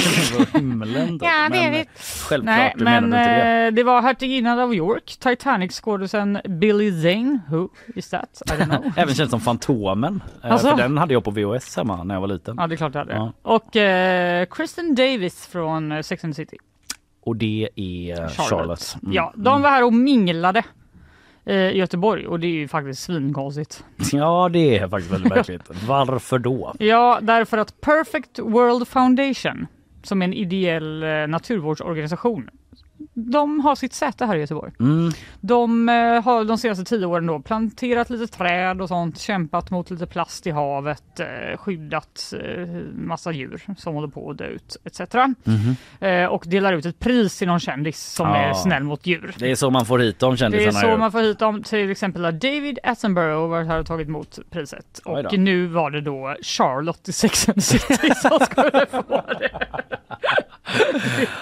på 0.51 0.57
himlen. 0.57 1.17
Då. 1.17 1.25
Ja, 1.25 1.49
det 1.51 1.57
är 1.57 1.71
det. 1.71 1.85
Självklart, 2.29 2.55
Nej, 2.57 2.73
du 2.77 2.83
men 2.83 3.03
inte 3.03 3.17
det. 3.17 3.65
eh, 3.67 3.71
det 3.73 3.83
var 3.83 4.01
hertiginnan 4.01 4.59
av 4.59 4.73
York, 4.73 5.17
Titanic-skådisen 5.19 6.39
Billy 6.59 7.01
Zane. 7.01 7.39
Who 7.49 7.69
is 7.95 8.09
that? 8.09 8.41
I 8.45 8.49
don't 8.49 8.65
know. 8.65 8.91
Även 8.97 9.15
känd 9.15 9.29
som 9.29 9.39
Fantomen. 9.41 10.23
Eh, 10.43 10.51
Alltså? 10.51 10.67
För 10.69 10.77
den 10.77 10.97
hade 10.97 11.13
jag 11.13 11.23
på 11.23 11.31
VHS 11.31 11.77
hemma 11.77 12.03
när 12.03 12.15
jag 12.15 12.21
var 12.21 12.27
liten. 12.27 12.55
ja, 12.59 12.67
det 12.67 12.75
är 12.75 12.77
klart 12.77 12.93
det 12.93 12.99
hade. 12.99 13.13
Ja. 13.13 13.31
Och 13.41 13.75
eh, 13.75 14.45
Kristen 14.45 14.95
Davis 14.95 15.47
från 15.47 15.91
eh, 15.91 16.01
Sex 16.01 16.23
and 16.23 16.35
the 16.35 16.41
City. 16.41 16.57
Och 17.23 17.35
det 17.35 17.69
är 17.75 18.27
Charlotte. 18.27 18.95
Mm. 19.03 19.13
Ja, 19.13 19.33
de 19.35 19.61
var 19.61 19.69
här 19.69 19.83
och 19.83 19.93
minglade 19.93 20.63
i 21.47 21.77
Göteborg 21.77 22.27
och 22.27 22.39
det 22.39 22.47
är 22.47 22.51
ju 22.51 22.67
faktiskt 22.67 23.03
svinkonstigt. 23.03 23.83
Ja, 24.11 24.49
det 24.53 24.77
är 24.77 24.87
faktiskt 24.87 25.13
väldigt 25.13 25.29
märkligt. 25.35 25.61
Varför 25.87 26.39
då? 26.39 26.73
Ja, 26.79 27.19
därför 27.21 27.57
att 27.57 27.81
Perfect 27.81 28.39
World 28.39 28.87
Foundation 28.87 29.67
som 30.03 30.21
är 30.21 30.25
en 30.25 30.33
ideell 30.33 31.03
eh, 31.03 31.09
naturvårdsorganisation 31.27 32.49
de 33.13 33.59
har 33.59 33.75
sitt 33.75 33.93
säte 33.93 34.25
här 34.25 34.35
i 34.35 34.39
Göteborg. 34.39 34.71
Mm. 34.79 35.11
De 35.41 35.89
eh, 35.89 36.23
har 36.23 36.43
de 36.43 36.57
senaste 36.57 36.83
tio 36.85 37.05
åren 37.05 37.25
då 37.25 37.39
planterat 37.39 38.09
lite 38.09 38.27
träd 38.37 38.81
och 38.81 38.87
sånt, 38.87 39.19
kämpat 39.19 39.71
mot 39.71 39.89
lite 39.91 40.05
plast 40.05 40.47
i 40.47 40.51
havet, 40.51 41.19
eh, 41.19 41.57
skyddat 41.57 42.33
eh, 42.43 42.67
massa 42.95 43.31
djur 43.31 43.61
som 43.77 43.95
håller 43.95 44.07
på 44.07 44.29
att 44.29 44.37
dö 44.37 44.45
ut 44.47 44.77
etc. 44.85 45.01
Eh, 45.99 46.25
och 46.25 46.43
delar 46.47 46.73
ut 46.73 46.85
ett 46.85 46.99
pris 46.99 47.37
till 47.37 47.47
någon 47.47 47.59
kändis 47.59 48.03
som 48.13 48.27
Ja. 48.27 48.35
är 48.35 48.53
snäll 48.53 48.83
mot 48.83 49.05
djur. 49.05 49.35
Det 49.39 49.51
är 49.51 49.55
så 49.55 49.69
man 49.69 49.85
får 49.85 49.99
hit 49.99 50.19
dem 50.19 50.29
Det 50.31 50.35
är 50.35 50.37
kändisarna. 50.37 50.79
så 50.79 50.87
ju. 50.87 50.97
man 50.97 51.11
får 51.11 51.21
hit 51.21 51.39
dem. 51.39 51.63
Till 51.63 51.91
exempel 51.91 52.25
har 52.25 52.31
David 52.31 52.79
Attenborough 52.83 53.49
varit 53.49 53.67
här 53.67 53.79
och 53.79 53.85
tagit 53.85 54.07
emot 54.07 54.39
priset. 54.49 54.99
Och 55.05 55.37
nu 55.39 55.67
var 55.67 55.91
det 55.91 56.01
då 56.01 56.35
Charlotte 56.41 57.09
i 57.09 57.11
Sex 57.11 57.49
and 57.49 57.63
City 57.63 58.11
som 58.15 58.39
skulle 58.39 58.85
få 58.91 59.21
det. 59.39 59.49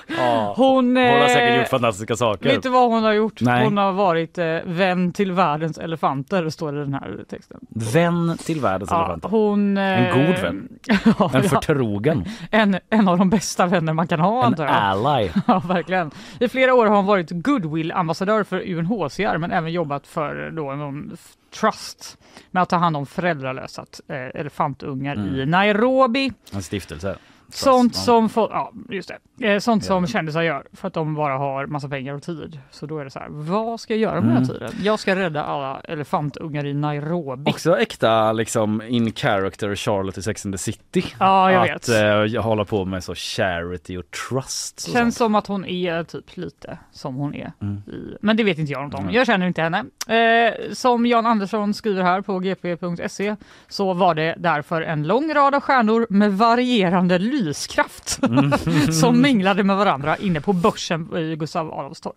Ja. 0.07 0.53
Hon, 0.57 0.75
Hon 0.85 0.97
har 0.97 1.03
eh, 1.21 1.27
säkert 1.27 1.57
gjort 1.59 1.67
fantastiska 1.67 2.15
saker. 2.15 2.49
Vet 2.49 2.63
du 2.63 2.69
vad 2.69 2.89
hon 2.91 3.03
har 3.03 3.13
gjort? 3.13 3.41
Nej. 3.41 3.63
Hon 3.63 3.77
har 3.77 3.91
varit 3.91 4.37
eh, 4.37 4.57
vän 4.65 5.11
till 5.13 5.31
världens 5.31 5.77
elefanter, 5.77 6.49
står 6.49 6.71
det 6.71 6.77
i 6.81 6.83
den 6.83 6.93
här 6.93 7.17
texten. 7.29 7.59
Vän 7.69 8.37
till 8.45 8.61
världens 8.61 8.91
Ja, 8.91 8.97
elefanter. 8.99 9.29
hon, 9.29 9.77
En 9.77 10.05
eh, 10.05 10.13
god 10.15 10.37
vän. 10.41 10.69
ja, 11.19 11.31
En 11.33 11.43
förtrogen. 11.43 12.25
En, 12.51 12.79
en 12.89 13.07
av 13.07 13.17
de 13.17 13.29
bästa 13.29 13.65
vänner 13.65 13.93
man 13.93 14.07
kan 14.07 14.19
ha 14.19 14.45
En 14.47 14.55
ally. 14.59 15.29
Ja, 15.47 15.59
verkligen. 15.67 16.11
I 16.39 16.47
flera 16.47 16.73
år 16.73 16.85
har 16.85 16.95
hon 16.95 17.05
varit 17.05 17.31
goodwill-ambassadör 17.31 18.43
för 18.43 18.69
UNHCR 18.71 19.37
men 19.37 19.51
även 19.51 19.71
jobbat 19.71 20.07
för 20.07 20.51
då 20.51 20.71
någon 20.73 21.17
trust 21.59 22.17
med 22.51 22.63
att 22.63 22.69
ta 22.69 22.75
hand 22.77 22.97
om 22.97 23.05
föräldralösa 23.05 23.85
eh, 24.07 24.15
elefantungar 24.41 25.15
Mm. 25.15 25.35
i 25.35 25.45
Nairobi. 25.45 26.33
En 26.53 26.61
stiftelse. 26.63 27.15
Sånt 27.49 27.95
som, 27.95 28.29
får, 28.29 28.51
ja, 28.51 28.73
just 28.89 29.07
det. 29.09 29.19
Eh, 29.41 29.59
sånt 29.59 29.85
som 29.85 30.07
kändisar 30.07 30.41
gör 30.41 30.63
för 30.73 30.87
att 30.87 30.93
de 30.93 31.15
bara 31.15 31.37
har 31.37 31.65
massa 31.65 31.89
pengar 31.89 32.13
och 32.13 32.23
tid. 32.23 32.59
Så 32.71 32.85
då 32.85 32.97
är 32.99 33.03
det 33.03 33.09
så 33.11 33.19
här, 33.19 33.27
vad 33.29 33.79
ska 33.79 33.93
jag 33.93 33.99
göra 34.01 34.21
med 34.21 34.23
den 34.23 34.31
Mm. 34.43 34.43
här 34.49 34.53
tiden? 34.69 34.83
Jag 34.85 34.99
ska 34.99 35.15
rädda 35.15 35.43
alla 35.43 35.79
elefantungar 35.83 36.65
i 36.65 36.73
Nairobi. 36.73 37.51
Också 37.51 37.77
äkta 37.77 38.31
liksom 38.33 38.81
in 38.87 39.13
character 39.13 39.75
Charlotte 39.75 40.17
i 40.17 40.21
Sex 40.21 40.45
and 40.45 40.53
the 40.53 40.57
City. 40.57 41.03
Ja, 41.19 41.51
jag 41.51 41.69
att 41.69 41.89
vet. 41.89 42.33
eh, 42.35 42.41
hålla 42.43 42.65
på 42.65 42.85
med 42.85 43.03
så 43.03 43.15
charity 43.15 43.97
och 43.97 44.11
trust. 44.11 44.87
och 44.87 44.93
Känns 44.93 45.15
sånt. 45.17 45.25
som 45.27 45.35
att 45.35 45.47
hon 45.47 45.65
är 45.65 46.03
typ 46.03 46.37
lite 46.37 46.77
som 46.91 47.15
hon 47.15 47.35
är. 47.35 47.51
Mm. 47.61 47.75
I, 47.87 48.17
men 48.21 48.37
det 48.37 48.43
vet 48.43 48.57
inte 48.57 48.71
jag 48.71 48.83
något 48.83 48.93
om. 48.93 49.03
Mm. 49.03 49.15
Jag 49.15 49.25
känner 49.27 49.47
inte 49.47 49.61
henne. 49.61 49.85
Eh, 50.07 50.73
som 50.73 51.05
Jan 51.05 51.25
Andersson 51.25 51.73
skriver 51.73 52.03
här 52.03 52.21
på 52.21 52.39
gp.se 52.39 53.35
så 53.67 53.93
var 53.93 54.15
det 54.15 54.35
därför 54.37 54.81
en 54.81 55.03
lång 55.07 55.33
rad 55.33 55.55
av 55.55 55.61
stjärnor 55.61 56.07
med 56.09 56.33
varierande 56.37 57.17
lyskraft 57.19 58.19
Mm. 58.23 58.51
som 58.91 59.21
minglade 59.25 59.63
med 59.63 59.75
varandra 59.77 60.17
inne 60.17 60.41
på 60.41 60.53
börsen 60.53 61.17
i 61.17 61.35
Gustav 61.35 61.73
Adolfs 61.73 62.01
torg. 62.01 62.15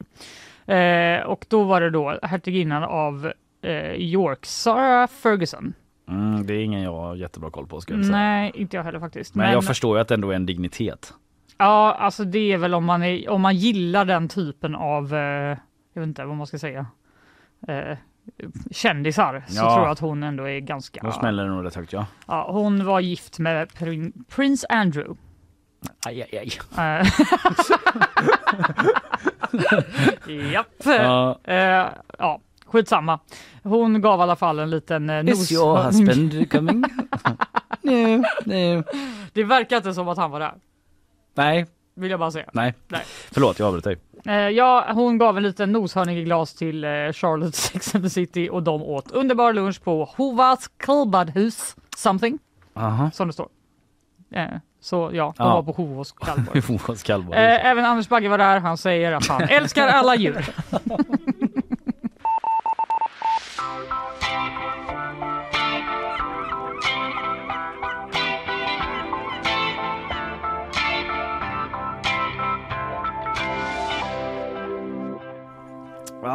Eh, 0.66 1.22
och 1.22 1.47
då 1.48 1.64
var 1.64 1.80
det 1.80 1.90
då 1.90 2.18
hertiginnan 2.22 2.82
av 2.85 3.32
eh, 3.62 3.93
York, 3.94 4.47
Sarah 4.47 5.06
Ferguson. 5.09 5.74
Mm, 6.09 6.47
det 6.47 6.55
är 6.55 6.60
ingen 6.60 6.82
jag 6.82 6.93
har 6.93 7.14
jättebra 7.16 7.51
koll 7.51 7.66
på 7.66 7.80
ska 7.80 7.94
jag 7.94 8.05
säga. 8.05 8.16
Nej, 8.16 8.52
inte 8.55 8.76
jag 8.76 8.85
heller 8.85 9.01
faktiskt. 9.01 9.35
Men, 9.35 9.52
jag 9.52 9.64
förstår 9.64 9.97
ju 9.97 10.01
att 10.01 10.09
det 10.09 10.14
ändå 10.14 10.30
är 10.30 10.36
en 10.36 10.47
dignitet. 10.47 11.14
Ja, 11.59 11.97
alltså 11.98 12.24
det 12.24 12.52
är 12.52 12.59
väl 12.59 12.74
om 12.74 12.85
man, 12.85 13.02
är, 13.02 13.28
om 13.28 13.40
man 13.40 13.56
gillar 13.56 14.05
den 14.05 14.28
typen 14.28 14.74
av, 14.74 15.14
eh, 15.14 15.20
jag 15.94 16.01
vet 16.01 16.06
inte 16.09 16.24
vad 16.24 16.36
man 16.36 16.47
ska 16.47 16.59
säga, 16.59 16.86
eh, 17.68 17.97
kändisar 18.70 19.44
så 19.48 19.56
Ja. 19.56 19.74
tror 19.74 19.85
jag 19.86 19.90
att 19.93 19.98
hon 19.98 20.22
ändå 20.22 20.48
är 20.48 20.60
ganska... 20.60 21.01
Då 21.02 21.12
smäller 21.12 21.47
nog 21.47 21.64
rätt 21.64 21.74
högt 21.74 21.93
ja. 21.93 22.06
Ja, 22.26 22.51
hon 22.52 22.85
var 22.85 23.01
gift 23.01 23.39
med 23.39 23.74
prin, 23.74 24.24
prins 24.28 24.64
Andrew. 24.68 25.20
Aj, 26.07 26.23
aj, 26.23 26.39
aj. 26.39 26.59
Eh, 26.79 27.07
Japp. 30.53 30.85
Ja. 30.85 31.39
Eh, 31.45 31.89
ja, 32.19 32.41
skitsamma. 32.67 33.19
Hon 33.63 34.01
gav 34.01 34.21
i 34.21 34.23
alla 34.23 34.37
fall 34.37 34.59
en 34.59 34.71
liten 34.71 35.11
eh, 35.11 35.29
Is 35.29 35.53
your 35.53 35.83
husband 35.83 36.51
coming? 36.51 36.81
no, 37.83 38.17
no. 38.45 38.85
Det 39.33 39.45
verkar 39.45 39.77
inte 39.77 39.95
som 39.95 40.09
att 40.09 40.19
han 40.19 40.31
var 40.31 40.41
där, 40.41 40.55
Nej, 41.35 41.67
vill 41.95 42.11
jag 42.11 42.21
bara 42.21 42.31
säga. 42.31 42.51
nej. 42.53 42.75
Nej. 42.89 43.03
Förlåt, 43.33 43.59
jag 43.59 43.67
avbröt 43.69 43.85
dig. 43.85 43.97
Eh, 44.25 44.35
ja, 44.35 44.93
hon 44.93 45.19
gav 45.19 45.37
en 45.37 45.43
liten 45.43 45.73
noshörning 45.73 46.19
i 46.19 46.25
glas 46.25 46.55
till 46.55 46.85
eh, 46.85 46.91
Charlotte 47.13 47.55
Sex 47.57 47.95
and 47.95 48.05
the 48.05 48.11
City 48.11 48.49
och 48.53 48.63
de 48.63 48.83
åt 48.83 49.11
underbar 49.11 49.53
lunch 49.53 49.83
på 49.85 50.05
Hovars 50.17 50.69
kallbadhus 50.77 51.77
something 51.97 52.39
Aha. 52.75 53.11
som 53.11 53.27
det 53.27 53.33
står. 53.33 53.49
Eh, 54.31 54.47
så 54.81 55.11
ja, 55.13 55.35
de 55.37 55.47
Ja. 55.47 55.55
var 55.55 55.63
på 55.63 55.73
Hovås 55.73 56.13
kallbad. 57.03 57.35
Eh, 57.35 57.67
även 57.67 57.85
Anders 57.85 58.09
Bagge 58.09 58.29
var 58.29 58.39
där. 58.39 58.61
Han 58.61 58.77
säger 58.79 59.13
att 59.13 59.27
han 59.29 59.41
älskar 59.49 59.89
alla 59.89 60.17
djur. 60.17 60.47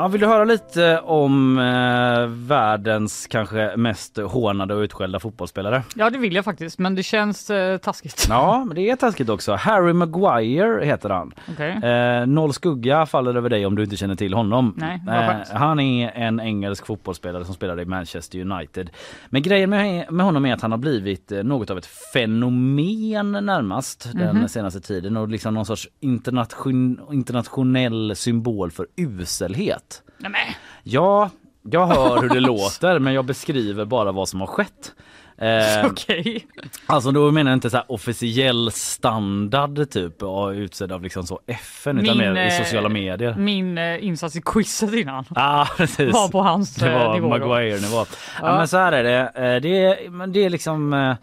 Ja, 0.04 0.08
vill 0.08 0.22
du 0.22 0.28
höra 0.28 0.44
lite 0.46 1.00
om 1.00 1.58
eh, 1.58 2.28
världens 2.28 3.28
kanske 3.28 3.74
mest 3.78 4.18
hånade 4.18 4.76
och 4.76 4.80
utskällda 4.82 5.20
fotbollsspelare? 5.20 5.84
Ja, 5.96 6.10
det 6.10 6.18
vill 6.18 6.36
jag 6.36 6.46
faktiskt, 6.46 6.80
men 6.80 6.96
det 6.96 7.04
känns 7.04 7.50
eh, 7.50 7.78
taskigt. 7.78 8.26
Ja, 8.30 8.64
men 8.66 8.76
det 8.76 8.90
är 8.90 8.96
taskigt 8.96 9.30
också. 9.30 9.54
Harry 9.54 9.94
Maguire 9.94 10.86
heter 10.86 11.10
han. 11.10 11.32
Okej. 11.54 11.72
Eh, 11.84 12.26
noll 12.28 12.54
skugga 12.54 13.06
faller 13.06 13.36
över 13.36 13.50
dig 13.50 13.66
om 13.66 13.76
du 13.76 13.84
inte 13.84 13.96
känner 13.98 14.16
till 14.16 14.34
honom. 14.34 14.74
Nej, 14.78 15.02
eh, 15.08 15.56
han 15.58 15.80
är 15.80 16.12
en 16.16 16.40
engelsk 16.40 16.86
fotbollsspelare 16.86 17.46
som 17.46 17.54
spelar 17.56 17.80
i 17.82 17.86
Manchester 17.86 18.40
United. 18.52 18.90
Men 19.30 19.42
grejen 19.42 19.70
med, 19.70 20.12
med 20.14 20.26
honom 20.26 20.46
är 20.46 20.54
att 20.54 20.62
han 20.62 20.72
har 20.72 20.78
blivit 20.78 21.32
eh, 21.32 21.44
något 21.44 21.70
av 21.70 21.78
ett 21.78 21.90
fenomen 22.14 23.32
närmast 23.32 24.10
den 24.14 24.38
Mhm. 24.38 24.48
senaste 24.48 24.82
tiden 24.82 25.18
och 25.18 25.28
liksom 25.30 25.54
någon 25.54 25.66
sorts 25.66 25.88
internation, 26.00 27.00
internationell 27.12 28.16
symbol 28.16 28.72
för 28.72 28.88
uselhet. 28.96 29.93
Nej, 30.18 30.32
men. 30.32 30.42
Ja, 30.84 31.30
jag 31.72 31.88
hör 31.88 32.22
hur 32.22 32.30
det 32.30 32.40
låter 32.40 33.00
men 33.00 33.14
jag 33.14 33.26
beskriver 33.26 33.86
bara 33.86 34.12
vad 34.12 34.30
som 34.30 34.40
har 34.40 34.48
skett. 34.48 34.92
Eh, 35.38 35.86
Okej. 35.86 36.48
Alltså 36.86 37.12
då 37.12 37.32
menar 37.32 37.52
jag 37.52 37.56
inte 37.56 37.70
så 37.70 37.80
officiell 37.88 38.72
standard 38.72 39.90
typ 39.90 40.14
utsedd 40.56 40.92
av 40.92 41.04
liksom 41.04 41.24
så 41.24 41.40
FN 41.48 41.98
utan 42.00 42.18
Min, 42.18 42.34
mer 42.34 42.44
i 42.46 42.48
eh, 42.58 42.64
sociala 42.64 42.90
medier. 42.90 43.36
Min 43.36 43.78
eh, 43.78 44.06
insats 44.06 44.36
i 44.36 44.42
quizet 44.46 44.94
innan 44.94 45.26
Ja 45.36 45.68
precis. 45.78 46.14
var 46.14 46.28
på 46.30 46.42
hans 46.42 46.76
det 46.76 46.92
eh, 46.92 47.00
var 47.08 47.14
nivå. 47.14 47.38
då. 47.38 47.48
Maguire-nivå. 47.48 47.96
Ja. 47.98 48.06
Ja. 48.42 48.58
men 48.58 48.68
så 48.68 48.78
här 48.78 48.92
är 48.92 49.04
det. 49.04 49.20
Eh, 49.20 49.62
Det 49.62 49.86
är, 49.86 50.28
det 50.28 50.46
är 50.46 50.50
liksom 50.50 50.94
eh, 50.94 51.16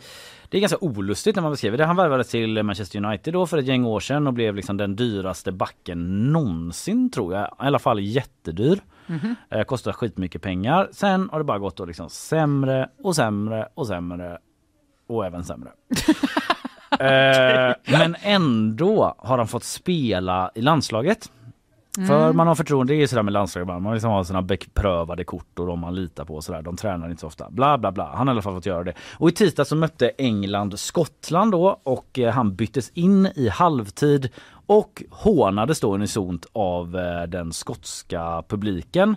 det 0.51 0.59
är 0.59 0.61
ganska 0.61 0.79
olustigt 0.81 1.37
när 1.37 1.43
man 1.43 1.51
beskriver 1.53 1.79
det. 1.79 1.85
Han 1.85 1.97
värvades 1.97 2.29
till 2.29 2.63
Manchester 2.63 3.05
United 3.05 3.35
då 3.35 3.47
för 3.47 3.59
ett 3.59 3.67
gäng 3.67 3.85
år 3.85 4.01
sedan 4.01 4.27
och 4.27 4.33
blev 4.33 4.55
liksom 4.55 4.77
den 4.77 4.97
dyraste 4.97 5.53
backen 5.53 6.33
någonsin 6.33 7.11
tror 7.11 7.35
jag. 7.35 7.45
I 7.45 7.49
alla 7.57 7.79
fall 7.79 8.01
jättedyr. 8.01 8.81
Mhm. 9.07 9.35
Eh, 9.51 9.63
kostar 9.65 9.93
skitmycket 9.93 10.43
pengar. 10.43 10.89
Sen 10.93 11.29
har 11.33 11.39
det 11.39 11.45
bara 11.45 11.59
gått 11.59 11.77
då 11.77 11.85
liksom 11.85 12.11
sämre 12.11 12.89
och 13.03 13.17
sämre 13.17 13.69
och 13.75 13.87
sämre 13.87 14.39
och 15.07 15.27
även 15.27 15.45
sämre. 15.45 15.71
eh, 17.01 17.75
men 17.99 18.17
ändå 18.23 19.15
har 19.19 19.39
han 19.39 19.49
fått 19.49 19.65
spela 19.65 20.51
i 20.55 20.63
landslaget. 20.63 21.33
För 21.97 22.25
Mm. 22.25 22.37
man 22.37 22.47
har 22.47 22.55
förtroende, 22.55 22.93
det 22.95 23.03
är 23.03 23.07
sådär 23.07 23.23
med 23.23 23.33
landslaget, 23.33 23.83
man 23.83 23.93
liksom 23.95 24.11
har 24.11 24.25
sina 24.25 24.43
beprövade 24.43 25.25
kort 25.25 25.59
och 25.59 25.67
de 25.67 25.81
man 25.81 25.95
litar 25.95 26.25
på 26.25 26.35
och 26.35 26.45
sådär. 26.45 26.63
De 26.63 26.77
tränar 26.77 27.09
inte 27.11 27.21
så 27.21 27.27
ofta. 27.27 27.51
Bla 27.51 27.79
bla 27.79 27.93
bla. 27.93 28.05
Han 28.15 28.29
har 28.29 28.35
i 28.35 28.35
alla 28.35 28.43
fall 28.43 28.55
fått 28.55 28.67
göra 28.67 28.85
det. 28.85 28.93
Och 29.19 29.29
i 29.29 29.33
tisdag 29.33 29.65
så 29.65 29.77
mötte 29.77 30.09
England 30.09 30.79
Skottland 30.79 31.53
då 31.53 31.81
och 31.83 32.19
eh, 32.19 32.33
han 32.33 32.55
byttes 32.55 32.91
in 32.91 33.27
i 33.27 33.49
halvtid 33.49 34.29
och 34.67 35.03
hånades 35.11 35.81
då 35.81 35.95
unisont 35.95 36.47
av 36.53 36.97
eh, 36.99 37.23
den 37.23 37.53
skotska 37.53 38.43
publiken. 38.49 39.17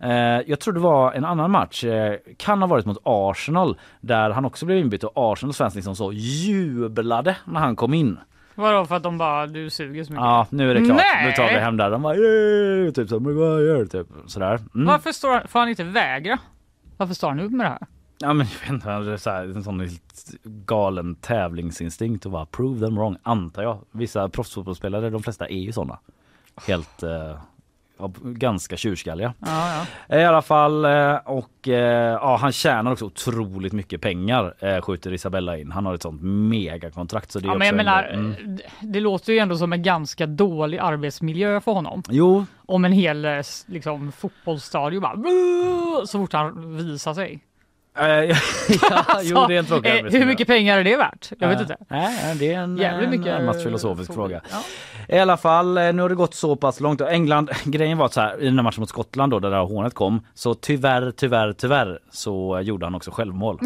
Eh, 0.00 0.40
jag 0.46 0.60
tror 0.60 0.74
det 0.74 0.80
var 0.80 1.12
en 1.12 1.24
annan 1.24 1.50
match, 1.50 1.84
eh, 1.84 2.16
kan 2.36 2.62
ha 2.62 2.66
varit 2.66 2.86
mot 2.86 2.98
Arsenal, 3.04 3.76
där 4.00 4.30
han 4.30 4.44
också 4.44 4.66
blev 4.66 4.78
inbytt 4.78 5.04
och 5.04 5.12
Arsenals 5.14 5.56
fans 5.58 5.74
liksom 5.74 5.96
så 5.96 6.12
jublade 6.12 7.36
när 7.44 7.60
han 7.60 7.76
kom 7.76 7.94
in. 7.94 8.18
Vadå 8.54 8.84
för 8.86 8.96
att 8.96 9.02
de 9.02 9.18
bara 9.18 9.46
du 9.46 9.70
suger 9.70 10.04
så 10.04 10.12
mycket? 10.12 10.24
Ja, 10.24 10.46
nu 10.50 10.70
är 10.70 10.74
det 10.74 10.84
klart. 10.84 10.96
Nej! 11.14 11.26
Nu 11.26 11.32
tar 11.32 11.48
vi 11.48 11.58
hem 11.58 11.76
där. 11.76 11.90
De 11.90 12.02
bara 12.02 12.16
"Yay!" 12.16 12.92
typ 12.92 13.08
så 13.08 13.20
Maguire 13.20 13.86
typ 13.86 14.06
sådär. 14.26 14.60
Mm. 14.74 14.86
Varför 14.86 15.12
står 15.12 15.32
han, 15.32 15.48
får 15.48 15.58
han 15.60 15.68
inte 15.68 15.84
vägra? 15.84 16.38
Varför 16.96 17.14
står 17.14 17.28
han 17.28 17.40
upp 17.40 17.52
med 17.52 17.66
det 17.66 17.70
här? 17.70 17.86
Ja 18.18 18.32
men 18.32 18.46
jag 18.46 18.60
vet 18.60 18.70
inte, 18.70 18.98
det 18.98 19.12
är 19.12 19.16
så 19.16 19.30
här, 19.30 19.44
en 19.44 19.64
sån 19.64 19.80
helt 19.80 20.30
galen 20.44 21.14
tävlingsinstinkt 21.14 22.26
och 22.26 22.32
bara 22.32 22.46
prove 22.46 22.86
them 22.86 22.94
wrong 22.96 23.16
antar 23.22 23.62
jag. 23.62 23.78
Vissa 23.92 24.28
proffsfotbollsspelare, 24.28 25.10
de 25.10 25.22
flesta 25.22 25.48
är 25.48 25.58
ju 25.58 25.72
såna. 25.72 25.98
Helt, 26.66 27.02
eh, 27.02 27.38
ganska 28.22 28.76
tjurskalliga. 28.76 29.34
Ja, 29.40 29.86
ja. 30.08 30.16
I 30.18 30.24
alla 30.24 30.42
fall 30.42 30.84
eh, 30.84 31.14
och 31.24 31.68
eh, 31.68 32.12
ja, 32.12 32.36
han 32.40 32.52
tjänar 32.52 32.92
också 32.92 33.04
otroligt 33.04 33.72
mycket 33.72 34.00
pengar 34.00 34.54
eh, 34.58 34.80
skjuter 34.80 35.12
Isabella 35.12 35.58
in. 35.58 35.72
Han 35.72 35.86
har 35.86 35.94
ett 35.94 36.02
sånt 36.02 36.20
megakontrakt 36.22 37.32
så 37.32 37.38
det 37.38 37.46
Ja, 37.46 37.54
men 37.58 37.66
jag 37.66 37.76
menar, 37.76 38.02
en- 38.04 38.34
mm. 38.34 38.58
det- 38.80 39.00
låter 39.00 39.32
ju 39.32 39.38
ändå 39.38 39.56
som 39.56 39.72
en 39.72 39.82
ganska 39.82 40.26
dålig 40.26 40.78
arbetsmiljö 40.78 41.60
för 41.60 41.72
honom. 41.72 42.02
Jo, 42.08 42.46
Om 42.66 42.84
en 42.84 42.92
hel 42.92 43.24
eh, 43.24 43.30
liksom, 43.66 44.12
fotbollsstadion 44.12 45.02
bara 45.02 45.16
så 46.06 46.18
fort 46.18 46.32
han 46.32 46.76
visar 46.76 47.14
sig. 47.14 47.40
Eh, 47.98 48.04
ja, 48.90 49.04
jo 49.22 49.44
det 49.48 49.54
är 49.54 49.58
en 49.58 49.64
tråkig 49.66 49.90
Eh, 49.90 50.04
Hur 50.04 50.26
mycket 50.26 50.46
pengar 50.46 50.78
är 50.78 50.84
det 50.84 50.96
värt? 50.96 51.32
Jag 51.38 51.48
vet 51.48 51.56
Eh, 51.56 51.62
inte. 51.62 51.76
Nej, 51.88 52.34
det 52.38 52.52
är 52.54 52.58
en, 52.60 52.76
Jävligt 52.76 53.04
en 53.04 53.10
mycket, 53.10 53.26
närmast 53.26 53.62
filosofisk 53.62 54.06
så- 54.06 54.12
fråga. 54.14 54.40
ja. 54.50 54.62
I 55.08 55.18
alla 55.18 55.36
fall, 55.36 55.74
nu 55.74 56.02
har 56.02 56.08
det 56.08 56.14
gått 56.14 56.34
så 56.34 56.56
pass 56.56 56.80
långt. 56.80 57.00
England, 57.00 57.50
grejen 57.64 57.98
var 57.98 58.06
att 58.06 58.12
så 58.12 58.20
här, 58.20 58.40
i 58.42 58.44
den 58.44 58.54
här 58.58 58.62
matchen 58.62 58.80
mot 58.80 58.88
Skottland 58.88 59.32
då, 59.32 59.38
där 59.40 59.50
det 59.50 59.56
här 59.56 59.62
hånet 59.64 59.94
kom, 59.94 60.26
så 60.34 60.54
tyvärr, 60.54 61.10
tyvärr, 61.10 61.52
tyvärr 61.52 61.98
så 62.10 62.60
gjorde 62.62 62.86
han 62.86 62.94
också 62.94 63.10
självmål. 63.10 63.58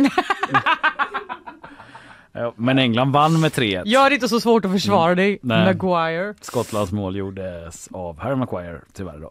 Ja, 2.32 2.52
Men 2.56 2.78
England 2.78 3.12
vann 3.12 3.40
med 3.40 3.52
3-1. 3.52 3.82
Gör 3.86 4.08
det 4.10 4.14
inte 4.14 4.28
så 4.28 4.40
svårt 4.40 4.64
att 4.64 4.72
försvara 4.72 5.14
dig, 5.14 5.28
Mm. 5.28 5.38
Nej. 5.64 5.64
Maguire. 5.74 6.34
Skottlands 6.40 6.92
mål 6.92 7.16
gjordes 7.16 7.88
av 7.92 8.20
Harry 8.20 8.34
Maguire 8.36 8.80
tyvärr 8.94 9.18
då. 9.18 9.30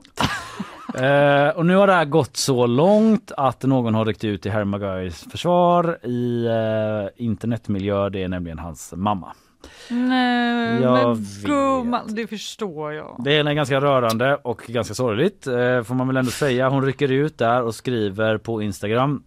Eh, 0.99 1.49
och 1.49 1.65
nu 1.65 1.75
har 1.75 1.87
det 1.87 1.93
här 1.93 2.05
gått 2.05 2.37
så 2.37 2.65
långt 2.67 3.31
att 3.37 3.63
någon 3.63 3.95
har 3.95 4.05
ryckt 4.05 4.23
ut 4.23 4.45
i 4.45 4.49
Harry 4.49 4.65
Maguires 4.65 5.23
försvar 5.31 5.97
i 6.05 6.45
eh, 6.45 7.23
internetmiljö. 7.25 8.09
Det 8.09 8.23
är 8.23 8.27
nämligen 8.27 8.59
hans 8.59 8.93
mamma. 8.95 9.33
Nej, 9.89 10.81
Jag 10.81 10.93
men 10.93 11.13
vet. 11.15 11.43
gumman, 11.43 12.15
det 12.15 12.27
förstår 12.27 12.93
jag. 12.93 13.15
Det 13.23 13.37
är 13.37 13.53
ganska 13.53 13.81
rörande 13.81 14.35
och 14.35 14.61
ganska 14.67 14.93
sorgligt 14.93 15.47
eh, 15.47 15.83
får 15.83 15.93
man 15.93 16.07
väl 16.07 16.17
ändå 16.17 16.31
säga. 16.31 16.69
Hon 16.69 16.85
rycker 16.85 17.11
ut 17.11 17.37
där 17.37 17.63
och 17.63 17.75
skriver 17.75 18.37
på 18.37 18.61
Instagram 18.61 19.23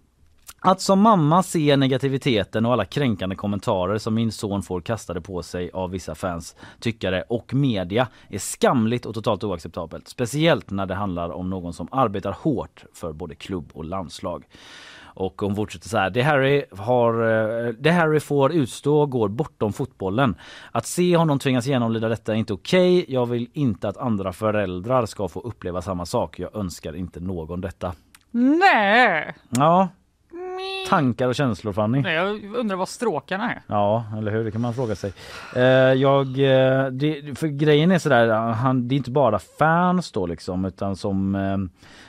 att 0.61 0.81
som 0.81 1.01
mamma 1.01 1.43
se 1.43 1.77
negativiteten 1.77 2.67
och 2.67 2.73
alla 2.73 2.85
kränkande 2.85 3.37
kommentarer 3.37 3.99
som 3.99 4.15
min 4.15 4.33
son 4.33 4.63
får 4.63 4.81
kastade 4.81 5.21
på 5.21 5.43
sig 5.43 5.71
av 5.71 5.91
vissa 5.91 6.15
fans, 6.15 6.57
tyckare 6.81 7.25
och 7.29 7.55
media 7.55 8.09
är 8.29 8.39
skamligt 8.39 9.07
och 9.07 9.15
totalt 9.15 9.45
oacceptabelt. 9.45 10.09
Speciellt 10.09 10.71
när 10.71 10.87
det 10.87 10.95
handlar 10.95 11.31
om 11.31 11.51
någon 11.51 11.73
som 11.73 11.89
arbetar 11.91 12.37
hårt 12.41 12.85
för 12.95 13.13
både 13.13 13.35
klubb 13.35 13.71
och 13.73 13.85
landslag. 13.85 14.45
Och 15.15 15.41
hon 15.43 15.57
fortsätter 15.57 15.89
så 15.89 15.99
här. 15.99 16.11
Det 16.11 16.23
Harry, 16.23 16.65
har, 16.71 17.15
eh, 17.23 17.75
det 17.79 17.91
Harry 17.91 18.21
får 18.21 18.53
utstå 18.53 19.07
går 19.07 19.29
bortom 19.29 19.73
fotbollen. 19.73 20.35
Att 20.73 20.87
se 20.87 21.17
honom 21.17 21.39
tvingas 21.39 21.67
genomlida 21.67 22.09
detta 22.09 22.33
är 22.33 22.37
inte 22.37 22.53
okej. 22.53 23.05
Jag 23.09 23.27
vill 23.27 23.51
inte 23.53 23.89
att 23.89 23.97
andra 23.97 24.33
föräldrar 24.33 25.07
ska 25.07 25.29
få 25.29 25.41
uppleva 25.41 25.83
samma 25.83 26.07
sak. 26.07 26.39
Jag 26.39 26.57
önskar 26.57 26.97
inte 26.97 27.21
någon 27.21 27.61
detta. 27.61 27.93
Nej! 28.31 29.35
Ja, 29.51 29.89
tankar 30.89 31.29
och 31.29 31.35
känslor 31.35 31.73
Fanny. 31.73 32.01
Nej, 32.01 32.15
jag 32.15 32.55
undrar 32.55 32.77
vad 32.77 32.89
stråkarna 32.89 33.53
är. 33.53 33.63
Ja, 33.67 34.05
eller 34.19 34.33
hur? 34.33 34.45
Det 34.45 34.51
kan 34.51 34.61
man 34.61 34.75
fråga 34.75 34.95
sig. 34.95 35.13
Eh, 35.57 35.63
jag, 35.93 36.27
eh, 36.27 36.87
det, 36.87 37.39
för 37.39 37.47
grejen 37.47 37.91
är 37.91 37.99
sådär, 37.99 38.29
han, 38.53 38.89
det 38.89 38.95
är 38.95 38.97
inte 38.97 39.11
bara 39.11 39.39
fans 39.39 40.13
då 40.13 40.27
liksom 40.27 40.65
utan 40.65 40.97
som 40.97 41.35
eh, 41.35 41.57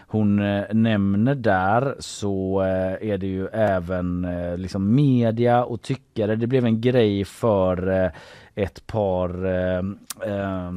hon 0.08 0.40
eh, 0.40 0.64
nämner 0.74 1.36
där 1.36 1.95
så 1.99 2.62
eh, 2.62 3.10
är 3.10 3.18
det 3.18 3.28
ju 3.28 3.48
även 3.48 4.28
liksom 4.58 4.95
media 4.95 5.64
och 5.64 5.82
tyckare. 5.82 6.36
Det 6.36 6.48
blev 6.48 6.66
en 6.66 6.82
grej 6.82 7.26
för 7.26 8.12
ett 8.56 8.88
par 8.88 9.45
eh, 9.45 9.82
eh, 10.34 10.72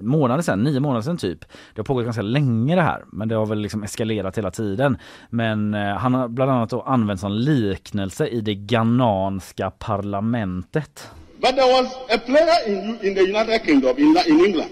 månader 0.00 0.42
sedan, 0.42 0.64
nio 0.64 0.80
månader 0.80 1.02
sedan 1.02 1.16
typ. 1.16 1.40
Det 1.74 1.78
har 1.78 1.84
pågått 1.84 2.04
ganska 2.04 2.22
länge 2.22 2.74
det 2.74 2.82
här 2.82 3.04
men 3.12 3.28
det 3.28 3.34
har 3.34 3.46
väl 3.46 3.58
liksom 3.58 3.82
eskalerat 3.82 4.38
hela 4.38 4.50
tiden. 4.50 4.98
Men 5.30 5.74
eh, 5.74 5.80
han 5.80 6.14
har 6.14 6.28
bland 6.28 6.50
annat 6.50 6.70
då 6.70 6.82
använt 6.82 7.20
som 7.20 7.32
liknelse 7.32 8.26
i 8.26 8.40
det 8.40 8.54
ghananska 8.54 9.70
parlamentet. 9.70 11.08
But 11.40 11.56
there 11.56 11.82
was 11.82 11.94
a 12.10 12.18
player 12.26 12.68
in, 12.68 12.98
in 13.02 13.14
the 13.14 13.20
United 13.20 13.64
Kingdom, 13.64 13.98
in, 13.98 14.16
in 14.26 14.44
England, 14.46 14.70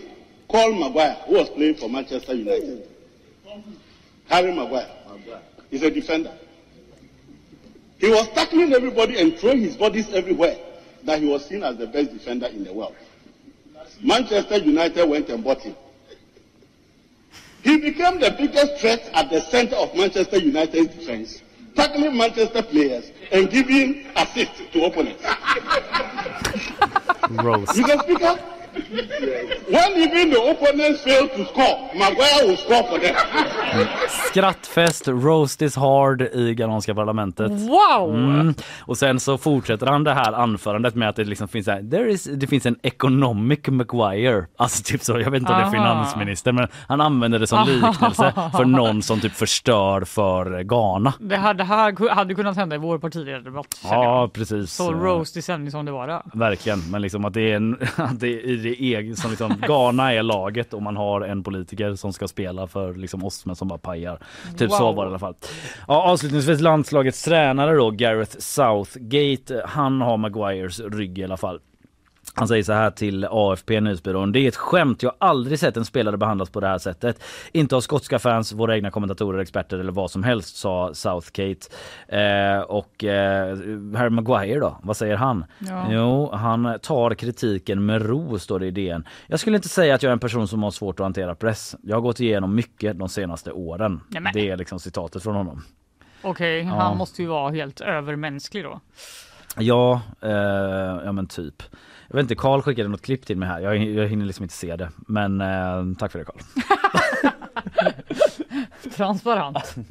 called 0.48 0.78
Maguire, 0.78 1.16
who 1.26 1.38
was 1.38 1.50
playing 1.50 1.74
for 1.74 1.88
Manchester 1.88 2.32
United. 2.32 2.82
Harry 4.28 4.54
Maguire. 4.54 4.86
He's 5.70 5.82
a 5.82 5.90
defender. 5.90 6.30
He 7.98 8.08
was 8.08 8.28
tackling 8.34 8.72
everybody 8.72 9.20
and 9.20 9.36
throwing 9.38 9.60
his 9.60 9.76
bodies 9.76 10.12
everywhere 10.14 10.56
that 11.04 11.18
he 11.20 11.26
was 11.26 11.44
seen 11.46 11.62
as 11.62 11.76
the 11.76 11.86
best 11.86 12.12
defender 12.12 12.46
in 12.46 12.64
the 12.64 12.72
world. 12.72 12.94
Manchester 14.00 14.58
United 14.58 15.08
went 15.08 15.28
and 15.28 15.42
bought 15.44 15.60
him. 15.60 15.76
He 17.62 17.78
became 17.78 18.18
the 18.18 18.30
biggest 18.36 18.78
threat 18.80 19.08
at 19.14 19.30
the 19.30 19.40
center 19.40 19.76
of 19.76 19.94
Manchester 19.94 20.38
United's 20.38 20.94
defense, 20.94 21.42
tackling 21.76 22.16
Manchester 22.16 22.62
players 22.62 23.12
and 23.30 23.48
giving 23.50 24.06
assists 24.16 24.60
to 24.72 24.84
opponents. 24.84 25.22
Rose. 27.30 27.68
Mr. 27.68 28.02
Speaker, 28.02 28.42
when 28.72 29.92
even 29.96 30.30
the 30.30 30.40
opponents 30.50 31.02
fail 31.02 31.28
to 31.28 31.44
score, 31.44 31.90
Maguire 31.94 32.46
will 32.46 32.56
score 32.56 32.82
for 32.82 32.98
them. 32.98 33.16
Skrattfest, 34.30 35.08
roast 35.08 35.62
is 35.62 35.76
hard 35.76 36.22
i 36.22 36.54
ghananska 36.54 36.94
parlamentet. 36.94 37.50
Wow! 37.50 38.14
Mm. 38.14 38.54
Och 38.80 38.98
sen 38.98 39.20
så 39.20 39.38
fortsätter 39.38 39.86
han 39.86 40.04
det 40.04 40.14
här 40.14 40.32
anförandet 40.32 40.94
med 40.94 41.08
att 41.08 41.16
det 41.16 41.24
liksom 41.24 41.48
finns, 41.48 41.66
här, 41.66 41.90
There 41.90 42.10
is, 42.10 42.24
det 42.24 42.46
finns 42.46 42.66
en 42.66 42.76
economic 42.82 43.60
Maguire. 43.66 44.46
Alltså 44.56 44.82
typ 44.84 45.02
så, 45.02 45.20
jag 45.20 45.30
vet 45.30 45.40
inte 45.40 45.52
om 45.52 45.58
det 45.58 45.64
är 45.64 45.70
finansminister 45.70 46.52
men 46.52 46.68
han 46.88 47.00
använder 47.00 47.38
det 47.38 47.46
som 47.46 47.68
liknelse 47.68 48.32
för 48.56 48.64
någon 48.64 49.02
som 49.02 49.20
typ 49.20 49.32
förstör 49.32 50.04
för 50.04 50.62
Ghana. 50.62 51.14
Det 51.20 51.36
här, 51.36 51.54
det 51.54 51.64
här 51.64 52.14
hade 52.14 52.34
kunnat 52.34 52.56
hända 52.56 52.76
i 52.76 52.78
vår 52.78 52.98
partiledardebatt. 52.98 53.80
Ja 53.84 54.30
precis. 54.32 54.72
Så 54.72 54.92
roast 54.92 55.36
i 55.36 55.42
sändning 55.42 55.70
som 55.70 55.84
det 55.84 55.92
var. 55.92 56.22
Verkligen, 56.38 56.90
men 56.90 57.02
liksom 57.02 57.24
att 57.24 57.34
det 57.34 57.52
är, 57.52 57.56
en, 57.56 57.78
att 57.96 58.20
det 58.20 58.28
är 58.28 58.46
i 58.46 58.61
det 58.62 58.74
egen, 58.94 59.16
som 59.16 59.30
liksom 59.30 59.54
Ghana 59.66 60.12
är 60.14 60.22
laget 60.22 60.74
och 60.74 60.82
man 60.82 60.96
har 60.96 61.20
en 61.20 61.42
politiker 61.42 61.94
som 61.94 62.12
ska 62.12 62.28
spela 62.28 62.66
för 62.66 62.94
liksom 62.94 63.24
oss 63.24 63.46
men 63.46 63.56
som 63.56 63.68
bara 63.68 63.78
pajar. 63.78 64.18
Typ 64.58 64.70
så 64.70 64.84
Wow. 64.84 64.94
var 64.96 65.04
det 65.04 65.08
i 65.08 65.10
alla 65.10 65.18
fall. 65.18 65.34
Ja, 65.88 66.02
avslutningsvis 66.02 66.60
landslagets 66.60 67.22
tränare 67.24 67.74
då, 67.76 67.90
Gareth 67.90 68.36
Southgate, 68.38 69.62
han 69.66 70.00
har 70.00 70.16
Maguires 70.16 70.80
rygg 70.80 71.18
i 71.18 71.24
alla 71.24 71.36
fall. 71.36 71.60
Han 72.34 72.48
säger 72.48 72.62
så 72.62 72.72
här 72.72 72.90
till 72.90 73.26
AFP 73.30 73.80
Nyhetsbyrån. 73.80 74.32
Det 74.32 74.40
är 74.40 74.48
ett 74.48 74.56
skämt. 74.56 75.02
Jag 75.02 75.10
har 75.18 75.28
aldrig 75.28 75.58
sett 75.58 75.76
en 75.76 75.84
spelare 75.84 76.16
behandlas 76.16 76.50
på 76.50 76.60
det 76.60 76.66
här 76.68 76.78
sättet. 76.78 77.22
Inte 77.52 77.76
av 77.76 77.80
skotska 77.80 78.18
fans, 78.18 78.52
våra 78.52 78.76
egna 78.76 78.90
kommentatorer, 78.90 79.38
experter 79.38 79.78
eller 79.78 79.92
vad 79.92 80.10
som 80.10 80.22
helst, 80.22 80.56
sa 80.56 80.94
Southgate. 80.94 81.66
Eh, 82.08 82.60
och 82.60 83.04
eh, 83.04 83.56
Harry 83.96 84.10
Maguire 84.10 84.60
då? 84.60 84.78
Vad 84.82 84.96
säger 84.96 85.16
han? 85.16 85.44
Ja. 85.58 85.86
Jo, 85.90 86.30
han 86.32 86.78
tar 86.82 87.14
kritiken 87.14 87.86
med 87.86 88.06
ro, 88.06 88.38
står 88.38 88.58
det 88.58 88.66
i 88.66 88.70
DN. 88.70 89.04
Jag 89.26 89.40
skulle 89.40 89.56
inte 89.56 89.68
säga 89.68 89.94
att 89.94 90.02
jag 90.02 90.10
är 90.10 90.12
en 90.12 90.18
person 90.18 90.48
som 90.48 90.62
har 90.62 90.70
svårt 90.70 91.00
att 91.00 91.04
hantera 91.04 91.34
press. 91.34 91.76
Jag 91.82 91.96
har 91.96 92.00
gått 92.00 92.20
igenom 92.20 92.54
mycket 92.54 92.98
de 92.98 93.08
senaste 93.08 93.52
åren. 93.52 94.00
Nej, 94.08 94.22
men- 94.22 94.32
Det 94.32 94.50
är 94.50 94.56
liksom 94.56 94.78
citatet 94.80 95.22
från 95.22 95.34
honom. 95.34 95.62
Okej, 96.22 96.58
Ja. 96.58 96.74
han 96.80 96.96
måste 96.96 97.22
ju 97.22 97.28
vara 97.28 97.50
helt 97.50 97.80
övermänsklig 97.80 98.64
då. 98.64 98.80
Ja, 99.58 100.00
eh, 100.20 100.30
ja 101.04 101.12
men 101.12 101.26
typ. 101.26 101.62
Jag 102.12 102.16
vet 102.16 102.24
inte, 102.24 102.34
Karl 102.34 102.62
skickade 102.62 102.88
något 102.88 103.02
klipp 103.02 103.26
till 103.26 103.36
mig 103.36 103.48
här. 103.48 103.60
Jag, 103.60 103.76
jag 103.76 104.08
hinner 104.08 104.26
liksom 104.26 104.42
inte 104.42 104.54
se 104.54 104.76
det. 104.76 104.90
Men 104.96 105.40
eh, 105.40 105.84
tack 105.98 106.12
för 106.12 106.18
det 106.18 106.24
Karl. 106.24 106.40
Transparent. 108.96 109.76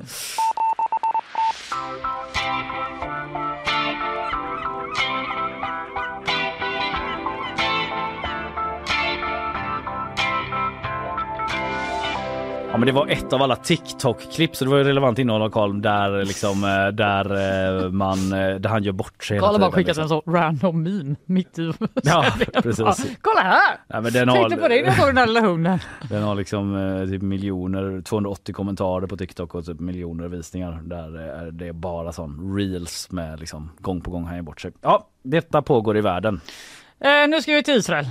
Ja 12.72 12.78
men 12.78 12.86
det 12.86 12.92
var 12.92 13.08
ett 13.08 13.34
av 13.34 13.42
alla 13.42 13.56
TikTok-klipp 13.56 14.56
så 14.56 14.66
det 14.66 14.72
var 14.72 14.78
ju 14.78 14.84
relevant 14.84 15.20
innehåll 15.20 15.42
av 15.42 15.50
Karl 15.50 15.82
där 15.82 16.26
liksom 16.26 16.64
eh, 16.64 16.88
där 16.88 17.26
eh, 17.86 17.90
man 17.92 18.34
eh, 18.34 18.56
där 18.56 18.70
han 18.70 18.84
gör 18.84 18.92
bort 18.92 19.24
sig 19.24 19.40
Karl 19.40 19.52
har 19.52 19.60
bara 19.60 19.72
skickat 19.72 19.88
liksom. 19.88 20.04
en 20.04 20.10
så 20.10 20.24
random 20.26 20.84
meme 20.84 21.16
mitt 21.26 21.60
i 21.60 21.74
Ja, 22.04 22.26
precis. 22.54 22.80
Bara, 22.80 22.96
Kolla 23.22 23.42
här! 23.42 23.78
Ja, 23.88 24.02
men 24.02 24.14
den 24.14 24.28
Tänkte 24.28 24.56
har, 24.56 24.62
på 24.62 24.68
dig 24.68 24.82
när 24.82 24.88
jag 24.88 24.98
såg 24.98 25.08
den 25.08 25.16
där 25.16 25.28
lilla 25.28 25.42
hunden. 25.42 25.80
den 26.10 26.24
har 26.24 26.36
liksom 26.36 27.08
typ 27.10 27.22
miljoner, 27.22 28.02
280 28.02 28.54
kommentarer 28.54 29.08
på 29.08 29.18
TikTok 29.18 29.56
och 29.56 29.66
typ 29.66 29.80
miljoner 29.80 30.28
visningar. 30.28 30.80
Där 30.84 31.16
eh, 31.16 31.42
är 31.42 31.52
det 31.52 31.74
bara 31.74 32.12
sån 32.12 32.56
reels 32.58 33.12
med 33.12 33.40
liksom 33.40 33.70
gång 33.80 34.02
på 34.02 34.12
gång 34.12 34.26
han 34.26 34.36
gör 34.36 34.44
bort 34.44 34.62
sig. 34.62 34.72
Ja, 34.82 35.08
detta 35.24 35.62
pågår 35.62 35.98
i 35.98 36.02
världen. 36.02 36.42
Eh, 37.00 37.28
nu 37.30 37.42
ska 37.42 37.52
vi 37.52 37.64
till 37.64 37.76
Israel. 37.78 38.10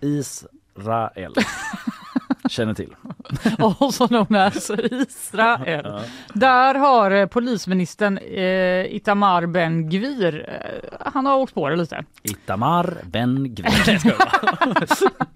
Israel. 0.00 1.34
Känner 2.48 2.74
till. 2.74 2.94
also 3.58 4.08
known 4.08 4.36
as 4.36 4.70
Israel. 4.70 6.00
Där 6.32 6.74
har 6.74 7.10
eh, 7.10 7.26
polisministern 7.26 8.18
eh, 8.18 8.94
Itamar 8.94 9.46
Ben 9.46 9.90
Gvir, 9.90 10.48
eh, 10.48 10.98
han 11.12 11.26
har 11.26 11.36
åkt 11.36 11.54
på 11.54 11.68
det 11.68 11.76
lite. 11.76 12.04
Itamar 12.22 12.96
Ben 13.04 13.54
Gvir. 13.54 13.64
Nej, 13.64 13.82
jag 13.86 14.00
skojar 14.00 15.12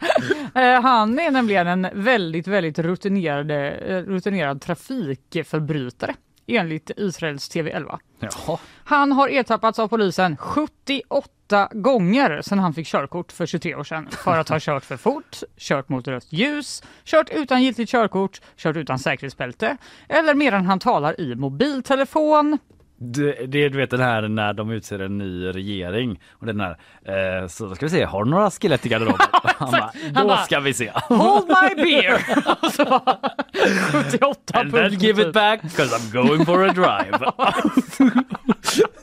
Eh, 0.55 0.83
han 0.83 1.19
är 1.19 1.31
nämligen 1.31 1.67
en 1.67 1.89
väldigt, 1.95 2.47
väldigt 2.47 2.79
rutinerad, 2.79 3.51
eh, 3.51 4.03
rutinerad 4.03 4.61
trafikförbrytare 4.61 6.15
enligt 6.47 6.91
Israels 6.97 7.51
TV11. 7.51 7.99
Jaha. 8.21 8.59
Han 8.85 9.13
har 9.13 9.29
ertappats 9.29 9.79
av 9.79 9.89
polisen 9.89 10.37
78 10.37 11.29
gånger 11.71 12.43
sedan 12.43 12.59
han 12.59 12.75
fick 12.75 12.87
körkort 12.87 13.33
för 13.33 13.47
23 13.47 13.75
år 13.75 13.85
sedan 13.85 14.09
för 14.11 14.39
att 14.39 14.49
ha 14.49 14.59
kört 14.61 14.85
för 14.85 14.97
fort, 14.97 15.37
kört 15.59 15.89
mot 15.89 16.09
rött 16.09 16.27
ljus, 16.33 16.83
kört 17.05 17.31
utan 17.31 17.63
giltigt 17.63 17.91
körkort, 17.91 18.41
kört 18.57 18.77
utan 18.77 18.99
säkerhetsbälte 18.99 19.77
eller 20.09 20.35
medan 20.35 20.67
han 20.67 20.79
talar 20.79 21.21
i 21.21 21.35
mobiltelefon. 21.35 22.59
Det, 22.99 23.47
det 23.47 23.69
du 23.69 23.79
vet 23.79 23.91
den 23.91 24.01
här 24.01 24.29
när 24.29 24.53
de 24.53 24.71
utser 24.71 24.99
en 24.99 25.19
ny 25.19 25.47
regering 25.47 26.21
och 26.33 26.47
den 26.47 26.61
här 26.61 26.79
eh, 27.05 27.49
så 27.49 27.67
då 27.67 27.75
ska 27.75 27.87
vi 27.87 27.91
se, 27.91 28.05
har 28.05 28.25
du 28.25 28.31
några 28.31 28.51
skelett 28.51 28.87
i 28.87 28.89
garderoben? 28.89 29.27
Han 29.43 29.71
bara, 29.71 29.93
då 30.25 30.37
ska 30.37 30.61
vi 30.61 30.75
se. 30.75 30.91
Hold 30.95 31.49
my 31.49 31.83
beer! 31.83 32.25
Och 32.63 32.73
så 32.73 32.85
bara 32.85 33.19
78 33.93 34.59
And 34.59 34.73
then 34.73 34.99
give 34.99 35.23
it 35.23 35.33
back 35.33 35.63
because 35.63 35.97
I'm 35.97 36.13
going 36.13 36.45
for 36.45 36.69
a 36.69 36.73
drive. 36.73 37.33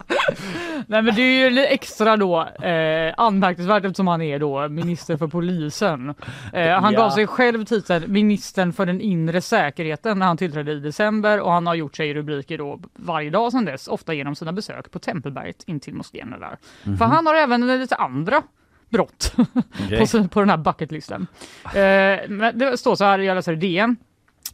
Nej 0.88 1.02
men 1.02 1.16
det 1.16 1.22
är 1.22 1.44
ju 1.44 1.50
lite 1.50 1.68
extra 1.68 2.18
då 2.18 2.42
eh, 2.42 3.14
anmärkningsvärt 3.18 3.86
eftersom 3.86 4.08
han 4.08 4.22
är 4.22 4.40
då 4.40 4.70
minister 4.70 5.18
för 5.18 5.28
polisen. 5.28 6.10
Eh, 6.54 6.70
han 6.80 6.94
Ja. 6.94 7.00
gav 7.00 7.10
sig 7.10 7.28
själv 7.28 7.66
titeln 7.66 8.12
ministern 8.14 8.74
för 8.74 8.86
den 8.86 9.02
inre 9.02 9.42
säkerheten 9.42 10.20
när 10.20 10.26
han 10.26 10.38
tillträdde 10.38 10.72
i 10.72 10.80
december 10.80 11.40
och 11.40 11.52
han 11.52 11.68
har 11.68 11.76
gjort 11.76 11.96
sig 11.96 12.14
rubriker 12.14 12.58
då 12.58 12.80
varje 12.96 13.30
dag 13.30 13.52
sedan 13.52 13.66
dess, 13.66 13.88
ofta 13.88 14.14
genom 14.14 14.36
sina 14.36 14.52
besök 14.54 14.92
på 14.92 15.00
Tempelberget 15.00 15.64
intill 15.68 15.94
moskén 15.94 16.36
där. 16.40 16.58
Mhm. 16.84 16.98
För 16.98 17.06
han 17.06 17.28
har 17.28 17.36
även 17.36 17.80
lite 17.80 17.96
andra 17.96 18.42
brott 18.90 19.34
Okej. 19.86 20.08
på, 20.12 20.28
på 20.28 20.40
den 20.40 20.50
här 20.50 20.58
bucketlisten. 20.58 21.28
Eh, 21.66 22.30
men 22.30 22.52
det 22.60 22.78
står 22.78 22.96
så 22.96 23.04
här, 23.04 23.20
jag 23.20 23.36
läser 23.36 23.56
DN. 23.56 23.96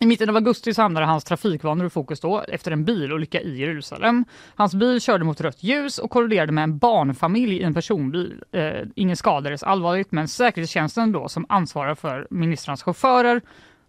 I 0.01 0.05
mitten 0.05 0.29
av 0.29 0.35
augusti 0.35 0.73
så 0.73 0.81
hamnade 0.81 1.05
hans 1.05 1.23
trafikvanor 1.23 1.85
i 1.85 1.89
fokus 1.89 2.19
då 2.19 2.41
efter 2.47 2.71
en 2.71 2.85
bilolycka 2.85 3.41
i 3.41 3.59
Jerusalem. 3.59 4.25
Hans 4.55 4.75
bil 4.75 5.01
körde 5.01 5.23
mot 5.23 5.41
rött 5.41 5.63
ljus 5.63 5.97
och 5.97 6.11
kolliderade 6.11 6.51
med 6.51 6.63
en 6.63 6.77
barnfamilj 6.77 7.55
i 7.55 7.63
en 7.63 7.73
personbil. 7.73 8.43
Eh, 8.51 8.81
ingen 8.95 9.15
skadades 9.15 9.63
allvarligt 9.63 10.11
men 10.11 10.27
säkerhetstjänsten 10.27 11.11
då 11.11 11.27
som 11.27 11.45
ansvarar 11.49 11.95
för 11.95 12.27
ministrarnas 12.29 12.83
chaufförer 12.83 13.41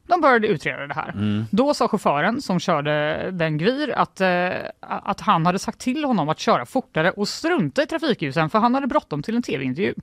de 0.07 0.21
började 0.21 0.49
utreda 0.49 0.87
det 0.87 0.95
här. 0.95 1.09
Mm. 1.09 1.45
Då 1.51 1.75
sa 1.75 1.89
chauffören 1.89 2.43
som 2.43 2.61
körde 2.61 3.29
Ben 3.33 3.59
Gvir 3.59 3.91
att, 3.91 4.21
eh, 4.21 4.51
att 4.81 5.21
han 5.21 5.47
hade 5.47 5.59
sagt 5.59 5.79
till 5.79 6.05
honom 6.05 6.29
att 6.29 6.39
köra 6.39 6.67
fortare 6.67 7.11
och 7.11 7.29
strunta 7.29 7.83
i 7.83 7.87
trafikljusen 7.87 8.51
för 8.51 8.59
han 8.59 8.75
hade 8.75 8.87
bråttom 8.87 9.23
till 9.23 9.37
en 9.37 9.43
tv-intervju. 9.43 9.95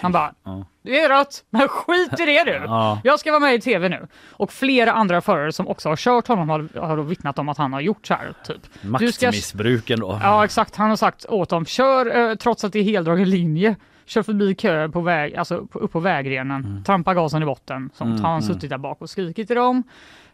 Han 0.00 0.12
bara, 0.12 0.34
Ja. 0.44 0.64
det 0.82 1.00
är 1.00 1.08
rött, 1.08 1.44
men 1.50 1.68
skit 1.68 2.20
i 2.20 2.24
det 2.26 2.44
du! 2.44 2.52
Ja. 2.66 3.00
Jag 3.04 3.20
ska 3.20 3.30
vara 3.30 3.40
med 3.40 3.54
i 3.54 3.60
tv 3.60 3.88
nu. 3.88 4.06
Och 4.30 4.52
flera 4.52 4.92
andra 4.92 5.20
förare 5.20 5.52
som 5.52 5.68
också 5.68 5.88
har 5.88 5.96
kört 5.96 6.28
honom 6.28 6.48
har, 6.48 6.80
har 6.80 6.96
vittnat 6.96 7.38
om 7.38 7.48
att 7.48 7.58
han 7.58 7.72
har 7.72 7.80
gjort 7.80 8.06
så 8.06 8.14
här. 8.14 8.32
Typ. 8.44 8.84
Maximissbruken 8.84 10.00
då. 10.00 10.18
Ja 10.22 10.44
exakt, 10.44 10.76
han 10.76 10.88
har 10.88 10.96
sagt 10.96 11.26
åt 11.28 11.48
dem, 11.48 11.64
kör 11.66 12.16
eh, 12.30 12.34
trots 12.34 12.64
att 12.64 12.72
det 12.72 12.78
är 12.78 12.82
heldragen 12.84 13.30
linje. 13.30 13.76
Kör 14.06 14.22
förbi 14.22 14.54
kö 14.54 14.88
på 14.88 15.00
väg, 15.00 15.36
alltså 15.36 15.54
upp 15.72 15.92
på 15.92 16.00
vägrenen, 16.00 16.82
trampa 16.86 17.14
gasen 17.14 17.42
i 17.42 17.46
botten. 17.46 17.90
Sånt 17.94 18.08
Mm, 18.10 18.22
har 18.24 18.30
han 18.30 18.42
mm. 18.42 18.54
suttit 18.54 18.70
där 18.70 18.78
bak 18.78 19.02
och 19.02 19.10
skrikit 19.10 19.46
till 19.46 19.56
dem. 19.56 19.82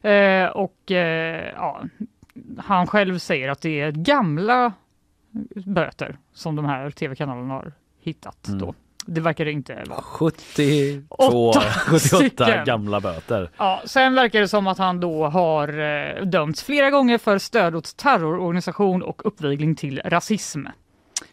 Eh, 0.02 0.46
och 0.46 0.90
eh, 0.90 1.52
ja, 1.56 1.82
han 2.58 2.86
själv 2.86 3.18
säger 3.18 3.48
att 3.48 3.60
det 3.60 3.80
är 3.80 3.90
gamla 3.92 4.72
böter 5.66 6.16
som 6.34 6.56
de 6.56 6.64
här 6.64 6.90
tv-kanalerna 6.90 7.54
har 7.54 7.72
hittat 8.00 8.48
Mm. 8.48 8.60
då. 8.60 8.74
Det 9.06 9.20
verkar 9.20 9.44
det 9.44 9.52
inte 9.52 9.85
vara. 9.86 10.02
72, 10.02 11.51
Åtta 11.51 11.60
78 11.60 11.98
stycken. 12.18 12.64
gamla 12.64 13.01
böter. 13.01 13.51
Ja, 13.56 13.82
sen 13.85 14.14
verkar 14.14 14.40
det 14.40 14.48
som 14.48 14.66
att 14.66 14.78
han 14.78 15.01
då 15.01 15.26
har 15.26 15.68
eh, 15.78 16.24
dömts 16.24 16.62
flera 16.62 16.90
gånger 16.90 17.18
för 17.18 17.39
stöd 17.39 17.74
åt 17.74 17.97
terrororganisation 17.97 19.02
och 19.02 19.26
uppvigling 19.26 19.74
till 19.74 20.01
rasism. 20.05 20.66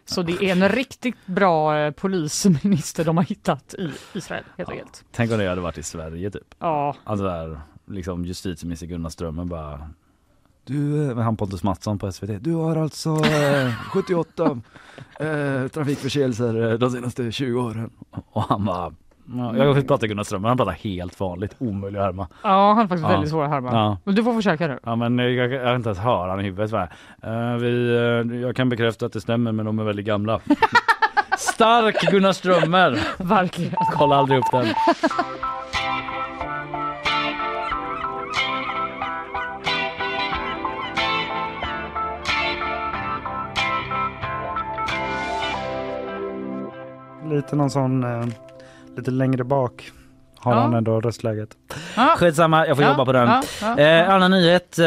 Så 0.05 0.21
det 0.21 0.43
är 0.43 0.51
en 0.51 0.69
riktigt 0.69 1.25
bra 1.25 1.77
eh, 1.77 1.91
polisminister 1.91 3.05
de 3.05 3.17
har 3.17 3.23
hittat 3.23 3.73
i 3.73 3.91
Israel 4.13 4.43
helt 4.57 4.69
enkelt. 4.69 5.03
Tänk 5.11 5.31
om 5.31 5.37
det 5.37 5.47
hade 5.49 5.61
varit 5.61 5.77
i 5.77 5.83
Sverige 5.83 6.31
typ. 6.31 6.55
Ja. 6.59 6.95
Alltså 7.03 7.25
där, 7.25 7.59
liksom 7.87 8.25
justitieminister 8.25 8.87
Gunnar 8.87 9.09
Strömmer 9.09 9.45
bara 9.45 9.89
du, 10.65 11.11
eh, 11.11 11.17
han 11.17 11.37
Pontus 11.37 11.63
Mattsson 11.63 11.99
på 11.99 12.11
SVT, 12.11 12.29
du 12.43 12.53
har 12.55 12.75
alltså 12.75 13.09
eh, 13.09 13.71
78 13.91 14.59
eh, 15.19 15.67
trafikförseelser 15.67 16.71
eh, 16.71 16.77
de 16.77 16.89
senaste 16.89 17.31
20 17.31 17.61
åren. 17.61 17.89
Och 18.31 18.41
han 18.43 18.65
bara, 18.65 18.93
ja, 19.37 19.57
jag 19.57 19.75
fick 19.75 19.87
prata 19.87 20.07
Gunnar 20.07 20.23
Strömmer, 20.23 20.47
han 20.47 20.57
pratar 20.57 20.71
helt 20.71 21.19
vanligt, 21.19 21.55
omöjlig 21.57 21.99
att 21.99 22.05
härma. 22.05 22.27
Ja, 22.43 22.73
han 22.73 22.83
är 22.83 22.87
faktiskt 22.87 23.03
Ja. 23.03 23.13
väldigt 23.13 23.29
svår 23.29 23.43
att 23.43 23.49
härma. 23.49 23.71
Ja. 23.73 23.97
Men 24.03 24.15
Du 24.15 24.23
får 24.23 24.33
försöka 24.33 24.67
nu. 24.67 24.79
Ja 24.83 24.95
men 24.95 25.17
jag, 25.19 25.31
jag, 25.31 25.63
kan 25.63 25.75
inte 25.75 25.89
ens 25.89 25.99
höra 25.99 26.29
han 26.31 26.39
i 26.39 26.43
huvudet. 26.43 26.73
Eh, 27.23 27.53
vi, 27.59 28.41
jag 28.41 28.55
kan 28.55 28.69
bekräfta 28.69 29.05
att 29.05 29.13
det 29.13 29.21
stämmer 29.21 29.51
men 29.51 29.65
de 29.65 29.79
är 29.79 29.83
väldigt 29.83 30.05
gamla. 30.05 30.39
Stark 31.37 32.01
Gunnar 32.11 32.31
Strömmer! 32.33 32.99
Verkligen. 33.17 33.73
Kolla 33.93 34.15
aldrig 34.15 34.39
upp 34.39 34.51
den. 34.51 34.65
Lite 47.31 47.55
någon 47.55 47.69
sån, 47.71 48.03
eh, 48.03 48.25
lite 48.97 49.11
längre 49.11 49.43
bak 49.43 49.91
har 50.39 50.53
Ja. 50.53 50.59
han 50.59 50.73
ändå 50.73 51.01
röstläget. 51.01 51.49
Ja. 51.95 52.13
Skitsamma, 52.17 52.67
jag 52.67 52.77
får 52.77 52.83
Ja, 52.85 52.91
jobba 52.91 53.05
på 53.05 53.11
den. 53.11 53.27
ja, 53.27 53.43
ja, 53.61 53.79
eh, 53.79 54.09
annan 54.09 54.31
nyhet 54.31 54.79
eh, 54.79 54.85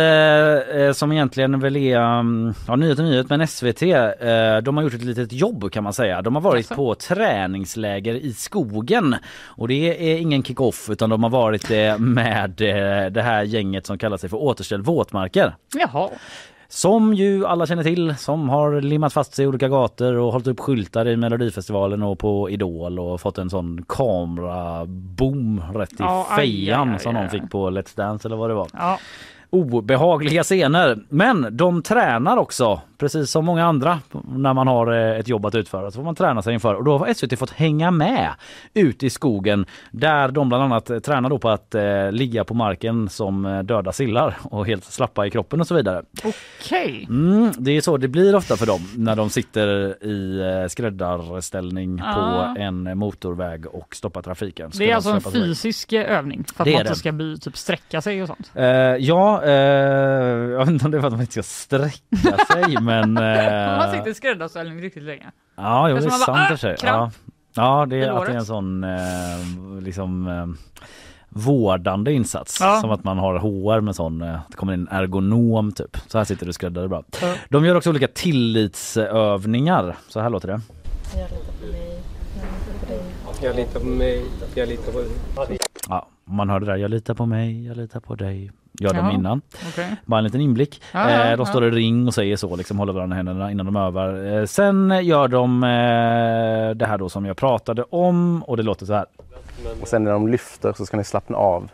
eh, 0.80 0.92
som 0.92 1.12
egentligen 1.12 1.60
väl 1.60 1.76
är, 1.76 2.18
um, 2.18 2.54
ja 2.68 2.76
nyhet 2.76 2.98
och 2.98 3.04
nyhet 3.04 3.28
men 3.30 3.46
SVT, 3.46 3.82
eh, 3.82 4.56
de 4.62 4.76
har 4.76 4.82
gjort 4.84 4.94
ett 4.94 5.02
litet 5.04 5.32
jobb 5.32 5.72
kan 5.72 5.84
man 5.84 5.92
säga. 5.92 6.22
De 6.22 6.34
har 6.34 6.42
varit 6.42 6.68
på 6.68 6.94
träningsläger 6.94 8.14
i 8.14 8.32
skogen 8.32 9.16
och 9.46 9.68
det 9.68 10.12
är 10.12 10.18
ingen 10.18 10.42
kick-off 10.42 10.90
utan 10.90 11.10
de 11.10 11.22
har 11.22 11.30
varit 11.30 11.68
det 11.68 11.98
med 12.00 12.60
eh, 12.60 13.10
det 13.10 13.22
här 13.22 13.42
gänget 13.42 13.86
som 13.86 13.98
kallar 13.98 14.16
sig 14.16 14.30
för 14.30 14.36
Återställ 14.36 14.82
våtmarker. 14.82 15.54
Jaha. 15.74 16.08
Som 16.74 17.14
ju 17.14 17.46
alla 17.46 17.66
känner 17.66 17.82
till, 17.82 18.14
som 18.16 18.48
har 18.48 18.80
limmat 18.80 19.12
fast 19.12 19.34
sig 19.34 19.44
i 19.44 19.48
olika 19.48 19.68
gator 19.68 20.14
och 20.14 20.32
hållit 20.32 20.46
upp 20.46 20.60
skyltar 20.60 21.08
i 21.08 21.16
Melodifestivalen 21.16 22.02
och 22.02 22.18
på 22.18 22.50
Idol 22.50 22.98
och 22.98 23.20
fått 23.20 23.38
en 23.38 23.50
sån 23.50 23.84
kameraboom 23.88 25.62
rätt 25.74 25.92
i 25.92 25.96
Ja, 25.98 26.26
fejan 26.36 26.88
aj, 26.88 26.94
aj, 26.94 27.00
som 27.00 27.16
aj. 27.16 27.22
de 27.22 27.28
fick 27.28 27.50
på 27.50 27.70
Let's 27.70 27.96
Dance 27.96 28.28
eller 28.28 28.36
vad 28.36 28.50
det 28.50 28.54
var. 28.54 28.68
Ja. 28.72 28.98
Obehagliga 29.50 30.42
scener. 30.42 30.98
Men 31.08 31.56
de 31.56 31.82
tränar 31.82 32.36
också, 32.36 32.80
precis 32.98 33.30
som 33.30 33.44
många 33.44 33.64
andra 33.64 34.00
när 34.28 34.54
man 34.54 34.66
har 34.68 34.92
eh, 34.92 35.18
ett 35.18 35.28
jobb 35.28 35.46
att 35.46 35.54
utföra. 35.54 35.90
Så 35.90 35.96
får 35.96 36.02
man 36.04 36.14
träna 36.14 36.42
sig 36.42 36.54
inför 36.54 36.74
och 36.74 36.84
då 36.84 36.98
har 36.98 37.14
SVT 37.14 37.38
fått 37.38 37.50
hänga 37.50 37.90
med 37.90 38.30
ut 38.74 39.02
i 39.02 39.10
skogen 39.10 39.66
där 39.90 40.28
de 40.28 40.48
bland 40.48 40.64
annat 40.64 40.90
eh, 40.90 40.98
tränar 40.98 41.30
då 41.30 41.38
på 41.38 41.48
att 41.50 41.74
eh, 41.74 42.12
ligga 42.12 42.44
på 42.44 42.54
marken 42.54 43.08
som 43.08 43.46
eh, 43.46 43.58
döda 43.62 43.92
sillar 43.92 44.36
och 44.42 44.66
helt 44.66 44.84
slappa 44.84 45.26
i 45.26 45.30
kroppen 45.30 45.60
och 45.60 45.66
så 45.66 45.74
vidare. 45.74 46.02
Okej. 46.24 47.06
Mm, 47.08 47.52
det 47.58 47.70
är 47.76 47.80
så 47.80 47.96
det 47.96 48.08
blir 48.08 48.34
ofta 48.34 48.56
för 48.56 48.66
dem 48.66 48.80
när 48.96 49.16
de 49.16 49.30
sitter 49.30 49.68
i 50.04 50.40
eh, 50.40 50.68
skräddarställning 50.68 52.00
Ah. 52.04 52.14
på 52.14 52.60
en 52.60 52.98
motorväg 52.98 53.66
och 53.66 53.94
stoppar 53.96 54.22
trafiken. 54.22 54.72
Ska 54.72 54.84
Det 54.84 54.90
är 54.90 54.94
alltså 54.94 55.10
en 55.10 55.20
fysisk 55.20 55.92
eh, 55.92 56.18
övning 56.18 56.44
för 56.54 56.62
att 56.62 56.64
Det 56.64 56.72
man 56.72 56.80
inte 56.80 56.94
ska 56.94 57.12
bli, 57.12 57.38
typ 57.38 57.56
sträcka 57.56 58.00
sig 58.00 58.22
och 58.22 58.28
sånt. 58.28 58.50
Eh, 58.54 58.64
ja, 58.64 59.42
eh, 59.44 59.52
jag 59.52 60.58
vet 60.58 60.68
inte 60.68 60.84
om 60.84 60.90
det 60.90 60.96
är 60.96 61.00
för 61.00 61.08
att 61.08 61.14
de 61.14 61.20
inte 61.20 61.32
ska 61.32 61.42
sträcka 61.42 62.44
sig 62.52 62.76
men... 62.84 63.16
eh, 63.18 63.76
Man 63.78 63.90
sitter 63.90 64.10
i 64.10 64.14
skräddarställning 64.14 64.80
riktigt 64.80 65.02
länge. 65.02 65.30
Ja, 65.56 65.88
jo, 65.88 65.96
det 65.96 66.04
är 66.04 66.10
sant 66.10 66.26
bara, 66.26 66.42
i 66.42 66.44
och 66.44 66.48
för 66.48 66.56
sig. 66.56 66.72
"Ah, 66.74 66.76
kramp 66.76 67.14
Ja. 67.54 67.80
ja, 67.80 67.86
det 67.86 67.96
är 67.96 68.00
att 68.00 68.06
det 68.06 68.06
är 68.06 68.12
låret." 68.14 68.34
en 68.34 68.44
sån 68.44 68.84
eh, 68.84 69.80
liksom 69.80 70.28
eh, 70.28 70.46
vårdande 71.28 72.12
insats. 72.12 72.58
Ja. 72.60 72.80
Som 72.80 72.90
att 72.90 73.04
man 73.04 73.18
har 73.18 73.38
HR 73.38 73.80
med 73.80 73.96
sån, 73.96 74.22
eh, 74.22 74.38
det 74.48 74.56
kommer 74.56 74.74
in 74.74 74.88
en 74.90 74.98
ergonom 74.98 75.72
typ. 75.72 75.96
Så 76.06 76.18
här 76.18 76.24
sitter 76.24 76.46
du 76.46 76.52
skräddare 76.52 76.88
bra. 76.88 77.04
Ja. 77.22 77.34
De 77.48 77.64
gör 77.64 77.74
också 77.74 77.90
olika 77.90 78.08
tillitsövningar. 78.08 79.96
Så 80.08 80.20
här 80.20 80.30
låter 80.30 80.48
det. 80.48 80.60
Jag 83.42 83.56
litar 83.56 83.80
på 83.80 83.86
mig, 83.86 84.24
jag 84.54 84.68
litar 84.68 84.92
på 84.92 84.98
dig. 85.48 85.58
Ja, 85.88 86.08
man 86.24 86.50
hörde 86.50 86.66
där, 86.66 86.76
jag 86.76 86.90
litar 86.90 87.14
på 87.14 87.26
mig, 87.26 87.66
jag 87.66 87.76
litar 87.76 88.00
på 88.00 88.14
dig. 88.14 88.50
Gör 88.80 88.90
de 88.94 88.96
Jaha, 88.98 89.12
innan. 89.12 89.40
okej. 89.68 89.96
Bara 90.04 90.18
en 90.18 90.24
liten 90.24 90.40
inblick. 90.40 90.82
Ja, 90.92 91.10
ja, 91.10 91.30
eh, 91.30 91.36
de 91.36 91.46
står 91.46 91.64
i 91.64 91.70
ring 91.70 92.06
och 92.06 92.14
säger 92.14 92.36
så, 92.36 92.56
liksom 92.56 92.78
håller 92.78 92.92
varandra 92.92 93.14
i 93.14 93.16
händerna 93.16 93.50
innan 93.50 93.66
de 93.66 93.76
övar. 93.76 94.38
Eh, 94.38 94.44
sen 94.44 95.00
gör 95.02 95.28
de 95.28 95.62
eh, 95.64 96.76
det 96.76 96.86
här 96.86 96.98
då 96.98 97.08
som 97.08 97.24
jag 97.24 97.36
pratade 97.36 97.82
om 97.90 98.42
och 98.42 98.56
det 98.56 98.62
låter 98.62 98.86
så 98.86 98.92
här. 98.94 99.06
Och 99.80 99.88
sen 99.88 100.04
när 100.04 100.10
de 100.10 100.28
lyfter 100.28 100.72
så 100.72 100.86
ska 100.86 100.96
ni 100.96 101.04
slappna 101.04 101.36
av 101.36 101.70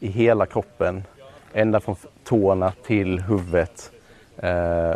i 0.00 0.08
hela 0.08 0.46
kroppen. 0.46 1.04
Ända 1.52 1.80
från 1.80 1.96
tårna 2.24 2.72
till 2.86 3.20
huvudet. 3.20 3.90
Eh, 4.38 4.94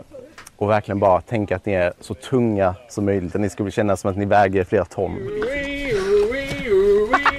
och 0.57 0.71
verkligen 0.71 0.99
bara 0.99 1.21
tänka 1.21 1.57
att 1.57 1.67
ni 1.67 1.73
är 1.73 1.93
så 2.01 2.15
tunga 2.15 2.75
som 2.89 3.05
möjligt. 3.05 3.35
Att 3.35 3.41
ni 3.41 3.51
ska 3.51 3.71
känna 3.71 3.97
som 3.97 4.11
att 4.11 4.17
ni 4.17 4.25
väger 4.25 4.65
flera 4.65 4.85
ton. 4.85 5.19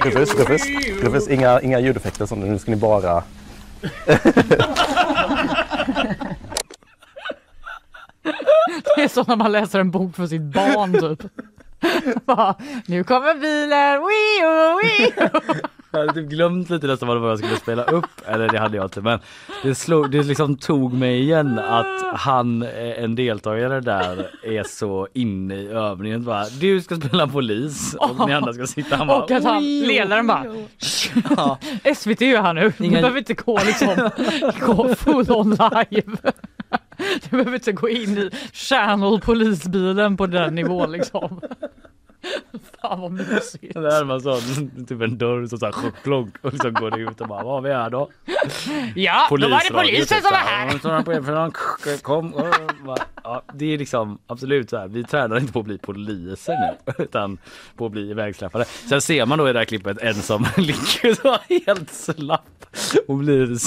Rufus, 0.05 0.39
Rufus, 0.39 0.61
Rufus 1.03 1.27
inga, 1.27 1.61
inga 1.61 1.79
ljudeffekter 1.79 2.25
sånt. 2.25 2.45
Nu 2.45 2.59
ska 2.59 2.71
ni 2.71 2.77
bara... 2.77 3.23
Det 8.95 9.03
är 9.03 9.08
som 9.08 9.26
när 9.28 9.36
man 9.36 9.52
läser 9.52 9.80
en 9.80 9.91
bok 9.91 10.16
för 10.16 10.28
sitt 10.28 10.41
barn 10.41 10.94
typ. 10.99 11.32
Bara, 12.26 12.56
nu 12.86 13.03
kommer 13.03 13.36
bilen, 13.36 14.02
wii 14.02 14.41
wii 14.82 15.14
jag 15.91 15.99
hade 15.99 16.13
typ 16.13 16.30
glömt 16.30 16.69
lite 16.69 16.88
nästan 16.88 17.07
vad 17.07 17.18
det 17.18 17.22
var 17.22 17.30
jag 17.30 17.38
skulle 17.38 17.55
spela 17.57 17.84
upp, 17.84 18.22
eller 18.26 18.47
det 18.49 18.59
hade 18.59 18.77
jag 18.77 18.85
inte 18.85 19.01
men 19.01 19.19
det, 19.63 19.76
slog, 19.76 20.11
det 20.11 20.23
liksom 20.23 20.57
tog 20.57 20.93
mig 20.93 21.19
igen 21.22 21.59
att 21.59 22.01
han, 22.15 22.63
eh, 22.63 23.03
en 23.03 23.15
deltagare 23.15 23.81
där, 23.81 24.30
är 24.43 24.63
så 24.63 25.07
inne 25.13 25.55
i 25.55 25.68
övningen. 25.68 26.23
Bara, 26.23 26.45
du 26.59 26.81
ska 26.81 26.95
spela 26.95 27.27
polis 27.27 27.95
och 27.99 28.27
ni 28.27 28.34
andra 28.34 28.53
ska 28.53 28.68
sitta 28.68 28.95
han 28.95 29.07
bara, 29.07 29.23
Och 29.23 29.31
att 29.31 29.43
han, 29.43 29.59
"Wii, 29.63 29.85
ledaren 29.85 30.27
bara 30.27 30.45
Ja. 31.38 31.57
SVT 31.95 32.22
är 32.22 32.26
ju 32.26 32.38
här 32.38 32.53
nu, 32.53 32.73
du 32.77 32.84
Inga- 32.85 33.01
behöver 33.01 33.18
inte 33.19 33.34
gå 33.34 33.59
liksom 33.65 34.09
gå 34.65 34.95
full 34.95 35.31
on 35.31 35.49
live. 35.49 36.18
Du 36.97 37.30
behöver 37.30 37.53
inte 37.53 37.72
gå 37.72 37.89
in 37.89 38.18
i 38.18 38.30
channel 38.53 39.19
polisbilen 39.22 40.18
på 40.18 40.27
den 40.27 40.55
nivån 40.55 40.91
liksom. 40.91 41.41
Fan 42.81 43.02
vad 43.02 43.11
mysigt. 43.11 43.73
Det 43.73 43.95
är 43.95 44.06
man 44.06 44.22
så, 44.22 44.39
typ 44.88 45.02
en 45.02 45.18
dörr 45.18 45.45
som 45.45 45.57
såhär 45.60 45.73
klonk 46.03 46.35
och 46.41 46.53
så 46.53 46.72
går 46.72 46.91
det 46.91 46.98
ut 46.99 47.22
och 47.22 47.27
bara 47.27 47.43
vad 47.43 47.64
vi 47.64 47.73
här 47.73 47.89
då? 47.89 48.10
Ja, 48.95 49.27
då 49.30 49.49
var 49.49 49.61
det 49.69 49.73
polisen 49.73 50.18
typ 50.18 50.26
som 50.26 50.31
var 50.31 50.38
här. 50.38 50.68
Ja, 50.73 50.80
så 50.80 50.89
han 50.89 51.03
på 51.03 51.11
F4, 51.14 52.02
Kom, 52.02 52.34
ja, 53.23 53.43
det 53.53 53.73
är 53.73 53.77
liksom 53.77 54.19
absolut 54.27 54.69
så 54.69 54.77
här. 54.77 54.88
Vi 54.88 55.03
tränar 55.03 55.38
inte 55.38 55.53
på 55.53 55.60
att 55.60 55.65
bli 55.65 55.77
poliser 55.77 56.53
nu 56.88 56.93
utan 57.03 57.38
på 57.76 57.85
att 57.85 57.91
bli 57.91 58.10
ivägsläppare. 58.10 58.65
Sen 58.65 59.02
ser 59.02 59.26
man 59.26 59.38
då 59.38 59.49
i 59.49 59.53
det 59.53 59.60
här 59.60 59.65
klippet 59.65 59.98
en 60.02 60.14
som 60.14 60.45
ligger 60.57 61.14
så 61.22 61.38
helt 61.65 61.93
slapp 61.93 62.45
och 63.07 63.15
blir 63.15 63.57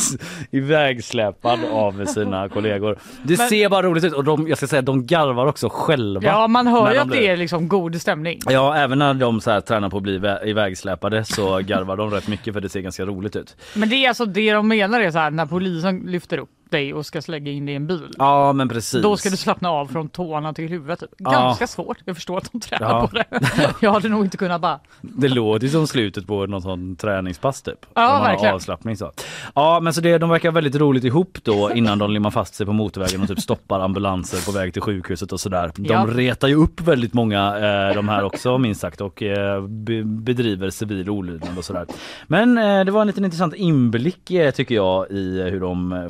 ivägsläpad 0.50 1.60
av 1.64 2.04
sina 2.06 2.48
kollegor. 2.48 2.98
Det 3.22 3.38
Men- 3.38 3.48
ser 3.48 3.68
bara 3.68 3.82
roligt 3.82 4.04
ut 4.04 4.12
och 4.12 4.24
de, 4.24 4.48
jag 4.48 4.56
ska 4.58 4.66
säga 4.66 4.82
de 4.82 5.06
garvar 5.06 5.46
också 5.46 5.68
själva. 5.72 6.24
Ja 6.24 6.48
man 6.48 6.66
hör 6.66 6.92
ju 6.92 6.98
att 6.98 7.10
det 7.10 7.28
är 7.28 7.36
liksom 7.36 7.68
god 7.68 8.00
stämning. 8.00 8.40
Ja, 8.50 8.76
även 8.76 8.98
när 8.98 9.14
de 9.14 9.40
så 9.40 9.50
här 9.50 9.60
tränar 9.60 9.90
på 9.90 9.96
att 9.96 10.02
bli 10.02 10.18
vä- 10.18 10.44
ivägsläpade 10.44 11.24
så 11.24 11.58
garvar 11.62 11.96
de 11.96 12.10
rätt 12.10 12.28
mycket 12.28 12.54
för 12.54 12.60
det 12.60 12.68
ser 12.68 12.80
ganska 12.80 13.04
roligt 13.04 13.36
ut. 13.36 13.56
Men 13.74 13.88
det 13.88 13.96
är 13.96 14.08
alltså 14.08 14.24
det 14.26 14.52
de 14.52 14.68
menar 14.68 15.00
är 15.00 15.10
så 15.10 15.18
här 15.18 15.30
när 15.30 15.46
polisen 15.46 15.98
lyfter 15.98 16.38
upp 16.38 16.50
dig 16.74 16.94
och 16.94 17.06
ska 17.06 17.20
lägga 17.28 17.52
in 17.52 17.66
dig 17.66 17.72
i 17.72 17.76
en 17.76 17.86
bil. 17.86 18.10
Ja, 18.18 18.52
men 18.52 18.68
precis. 18.68 19.02
Då 19.02 19.16
ska 19.16 19.30
du 19.30 19.36
slappna 19.36 19.70
av 19.70 19.86
från 19.86 20.08
tårna 20.08 20.54
till 20.54 20.68
huvudet. 20.68 21.00
typ. 21.00 21.10
Ja. 21.18 21.30
Ganska 21.30 21.66
svårt. 21.66 21.98
Jag 22.04 22.16
förstår 22.16 22.38
att 22.38 22.52
de 22.52 22.60
tränar 22.60 22.88
Ja. 22.90 23.06
på 23.08 23.16
det. 23.16 23.24
Jag 23.80 23.92
hade 23.92 24.08
nog 24.08 24.24
inte 24.24 24.36
kunnat 24.36 24.60
bara 24.60 24.80
Det 25.00 25.28
låter 25.28 25.68
som 25.68 25.86
slutet 25.86 26.26
på 26.26 26.46
någon 26.46 26.62
sån 26.62 26.96
träningspass 26.96 27.62
typ. 27.62 27.86
Ja, 27.94 28.22
verkligen. 28.22 28.54
Avslappning 28.54 28.96
så. 28.96 29.12
Ja, 29.54 29.80
men 29.82 29.94
så 29.94 30.00
det, 30.00 30.18
de 30.18 30.30
verkar 30.30 30.50
väldigt 30.50 30.74
roligt 30.76 31.04
ihop 31.04 31.38
då 31.42 31.70
innan 31.74 31.98
de 31.98 32.10
limmar 32.10 32.30
fast 32.30 32.54
sig 32.54 32.66
på 32.66 32.72
motorvägen 32.72 33.22
och 33.22 33.28
typ 33.28 33.40
stoppar 33.40 33.80
ambulanser 33.80 34.46
på 34.52 34.58
väg 34.58 34.72
till 34.72 34.82
sjukhuset 34.82 35.32
och 35.32 35.40
sådär. 35.40 35.70
De 35.76 35.84
Ja. 35.92 36.06
retar 36.10 36.48
ju 36.48 36.54
upp 36.54 36.80
väldigt 36.80 37.14
många 37.14 37.56
eh, 37.88 37.94
de 37.94 38.08
här 38.08 38.24
också 38.24 38.58
minst 38.58 38.80
sagt 38.80 39.00
och 39.00 39.22
eh, 39.22 39.62
be, 39.66 40.02
bedriver 40.04 40.70
civil 40.70 41.10
olydnad 41.10 41.58
och 41.58 41.64
sådär. 41.64 41.86
Men 42.26 42.58
eh, 42.58 42.84
det 42.84 42.90
var 42.90 43.00
en 43.00 43.06
liten 43.06 43.24
intressant 43.24 43.54
inblick 43.54 44.30
eh, 44.30 44.50
tycker 44.50 44.74
jag 44.74 45.10
i 45.10 45.42
hur 45.50 45.60
de 45.60 45.92
eh, 45.92 46.08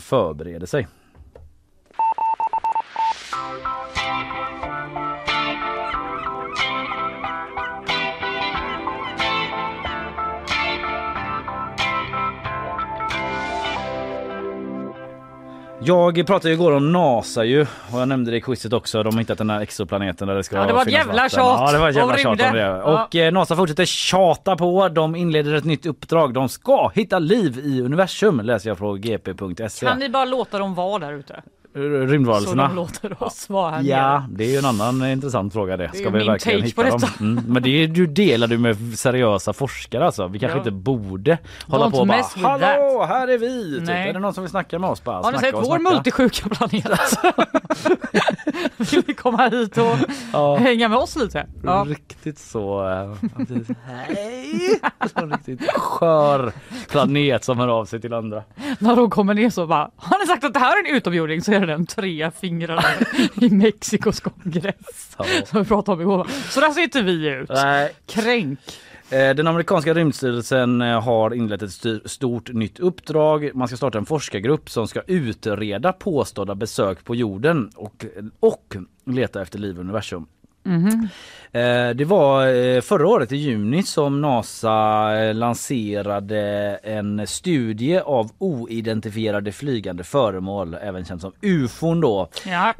förbereder 0.54 0.66
sig. 0.66 0.86
Jag 15.86 16.26
pratade 16.26 16.48
ju 16.48 16.54
igår 16.54 16.72
om 16.72 16.92
NASA 16.92 17.44
ju 17.44 17.60
och 17.62 18.00
jag 18.00 18.08
nämnde 18.08 18.30
det 18.30 18.36
i 18.36 18.40
quizet 18.40 18.72
också. 18.72 19.02
De 19.02 19.14
har 19.14 19.20
hittat 19.20 19.38
den 19.38 19.50
här 19.50 19.60
exoplaneten 19.60 20.28
där 20.28 20.34
det 20.34 20.42
ska 20.42 20.56
Ja, 20.56 20.66
det 20.66 20.72
var 20.72 20.82
ett 20.82 20.92
jävla 20.92 21.28
tjat 21.28 21.60
Ja, 21.60 21.72
det 21.72 21.78
var 21.78 21.88
ett 21.88 21.96
jävla 21.96 22.16
tjat 22.16 22.26
om 22.26 22.36
det. 22.36 22.58
Ja. 22.58 23.04
Och 23.04 23.16
eh, 23.16 23.32
NASA 23.32 23.56
fortsätter 23.56 23.84
tjata 23.84 24.56
på. 24.56 24.88
De 24.88 25.16
inleder 25.16 25.54
ett 25.54 25.64
nytt 25.64 25.86
uppdrag. 25.86 26.34
De 26.34 26.48
ska 26.48 26.90
hitta 26.94 27.18
liv 27.18 27.58
i 27.58 27.82
universum 27.82 28.40
läser 28.40 28.70
jag 28.70 28.78
från 28.78 29.00
gp.se. 29.00 29.86
Kan 29.86 29.98
ni 29.98 30.08
bara 30.08 30.24
låta 30.24 30.58
dem 30.58 30.74
vara 30.74 30.98
där 30.98 31.12
ute? 31.12 31.42
Så 31.74 31.80
Rymdvarelserna. 31.80 32.68
de 32.68 32.76
låter 32.76 33.22
oss 33.22 33.48
vara 33.48 33.70
här 33.70 33.82
Ja, 33.82 34.24
det 34.30 34.44
är 34.44 34.48
ju 34.50 34.56
en 34.56 34.64
annan 34.64 35.06
intressant 35.06 35.52
fråga 35.52 35.76
det. 35.76 35.90
Det 35.92 35.98
är 35.98 36.00
Ska 36.00 36.10
vi 36.10 36.24
verkligen 36.26 36.62
hitta 36.62 36.82
dem? 36.90 37.00
Mm, 37.20 37.44
men 37.48 37.62
det 37.62 37.68
är, 37.84 37.88
du 37.88 38.06
delar 38.06 38.46
du 38.46 38.58
med 38.58 38.98
seriösa 38.98 39.52
forskare 39.52 40.06
alltså. 40.06 40.26
Vi 40.28 40.38
kanske 40.38 40.56
Ja. 40.58 40.60
inte 40.60 40.70
borde 40.70 41.38
hålla 41.68 41.86
Don't 41.86 41.90
på 41.90 41.96
och 41.98 42.06
bara 42.06 42.22
Hallå, 42.48 42.98
that." 43.00 43.08
här 43.08 43.28
är 43.28 43.38
vi! 43.38 43.80
Typ. 43.80 43.88
Är 43.88 44.12
det 44.12 44.18
någon 44.18 44.34
som 44.34 44.42
vill 44.44 44.50
snacka 44.50 44.78
med 44.78 44.90
oss? 44.90 45.04
Bara, 45.04 45.22
Har 45.22 45.32
ni 45.32 45.38
sett 45.38 45.54
vår 45.54 45.78
multisjuka 45.78 46.48
planet? 46.48 46.84
Vill 48.76 49.02
ni 49.06 49.14
komma 49.14 49.48
hit 49.48 49.78
och 49.78 49.96
Ja. 50.32 50.56
hänga 50.56 50.88
med 50.88 50.98
oss 50.98 51.16
lite? 51.16 51.46
Ja. 51.64 51.84
Riktigt 51.88 52.38
så... 52.38 52.82
Hej! 53.86 54.80
Så 55.14 55.26
riktigt 55.26 55.70
skör 55.72 56.52
planet 56.90 57.44
som 57.44 57.58
hör 57.58 57.68
av 57.68 57.84
sig 57.84 58.00
till 58.00 58.12
andra. 58.14 58.42
När 58.78 58.96
de 58.96 59.10
kommer 59.10 59.34
ner 59.34 59.50
så 59.50 59.66
bara, 59.66 59.90
har 59.96 60.18
ni 60.20 60.26
sagt 60.26 60.44
att 60.44 60.52
det 60.54 60.58
här 60.60 60.84
är 60.84 60.88
en 60.90 60.96
utomjording 60.96 61.42
så 61.42 61.52
är 61.52 61.60
det 61.60 61.66
den 61.66 61.86
tre 61.86 62.30
fingrarna 62.40 62.82
i 63.40 63.48
Mexikos 63.50 64.20
kongress. 64.20 65.16
Ja. 65.18 65.24
Som 65.46 65.62
vi 65.62 65.68
pratade 65.68 65.94
om 65.96 66.00
igår. 66.00 66.26
Så 66.48 66.60
där 66.60 66.70
ser 66.70 66.82
inte 66.82 67.02
vi 67.02 67.26
ut. 67.28 67.48
Nej. 67.54 67.92
Kränk. 68.06 68.58
Eh, 69.14 69.34
Den 69.34 69.46
amerikanska 69.46 69.94
rymdstyrelsen 69.94 70.82
eh, 70.82 71.00
har 71.02 71.34
inlett 71.34 71.62
ett 71.62 72.10
stort 72.10 72.52
nytt 72.52 72.78
uppdrag. 72.80 73.50
Man 73.54 73.68
ska 73.68 73.76
starta 73.76 73.98
en 73.98 74.06
forskargrupp 74.06 74.70
som 74.70 74.88
ska 74.88 75.00
utreda 75.06 75.92
påstådda 75.92 76.54
besök 76.54 77.04
på 77.04 77.14
jorden 77.14 77.70
och, 77.76 78.06
och 78.40 78.76
leta 79.06 79.42
efter 79.42 79.58
liv 79.58 79.76
i 79.76 79.80
universum. 79.80 80.26
Mhm. 80.66 81.08
Eh, 81.52 81.90
Det 81.94 82.04
var 82.04 82.80
förra 82.80 83.08
året 83.08 83.32
i 83.32 83.36
juni 83.36 83.82
som 83.82 84.20
NASA 84.20 85.12
lanserade 85.32 86.40
en 86.82 87.26
studie 87.26 87.98
av 87.98 88.30
oidentifierade 88.38 89.52
flygande 89.52 90.04
föremål, 90.04 90.74
även 90.82 91.04
känt 91.04 91.20
som 91.20 91.32
ufon 91.42 92.00
då. 92.00 92.28
Ja. 92.46 92.74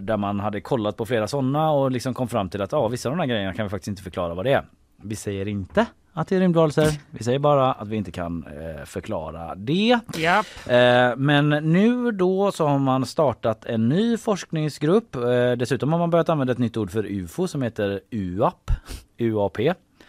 Där 0.00 0.16
man 0.16 0.40
hade 0.40 0.60
kollat 0.60 0.96
på 0.96 1.06
flera 1.06 1.28
sådana 1.28 1.70
och 1.70 1.90
liksom 1.90 2.14
kom 2.14 2.28
fram 2.28 2.48
till 2.48 2.62
att 2.62 2.72
ah, 2.72 2.88
vissa 2.88 3.08
av 3.08 3.16
de 3.16 3.20
här 3.20 3.28
grejerna 3.28 3.54
kan 3.54 3.66
vi 3.66 3.70
faktiskt 3.70 3.88
inte 3.88 4.02
förklara 4.02 4.34
vad 4.34 4.44
det 4.44 4.52
är. 4.52 4.64
Vi 5.02 5.16
säger 5.16 5.48
inte 5.48 5.86
att 6.12 6.28
det 6.28 6.36
är 6.36 6.40
rymdvarelser. 6.40 7.00
Vi 7.10 7.24
säger 7.24 7.38
bara 7.38 7.72
att 7.72 7.88
vi 7.88 7.96
inte 7.96 8.10
kan 8.10 8.44
eh, 8.46 8.84
förklara 8.84 9.54
det. 9.54 9.98
Japp. 10.16 10.46
Eh, 10.66 11.16
men 11.16 11.48
nu 11.48 12.10
då 12.10 12.52
så 12.52 12.66
har 12.66 12.78
man 12.78 13.06
startat 13.06 13.64
en 13.64 13.88
ny 13.88 14.16
forskningsgrupp. 14.16 15.14
Eh, 15.14 15.52
dessutom 15.56 15.92
har 15.92 15.98
man 15.98 16.10
börjat 16.10 16.28
använda 16.28 16.52
ett 16.52 16.58
nytt 16.58 16.76
ord 16.76 16.90
för 16.90 17.06
UFO 17.06 17.48
som 17.48 17.62
heter 17.62 18.00
UAP. 18.10 18.70
UAP. 19.18 19.58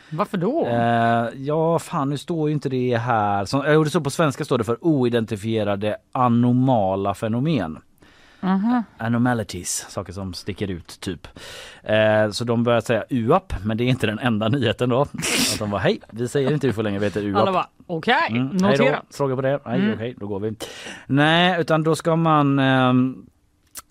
Varför 0.09 0.37
då? 0.37 0.65
Eh, 0.65 1.29
ja, 1.35 1.79
fan 1.79 2.09
nu 2.09 2.17
står 2.17 2.49
ju 2.49 2.53
inte 2.53 2.69
det 2.69 2.97
här. 2.97 3.45
Som, 3.45 3.83
det 3.83 3.89
står 3.89 4.01
på 4.01 4.09
svenska 4.09 4.45
står 4.45 4.57
det 4.57 4.63
för 4.63 4.85
oidentifierade 4.85 5.97
anomala 6.11 7.13
fenomen. 7.13 7.77
Mhm. 8.39 8.83
Anomalities, 8.97 9.85
saker 9.89 10.13
som 10.13 10.33
sticker 10.33 10.71
ut 10.71 10.99
typ. 10.99 11.27
Eh, 11.83 12.29
så 12.31 12.43
de 12.43 12.63
börjar 12.63 12.81
säga 12.81 13.03
UAP, 13.09 13.53
men 13.65 13.77
det 13.77 13.83
är 13.83 13.85
inte 13.87 14.07
den 14.07 14.19
enda 14.19 14.49
nyheten 14.49 14.89
då. 14.89 15.01
Att 15.53 15.59
de 15.59 15.71
var 15.71 15.79
hej, 15.79 15.99
vi 16.09 16.27
säger 16.27 16.51
inte 16.53 16.67
UFO 16.67 16.81
längre, 16.81 16.99
vi 16.99 17.05
heter 17.05 17.23
UAP. 17.23 17.41
Alla 17.41 17.51
bara, 17.51 17.67
okej, 17.87 18.15
Mm, 18.29 18.47
hej 18.49 18.57
då. 18.61 18.67
noterat. 18.67 19.03
Fråga 19.11 19.35
på 19.35 19.41
det? 19.41 19.59
Nej, 19.65 19.79
Mm. 19.79 19.93
okej, 19.93 20.15
då 20.19 20.27
går 20.27 20.39
vi. 20.39 20.55
Nej, 21.07 21.61
utan 21.61 21.83
då 21.83 21.95
ska 21.95 22.15
man 22.15 22.59
ehm, 22.59 23.25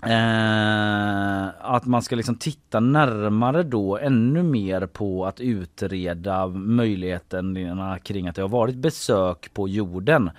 eh, 0.03 1.49
att 1.61 1.87
man 1.87 2.03
ska 2.03 2.17
liksom 2.17 2.35
titta 2.37 2.81
närmare 2.81 3.63
då 3.63 3.99
ännu 3.99 4.43
mer 4.43 4.87
på 4.87 5.27
att 5.27 5.41
utreda 5.41 6.47
möjligheterna 6.47 7.99
kring 7.99 8.29
att 8.29 8.37
det 8.37 8.43
har 8.43 8.49
varit 8.49 8.77
besök 8.77 9.51
på 9.55 9.69
jorden. 9.69 10.31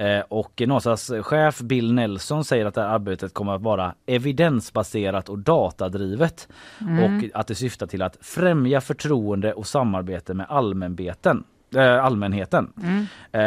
Eh, 0.00 0.20
Och 0.28 0.62
NASAs 0.66 1.10
chef 1.22 1.58
Bill 1.60 1.92
Nelson 1.92 2.44
säger 2.44 2.66
att 2.66 2.74
det 2.74 2.80
här 2.80 2.88
arbetet 2.88 3.34
kommer 3.34 3.54
att 3.54 3.62
vara 3.62 3.94
evidensbaserat 4.06 5.28
och 5.28 5.38
datadrivet 5.38 6.48
Mm. 6.80 7.04
och 7.04 7.30
att 7.34 7.46
det 7.46 7.54
syftar 7.54 7.86
till 7.86 8.02
att 8.02 8.16
främja 8.20 8.80
förtroende 8.80 9.52
och 9.52 9.66
samarbete 9.66 10.34
med 10.34 10.46
allmänheten. 10.48 11.44
Eh, 11.76 12.04
allmänheten. 12.04 12.72
Mm. 12.82 13.06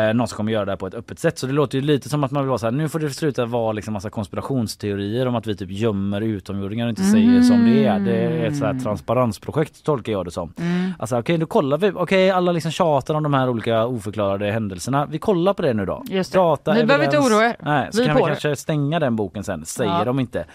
Eh, 0.09 0.13
någon 0.13 0.27
som 0.27 0.35
kommer 0.37 0.51
göra 0.51 0.65
det 0.65 0.71
här 0.71 0.77
på 0.77 0.87
ett 0.87 0.93
öppet 0.93 1.19
sätt. 1.19 1.37
Så 1.39 1.47
det 1.47 1.53
låter 1.53 1.77
ju 1.77 1.81
lite 1.83 2.09
som 2.09 2.23
att 2.23 2.31
man 2.31 2.43
vill 2.43 2.47
vara 2.49 2.57
så 2.57 2.65
här, 2.65 2.71
nu 2.71 2.89
får 2.89 2.99
det 2.99 3.09
sluta 3.09 3.45
vara 3.45 3.71
liksom 3.71 3.93
massa 3.93 4.09
konspirationsteorier 4.09 5.27
om 5.27 5.35
att 5.35 5.47
vi 5.47 5.55
typ 5.55 5.71
gömmer 5.71 6.21
utomjordingar 6.21 6.85
och 6.85 6.89
inte 6.89 7.03
säger 7.03 7.41
som 7.41 7.65
det 7.65 7.85
är. 7.85 7.99
Det 7.99 8.11
är 8.17 8.45
ett 8.47 8.57
så 8.57 8.65
här 8.65 8.79
transparensprojekt 8.79 9.83
tolkar 9.85 10.11
jag 10.11 10.25
det 10.25 10.31
som. 10.31 10.53
Mm. 10.59 10.91
Alltså 10.99 11.19
okej, 11.19 11.37
då 11.37 11.45
kollar 11.45 11.77
vi. 11.77 11.91
Okej, 11.95 12.31
alla 12.31 12.51
liksom 12.51 12.71
tjatar 12.71 13.13
om 13.15 13.23
de 13.23 13.33
här 13.33 13.49
olika 13.49 13.85
oförklarade 13.85 14.51
händelserna. 14.51 15.05
Vi 15.05 15.19
kollar 15.19 15.53
på 15.53 15.61
det 15.61 15.73
nu 15.73 15.85
då. 15.85 16.03
Just 16.09 16.33
det. 16.33 16.39
Data, 16.39 16.73
Ni 16.73 16.85
behöver 16.85 17.05
inte 17.05 17.17
evidens. 17.17 17.33
oroa 17.35 17.49
er. 17.49 17.55
Nej, 17.59 17.87
så 17.91 17.99
Vi 18.01 18.05
kan 18.07 18.15
vi 18.15 18.21
det. 18.21 18.27
kanske 18.27 18.55
stänga 18.55 18.99
den 18.99 19.15
boken 19.15 19.43
sen. 19.43 19.65
Säger 19.65 19.91
Ja. 19.91 20.03
de 20.05 20.19
inte. 20.19 20.45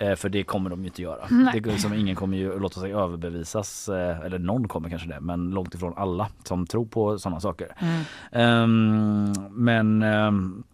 Eh, 0.00 0.14
För 0.14 0.28
det 0.28 0.44
kommer 0.44 0.70
de 0.70 0.80
ju 0.80 0.86
inte 0.86 1.02
göra. 1.02 1.26
Nej. 1.30 1.60
Det 1.60 1.70
liksom, 1.70 1.94
ingen 1.94 2.16
kommer 2.16 2.36
ju 2.36 2.58
låta 2.58 2.80
sig 2.80 2.92
överbevisas. 2.92 3.88
eh, 3.88 4.20
Eller 4.20 4.38
någon 4.38 4.68
kommer 4.68 4.90
kanske 4.90 5.08
det. 5.08 5.20
Men 5.20 5.50
långt 5.50 5.74
ifrån 5.74 5.94
alla 5.96 6.28
som 6.44 6.66
tror 6.66 6.86
på 6.86 7.18
sådana 7.18 7.40
saker. 7.40 7.68
Mm. 7.78 8.02
Ehm, 8.32 9.32
men 9.50 10.02
ehm, 10.02 10.64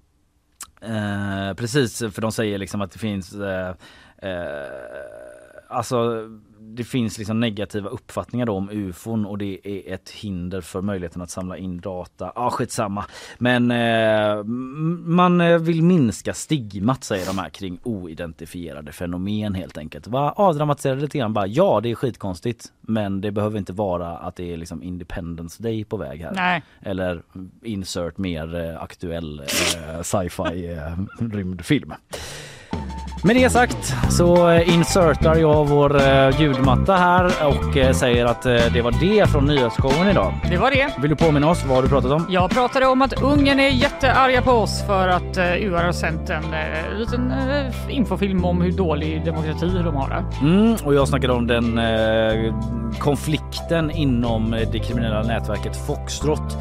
eh, 0.81 1.55
precis, 1.55 1.99
för 1.99 2.20
de 2.23 2.32
säger 2.32 2.59
liksom 2.59 2.81
att 2.81 2.90
det 2.93 2.99
finns 2.99 3.35
eh, 3.35 3.74
eh, 4.19 4.69
Alltså 5.69 6.28
det 6.74 6.84
finns 6.84 7.18
liksom 7.18 7.40
negativa 7.40 7.89
uppfattningar 7.89 8.51
om 8.51 8.70
ufon 8.70 9.26
och 9.26 9.39
det 9.39 9.60
är 9.64 9.94
ett 9.94 10.10
hinder 10.10 10.60
för 10.60 10.80
möjligheten 10.80 11.22
att 11.22 11.30
samla 11.30 11.56
in 11.56 11.80
data. 11.80 12.24
Ja 12.24 12.32
ah, 12.34 12.51
skitsamma. 12.51 13.05
Men 13.39 13.70
eh, 13.70 14.44
man 15.05 15.40
eh, 15.40 15.59
vill 15.59 15.82
minska 15.82 16.34
stigmat 16.34 17.05
säger 17.05 17.26
de 17.26 17.39
här 17.39 17.48
kring 17.48 17.78
oidentifierade 17.82 18.93
fenomen 18.93 19.55
helt 19.55 19.78
enkelt. 19.78 20.06
Va? 20.06 20.32
Avdramatisera 20.36 20.94
lite 20.94 21.18
grann 21.18 21.32
bara 21.32 21.47
ja 21.47 21.80
det 21.80 21.90
är 21.90 21.94
skitkonstigt 21.94 22.72
men 22.80 23.20
det 23.20 23.30
behöver 23.30 23.59
inte 23.59 23.72
vara 23.72 24.18
att 24.18 24.36
det 24.36 24.52
är 24.52 24.56
liksom 24.56 24.82
Independence 24.82 25.62
Day 25.62 25.84
på 25.84 25.97
väg 25.97 26.20
här. 26.20 26.32
Nej. 26.34 26.62
Eller 26.80 27.22
insert 27.62 28.18
mer 28.18 28.55
eh, 28.55 28.82
aktuell 28.82 29.40
eh, 29.40 30.02
sci-fi 30.02 30.72
eh, 30.72 31.24
rymdfilm. 31.32 31.94
Med 33.24 33.36
det 33.36 33.51
sagt 33.51 33.94
så 34.11 34.53
insertar 34.61 35.36
jag 35.36 35.69
vår 35.69 36.01
eh, 36.01 36.40
ljudmatta 36.40 36.97
här 36.97 37.24
och 37.47 37.77
eh, 37.77 37.93
säger 37.93 38.24
att 38.24 38.47
eh, 38.47 38.53
det 38.73 38.82
var 38.82 38.94
det 39.01 39.31
från 39.31 39.47
nyhetsshowen 39.47 40.09
idag. 40.09 40.35
Det 40.51 40.57
var 40.57 40.70
det. 40.70 40.94
Vill 40.99 41.11
du 41.11 41.16
påminna 41.16 41.51
oss 41.51 41.65
vad 41.65 41.77
har 41.77 41.82
du 41.82 41.89
pratat 41.89 42.11
om? 42.11 42.27
Jag 42.31 42.51
pratade 42.51 42.86
om 42.86 43.03
att 43.03 43.23
Ungern 43.23 43.61
är 43.61 43.69
jättearga 43.69 44.43
på 44.43 44.51
oss 44.51 44.82
för 44.86 45.09
att 45.09 45.39
UR 45.39 45.85
har 45.85 45.93
sänt 45.93 46.31
en 46.31 46.44
liten 46.99 47.32
infofilm 47.90 48.44
om 48.44 48.61
hur 48.61 48.73
dålig 48.73 49.24
demokrati 49.24 49.70
de 49.85 49.94
har 49.94 50.09
där. 50.09 50.24
Mm, 50.40 50.77
och 50.85 50.94
jag 50.94 51.09
snackade 51.09 51.32
om 51.32 51.47
den 51.47 51.81
konflikten 52.99 53.90
inom 53.90 54.51
det 54.73 54.78
kriminella 54.78 55.23
nätverket 55.23 55.86
Foxtrot 55.86 56.57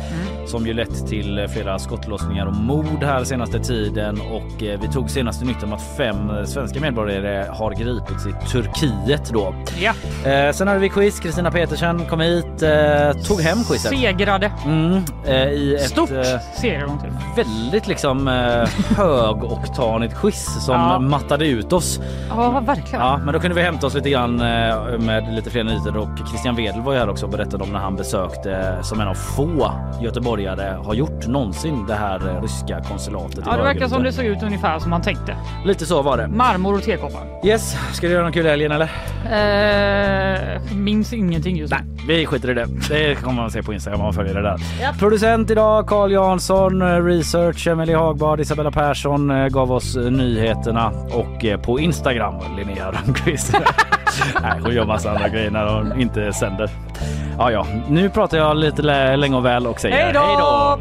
som 0.45 0.67
ju 0.67 0.73
lett 0.73 1.07
till 1.07 1.47
flera 1.53 1.79
skottlossningar 1.79 2.45
och 2.45 2.55
mord 2.55 3.03
här 3.03 3.23
senaste 3.23 3.59
tiden 3.59 4.21
och 4.21 4.61
vi 4.61 4.87
tog 4.93 5.09
senaste 5.09 5.45
nytt 5.45 5.63
om 5.63 5.73
att 5.73 5.97
fem 5.97 6.45
svenska 6.51 6.79
medborgare 6.79 7.45
har 7.49 7.71
gripits 7.71 8.25
i 8.25 8.33
Turkiet 8.51 9.29
då. 9.33 9.55
Ja. 9.79 9.93
Eh, 10.31 10.51
sen 10.53 10.67
hade 10.67 10.79
vi 10.79 10.89
quiz. 10.89 11.19
Kristina 11.19 11.51
Petersen 11.51 12.05
kom 12.05 12.19
hit, 12.19 12.61
eh, 12.63 13.11
tog 13.27 13.41
hem 13.41 13.57
quizet. 13.63 13.91
Segrade. 13.99 14.51
Mm, 14.65 15.03
eh, 15.25 15.35
i 15.35 15.75
ett, 15.75 15.81
Stort 15.89 16.11
eh, 16.11 16.17
de 16.61 16.99
till. 16.99 17.11
väldigt 17.35 17.87
liksom 17.87 18.27
eh, 18.27 18.69
högoktanigt 18.97 20.15
quiz 20.21 20.65
som 20.65 20.75
Ja. 20.75 20.99
mattade 20.99 21.47
ut 21.47 21.73
oss. 21.73 21.99
Ja, 22.29 22.59
verkligen. 22.59 23.01
Ja, 23.01 23.17
men 23.25 23.33
då 23.33 23.39
kunde 23.39 23.55
vi 23.55 23.61
hämta 23.61 23.87
oss 23.87 23.93
lite 23.93 24.09
grann 24.09 24.39
eh, 24.41 24.97
med 24.99 25.33
lite 25.35 25.49
fler 25.49 25.63
nyheter 25.63 25.97
och 25.97 26.09
Christian 26.29 26.55
Wedel 26.55 26.81
var 26.81 26.93
ju 26.93 26.99
här 26.99 27.09
också 27.09 27.25
och 27.25 27.31
berättade 27.31 27.63
om 27.63 27.69
när 27.69 27.79
han 27.79 27.95
besökte 27.95 28.77
som 28.81 28.99
en 29.01 29.07
av 29.07 29.13
få 29.13 29.71
göteborgare 30.01 30.77
har 30.85 30.93
gjort 30.93 31.27
någonsin 31.27 31.85
det 31.87 31.95
här 31.95 32.39
ryska 32.41 32.81
konsulatet. 32.83 33.39
Ja, 33.45 33.57
det 33.57 33.63
verkar 33.63 33.87
som 33.87 34.03
det 34.03 34.11
såg 34.13 34.25
ut 34.25 34.43
ungefär 34.43 34.79
som 34.79 34.89
man 34.89 35.01
tänkte. 35.01 35.35
Lite 35.65 35.85
så 35.85 36.01
var 36.01 36.17
det. 36.17 36.27
Marmor 36.41 36.73
och 36.75 36.83
tekoppar. 36.83 37.21
Yes, 37.43 37.75
ska 37.93 38.07
du 38.07 38.13
göra 38.13 38.23
någon 38.23 38.33
kul 38.33 38.45
i 38.45 38.49
helgen 38.49 38.71
eller? 38.71 38.89
Eh, 39.25 40.61
minns 40.75 41.13
ingenting 41.13 41.57
just 41.57 41.73
nu. 41.73 41.79
Vi 42.07 42.25
skiter 42.25 42.49
i 42.51 42.53
det. 42.53 42.65
Det 42.89 43.15
kommer 43.15 43.41
man 43.41 43.51
se 43.51 43.63
på 43.63 43.73
Instagram 43.73 43.99
om 43.99 44.05
man 44.05 44.13
följer 44.13 44.33
det 44.33 44.41
där. 44.41 44.57
Japp. 44.81 44.99
Producent 44.99 45.51
idag 45.51 45.87
Carl 45.87 46.11
Jansson, 46.11 46.81
eh, 46.81 47.03
research 47.03 47.67
Emelie 47.67 47.95
Hagbard, 47.97 48.39
Isabella 48.39 48.71
Persson 48.71 49.31
eh, 49.31 49.47
gav 49.47 49.71
oss 49.71 49.95
eh, 49.95 50.03
nyheterna 50.11 50.91
och 51.13 51.61
på 51.63 51.79
Instagram 51.79 52.35
Linnea 52.57 52.91
Rönnqvist. 52.91 53.53
Nej, 54.41 54.59
hon 54.63 54.73
gör 54.73 54.85
massa 54.85 55.11
andra 55.11 55.29
grejer 55.29 55.51
när 55.51 55.65
hon 55.73 56.01
inte 56.01 56.33
sänder. 56.33 56.69
Ja, 57.37 57.51
ja, 57.51 57.65
nu 57.89 58.09
pratar 58.09 58.37
jag 58.37 58.57
lite 58.57 58.81
lä- 58.81 59.15
länge 59.15 59.35
och 59.35 59.45
väl 59.45 59.67
och 59.67 59.79
säger 59.79 59.95
hej 60.03 60.13
då! 60.13 60.79